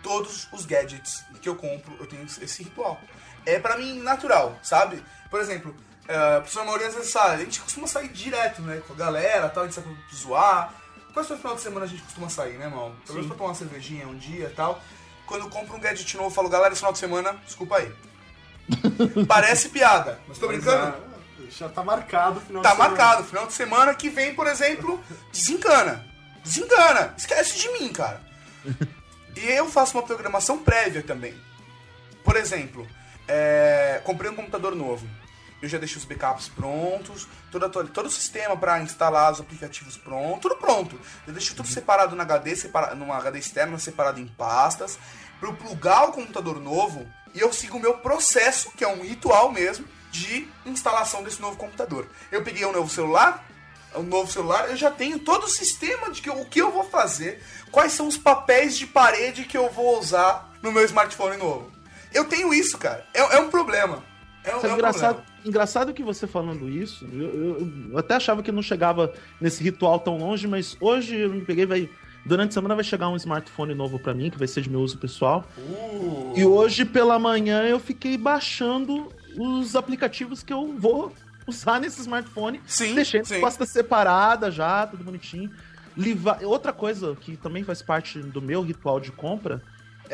Todos 0.02 0.48
os 0.52 0.66
gadgets 0.66 1.24
que 1.40 1.48
eu 1.48 1.56
compro, 1.56 1.96
eu 1.98 2.04
tenho 2.06 2.24
esse 2.24 2.62
ritual. 2.62 3.00
É 3.46 3.58
pra 3.58 3.78
mim 3.78 4.02
natural, 4.02 4.58
sabe? 4.62 5.02
Por 5.30 5.40
exemplo, 5.40 5.74
uh, 6.10 6.36
a 6.36 6.40
pessoa 6.42 6.62
maioria 6.66 6.88
às 6.88 6.94
vezes 6.94 7.10
sabe, 7.10 7.34
a 7.36 7.44
gente 7.46 7.58
costuma 7.58 7.86
sair 7.86 8.08
direto, 8.08 8.60
né? 8.60 8.82
Com 8.86 8.92
a 8.92 8.96
galera 8.96 9.48
tal, 9.48 9.62
a 9.62 9.66
gente 9.66 9.76
sai 9.76 9.82
pra 9.82 9.94
zoar. 10.14 10.81
Quase 11.12 11.28
todo 11.28 11.38
final 11.40 11.54
de 11.56 11.60
semana 11.62 11.84
a 11.84 11.88
gente 11.88 12.02
costuma 12.02 12.28
sair, 12.28 12.54
né, 12.58 12.64
irmão? 12.66 12.94
Pelo 13.04 13.14
menos 13.16 13.28
pra 13.28 13.36
tomar 13.36 13.50
uma 13.50 13.54
cervejinha 13.54 14.06
um 14.08 14.16
dia 14.16 14.46
e 14.46 14.54
tal. 14.54 14.80
Quando 15.26 15.42
eu 15.42 15.50
compro 15.50 15.76
um 15.76 15.80
gadget 15.80 16.16
novo, 16.16 16.28
eu 16.28 16.34
falo, 16.34 16.48
galera, 16.48 16.72
esse 16.72 16.80
final 16.80 16.92
de 16.92 16.98
semana, 16.98 17.34
desculpa 17.46 17.76
aí. 17.78 17.92
Parece 19.26 19.68
piada, 19.68 20.20
mas 20.28 20.38
tô 20.38 20.48
brincando. 20.48 20.96
Ah, 20.96 21.42
Já 21.50 21.68
tá 21.68 21.82
marcado 21.84 22.38
o 22.38 22.42
final 22.42 22.62
Tá 22.62 22.70
de 22.70 22.76
semana. 22.76 22.94
marcado. 22.96 23.24
Final 23.24 23.46
de 23.46 23.52
semana 23.52 23.94
que 23.94 24.08
vem, 24.08 24.34
por 24.34 24.46
exemplo, 24.46 25.00
desencana. 25.32 26.04
Desencana. 26.42 27.14
Esquece 27.16 27.58
de 27.58 27.68
mim, 27.72 27.92
cara. 27.92 28.20
E 29.36 29.40
eu 29.50 29.68
faço 29.70 29.96
uma 29.96 30.02
programação 30.02 30.58
prévia 30.58 31.02
também. 31.02 31.34
Por 32.24 32.36
exemplo, 32.36 32.86
é, 33.26 34.00
comprei 34.04 34.30
um 34.30 34.34
computador 34.36 34.74
novo. 34.74 35.06
Eu 35.62 35.68
já 35.68 35.78
deixei 35.78 35.96
os 35.98 36.04
backups 36.04 36.48
prontos, 36.48 37.28
todo, 37.50 37.88
todo 37.88 38.06
o 38.06 38.10
sistema 38.10 38.56
para 38.56 38.80
instalar 38.82 39.30
os 39.32 39.40
aplicativos 39.40 39.96
pronto, 39.96 40.40
tudo 40.48 40.56
pronto. 40.56 41.00
Eu 41.26 41.32
deixo 41.32 41.54
tudo 41.54 41.68
separado 41.68 42.16
no 42.16 42.22
HD, 42.22 42.56
separa, 42.56 42.94
numa 42.96 43.16
HD 43.16 43.38
externa, 43.38 43.78
separado 43.78 44.18
em 44.18 44.26
pastas, 44.26 44.98
para 45.38 45.48
eu 45.48 45.54
plugar 45.54 46.08
o 46.08 46.12
computador 46.12 46.58
novo 46.60 47.06
e 47.32 47.40
eu 47.40 47.52
sigo 47.52 47.78
o 47.78 47.80
meu 47.80 47.94
processo, 47.98 48.72
que 48.72 48.82
é 48.84 48.88
um 48.88 49.02
ritual 49.02 49.52
mesmo, 49.52 49.86
de 50.10 50.46
instalação 50.66 51.22
desse 51.22 51.40
novo 51.40 51.56
computador. 51.56 52.08
Eu 52.30 52.42
peguei 52.42 52.66
um 52.66 52.72
novo 52.72 52.90
celular, 52.90 53.44
um 53.94 54.02
novo 54.02 54.30
celular, 54.30 54.68
eu 54.68 54.76
já 54.76 54.90
tenho 54.90 55.18
todo 55.20 55.44
o 55.44 55.48
sistema 55.48 56.10
de 56.10 56.20
que 56.22 56.28
o 56.28 56.44
que 56.44 56.60
eu 56.60 56.70
vou 56.72 56.84
fazer, 56.84 57.42
quais 57.70 57.92
são 57.92 58.06
os 58.08 58.18
papéis 58.18 58.76
de 58.76 58.86
parede 58.86 59.44
que 59.44 59.56
eu 59.56 59.70
vou 59.70 59.98
usar 59.98 60.50
no 60.60 60.72
meu 60.72 60.84
smartphone 60.84 61.36
novo. 61.36 61.70
Eu 62.12 62.24
tenho 62.26 62.52
isso, 62.52 62.76
cara. 62.78 63.06
É, 63.14 63.20
é 63.20 63.38
um 63.40 63.48
problema. 63.48 64.02
É, 64.44 64.50
um- 64.56 64.60
Sabe, 64.60 64.68
é 64.68 64.70
um 64.72 64.74
engraçado, 64.74 65.14
problema. 65.14 65.31
Engraçado 65.44 65.92
que 65.92 66.02
você 66.02 66.26
falando 66.26 66.68
isso, 66.68 67.06
eu, 67.12 67.20
eu- 67.34 67.72
eu 67.92 67.98
até 67.98 68.14
achava 68.16 68.42
que 68.42 68.52
não 68.52 68.62
chegava 68.62 69.12
nesse 69.40 69.62
ritual 69.62 69.98
tão 70.00 70.18
longe, 70.18 70.46
mas 70.46 70.76
hoje 70.80 71.16
eu 71.16 71.30
me 71.30 71.40
peguei, 71.42 71.66
vai. 71.66 71.88
Durante 72.24 72.50
a 72.50 72.52
semana 72.52 72.76
vai 72.76 72.84
chegar 72.84 73.08
um 73.08 73.16
smartphone 73.16 73.74
novo 73.74 73.98
pra 73.98 74.14
mim, 74.14 74.30
que 74.30 74.38
vai 74.38 74.46
ser 74.46 74.60
de 74.60 74.70
meu 74.70 74.80
uso 74.80 74.96
pessoal. 74.98 75.44
Uh. 75.58 76.32
E 76.36 76.44
hoje 76.44 76.84
pela 76.84 77.18
manhã 77.18 77.62
eu 77.64 77.80
fiquei 77.80 78.16
baixando 78.16 79.08
os 79.36 79.74
aplicativos 79.74 80.40
que 80.42 80.52
eu 80.52 80.74
vou 80.78 81.12
usar 81.48 81.80
nesse 81.80 82.00
smartphone. 82.00 82.60
Sim, 82.64 82.94
Deixei 82.94 83.24
sim. 83.24 83.40
pasta 83.40 83.66
separada 83.66 84.50
já, 84.52 84.86
tudo 84.86 85.02
bonitinho. 85.02 85.50
Liva- 85.96 86.38
Outra 86.44 86.72
coisa 86.72 87.16
que 87.20 87.36
também 87.36 87.64
faz 87.64 87.82
parte 87.82 88.20
do 88.20 88.40
meu 88.40 88.62
ritual 88.62 89.00
de 89.00 89.10
compra, 89.10 89.60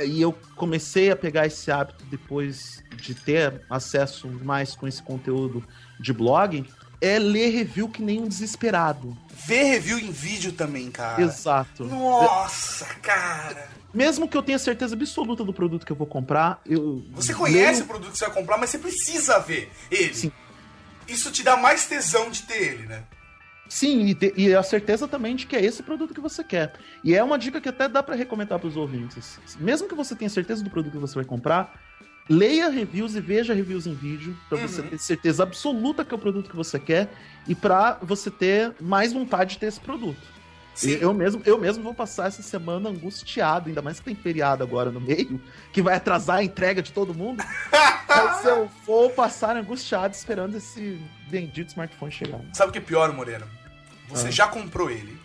e 0.04 0.20
eu 0.20 0.32
comecei 0.56 1.10
a 1.10 1.16
pegar 1.16 1.46
esse 1.46 1.70
hábito 1.70 2.04
depois 2.06 2.82
de 2.96 3.14
ter 3.14 3.62
acesso 3.70 4.28
mais 4.28 4.74
com 4.74 4.86
esse 4.86 5.02
conteúdo 5.02 5.64
de 6.00 6.12
blog, 6.12 6.64
é 7.00 7.18
ler 7.18 7.50
review 7.50 7.88
que 7.88 8.02
nem 8.02 8.20
um 8.20 8.28
desesperado. 8.28 9.16
Ver 9.46 9.64
review 9.64 9.98
em 9.98 10.10
vídeo 10.10 10.52
também, 10.52 10.90
cara. 10.90 11.22
Exato. 11.22 11.84
Nossa, 11.84 12.84
cara. 13.02 13.68
Mesmo 13.94 14.28
que 14.28 14.36
eu 14.36 14.42
tenha 14.42 14.58
certeza 14.58 14.94
absoluta 14.94 15.42
do 15.44 15.52
produto 15.52 15.86
que 15.86 15.92
eu 15.92 15.96
vou 15.96 16.06
comprar, 16.06 16.60
eu. 16.66 17.04
Você 17.12 17.32
conhece 17.32 17.72
leio- 17.80 17.84
o 17.84 17.86
produto 17.88 18.12
que 18.12 18.18
você 18.18 18.26
vai 18.26 18.34
comprar, 18.34 18.58
mas 18.58 18.70
você 18.70 18.78
precisa 18.78 19.38
ver 19.38 19.70
ele. 19.90 20.14
Sim. 20.14 20.32
Isso 21.06 21.30
te 21.30 21.42
dá 21.42 21.56
mais 21.56 21.86
tesão 21.86 22.30
de 22.30 22.42
ter 22.42 22.62
ele, 22.74 22.86
né? 22.86 23.02
Sim, 23.68 24.06
e, 24.06 24.14
te- 24.14 24.32
e 24.36 24.54
a 24.54 24.62
certeza 24.62 25.06
também 25.06 25.36
de 25.36 25.46
que 25.46 25.54
é 25.56 25.64
esse 25.64 25.82
produto 25.82 26.14
que 26.14 26.20
você 26.20 26.42
quer. 26.42 26.72
E 27.04 27.14
é 27.14 27.22
uma 27.22 27.38
dica 27.38 27.60
que 27.60 27.68
até 27.68 27.88
dá 27.88 28.02
pra 28.02 28.14
recomendar 28.14 28.58
pros 28.58 28.76
ouvintes. 28.76 29.38
Mesmo 29.60 29.86
que 29.88 29.94
você 29.94 30.14
tenha 30.16 30.30
certeza 30.30 30.64
do 30.64 30.70
produto 30.70 30.92
que 30.92 30.98
você 30.98 31.14
vai 31.16 31.24
comprar, 31.24 31.78
leia 32.28 32.68
reviews 32.70 33.14
e 33.14 33.20
veja 33.20 33.52
reviews 33.54 33.86
em 33.86 33.94
vídeo 33.94 34.36
pra 34.48 34.58
você 34.58 34.80
Uhum. 34.80 34.88
ter 34.88 34.98
certeza 34.98 35.42
absoluta 35.42 36.04
que 36.04 36.14
é 36.14 36.16
o 36.16 36.20
produto 36.20 36.48
que 36.50 36.56
você 36.56 36.78
quer 36.78 37.08
e 37.46 37.54
pra 37.54 37.98
você 38.02 38.30
ter 38.30 38.74
mais 38.80 39.12
vontade 39.12 39.50
de 39.54 39.58
ter 39.58 39.66
esse 39.66 39.80
produto. 39.80 40.38
Sim. 40.74 40.92
Eu 41.00 41.12
mesmo, 41.12 41.42
eu 41.44 41.58
mesmo 41.58 41.82
vou 41.82 41.92
passar 41.92 42.28
essa 42.28 42.40
semana 42.40 42.88
angustiado, 42.88 43.68
ainda 43.68 43.82
mais 43.82 43.98
que 43.98 44.04
tem 44.04 44.14
feriado 44.14 44.62
agora 44.62 44.92
no 44.92 45.00
meio, 45.00 45.40
que 45.72 45.82
vai 45.82 45.96
atrasar 45.96 46.36
a 46.36 46.44
entrega 46.44 46.80
de 46.80 46.92
todo 46.92 47.12
mundo. 47.12 47.42
Mas 48.08 48.44
eu 48.44 48.70
vou 48.86 49.10
passar 49.10 49.56
angustiado 49.56 50.14
esperando 50.14 50.56
esse 50.56 51.00
bendito 51.28 51.68
smartphone 51.70 52.12
chegar. 52.12 52.40
Sabe 52.52 52.70
o 52.70 52.72
que 52.72 52.78
é 52.78 52.80
pior, 52.82 53.12
Moreira? 53.12 53.46
Você 54.08 54.28
Ah. 54.28 54.30
já 54.30 54.46
comprou 54.48 54.90
ele. 54.90 55.20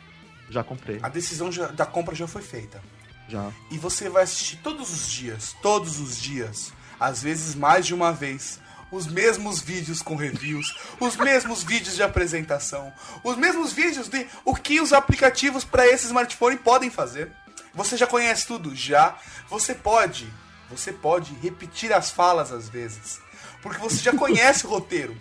Já 0.49 0.63
comprei, 0.63 0.99
A 1.01 1.09
decisão 1.09 1.51
já- 1.51 1.67
da 1.67 1.85
compra 1.85 2.13
já 2.13 2.27
foi 2.27 2.41
feita. 2.41 2.81
já. 3.27 3.51
E 3.71 3.77
você 3.77 4.09
vai 4.09 4.23
assistir 4.23 4.57
todos 4.57 4.91
os 4.91 5.09
dias, 5.09 5.55
todos 5.61 5.99
os 5.99 6.17
dias, 6.21 6.71
às 6.99 7.23
vezes 7.23 7.55
mais 7.55 7.85
de 7.85 7.93
uma 7.93 8.11
vez, 8.11 8.59
os 8.91 9.07
mesmos 9.07 9.59
vídeos 9.61 10.01
com 10.03 10.15
reviews, 10.15 10.77
os 10.99 11.15
mesmos 11.15 11.63
vídeos 11.63 11.95
de 11.95 12.03
apresentação, 12.03 12.93
os 13.23 13.35
mesmos 13.37 13.71
vídeos 13.73 14.07
de 14.07 14.27
o 14.45 14.53
que 14.55 14.79
os 14.79 14.93
aplicativos 14.93 15.63
para 15.63 15.87
esse 15.87 16.05
smartphone 16.05 16.57
podem 16.57 16.91
fazer. 16.91 17.31
Você 17.73 17.97
já 17.97 18.05
conhece 18.05 18.45
tudo? 18.45 18.75
Já. 18.75 19.17
Você 19.49 19.73
pode, 19.73 20.31
você 20.69 20.91
pode 20.91 21.33
repetir 21.35 21.91
as 21.91 22.11
falas 22.11 22.51
às 22.51 22.69
vezes, 22.69 23.19
porque 23.63 23.79
você 23.79 23.97
já 23.97 24.13
conhece 24.13 24.67
o 24.67 24.69
roteiro. 24.69 25.19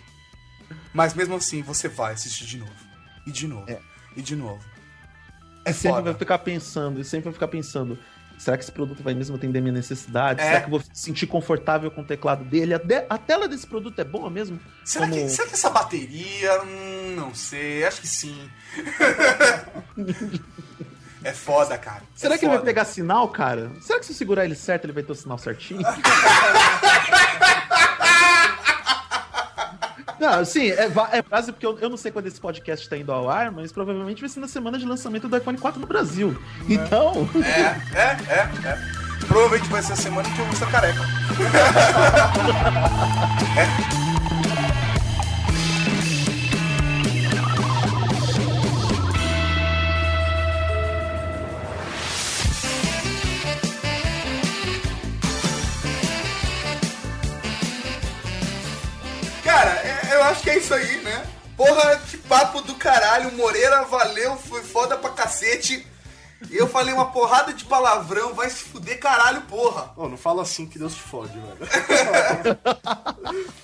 Mas 0.93 1.15
mesmo 1.15 1.35
assim, 1.35 1.63
você 1.63 1.87
vai 1.87 2.13
assistir 2.13 2.45
de 2.45 2.57
novo. 2.57 2.82
E 3.25 3.31
de 3.31 3.47
novo. 3.47 3.65
E 4.15 4.21
de 4.21 4.35
novo. 4.35 4.63
É 5.65 5.71
E 5.71 5.73
sempre 5.73 5.97
foda. 5.97 6.11
vai 6.11 6.19
ficar 6.19 6.37
pensando, 6.39 6.99
e 6.99 7.05
sempre 7.05 7.25
vai 7.25 7.33
ficar 7.33 7.47
pensando, 7.47 7.97
será 8.37 8.57
que 8.57 8.63
esse 8.63 8.71
produto 8.71 9.01
vai 9.01 9.13
mesmo 9.13 9.35
atender 9.37 9.61
minha 9.61 9.71
necessidade? 9.73 10.41
É. 10.41 10.45
Será 10.45 10.59
que 10.59 10.65
eu 10.65 10.71
vou 10.71 10.79
me 10.79 10.85
sentir 10.93 11.25
confortável 11.27 11.89
com 11.89 12.01
o 12.01 12.03
teclado 12.03 12.43
dele? 12.43 12.73
A, 13.09 13.17
tela 13.17 13.47
desse 13.47 13.65
produto 13.65 13.97
é 13.99 14.03
boa 14.03 14.29
mesmo? 14.29 14.59
Será, 14.83 15.07
Como- 15.07 15.17
que, 15.21 15.29
será 15.29 15.47
que 15.47 15.53
essa 15.53 15.69
bateria. 15.69 16.61
Hum, 16.63 17.15
não 17.15 17.33
sei, 17.33 17.85
acho 17.85 18.01
que 18.01 18.07
sim. 18.07 18.49
é 21.23 21.31
foda, 21.31 21.77
cara. 21.77 22.03
Será 22.13 22.35
é 22.35 22.37
que 22.37 22.43
ele 22.43 22.49
vai 22.49 22.57
foda. 22.59 22.65
pegar 22.69 22.83
sinal, 22.85 23.29
cara? 23.29 23.71
Será 23.81 23.99
que 23.99 24.05
se 24.05 24.11
eu 24.11 24.17
segurar 24.17 24.43
ele 24.43 24.55
certo, 24.55 24.83
ele 24.85 24.93
vai 24.93 25.03
ter 25.03 25.13
o 25.13 25.15
sinal 25.15 25.37
certinho? 25.37 25.81
Não, 30.23 30.43
sim, 30.45 30.69
é, 30.69 30.89
é 31.11 31.21
quase 31.21 31.51
porque 31.51 31.65
eu, 31.65 31.77
eu 31.79 31.89
não 31.89 31.97
sei 31.97 32.09
quando 32.09 32.27
esse 32.27 32.39
podcast 32.39 32.87
tá 32.87 32.95
indo 32.95 33.11
ao 33.11 33.29
ar, 33.29 33.51
mas 33.51 33.73
provavelmente 33.73 34.21
vai 34.21 34.29
ser 34.29 34.39
na 34.39 34.47
semana 34.47 34.79
de 34.79 34.85
lançamento 34.85 35.27
do 35.27 35.35
iPhone 35.35 35.57
4 35.57 35.81
no 35.81 35.85
Brasil. 35.85 36.33
Então, 36.69 37.27
É, 37.43 37.75
é, 37.99 38.17
é, 38.29 38.49
é. 38.69 38.77
Provavelmente 39.27 39.69
vai 39.69 39.83
ser 39.83 39.91
a 39.91 39.97
semana 39.97 40.29
em 40.29 40.33
que 40.33 40.39
eu 40.39 40.45
vou 40.45 40.53
estar 40.53 40.71
careca. 40.71 41.01
é 44.09 44.12
isso 60.57 60.73
aí, 60.73 61.01
né? 61.01 61.25
Porra, 61.55 61.97
que 62.09 62.17
papo 62.17 62.61
do 62.61 62.75
caralho. 62.75 63.31
Moreira, 63.33 63.83
valeu, 63.83 64.37
foi 64.37 64.63
foda 64.63 64.97
pra 64.97 65.11
cacete. 65.11 65.85
Eu 66.51 66.67
falei 66.67 66.93
uma 66.93 67.11
porrada 67.11 67.53
de 67.53 67.63
palavrão, 67.63 68.33
vai 68.33 68.49
se 68.49 68.63
fuder 68.63 68.99
caralho, 68.99 69.41
porra. 69.43 69.93
Ô, 69.95 70.09
não 70.09 70.17
fala 70.17 70.41
assim 70.41 70.65
que 70.65 70.77
Deus 70.77 70.93
te 70.95 71.01
fode, 71.01 71.33
velho. 71.39 72.59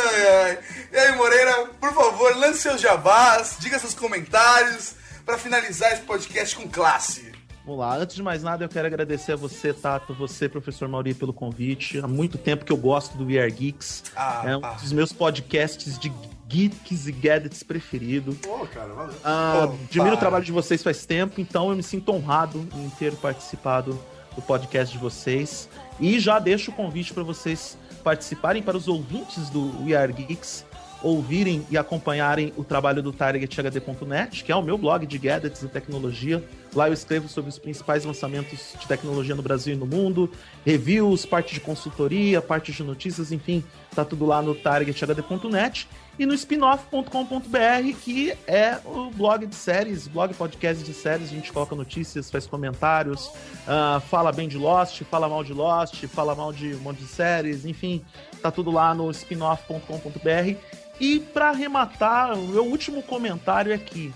Ai, 0.00 0.26
ai. 0.26 0.58
E 0.92 0.96
aí, 0.96 1.16
Moreira, 1.16 1.66
por 1.80 1.92
favor, 1.92 2.36
lance 2.36 2.60
seus 2.62 2.80
jabás, 2.80 3.56
diga 3.58 3.78
seus 3.78 3.94
comentários 3.94 4.94
pra 5.24 5.36
finalizar 5.36 5.92
esse 5.92 6.02
podcast 6.02 6.54
com 6.56 6.68
classe. 6.68 7.32
Vamos 7.68 7.80
lá, 7.82 7.98
antes 7.98 8.16
de 8.16 8.22
mais 8.22 8.42
nada, 8.42 8.64
eu 8.64 8.68
quero 8.70 8.86
agradecer 8.86 9.32
a 9.32 9.36
você, 9.36 9.74
Tato, 9.74 10.14
você, 10.14 10.48
professor 10.48 10.88
Mauri, 10.88 11.12
pelo 11.12 11.34
convite. 11.34 11.98
Há 11.98 12.08
muito 12.08 12.38
tempo 12.38 12.64
que 12.64 12.72
eu 12.72 12.78
gosto 12.78 13.18
do 13.18 13.26
We 13.26 13.38
Are 13.38 13.50
Geeks. 13.50 14.04
Ah, 14.16 14.42
é 14.46 14.56
um 14.56 14.64
ah. 14.64 14.72
dos 14.72 14.90
meus 14.90 15.12
podcasts 15.12 15.98
de 15.98 16.10
geeks 16.48 17.06
e 17.06 17.12
gadgets 17.12 17.62
preferido. 17.62 18.34
Pô, 18.36 18.66
cara, 18.68 18.94
valeu. 18.94 19.14
Ah, 19.22 19.64
admiro 19.84 20.14
o 20.14 20.18
trabalho 20.18 20.46
de 20.46 20.50
vocês 20.50 20.82
faz 20.82 21.04
tempo, 21.04 21.42
então 21.42 21.68
eu 21.68 21.76
me 21.76 21.82
sinto 21.82 22.10
honrado 22.10 22.66
em 22.74 22.88
ter 22.88 23.14
participado 23.16 24.00
do 24.34 24.40
podcast 24.40 24.90
de 24.90 24.98
vocês. 24.98 25.68
E 26.00 26.18
já 26.18 26.38
deixo 26.38 26.70
o 26.70 26.74
convite 26.74 27.12
para 27.12 27.22
vocês 27.22 27.76
participarem, 28.02 28.62
para 28.62 28.78
os 28.78 28.88
ouvintes 28.88 29.50
do 29.50 29.84
We 29.84 29.94
Are 29.94 30.10
Geeks 30.10 30.64
ouvirem 31.02 31.64
e 31.70 31.78
acompanharem 31.78 32.52
o 32.56 32.64
trabalho 32.64 33.02
do 33.02 33.12
TargetHD.net, 33.12 34.42
que 34.42 34.50
é 34.50 34.56
o 34.56 34.62
meu 34.62 34.76
blog 34.76 35.06
de 35.06 35.18
gadgets 35.18 35.62
e 35.62 35.68
tecnologia. 35.68 36.42
Lá 36.78 36.88
eu 36.88 36.92
escrevo 36.92 37.26
sobre 37.28 37.50
os 37.50 37.58
principais 37.58 38.04
lançamentos 38.04 38.72
de 38.78 38.86
tecnologia 38.86 39.34
no 39.34 39.42
Brasil 39.42 39.74
e 39.74 39.76
no 39.76 39.84
mundo, 39.84 40.30
reviews, 40.64 41.26
parte 41.26 41.52
de 41.52 41.58
consultoria, 41.58 42.40
parte 42.40 42.70
de 42.70 42.84
notícias, 42.84 43.32
enfim, 43.32 43.64
tá 43.96 44.04
tudo 44.04 44.24
lá 44.24 44.40
no 44.40 44.54
TargetHD.net 44.54 45.88
e 46.16 46.24
no 46.24 46.32
spinoff.com.br, 46.32 47.96
que 48.00 48.32
é 48.46 48.78
o 48.84 49.10
blog 49.10 49.44
de 49.44 49.56
séries, 49.56 50.06
blog 50.06 50.32
podcast 50.34 50.84
de 50.84 50.94
séries, 50.94 51.30
a 51.30 51.34
gente 51.34 51.52
coloca 51.52 51.74
notícias, 51.74 52.30
faz 52.30 52.46
comentários, 52.46 53.28
ah, 53.66 54.00
fala 54.08 54.30
bem 54.30 54.46
de 54.46 54.56
Lost, 54.56 55.02
fala 55.02 55.28
mal 55.28 55.42
de 55.42 55.52
Lost, 55.52 56.06
fala 56.06 56.32
mal 56.36 56.52
de 56.52 56.76
um 56.76 56.78
monte 56.78 56.98
de 56.98 57.08
séries, 57.08 57.66
enfim, 57.66 58.04
tá 58.40 58.52
tudo 58.52 58.70
lá 58.70 58.94
no 58.94 59.10
spinoff.com.br. 59.10 60.56
E 61.00 61.18
para 61.18 61.48
arrematar, 61.48 62.38
o 62.38 62.46
meu 62.46 62.64
último 62.64 63.02
comentário 63.02 63.72
é 63.72 63.74
aqui. 63.74 64.14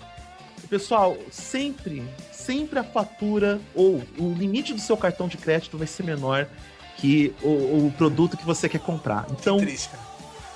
Pessoal, 0.73 1.15
sempre, 1.29 2.03
sempre 2.31 2.79
a 2.79 2.83
fatura 2.83 3.61
ou 3.75 4.01
o 4.17 4.33
limite 4.33 4.73
do 4.73 4.81
seu 4.81 4.97
cartão 4.97 5.27
de 5.27 5.37
crédito 5.37 5.77
vai 5.77 5.85
ser 5.85 6.01
menor 6.01 6.47
que 6.97 7.31
o, 7.43 7.85
o 7.85 7.93
produto 7.95 8.35
que 8.35 8.43
você 8.43 8.67
quer 8.67 8.79
comprar. 8.79 9.27
Então, 9.29 9.57
Triste, 9.57 9.89
cara. 9.89 10.03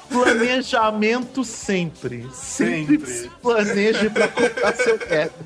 planejamento 0.10 1.44
sempre. 1.44 2.27
Sempre, 2.34 3.06
Sempre. 3.06 3.31
planeje 3.44 4.10
para 4.10 4.27
comprar 4.27 4.76
seu 4.76 4.98
crédito. 4.98 5.45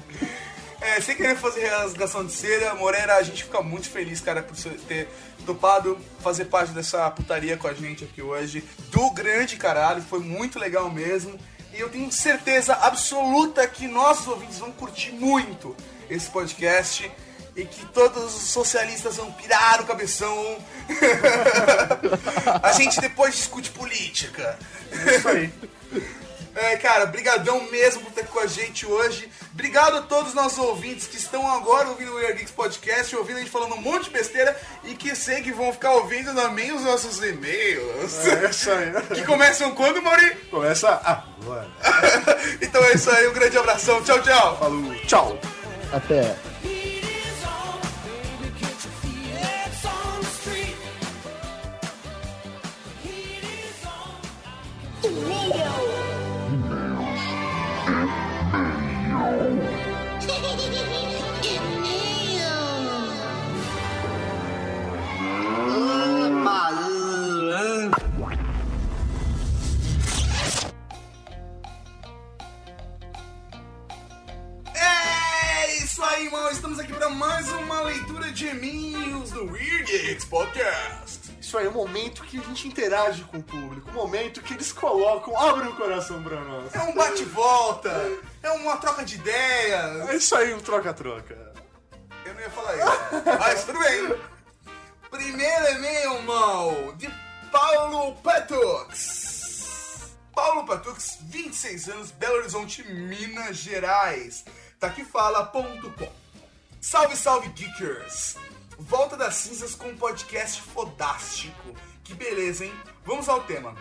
É, 0.79 1.01
sem 1.01 1.17
querer 1.17 1.35
fazer 1.35 1.67
rasgação 1.67 2.25
de 2.25 2.31
seda, 2.31 2.73
Moreira, 2.73 3.17
a 3.17 3.23
gente 3.23 3.43
fica 3.43 3.61
muito 3.61 3.89
feliz, 3.89 4.21
cara, 4.21 4.41
por 4.41 4.55
você 4.55 4.69
ter 4.87 5.09
topado 5.45 5.97
fazer 6.21 6.45
parte 6.45 6.71
dessa 6.71 7.11
putaria 7.11 7.57
com 7.57 7.67
a 7.67 7.73
gente 7.73 8.05
aqui 8.05 8.21
hoje. 8.21 8.63
Do 8.89 9.11
grande 9.11 9.57
caralho, 9.57 10.01
foi 10.01 10.19
muito 10.19 10.57
legal 10.57 10.89
mesmo. 10.89 11.37
Eu 11.81 11.89
tenho 11.89 12.11
certeza 12.11 12.75
absoluta 12.75 13.67
que 13.67 13.87
nossos 13.87 14.27
ouvintes 14.27 14.59
vão 14.59 14.71
curtir 14.71 15.11
muito 15.13 15.75
esse 16.07 16.29
podcast. 16.29 17.11
E 17.53 17.65
que 17.65 17.85
todos 17.87 18.33
os 18.33 18.43
socialistas 18.43 19.17
vão 19.17 19.29
pirar 19.33 19.81
o 19.81 19.85
cabeção. 19.85 20.57
a 22.63 22.71
gente 22.71 23.01
depois 23.01 23.35
discute 23.35 23.71
política. 23.71 24.57
É 24.91 25.15
isso 25.17 25.27
aí. 25.27 25.53
É, 26.55 26.75
cara, 26.77 27.05
brigadão 27.05 27.69
mesmo 27.71 28.01
por 28.01 28.09
estar 28.09 28.21
aqui 28.21 28.31
com 28.31 28.39
a 28.39 28.47
gente 28.47 28.85
hoje. 28.85 29.29
Obrigado 29.53 29.97
a 29.97 30.01
todos 30.01 30.29
os 30.29 30.33
nossos 30.33 30.57
ouvintes 30.57 31.07
que 31.07 31.17
estão 31.17 31.49
agora 31.49 31.89
ouvindo 31.89 32.11
o 32.11 32.15
Weird 32.15 32.37
Geeks 32.37 32.51
Podcast, 32.51 33.15
ouvindo 33.15 33.37
a 33.37 33.39
gente 33.39 33.51
falando 33.51 33.75
um 33.75 33.81
monte 33.81 34.05
de 34.05 34.11
besteira 34.11 34.59
e 34.83 34.93
que 34.95 35.15
sei 35.15 35.41
que 35.41 35.51
vão 35.51 35.71
ficar 35.71 35.93
ouvindo 35.93 36.33
também 36.33 36.73
os 36.73 36.83
nossos 36.83 37.19
e-mails. 37.19 38.25
É 38.27 38.49
isso 38.49 38.71
aí. 38.71 38.91
Que 39.21 39.25
começam 39.25 39.73
quando, 39.75 40.01
Mauri? 40.01 40.35
Começa 40.49 40.89
agora. 40.89 41.69
Então 42.61 42.83
é 42.85 42.93
isso 42.93 43.09
aí, 43.09 43.27
um 43.27 43.33
grande 43.33 43.57
abração. 43.57 44.01
Tchau, 44.03 44.21
tchau. 44.21 44.57
Falou, 44.57 44.95
tchau. 45.05 45.39
Até. 45.91 46.35
É 55.03 56.00
isso 76.01 76.09
aí, 76.09 76.25
irmão. 76.25 76.49
Estamos 76.49 76.79
aqui 76.79 76.91
para 76.93 77.09
mais 77.09 77.47
uma 77.51 77.81
leitura 77.81 78.31
de 78.31 78.47
e-mails 78.47 79.29
do 79.29 79.45
Weird 79.51 79.83
Geeks 79.83 80.25
Podcast. 80.25 81.37
Isso 81.39 81.55
aí 81.59 81.67
é 81.67 81.69
o 81.69 81.71
momento 81.71 82.23
que 82.23 82.39
a 82.39 82.41
gente 82.41 82.67
interage 82.67 83.23
com 83.25 83.37
o 83.37 83.43
público, 83.43 83.87
o 83.91 83.93
momento 83.93 84.41
que 84.41 84.55
eles 84.55 84.71
colocam, 84.71 85.37
abrem 85.39 85.69
o 85.69 85.75
coração 85.75 86.23
pra 86.23 86.39
nós. 86.41 86.73
É 86.73 86.79
um 86.79 86.95
bate-volta, 86.95 87.91
é 88.41 88.49
uma 88.49 88.77
troca 88.77 89.05
de 89.05 89.13
ideias. 89.15 90.09
É 90.09 90.15
isso 90.15 90.35
aí, 90.35 90.51
um 90.55 90.59
troca-troca. 90.59 91.53
Eu 92.25 92.33
não 92.33 92.41
ia 92.41 92.49
falar 92.49 92.77
isso. 92.77 92.85
Mas 93.39 93.63
tudo 93.65 93.77
bem. 93.77 94.15
Primeiro 95.11 95.71
e-mail, 95.73 96.21
mal, 96.23 96.93
de 96.93 97.13
Paulo 97.51 98.15
Petux. 98.23 100.15
Paulo 100.33 100.65
Petux, 100.65 101.19
26 101.21 101.89
anos, 101.89 102.09
Belo 102.09 102.37
Horizonte, 102.37 102.83
Minas 102.91 103.57
Gerais. 103.57 104.43
Tá 104.81 104.89
Taquifala.com. 104.89 106.11
Salve, 106.81 107.15
salve, 107.15 107.47
geekers! 107.49 108.35
Volta 108.79 109.15
das 109.15 109.35
cinzas 109.35 109.75
com 109.75 109.89
um 109.89 109.95
podcast 109.95 110.59
fodástico. 110.59 111.75
Que 112.03 112.15
beleza, 112.15 112.65
hein? 112.65 112.73
Vamos 113.05 113.29
ao 113.29 113.43
tema. 113.43 113.75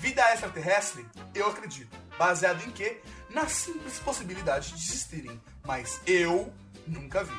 Vida 0.00 0.22
extraterrestre? 0.32 1.06
Eu 1.34 1.48
acredito. 1.48 1.94
Baseado 2.16 2.66
em 2.66 2.70
quê? 2.70 3.02
Na 3.28 3.46
simples 3.48 3.98
possibilidade 3.98 4.70
de 4.70 4.82
existirem. 4.82 5.38
Mas 5.62 6.00
eu 6.06 6.50
nunca 6.86 7.22
vi. 7.22 7.36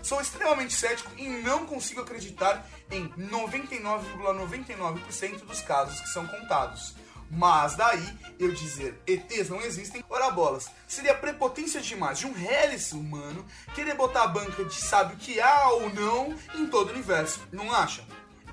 Sou 0.00 0.20
extremamente 0.20 0.72
cético 0.72 1.10
e 1.16 1.28
não 1.28 1.66
consigo 1.66 2.02
acreditar 2.02 2.64
em 2.88 3.08
99,99% 3.18 5.44
dos 5.44 5.60
casos 5.62 6.00
que 6.00 6.08
são 6.08 6.24
contados. 6.24 6.94
Mas 7.30 7.76
daí 7.76 8.18
eu 8.40 8.52
dizer 8.52 9.00
ETs 9.06 9.48
não 9.48 9.60
existem, 9.60 10.04
ora 10.10 10.30
bolas, 10.30 10.68
seria 10.88 11.14
prepotência 11.14 11.80
demais 11.80 12.18
de 12.18 12.26
um 12.26 12.36
hélice 12.36 12.94
humano 12.94 13.46
querer 13.74 13.94
botar 13.94 14.24
a 14.24 14.28
banca 14.28 14.64
de 14.64 14.74
sabe 14.74 15.14
o 15.14 15.16
que 15.16 15.40
há 15.40 15.68
ou 15.70 15.88
não 15.94 16.34
em 16.56 16.66
todo 16.66 16.88
o 16.88 16.92
universo, 16.92 17.40
não 17.52 17.72
acha? 17.72 18.04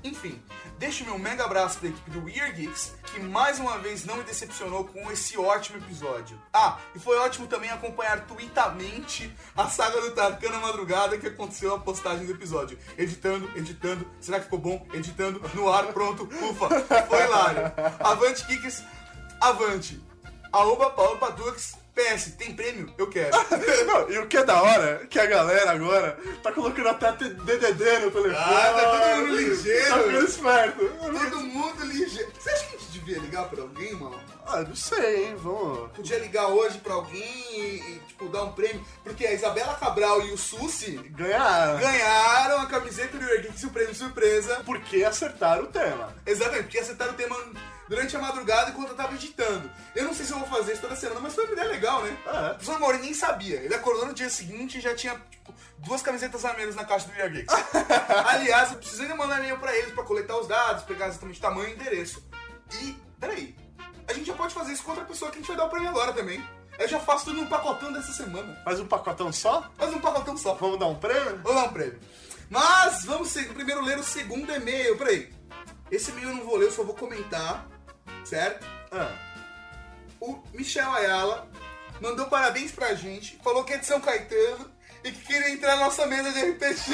Enfim, 0.08 0.42
deixo 0.78 1.04
meu 1.04 1.18
mega 1.18 1.44
abraço 1.44 1.78
para 1.78 1.88
a 1.88 1.90
equipe 1.90 2.10
do 2.10 2.24
Weird 2.24 2.52
Geeks, 2.52 2.94
que 3.12 3.20
mais 3.20 3.60
uma 3.60 3.76
vez 3.78 4.06
não 4.06 4.16
me 4.16 4.22
decepcionou 4.24 4.86
com 4.86 5.12
esse 5.12 5.36
ótimo 5.36 5.76
episódio. 5.76 6.40
Ah, 6.50 6.78
e 6.94 6.98
foi 6.98 7.18
ótimo 7.18 7.46
também 7.46 7.68
acompanhar 7.68 8.26
tweetamente 8.26 9.30
a 9.54 9.66
saga 9.66 10.00
do 10.00 10.12
Tarkan 10.12 10.48
na 10.48 10.60
madrugada 10.60 11.18
que 11.18 11.26
aconteceu 11.26 11.74
a 11.74 11.78
postagem 11.78 12.24
do 12.24 12.32
episódio. 12.32 12.78
Editando, 12.96 13.50
editando, 13.54 14.10
será 14.18 14.38
que 14.38 14.44
ficou 14.44 14.58
bom? 14.58 14.86
Editando, 14.94 15.42
no 15.52 15.70
ar, 15.70 15.92
pronto, 15.92 16.24
ufa, 16.24 16.68
foi 17.06 17.24
hilário. 17.24 17.70
Avante, 18.00 18.46
Geeks, 18.46 18.82
avante. 19.38 20.02
Arroba 20.50 20.88
Paulo 20.88 21.18
Patux, 21.18 21.76
PS, 21.98 22.34
tem 22.38 22.54
prêmio? 22.54 22.94
Eu 22.96 23.08
quero. 23.08 23.30
Não, 23.86 24.08
e 24.08 24.18
o 24.18 24.26
que 24.28 24.36
é 24.36 24.44
da 24.44 24.62
hora, 24.62 25.06
que 25.10 25.18
a 25.18 25.26
galera 25.26 25.72
agora 25.72 26.16
tá 26.42 26.52
colocando 26.52 26.88
até 26.88 27.10
DDD 27.12 27.98
no 27.98 28.10
telefone. 28.12 28.36
Ah, 28.36 28.72
tá 28.72 28.90
todo 28.90 29.26
mundo 29.26 29.36
ligeiro. 29.36 29.88
Tá 29.88 29.98
ficando 29.98 30.24
esperto. 30.24 30.88
Todo 30.98 31.40
mundo 31.40 31.84
ligeiro. 31.86 32.32
Você 32.38 32.50
acha 32.50 32.66
que 32.66 32.76
a 32.76 32.78
gente 32.78 32.90
devia 32.92 33.18
ligar 33.18 33.48
pra 33.48 33.62
alguém, 33.62 33.92
mano? 33.94 34.20
Ah, 34.46 34.62
não 34.62 34.76
sei, 34.76 35.26
hein, 35.26 35.36
vamos... 35.36 35.90
Podia 35.92 36.18
ligar 36.20 36.46
hoje 36.46 36.78
pra 36.78 36.94
alguém 36.94 37.20
e, 37.22 37.80
e, 37.80 38.02
tipo, 38.06 38.28
dar 38.28 38.44
um 38.44 38.52
prêmio. 38.52 38.82
Porque 39.02 39.26
a 39.26 39.32
Isabela 39.32 39.74
Cabral 39.74 40.22
e 40.22 40.32
o 40.32 40.38
Susi 40.38 40.92
Ganhar. 41.10 41.78
ganharam 41.78 42.60
a 42.60 42.66
camiseta 42.66 43.18
do 43.18 43.26
Geeks, 43.26 43.64
o 43.64 43.70
prêmio 43.70 43.94
surpresa. 43.94 44.62
Porque 44.64 45.04
acertaram 45.04 45.64
o 45.64 45.66
tema. 45.66 46.14
Exatamente, 46.24 46.62
porque 46.64 46.78
acertaram 46.78 47.12
o 47.12 47.16
tema 47.16 47.36
durante 47.88 48.16
a 48.16 48.20
madrugada 48.20 48.70
enquanto 48.70 48.90
eu 48.90 48.96
tava 48.96 49.14
editando. 49.14 49.70
Eu 49.94 50.04
não 50.04 50.14
sei 50.14 50.26
se 50.26 50.32
eu 50.32 50.38
vou 50.38 50.48
fazer 50.48 50.72
isso 50.72 50.82
toda 50.82 50.94
semana, 50.94 51.20
mas 51.20 51.34
foi 51.34 51.44
uma 51.44 51.52
ideia 51.54 51.68
legal, 51.68 52.02
né? 52.02 52.16
É. 52.26 52.30
O 52.30 52.54
professor 52.54 52.78
Mauri 52.78 52.98
nem 52.98 53.14
sabia. 53.14 53.56
Ele 53.56 53.74
acordou 53.74 54.06
no 54.06 54.14
dia 54.14 54.28
seguinte 54.28 54.78
e 54.78 54.80
já 54.80 54.94
tinha, 54.94 55.14
tipo, 55.30 55.54
duas 55.78 56.02
camisetas 56.02 56.44
a 56.44 56.52
menos 56.54 56.74
na 56.74 56.84
caixa 56.84 57.08
do 57.08 57.30
Geeks. 57.30 57.54
Aliás, 58.26 58.72
eu 58.72 58.78
preciso 58.78 59.02
ainda 59.02 59.16
mandar 59.16 59.38
e-mail 59.38 59.58
pra 59.58 59.76
eles 59.76 59.92
pra 59.92 60.04
coletar 60.04 60.36
os 60.36 60.46
dados, 60.46 60.84
pegar 60.84 61.08
exatamente 61.08 61.40
tamanho 61.40 61.70
e 61.70 61.72
endereço. 61.74 62.22
E, 62.82 62.96
peraí, 63.18 63.56
a 64.06 64.12
gente 64.12 64.26
já 64.26 64.34
pode 64.34 64.54
fazer 64.54 64.72
isso 64.72 64.82
com 64.82 64.90
outra 64.90 65.06
pessoa 65.06 65.30
que 65.30 65.38
a 65.38 65.40
gente 65.40 65.48
vai 65.48 65.56
dar 65.56 65.64
o 65.64 65.70
prêmio 65.70 65.88
agora 65.88 66.12
também. 66.12 66.42
Eu 66.78 66.86
já 66.86 67.00
faço 67.00 67.26
tudo 67.26 67.38
num 67.38 67.46
pacotão 67.46 67.92
dessa 67.92 68.12
semana. 68.12 68.60
Faz 68.64 68.78
um 68.78 68.86
pacotão 68.86 69.32
só? 69.32 69.68
Faz 69.76 69.92
um 69.92 69.98
pacotão 69.98 70.36
só. 70.36 70.54
Vamos 70.54 70.78
dar 70.78 70.86
um 70.86 70.94
prêmio? 70.94 71.40
Vou 71.42 71.52
dar 71.52 71.64
um 71.64 71.72
prêmio. 71.72 71.98
Mas 72.48 73.04
vamos 73.04 73.32
primeiro 73.32 73.82
ler 73.82 73.98
o 73.98 74.04
segundo 74.04 74.52
e-mail. 74.52 74.96
Peraí. 74.96 75.32
Esse 75.90 76.10
e-mail 76.10 76.28
eu 76.28 76.36
não 76.36 76.44
vou 76.44 76.56
ler, 76.56 76.66
eu 76.66 76.70
só 76.70 76.84
vou 76.84 76.94
comentar. 76.94 77.66
Certo? 78.28 78.66
Ah. 78.92 79.10
O 80.20 80.38
Michel 80.52 80.90
Ayala 80.90 81.48
mandou 81.98 82.26
parabéns 82.26 82.70
pra 82.70 82.94
gente, 82.94 83.38
falou 83.42 83.64
que 83.64 83.72
é 83.72 83.78
de 83.78 83.86
São 83.86 84.00
Caetano 84.00 84.70
e 85.04 85.12
que 85.12 85.26
queria 85.26 85.50
entrar 85.50 85.76
na 85.76 85.84
nossa 85.84 86.06
mesa 86.06 86.32
de 86.32 86.40
RPG. 86.40 86.92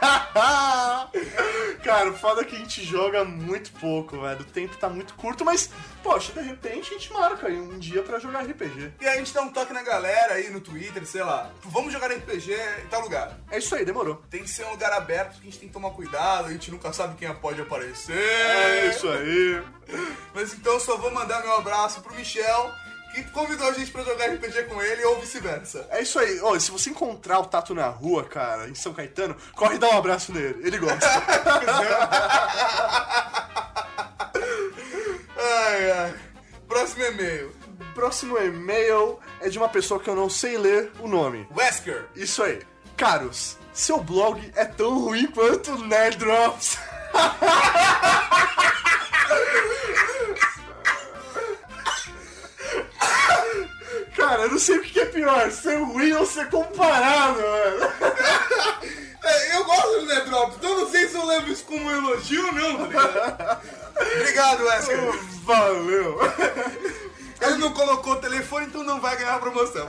Cara, 1.82 2.10
o 2.10 2.14
foda 2.14 2.42
é 2.42 2.44
que 2.44 2.56
a 2.56 2.58
gente 2.58 2.84
joga 2.84 3.24
muito 3.24 3.72
pouco, 3.72 4.20
velho. 4.20 4.40
O 4.40 4.44
tempo 4.44 4.76
tá 4.76 4.88
muito 4.88 5.14
curto, 5.14 5.44
mas, 5.44 5.70
poxa, 6.02 6.32
de 6.32 6.40
repente 6.40 6.90
a 6.90 6.98
gente 6.98 7.12
marca 7.12 7.46
aí 7.46 7.58
um 7.58 7.78
dia 7.78 8.02
pra 8.02 8.18
jogar 8.18 8.42
RPG. 8.42 8.92
e 9.00 9.06
aí 9.06 9.14
a 9.14 9.18
gente 9.18 9.32
dá 9.32 9.42
um 9.42 9.52
toque 9.52 9.72
na 9.72 9.82
galera 9.82 10.34
aí 10.34 10.50
no 10.50 10.60
Twitter, 10.60 11.06
sei 11.06 11.22
lá. 11.22 11.50
Vamos 11.62 11.92
jogar 11.92 12.10
RPG 12.10 12.52
em 12.84 12.88
tal 12.88 13.00
lugar. 13.00 13.38
É 13.50 13.58
isso 13.58 13.74
aí, 13.74 13.84
demorou. 13.84 14.22
Tem 14.28 14.42
que 14.42 14.50
ser 14.50 14.64
um 14.66 14.70
lugar 14.70 14.92
aberto, 14.92 15.32
porque 15.32 15.48
a 15.48 15.50
gente 15.50 15.60
tem 15.60 15.68
que 15.68 15.74
tomar 15.74 15.90
cuidado, 15.90 16.46
a 16.46 16.52
gente 16.52 16.70
nunca 16.70 16.92
sabe 16.92 17.16
quem 17.16 17.32
pode 17.36 17.60
aparecer. 17.60 18.16
É 18.16 18.88
isso 18.88 19.08
aí. 19.08 19.62
Mas 20.34 20.52
então 20.52 20.74
eu 20.74 20.80
só 20.80 20.96
vou 20.96 21.10
mandar 21.10 21.42
meu 21.42 21.54
abraço 21.56 22.00
pro 22.00 22.14
Michel, 22.14 22.70
que 23.22 23.30
convidou 23.30 23.68
a 23.68 23.72
gente 23.72 23.90
pra 23.90 24.02
jogar 24.02 24.26
RPG 24.26 24.64
com 24.64 24.82
ele, 24.82 25.04
ou 25.04 25.20
vice-versa. 25.20 25.86
É 25.90 26.02
isso 26.02 26.18
aí. 26.18 26.38
Se 26.60 26.70
você 26.70 26.90
encontrar 26.90 27.38
o 27.40 27.46
Tato 27.46 27.74
na 27.74 27.88
rua, 27.88 28.24
cara, 28.24 28.68
em 28.68 28.74
São 28.74 28.92
Caetano, 28.92 29.36
corre 29.54 29.76
e 29.76 29.78
dá 29.78 29.88
um 29.88 29.98
abraço 29.98 30.32
nele. 30.32 30.66
Ele 30.66 30.78
gosta. 30.78 31.06
Ai, 35.38 35.90
ai. 35.92 36.14
Próximo 36.66 37.04
e-mail. 37.04 37.54
Próximo 37.94 38.38
e-mail 38.38 39.18
é 39.40 39.48
de 39.48 39.58
uma 39.58 39.68
pessoa 39.68 40.00
que 40.00 40.08
eu 40.08 40.16
não 40.16 40.30
sei 40.30 40.56
ler 40.58 40.90
o 40.98 41.06
nome. 41.06 41.46
Wesker. 41.54 42.06
Isso 42.16 42.42
aí. 42.42 42.60
Caros, 42.96 43.56
seu 43.72 44.02
blog 44.02 44.50
é 44.56 44.64
tão 44.64 44.98
ruim 44.98 45.26
quanto 45.26 45.72
o 45.72 45.86
Nerd 45.86 46.24
Cara, 54.16 54.42
eu 54.42 54.50
não 54.50 54.58
sei 54.58 54.78
o 54.78 54.82
que 54.82 54.98
é 55.00 55.06
pior, 55.06 55.50
ser 55.50 55.76
ruim 55.76 56.12
ou 56.12 56.24
ser 56.26 56.48
comparado, 56.50 57.40
mano. 57.40 57.92
É, 59.28 59.56
eu 59.56 59.64
gosto 59.64 59.88
do 60.02 60.06
Nedrop, 60.06 60.54
então 60.54 60.70
eu 60.70 60.80
não 60.82 60.88
sei 60.88 61.08
se 61.08 61.16
eu 61.16 61.26
levo 61.26 61.50
isso 61.50 61.64
como 61.64 61.84
um 61.84 61.90
elogio 61.90 62.46
ou 62.46 62.52
não, 62.52 62.88
tá? 62.88 63.60
Obrigado, 64.00 64.62
Wesker. 64.62 64.98
Valeu. 65.42 66.18
Ele 67.40 67.58
não 67.58 67.72
colocou 67.72 68.12
o 68.12 68.16
telefone, 68.20 68.66
então 68.66 68.84
não 68.84 69.00
vai 69.00 69.16
ganhar 69.16 69.34
a 69.34 69.38
promoção. 69.40 69.84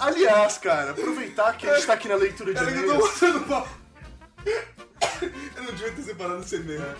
Aliás, 0.00 0.58
cara, 0.58 0.90
aproveitar 0.90 1.56
que 1.56 1.68
a 1.68 1.74
gente 1.76 1.86
tá 1.86 1.92
aqui 1.92 2.08
na 2.08 2.16
leitura 2.16 2.52
de 2.52 2.58
eu 2.60 2.66
tô 2.66 2.70
e-mails. 2.72 3.10
botando 3.12 3.46
mal. 3.46 3.68
Eu 5.56 5.62
não 5.62 5.72
devia 5.72 5.92
ter 5.92 6.02
separado 6.02 6.40
esse 6.40 6.56
e-mail. 6.56 6.96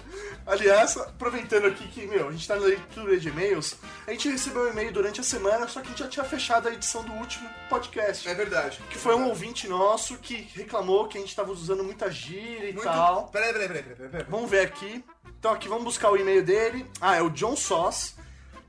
Aliás, 0.46 0.96
aproveitando 0.96 1.66
aqui 1.66 1.86
que, 1.88 2.06
meu, 2.06 2.28
a 2.28 2.32
gente 2.32 2.46
tá 2.46 2.56
na 2.56 2.66
leitura 2.66 3.18
de 3.18 3.28
e-mails, 3.28 3.76
a 4.06 4.10
gente 4.12 4.28
recebeu 4.28 4.62
um 4.62 4.70
e-mail 4.70 4.92
durante 4.92 5.20
a 5.20 5.24
semana, 5.24 5.66
só 5.68 5.80
que 5.80 5.86
a 5.86 5.90
gente 5.90 6.00
já 6.00 6.08
tinha 6.08 6.24
fechado 6.24 6.68
a 6.68 6.72
edição 6.72 7.02
do 7.02 7.12
último 7.12 7.48
podcast. 7.68 8.28
É 8.28 8.34
verdade. 8.34 8.80
Que 8.90 8.98
foi 8.98 9.14
um 9.14 9.28
ouvinte 9.28 9.68
nosso 9.68 10.16
que 10.18 10.48
reclamou 10.54 11.08
que 11.08 11.18
a 11.18 11.20
gente 11.20 11.34
tava 11.34 11.52
usando 11.52 11.84
muita 11.84 12.10
gíria 12.10 12.70
e 12.70 12.72
Muito... 12.72 12.84
tal. 12.84 13.28
Peraí, 13.28 13.52
peraí, 13.52 13.68
peraí, 13.68 13.82
peraí, 13.82 14.10
peraí. 14.10 14.26
Vamos 14.28 14.50
ver 14.50 14.60
aqui. 14.60 15.04
Então 15.38 15.52
aqui, 15.52 15.68
vamos 15.68 15.84
buscar 15.84 16.10
o 16.10 16.16
e-mail 16.16 16.42
dele. 16.42 16.86
Ah, 17.00 17.16
é 17.16 17.22
o 17.22 17.30
John 17.30 17.56
Soss. 17.56 18.16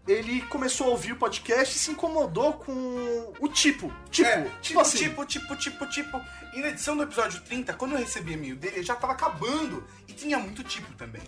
Ele 0.08 0.42
começou 0.44 0.88
a 0.88 0.90
ouvir 0.92 1.14
o 1.14 1.16
podcast 1.16 1.76
e 1.76 1.80
se 1.80 1.90
incomodou 1.92 2.54
com 2.54 3.34
o 3.40 3.48
tipo. 3.48 3.92
Tipo, 4.12 4.30
É, 4.30 4.44
tipo, 4.44 4.60
tipo, 4.62 4.80
assim. 4.80 4.98
tipo, 5.00 5.26
tipo, 5.26 5.56
tipo, 5.56 5.86
tipo. 5.88 6.22
E 6.54 6.62
na 6.62 6.68
edição 6.70 6.96
do 6.96 7.04
episódio 7.04 7.42
30, 7.42 7.74
quando 7.74 7.94
eu 7.94 7.98
recebi 7.98 8.34
e-mail 8.34 8.56
dele, 8.56 8.76
ele 8.78 8.86
já 8.86 8.96
tava 8.96 9.14
acabando. 9.14 9.84
E 10.08 10.14
tinha 10.14 10.38
muito 10.38 10.64
tipo 10.64 10.94
também. 10.94 11.24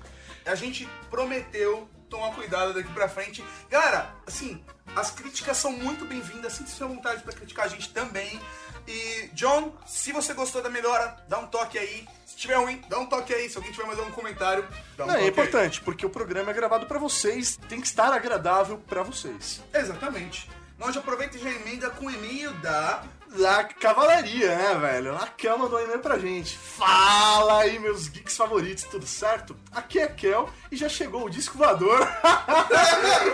A 0.46 0.54
gente 0.56 0.88
prometeu 1.10 1.90
tomar 2.08 2.34
cuidado 2.36 2.74
daqui 2.74 2.92
pra 2.94 3.10
frente. 3.10 3.44
Galera, 3.70 4.14
assim, 4.26 4.64
as 4.96 5.12
críticas 5.12 5.58
são 5.58 5.72
muito 5.72 6.06
bem-vindas. 6.06 6.54
Sinta-se 6.54 6.82
à 6.84 6.88
vontade 6.88 7.22
pra 7.24 7.34
criticar 7.34 7.66
a 7.66 7.68
gente 7.68 7.90
também. 7.90 8.40
E, 8.88 9.30
John, 9.34 9.76
se 9.86 10.12
você 10.14 10.34
gostou 10.34 10.62
da 10.62 10.70
melhora, 10.70 11.18
dá 11.28 11.38
um 11.40 11.48
toque 11.48 11.78
aí. 11.78 12.08
Se 12.26 12.36
tiver 12.38 12.56
ruim, 12.56 12.82
dá 12.88 12.98
um 13.00 13.06
toque 13.06 13.34
aí. 13.34 13.50
Se 13.50 13.58
alguém 13.58 13.72
tiver 13.74 13.86
mais 13.86 14.00
algum 14.00 14.12
comentário, 14.12 14.66
dá 14.96 15.04
um 15.04 15.08
Não, 15.08 15.14
toque 15.14 15.20
é 15.20 15.26
aí. 15.26 15.30
importante, 15.30 15.82
porque 15.82 16.06
o 16.06 16.10
programa 16.10 16.52
é 16.52 16.54
gravado 16.54 16.86
pra 16.86 16.98
vocês, 17.00 17.58
tem 17.68 17.82
que 17.82 17.88
estar 17.88 18.14
agradável 18.14 18.78
pra 18.88 19.04
vocês. 19.04 19.62
Exatamente. 19.74 20.50
Nós 20.78 20.94
já 20.94 21.02
aproveita 21.02 21.36
e 21.38 21.40
já 21.42 21.50
emenda 21.50 21.90
com 21.90 22.06
o 22.06 22.12
e-mail 22.12 22.52
da 22.56 23.04
Da 23.36 23.64
cavalaria, 23.66 24.56
né, 24.56 24.76
velho? 24.80 25.16
A 25.16 25.28
Kel 25.28 25.58
mandou 25.58 25.78
um 25.80 25.84
e-mail 25.84 26.00
pra 26.00 26.18
gente. 26.18 26.58
Fala 26.58 27.60
aí, 27.62 27.78
meus 27.78 28.08
geeks 28.08 28.36
favoritos, 28.38 28.86
tudo 28.86 29.06
certo? 29.06 29.56
Aqui 29.72 30.00
é 30.00 30.08
Kel 30.08 30.50
e 30.72 30.78
já 30.78 30.88
chegou 30.88 31.26
o 31.26 31.30
disco 31.30 31.58
voador. 31.58 32.00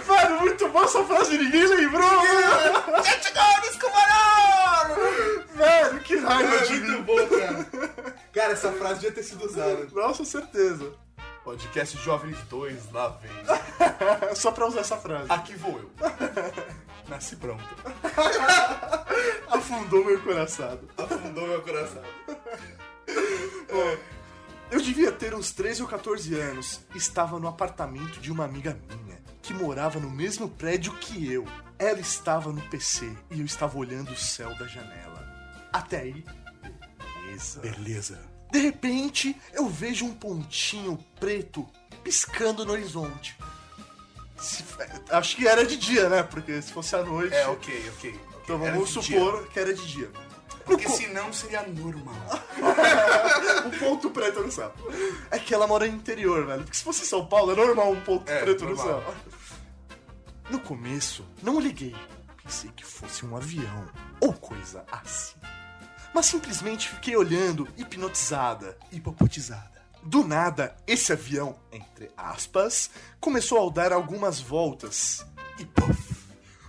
Mano, 0.07 0.39
muito 0.41 0.67
boa 0.69 0.85
essa 0.85 1.03
frase, 1.05 1.37
ninguém 1.37 1.65
lembrou. 1.67 2.01
Já 3.03 3.21
chegou 3.21 3.43
o 3.43 3.61
disco 3.61 3.87
voador! 3.89 5.45
Velho, 5.53 5.99
que 6.01 6.17
raiva 6.17 6.55
É 6.55 6.59
de 6.65 6.73
muito 6.73 6.91
mim. 6.91 7.01
bom, 7.03 7.27
cara. 7.27 8.13
Cara, 8.33 8.53
essa 8.53 8.71
frase 8.73 8.95
devia 9.01 9.11
ter 9.11 9.23
sido 9.23 9.45
usada. 9.45 9.87
Nossa, 9.93 10.25
certeza. 10.25 10.91
Podcast 11.43 11.97
Jovens 11.97 12.37
2, 12.49 12.91
lá 12.91 13.09
vem. 13.21 13.31
Só 14.35 14.51
pra 14.51 14.65
usar 14.65 14.79
essa 14.79 14.97
frase. 14.97 15.29
Aqui 15.29 15.55
vou 15.55 15.77
eu. 15.77 15.91
Nasci 17.07 17.35
pronto. 17.35 17.63
Afundou 19.51 20.05
meu 20.05 20.21
coração. 20.21 20.79
Afundou 20.97 21.47
meu 21.47 21.61
coração. 21.61 22.01
Eu 24.71 24.81
devia 24.81 25.11
ter 25.11 25.33
uns 25.33 25.51
13 25.51 25.81
ou 25.81 25.87
14 25.87 26.33
anos. 26.39 26.81
Estava 26.95 27.37
no 27.37 27.47
apartamento 27.47 28.19
de 28.21 28.31
uma 28.31 28.45
amiga 28.45 28.79
minha, 28.89 29.21
que 29.41 29.53
morava 29.53 29.99
no 29.99 30.09
mesmo 30.09 30.49
prédio 30.49 30.93
que 30.93 31.31
eu. 31.31 31.45
Ela 31.77 31.99
estava 31.99 32.51
no 32.53 32.61
PC 32.69 33.11
e 33.29 33.41
eu 33.41 33.45
estava 33.45 33.77
olhando 33.77 34.11
o 34.11 34.17
céu 34.17 34.57
da 34.57 34.65
janela. 34.65 35.27
Até 35.73 36.01
aí, 36.01 36.25
beleza. 37.23 37.59
Beleza. 37.59 38.32
De 38.53 38.59
repente, 38.59 39.35
eu 39.51 39.67
vejo 39.67 40.05
um 40.05 40.13
pontinho 40.13 40.97
preto 41.19 41.67
piscando 42.03 42.63
no 42.63 42.71
horizonte. 42.73 43.35
Se- 44.37 44.63
acho 45.09 45.35
que 45.35 45.47
era 45.47 45.65
de 45.65 45.75
dia, 45.75 46.07
né? 46.07 46.21
Porque 46.21 46.61
se 46.61 46.71
fosse 46.71 46.95
à 46.95 47.01
noite. 47.03 47.33
É, 47.33 47.47
ok, 47.47 47.91
ok. 47.97 48.19
Então 48.43 48.61
Era 48.63 48.73
vamos 48.75 48.91
supor 48.91 49.39
dia. 49.39 49.47
que 49.51 49.59
era 49.59 49.73
de 49.73 49.87
dia. 49.87 50.11
Porque 50.65 50.85
co- 50.85 50.95
senão 50.95 51.33
seria 51.33 51.63
normal. 51.63 52.13
um 53.65 53.71
ponto 53.79 54.11
preto 54.11 54.41
no 54.41 54.51
céu. 54.51 54.71
É 55.31 55.39
que 55.39 55.51
ela 55.53 55.65
mora 55.65 55.87
no 55.87 55.95
interior, 55.95 56.45
velho. 56.45 56.61
Porque 56.63 56.77
se 56.77 56.83
fosse 56.83 57.05
São 57.07 57.25
Paulo, 57.25 57.53
é 57.53 57.55
normal 57.55 57.91
um 57.91 58.01
ponto 58.01 58.29
É, 58.31 58.39
preto 58.41 58.65
no 58.65 58.75
normal. 58.75 59.01
céu. 59.01 59.15
No 60.51 60.59
começo, 60.59 61.25
não 61.41 61.59
liguei. 61.59 61.95
Pensei 62.43 62.69
que 62.75 62.85
fosse 62.85 63.25
um 63.25 63.35
avião 63.35 63.87
ou 64.19 64.31
coisa 64.31 64.85
assim. 64.91 65.35
Mas 66.13 66.27
simplesmente 66.27 66.89
fiquei 66.89 67.15
olhando, 67.15 67.67
hipnotizada, 67.75 68.77
hipopotizada. 68.91 69.71
Do 70.03 70.23
nada, 70.23 70.75
esse 70.85 71.13
avião, 71.13 71.57
entre 71.71 72.11
aspas, 72.15 72.89
começou 73.19 73.67
a 73.67 73.71
dar 73.71 73.93
algumas 73.93 74.39
voltas. 74.39 75.25
E 75.57 75.65
puff! 75.65 76.13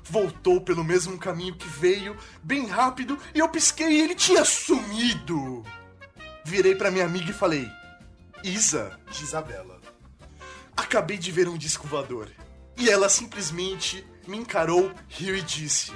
Voltou 0.04 0.60
pelo 0.60 0.84
mesmo 0.84 1.18
caminho 1.18 1.56
que 1.56 1.66
veio, 1.66 2.16
bem 2.42 2.66
rápido, 2.66 3.18
e 3.34 3.38
eu 3.38 3.48
pisquei 3.48 3.88
e 3.88 4.00
ele 4.02 4.14
tinha 4.14 4.44
sumido. 4.44 5.64
Virei 6.44 6.74
pra 6.74 6.90
minha 6.90 7.06
amiga 7.06 7.30
e 7.30 7.34
falei: 7.34 7.68
Isa, 8.42 8.98
De 9.10 9.24
Isabela. 9.24 9.80
acabei 10.76 11.16
de 11.18 11.32
ver 11.32 11.48
um 11.48 11.56
disco 11.56 11.88
voador. 11.88 12.30
E 12.76 12.90
ela 12.90 13.08
simplesmente 13.08 14.06
me 14.28 14.36
encarou, 14.36 14.92
riu 15.08 15.34
e 15.34 15.42
disse: 15.42 15.92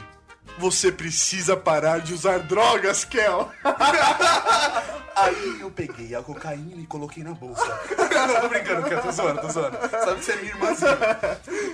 Você 0.59 0.91
precisa 0.91 1.57
parar 1.57 2.01
de 2.01 2.13
usar 2.13 2.41
drogas, 2.41 3.05
Kel. 3.05 3.51
Aí 5.15 5.61
eu 5.61 5.71
peguei 5.71 6.15
a 6.15 6.23
cocaína 6.23 6.81
e 6.81 6.87
coloquei 6.87 7.23
na 7.23 7.33
bolsa. 7.33 7.65
Não, 8.27 8.41
tô 8.41 8.49
brincando, 8.49 8.83
cara. 8.83 9.03
Tô 9.03 9.11
zoando, 9.11 9.41
tô 9.41 9.49
zoando. 9.49 9.77
Sabe 9.91 10.19
que 10.19 10.25
você 10.25 10.33
é 10.33 10.37
minha 10.37 10.53
irmãzinha. 10.53 10.99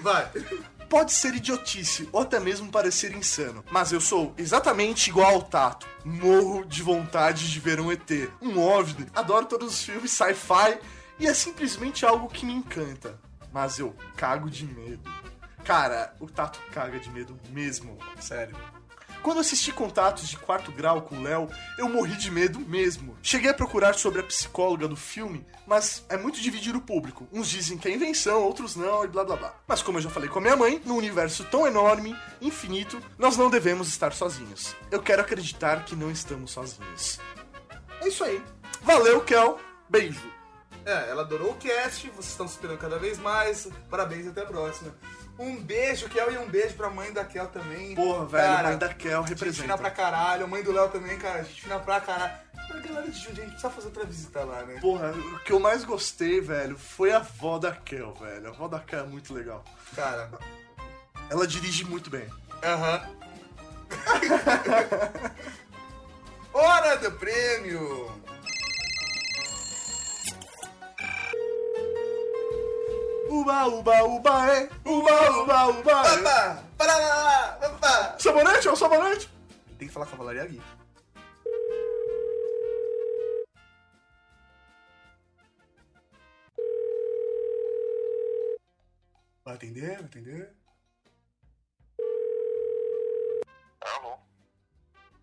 Vai. 0.02 0.30
Pode 0.88 1.12
ser 1.12 1.34
idiotice 1.34 2.08
ou 2.12 2.20
até 2.20 2.38
mesmo 2.38 2.70
parecer 2.70 3.14
insano, 3.16 3.64
mas 3.70 3.90
eu 3.90 4.00
sou 4.00 4.34
exatamente 4.36 5.10
igual 5.10 5.34
ao 5.34 5.42
Tato. 5.42 5.86
Morro 6.04 6.64
de 6.64 6.82
vontade 6.82 7.50
de 7.50 7.58
ver 7.58 7.80
um 7.80 7.90
ET, 7.90 8.10
um 8.40 8.60
OVNI. 8.60 9.06
Adoro 9.14 9.46
todos 9.46 9.74
os 9.74 9.82
filmes 9.82 10.12
sci-fi 10.12 10.78
e 11.18 11.26
é 11.26 11.34
simplesmente 11.34 12.04
algo 12.04 12.28
que 12.28 12.46
me 12.46 12.52
encanta. 12.52 13.18
Mas 13.52 13.78
eu 13.78 13.94
cago 14.16 14.50
de 14.50 14.66
medo. 14.66 15.10
Cara, 15.64 16.14
o 16.20 16.26
Tato 16.26 16.60
caga 16.70 17.00
de 17.00 17.10
medo 17.10 17.38
mesmo. 17.50 17.98
Sério. 18.20 18.54
Quando 19.22 19.40
assisti 19.40 19.72
Contatos 19.72 20.28
de 20.28 20.36
Quarto 20.36 20.70
Grau 20.70 21.00
com 21.00 21.16
o 21.16 21.22
Léo, 21.22 21.48
eu 21.78 21.88
morri 21.88 22.14
de 22.14 22.30
medo 22.30 22.60
mesmo. 22.60 23.16
Cheguei 23.22 23.50
a 23.50 23.54
procurar 23.54 23.94
sobre 23.94 24.20
a 24.20 24.22
psicóloga 24.22 24.86
do 24.86 24.96
filme, 24.96 25.46
mas 25.66 26.04
é 26.10 26.18
muito 26.18 26.38
dividir 26.38 26.76
o 26.76 26.80
público. 26.82 27.26
Uns 27.32 27.48
dizem 27.48 27.78
que 27.78 27.88
é 27.88 27.94
invenção, 27.94 28.42
outros 28.42 28.76
não, 28.76 29.02
e 29.02 29.08
blá 29.08 29.24
blá 29.24 29.36
blá. 29.36 29.54
Mas 29.66 29.80
como 29.80 29.96
eu 29.96 30.02
já 30.02 30.10
falei 30.10 30.28
com 30.28 30.40
a 30.40 30.42
minha 30.42 30.56
mãe, 30.56 30.82
num 30.84 30.96
universo 30.96 31.42
tão 31.44 31.66
enorme, 31.66 32.14
infinito, 32.42 33.00
nós 33.18 33.38
não 33.38 33.48
devemos 33.48 33.88
estar 33.88 34.12
sozinhos. 34.12 34.76
Eu 34.90 35.00
quero 35.00 35.22
acreditar 35.22 35.86
que 35.86 35.96
não 35.96 36.10
estamos 36.10 36.50
sozinhos. 36.50 37.18
É 38.02 38.08
isso 38.08 38.22
aí. 38.22 38.44
Valeu, 38.82 39.22
Kel. 39.22 39.58
Beijo. 39.88 40.30
É, 40.84 41.08
ela 41.08 41.22
adorou 41.22 41.52
o 41.52 41.56
cast, 41.56 42.10
vocês 42.10 42.32
estão 42.32 42.46
se 42.46 42.56
esperando 42.56 42.78
cada 42.78 42.98
vez 42.98 43.18
mais. 43.18 43.66
Parabéns, 43.88 44.26
até 44.26 44.42
a 44.42 44.46
próxima. 44.46 44.94
Um 45.38 45.56
beijo, 45.60 46.08
Kel, 46.08 46.30
e 46.32 46.38
um 46.38 46.46
beijo 46.48 46.74
pra 46.74 46.88
mãe 46.90 47.12
da 47.12 47.24
Kel 47.24 47.46
também. 47.48 47.94
Porra, 47.94 48.24
velho, 48.24 48.44
Cara, 48.54 48.68
mãe 48.68 48.78
da 48.78 48.88
Kel 48.94 49.26
Gente 49.26 49.34
fina 49.38 49.46
representa. 49.50 49.78
pra 49.78 49.90
caralho, 49.90 50.44
a 50.44 50.46
mãe 50.46 50.62
do 50.62 50.70
Léo 50.72 50.88
também, 50.90 51.18
cara, 51.18 51.42
gente 51.42 51.62
fina 51.62 51.78
pra 51.80 52.00
caralho. 52.00 52.32
A 52.70 52.78
galera 52.78 53.10
de 53.10 53.18
Jundiaí, 53.18 53.40
a 53.40 53.50
gente 53.50 53.50
precisa 53.52 53.70
fazer 53.70 53.86
outra 53.88 54.04
visita 54.04 54.44
lá, 54.44 54.62
né? 54.62 54.78
Porra, 54.80 55.10
o 55.10 55.38
que 55.40 55.52
eu 55.52 55.58
mais 55.60 55.84
gostei, 55.84 56.40
velho, 56.40 56.78
foi 56.78 57.12
a 57.12 57.16
avó 57.18 57.58
da 57.58 57.72
Kel, 57.72 58.14
velho. 58.14 58.46
A 58.46 58.50
avó 58.50 58.68
da 58.68 58.78
Kel 58.80 59.00
é 59.00 59.06
muito 59.06 59.34
legal. 59.34 59.62
Cara, 59.94 60.30
Ela 61.28 61.46
dirige 61.46 61.84
muito 61.84 62.08
bem. 62.10 62.26
aham. 62.62 63.02
Hora 66.52 66.96
do 66.96 67.10
prêmio! 67.12 68.10
Uba, 73.34 73.66
uba, 73.66 74.04
uba, 74.04 74.54
é. 74.54 74.70
Uba, 74.84 75.30
uba, 75.42 75.66
uba, 75.66 75.90
é. 75.90 76.18
Opa! 76.20 76.64
Para 76.78 76.96
lá! 76.96 77.58
Opa! 77.66 78.16
Sabonete, 78.16 78.68
é 78.68 78.70
o 78.70 78.76
sabonete. 78.76 79.28
Tem 79.76 79.88
que 79.88 79.92
falar 79.92 80.06
Cavalaria 80.06 80.46
Geek. 80.46 80.62
Vai 89.44 89.54
atender? 89.54 89.96
Vai 89.96 90.04
atender? 90.04 90.54
Alô? 93.80 94.16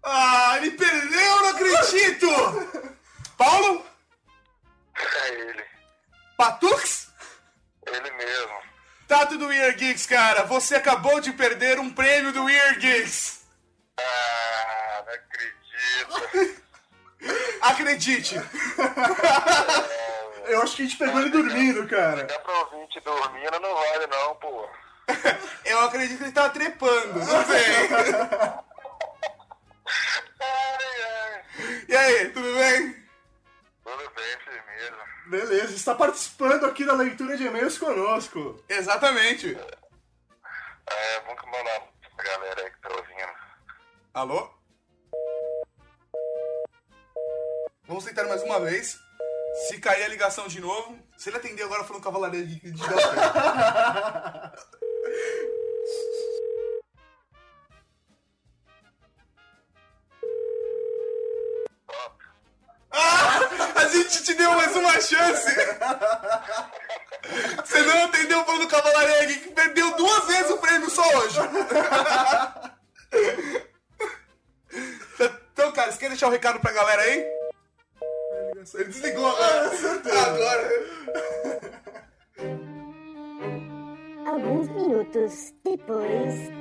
Ah, 0.03 0.57
ele 0.57 0.71
perdeu, 0.71 1.35
não 1.43 1.49
acredito! 1.49 2.27
Paulo? 3.37 3.85
É 4.97 5.29
ele. 5.29 5.63
Patux? 6.35 7.10
Ele 7.93 8.11
mesmo. 8.11 8.61
Tato 9.07 9.37
do 9.37 9.47
Weird 9.47 9.77
Geeks, 9.77 10.05
cara, 10.05 10.43
você 10.43 10.75
acabou 10.75 11.19
de 11.19 11.33
perder 11.33 11.79
um 11.79 11.89
prêmio 11.89 12.31
do 12.31 12.45
Weird 12.45 12.79
Geeks. 12.79 13.41
Ah, 13.97 15.03
não 15.05 15.13
acredito. 15.13 16.61
Acredite. 17.61 18.35
Eu 20.45 20.61
acho 20.61 20.75
que 20.75 20.81
a 20.81 20.85
gente 20.85 20.97
pegou 20.97 21.21
ele 21.21 21.29
dormindo, 21.29 21.87
cara. 21.87 22.23
Dá 22.23 22.39
pra 22.39 22.59
ouvinte 22.59 22.99
dormindo, 23.01 23.59
não 23.59 23.75
vale 23.75 24.07
não, 24.07 24.35
pô. 24.35 24.67
Eu 25.65 25.81
acredito 25.81 26.17
que 26.17 26.23
ele 26.23 26.31
tava 26.31 26.49
trepando, 26.49 27.19
não 27.19 27.45
sei. 27.45 28.61
E 31.87 31.95
aí, 31.95 32.29
tudo 32.29 32.53
bem? 32.53 32.95
Tudo 33.83 34.11
bem, 34.15 34.37
firmeza. 34.45 34.60
Beleza, 35.31 35.73
está 35.73 35.95
participando 35.95 36.65
aqui 36.65 36.83
da 36.83 36.91
leitura 36.91 37.37
de 37.37 37.45
e-mails 37.45 37.77
conosco. 37.77 38.61
Exatamente. 38.67 39.57
É 40.87 41.21
bom 41.21 41.33
que 41.37 41.45
mandar 41.45 41.87
pra 42.13 42.25
galera 42.25 42.61
aí 42.61 42.69
que 42.69 42.81
tá 42.81 42.89
ouvindo. 42.89 43.31
Alô? 44.13 44.53
Vamos 47.85 48.03
tentar 48.03 48.25
mais 48.25 48.43
uma 48.43 48.59
vez. 48.59 48.99
Se 49.69 49.79
cair 49.79 50.03
a 50.03 50.09
ligação 50.09 50.49
de 50.49 50.59
novo, 50.59 50.99
se 51.15 51.29
ele 51.29 51.37
atender 51.37 51.63
agora 51.63 51.85
falando 51.85 52.03
cavalaria 52.03 52.45
de, 52.45 52.59
de 52.59 52.81
gente 63.91 64.23
te 64.23 64.33
deu 64.33 64.51
mais 64.51 64.75
uma 64.75 64.99
chance. 65.01 65.55
Você 67.63 67.81
não 67.83 68.05
atendeu 68.05 68.43
falando 68.45 68.67
cavalaria 68.67 69.27
que 69.27 69.49
perdeu 69.51 69.95
duas 69.95 70.25
vezes 70.27 70.51
o 70.51 70.57
prêmio 70.57 70.89
só 70.89 71.03
hoje. 71.17 71.39
Então, 75.53 75.71
cara, 75.73 75.91
você 75.91 75.99
quer 75.99 76.09
deixar 76.09 76.27
um 76.27 76.31
recado 76.31 76.59
pra 76.59 76.71
galera 76.71 77.01
aí? 77.01 77.25
Ele 78.73 78.85
desligou 78.85 79.27
agora. 79.27 79.71
Agora. 80.25 80.69
Alguns 84.27 84.67
minutos 84.69 85.53
depois. 85.63 86.60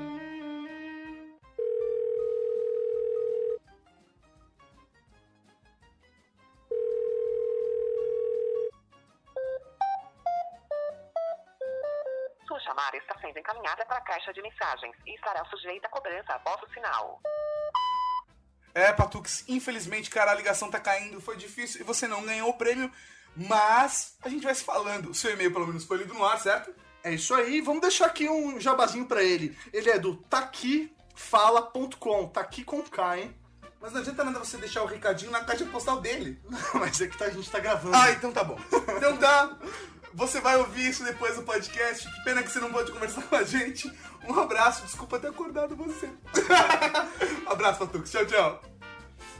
Sendo 13.31 13.39
encaminhada 13.39 13.85
para 13.87 13.99
a 13.99 14.03
caixa 14.03 14.33
de 14.33 14.43
mensagens 14.43 14.95
e 15.07 15.15
estará 15.15 15.45
sujeita 15.47 15.87
a 15.87 15.91
cobrança 15.91 16.33
após 16.35 16.61
o 16.63 16.69
sinal. 16.75 17.21
É, 18.75 18.93
Patux, 18.93 19.45
infelizmente, 19.49 20.11
cara, 20.11 20.33
a 20.33 20.35
ligação 20.35 20.71
tá 20.71 20.79
caindo, 20.81 21.21
foi 21.21 21.37
difícil 21.37 21.81
e 21.81 21.85
você 21.85 22.07
não 22.07 22.25
ganhou 22.25 22.49
o 22.51 22.55
prêmio, 22.55 22.91
mas 23.37 24.17
a 24.23 24.29
gente 24.29 24.45
vai 24.45 24.55
se 24.55 24.63
falando. 24.65 25.11
O 25.11 25.15
seu 25.15 25.33
e-mail, 25.33 25.53
pelo 25.53 25.67
menos, 25.67 25.85
foi 25.85 25.99
lido 25.99 26.15
no 26.15 26.25
ar, 26.25 26.39
certo? 26.39 26.73
É 27.03 27.13
isso 27.13 27.35
aí, 27.35 27.61
vamos 27.61 27.81
deixar 27.81 28.07
aqui 28.07 28.29
um 28.29 28.61
jabazinho 28.61 29.07
pra 29.07 29.23
ele. 29.23 29.57
Ele 29.73 29.91
é 29.91 29.99
do 29.99 30.17
taquifala.com, 30.17 32.29
taqui 32.29 32.63
com 32.63 32.83
K, 32.83 33.19
hein? 33.19 33.35
Mas 33.81 33.93
não 33.93 34.01
adianta 34.03 34.23
nada 34.23 34.39
você 34.39 34.59
deixar 34.59 34.83
o 34.83 34.87
recadinho 34.87 35.31
na 35.31 35.43
caixa 35.43 35.65
postal 35.67 36.01
dele. 36.01 36.39
Mas 36.75 37.01
é 37.01 37.09
que 37.09 37.17
tá- 37.17 37.25
a 37.25 37.31
gente 37.31 37.51
tá 37.51 37.59
gravando. 37.59 37.97
Ah, 37.97 38.11
então 38.11 38.31
tá 38.31 38.45
bom. 38.45 38.59
Então 38.99 39.17
tá. 39.17 39.57
Você 40.15 40.41
vai 40.41 40.57
ouvir 40.57 40.89
isso 40.89 41.05
depois 41.05 41.37
do 41.37 41.43
podcast. 41.43 42.09
Que 42.11 42.25
pena 42.25 42.43
que 42.43 42.51
você 42.51 42.59
não 42.61 42.73
pode 42.73 42.91
conversar 42.93 43.23
com 43.23 43.37
a 43.37 43.43
gente. 43.45 43.91
Um 44.29 44.39
abraço, 44.39 44.83
desculpa 44.85 45.19
ter 45.19 45.29
acordado 45.29 45.77
você. 45.77 46.07
um 47.47 47.51
abraço, 47.51 47.79
Patux. 47.81 48.11
Tchau, 48.11 48.27
tchau. 48.27 48.63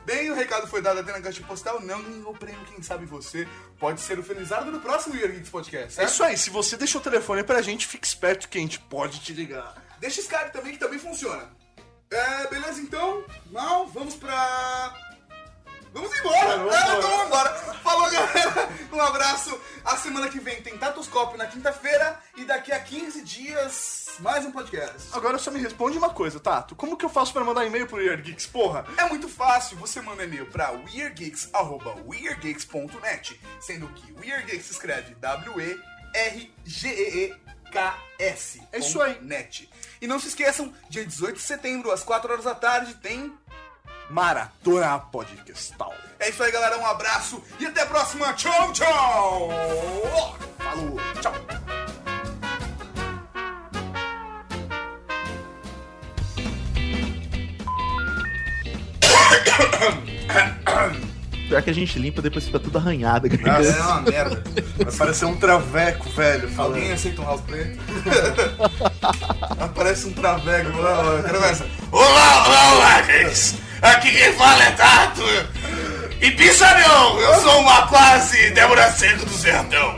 Bem, 0.07 0.31
o 0.31 0.35
recado 0.35 0.67
foi 0.67 0.81
dado 0.81 1.01
até 1.01 1.13
na 1.13 1.21
caixa 1.21 1.43
postal. 1.43 1.81
Não 1.81 2.01
ganhou 2.03 2.31
o 2.33 2.37
prêmio, 2.39 2.65
quem 2.67 2.83
sabe 2.83 3.05
você 3.05 3.47
pode 3.79 4.01
ser 4.01 4.19
o 4.19 4.23
felizardo 4.23 4.71
no 4.71 4.81
próximo 4.81 5.15
Year 5.17 5.31
Geeks 5.33 5.51
Podcast, 5.51 5.87
É 5.89 5.91
certo? 5.91 6.09
isso 6.13 6.25
aí, 6.25 6.39
se 6.39 6.51
você 6.51 6.77
deixou 6.77 7.01
o 7.01 7.05
telefone 7.05 7.43
pra 7.45 7.61
gente, 7.63 7.87
fique 7.87 8.07
esperto 8.07 8.49
que 8.49 8.57
a 8.59 8.61
gente 8.61 8.79
pode 8.81 9.21
te 9.21 9.33
ligar. 9.33 9.75
Deixa 9.99 10.21
Skype 10.21 10.53
também, 10.53 10.73
que 10.73 10.79
também 10.79 10.99
funciona. 10.99 11.51
É, 12.11 12.47
beleza 12.49 12.81
então? 12.81 13.23
Não, 13.51 13.87
vamos 13.89 14.15
pra. 14.15 14.95
Vamos 15.93 16.17
embora! 16.19 16.57
Vamos 16.57 16.75
é, 16.75 16.79
embora. 16.79 16.99
então 16.99 17.11
vamos 17.11 17.27
embora! 17.27 17.55
Falou, 17.83 18.11
galera! 18.11 18.69
Um 18.93 19.01
abraço! 19.01 19.61
A 19.85 19.97
semana 19.97 20.29
que 20.29 20.39
vem 20.39 20.63
tem 20.63 20.77
Tatoscópio 20.77 21.39
na 21.39 21.47
quinta-feira 21.47 22.21
e 22.37 22.45
daqui 22.45 22.71
a 22.71 22.79
15 22.79 23.23
dias 23.23 24.11
mais 24.21 24.45
um 24.45 24.53
podcast. 24.53 25.09
Agora 25.13 25.39
só 25.39 25.51
me 25.51 25.59
responde 25.59 25.99
uma 25.99 26.11
coisa, 26.11 26.39
Tato. 26.39 26.77
Como 26.77 26.97
que 26.97 27.05
eu 27.05 27.09
faço 27.09 27.33
pra 27.33 27.43
mandar 27.43 27.67
e-mail 27.67 27.87
pro 27.87 27.97
Weird 27.97 28.23
Geeks, 28.23 28.47
porra? 28.47 28.85
É 28.97 29.09
muito 29.09 29.29
fácil, 29.29 29.77
você 29.79 30.01
manda 30.01 30.23
e-mail 30.25 30.47
pra 30.47 30.71
weirdgeeks.weirdgeeks.net, 30.71 33.41
sendo 33.61 33.89
que 33.89 34.13
Weirdgeeks 34.13 34.67
se 34.67 34.73
escreve 34.73 35.15
W-E-R-G-E-E-K-S. 35.15 35.81
É 38.73 38.79
isso 38.79 39.01
aí. 39.01 39.19
Net. 39.23 39.71
E 40.01 40.07
não 40.07 40.21
se 40.21 40.29
esqueçam, 40.29 40.73
dia 40.89 41.05
18 41.05 41.37
de 41.37 41.43
setembro, 41.43 41.91
às 41.91 42.03
4 42.03 42.33
horas 42.33 42.45
da 42.45 42.55
tarde, 42.55 42.95
tem. 42.95 43.37
Maratona 44.11 44.99
Podcastal. 44.99 45.95
É 46.19 46.29
isso 46.31 46.43
aí, 46.43 46.51
galera. 46.51 46.77
Um 46.79 46.87
abraço 46.87 47.43
e 47.61 47.67
até 47.67 47.83
a 47.83 47.87
próxima. 47.87 48.33
Tchau, 48.35 48.73
tchau! 48.73 49.49
Falou, 50.59 50.97
tchau. 51.21 51.35
Pior 61.49 61.63
que 61.63 61.71
a 61.71 61.75
gente 61.75 61.99
limpa, 61.99 62.21
depois 62.23 62.45
fica 62.45 62.61
tudo 62.61 62.79
arranhado. 62.79 63.27
É 63.27 63.83
uma 63.83 64.03
merda. 64.03 64.43
Vai 64.77 64.93
parecer 64.93 65.25
um 65.25 65.37
traveco, 65.37 66.09
velho. 66.11 66.49
falando. 66.51 66.75
Alguém 66.75 66.93
aceita 66.93 67.23
um 67.23 67.25
house 67.25 67.41
play? 67.43 67.77
Aparece 69.59 70.09
um 70.09 70.13
travego 70.13 70.79
lá, 70.81 71.01
ó. 71.01 71.23
Começa. 71.23 71.67
Olá, 71.91 72.45
olá, 72.47 72.73
olá, 72.75 73.03
gente! 73.03 73.57
Aqui 73.81 74.11
quem 74.13 74.33
fala 74.35 74.63
é 74.63 74.71
Tato! 74.73 75.23
E 76.21 76.31
pisa 76.33 76.67
não! 76.79 77.19
Eu 77.19 77.41
sou 77.41 77.61
uma 77.61 77.87
quase 77.87 78.51
Débora 78.51 78.91
Seco 78.93 79.25
do 79.25 79.33
Sertão! 79.33 79.95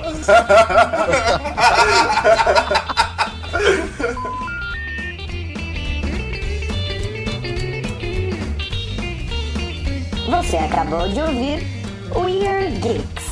Você 10.29 10.57
acabou 10.57 11.09
de 11.09 11.21
ouvir 11.21 11.67
Weird 12.15 12.79
Geeks. 12.81 13.32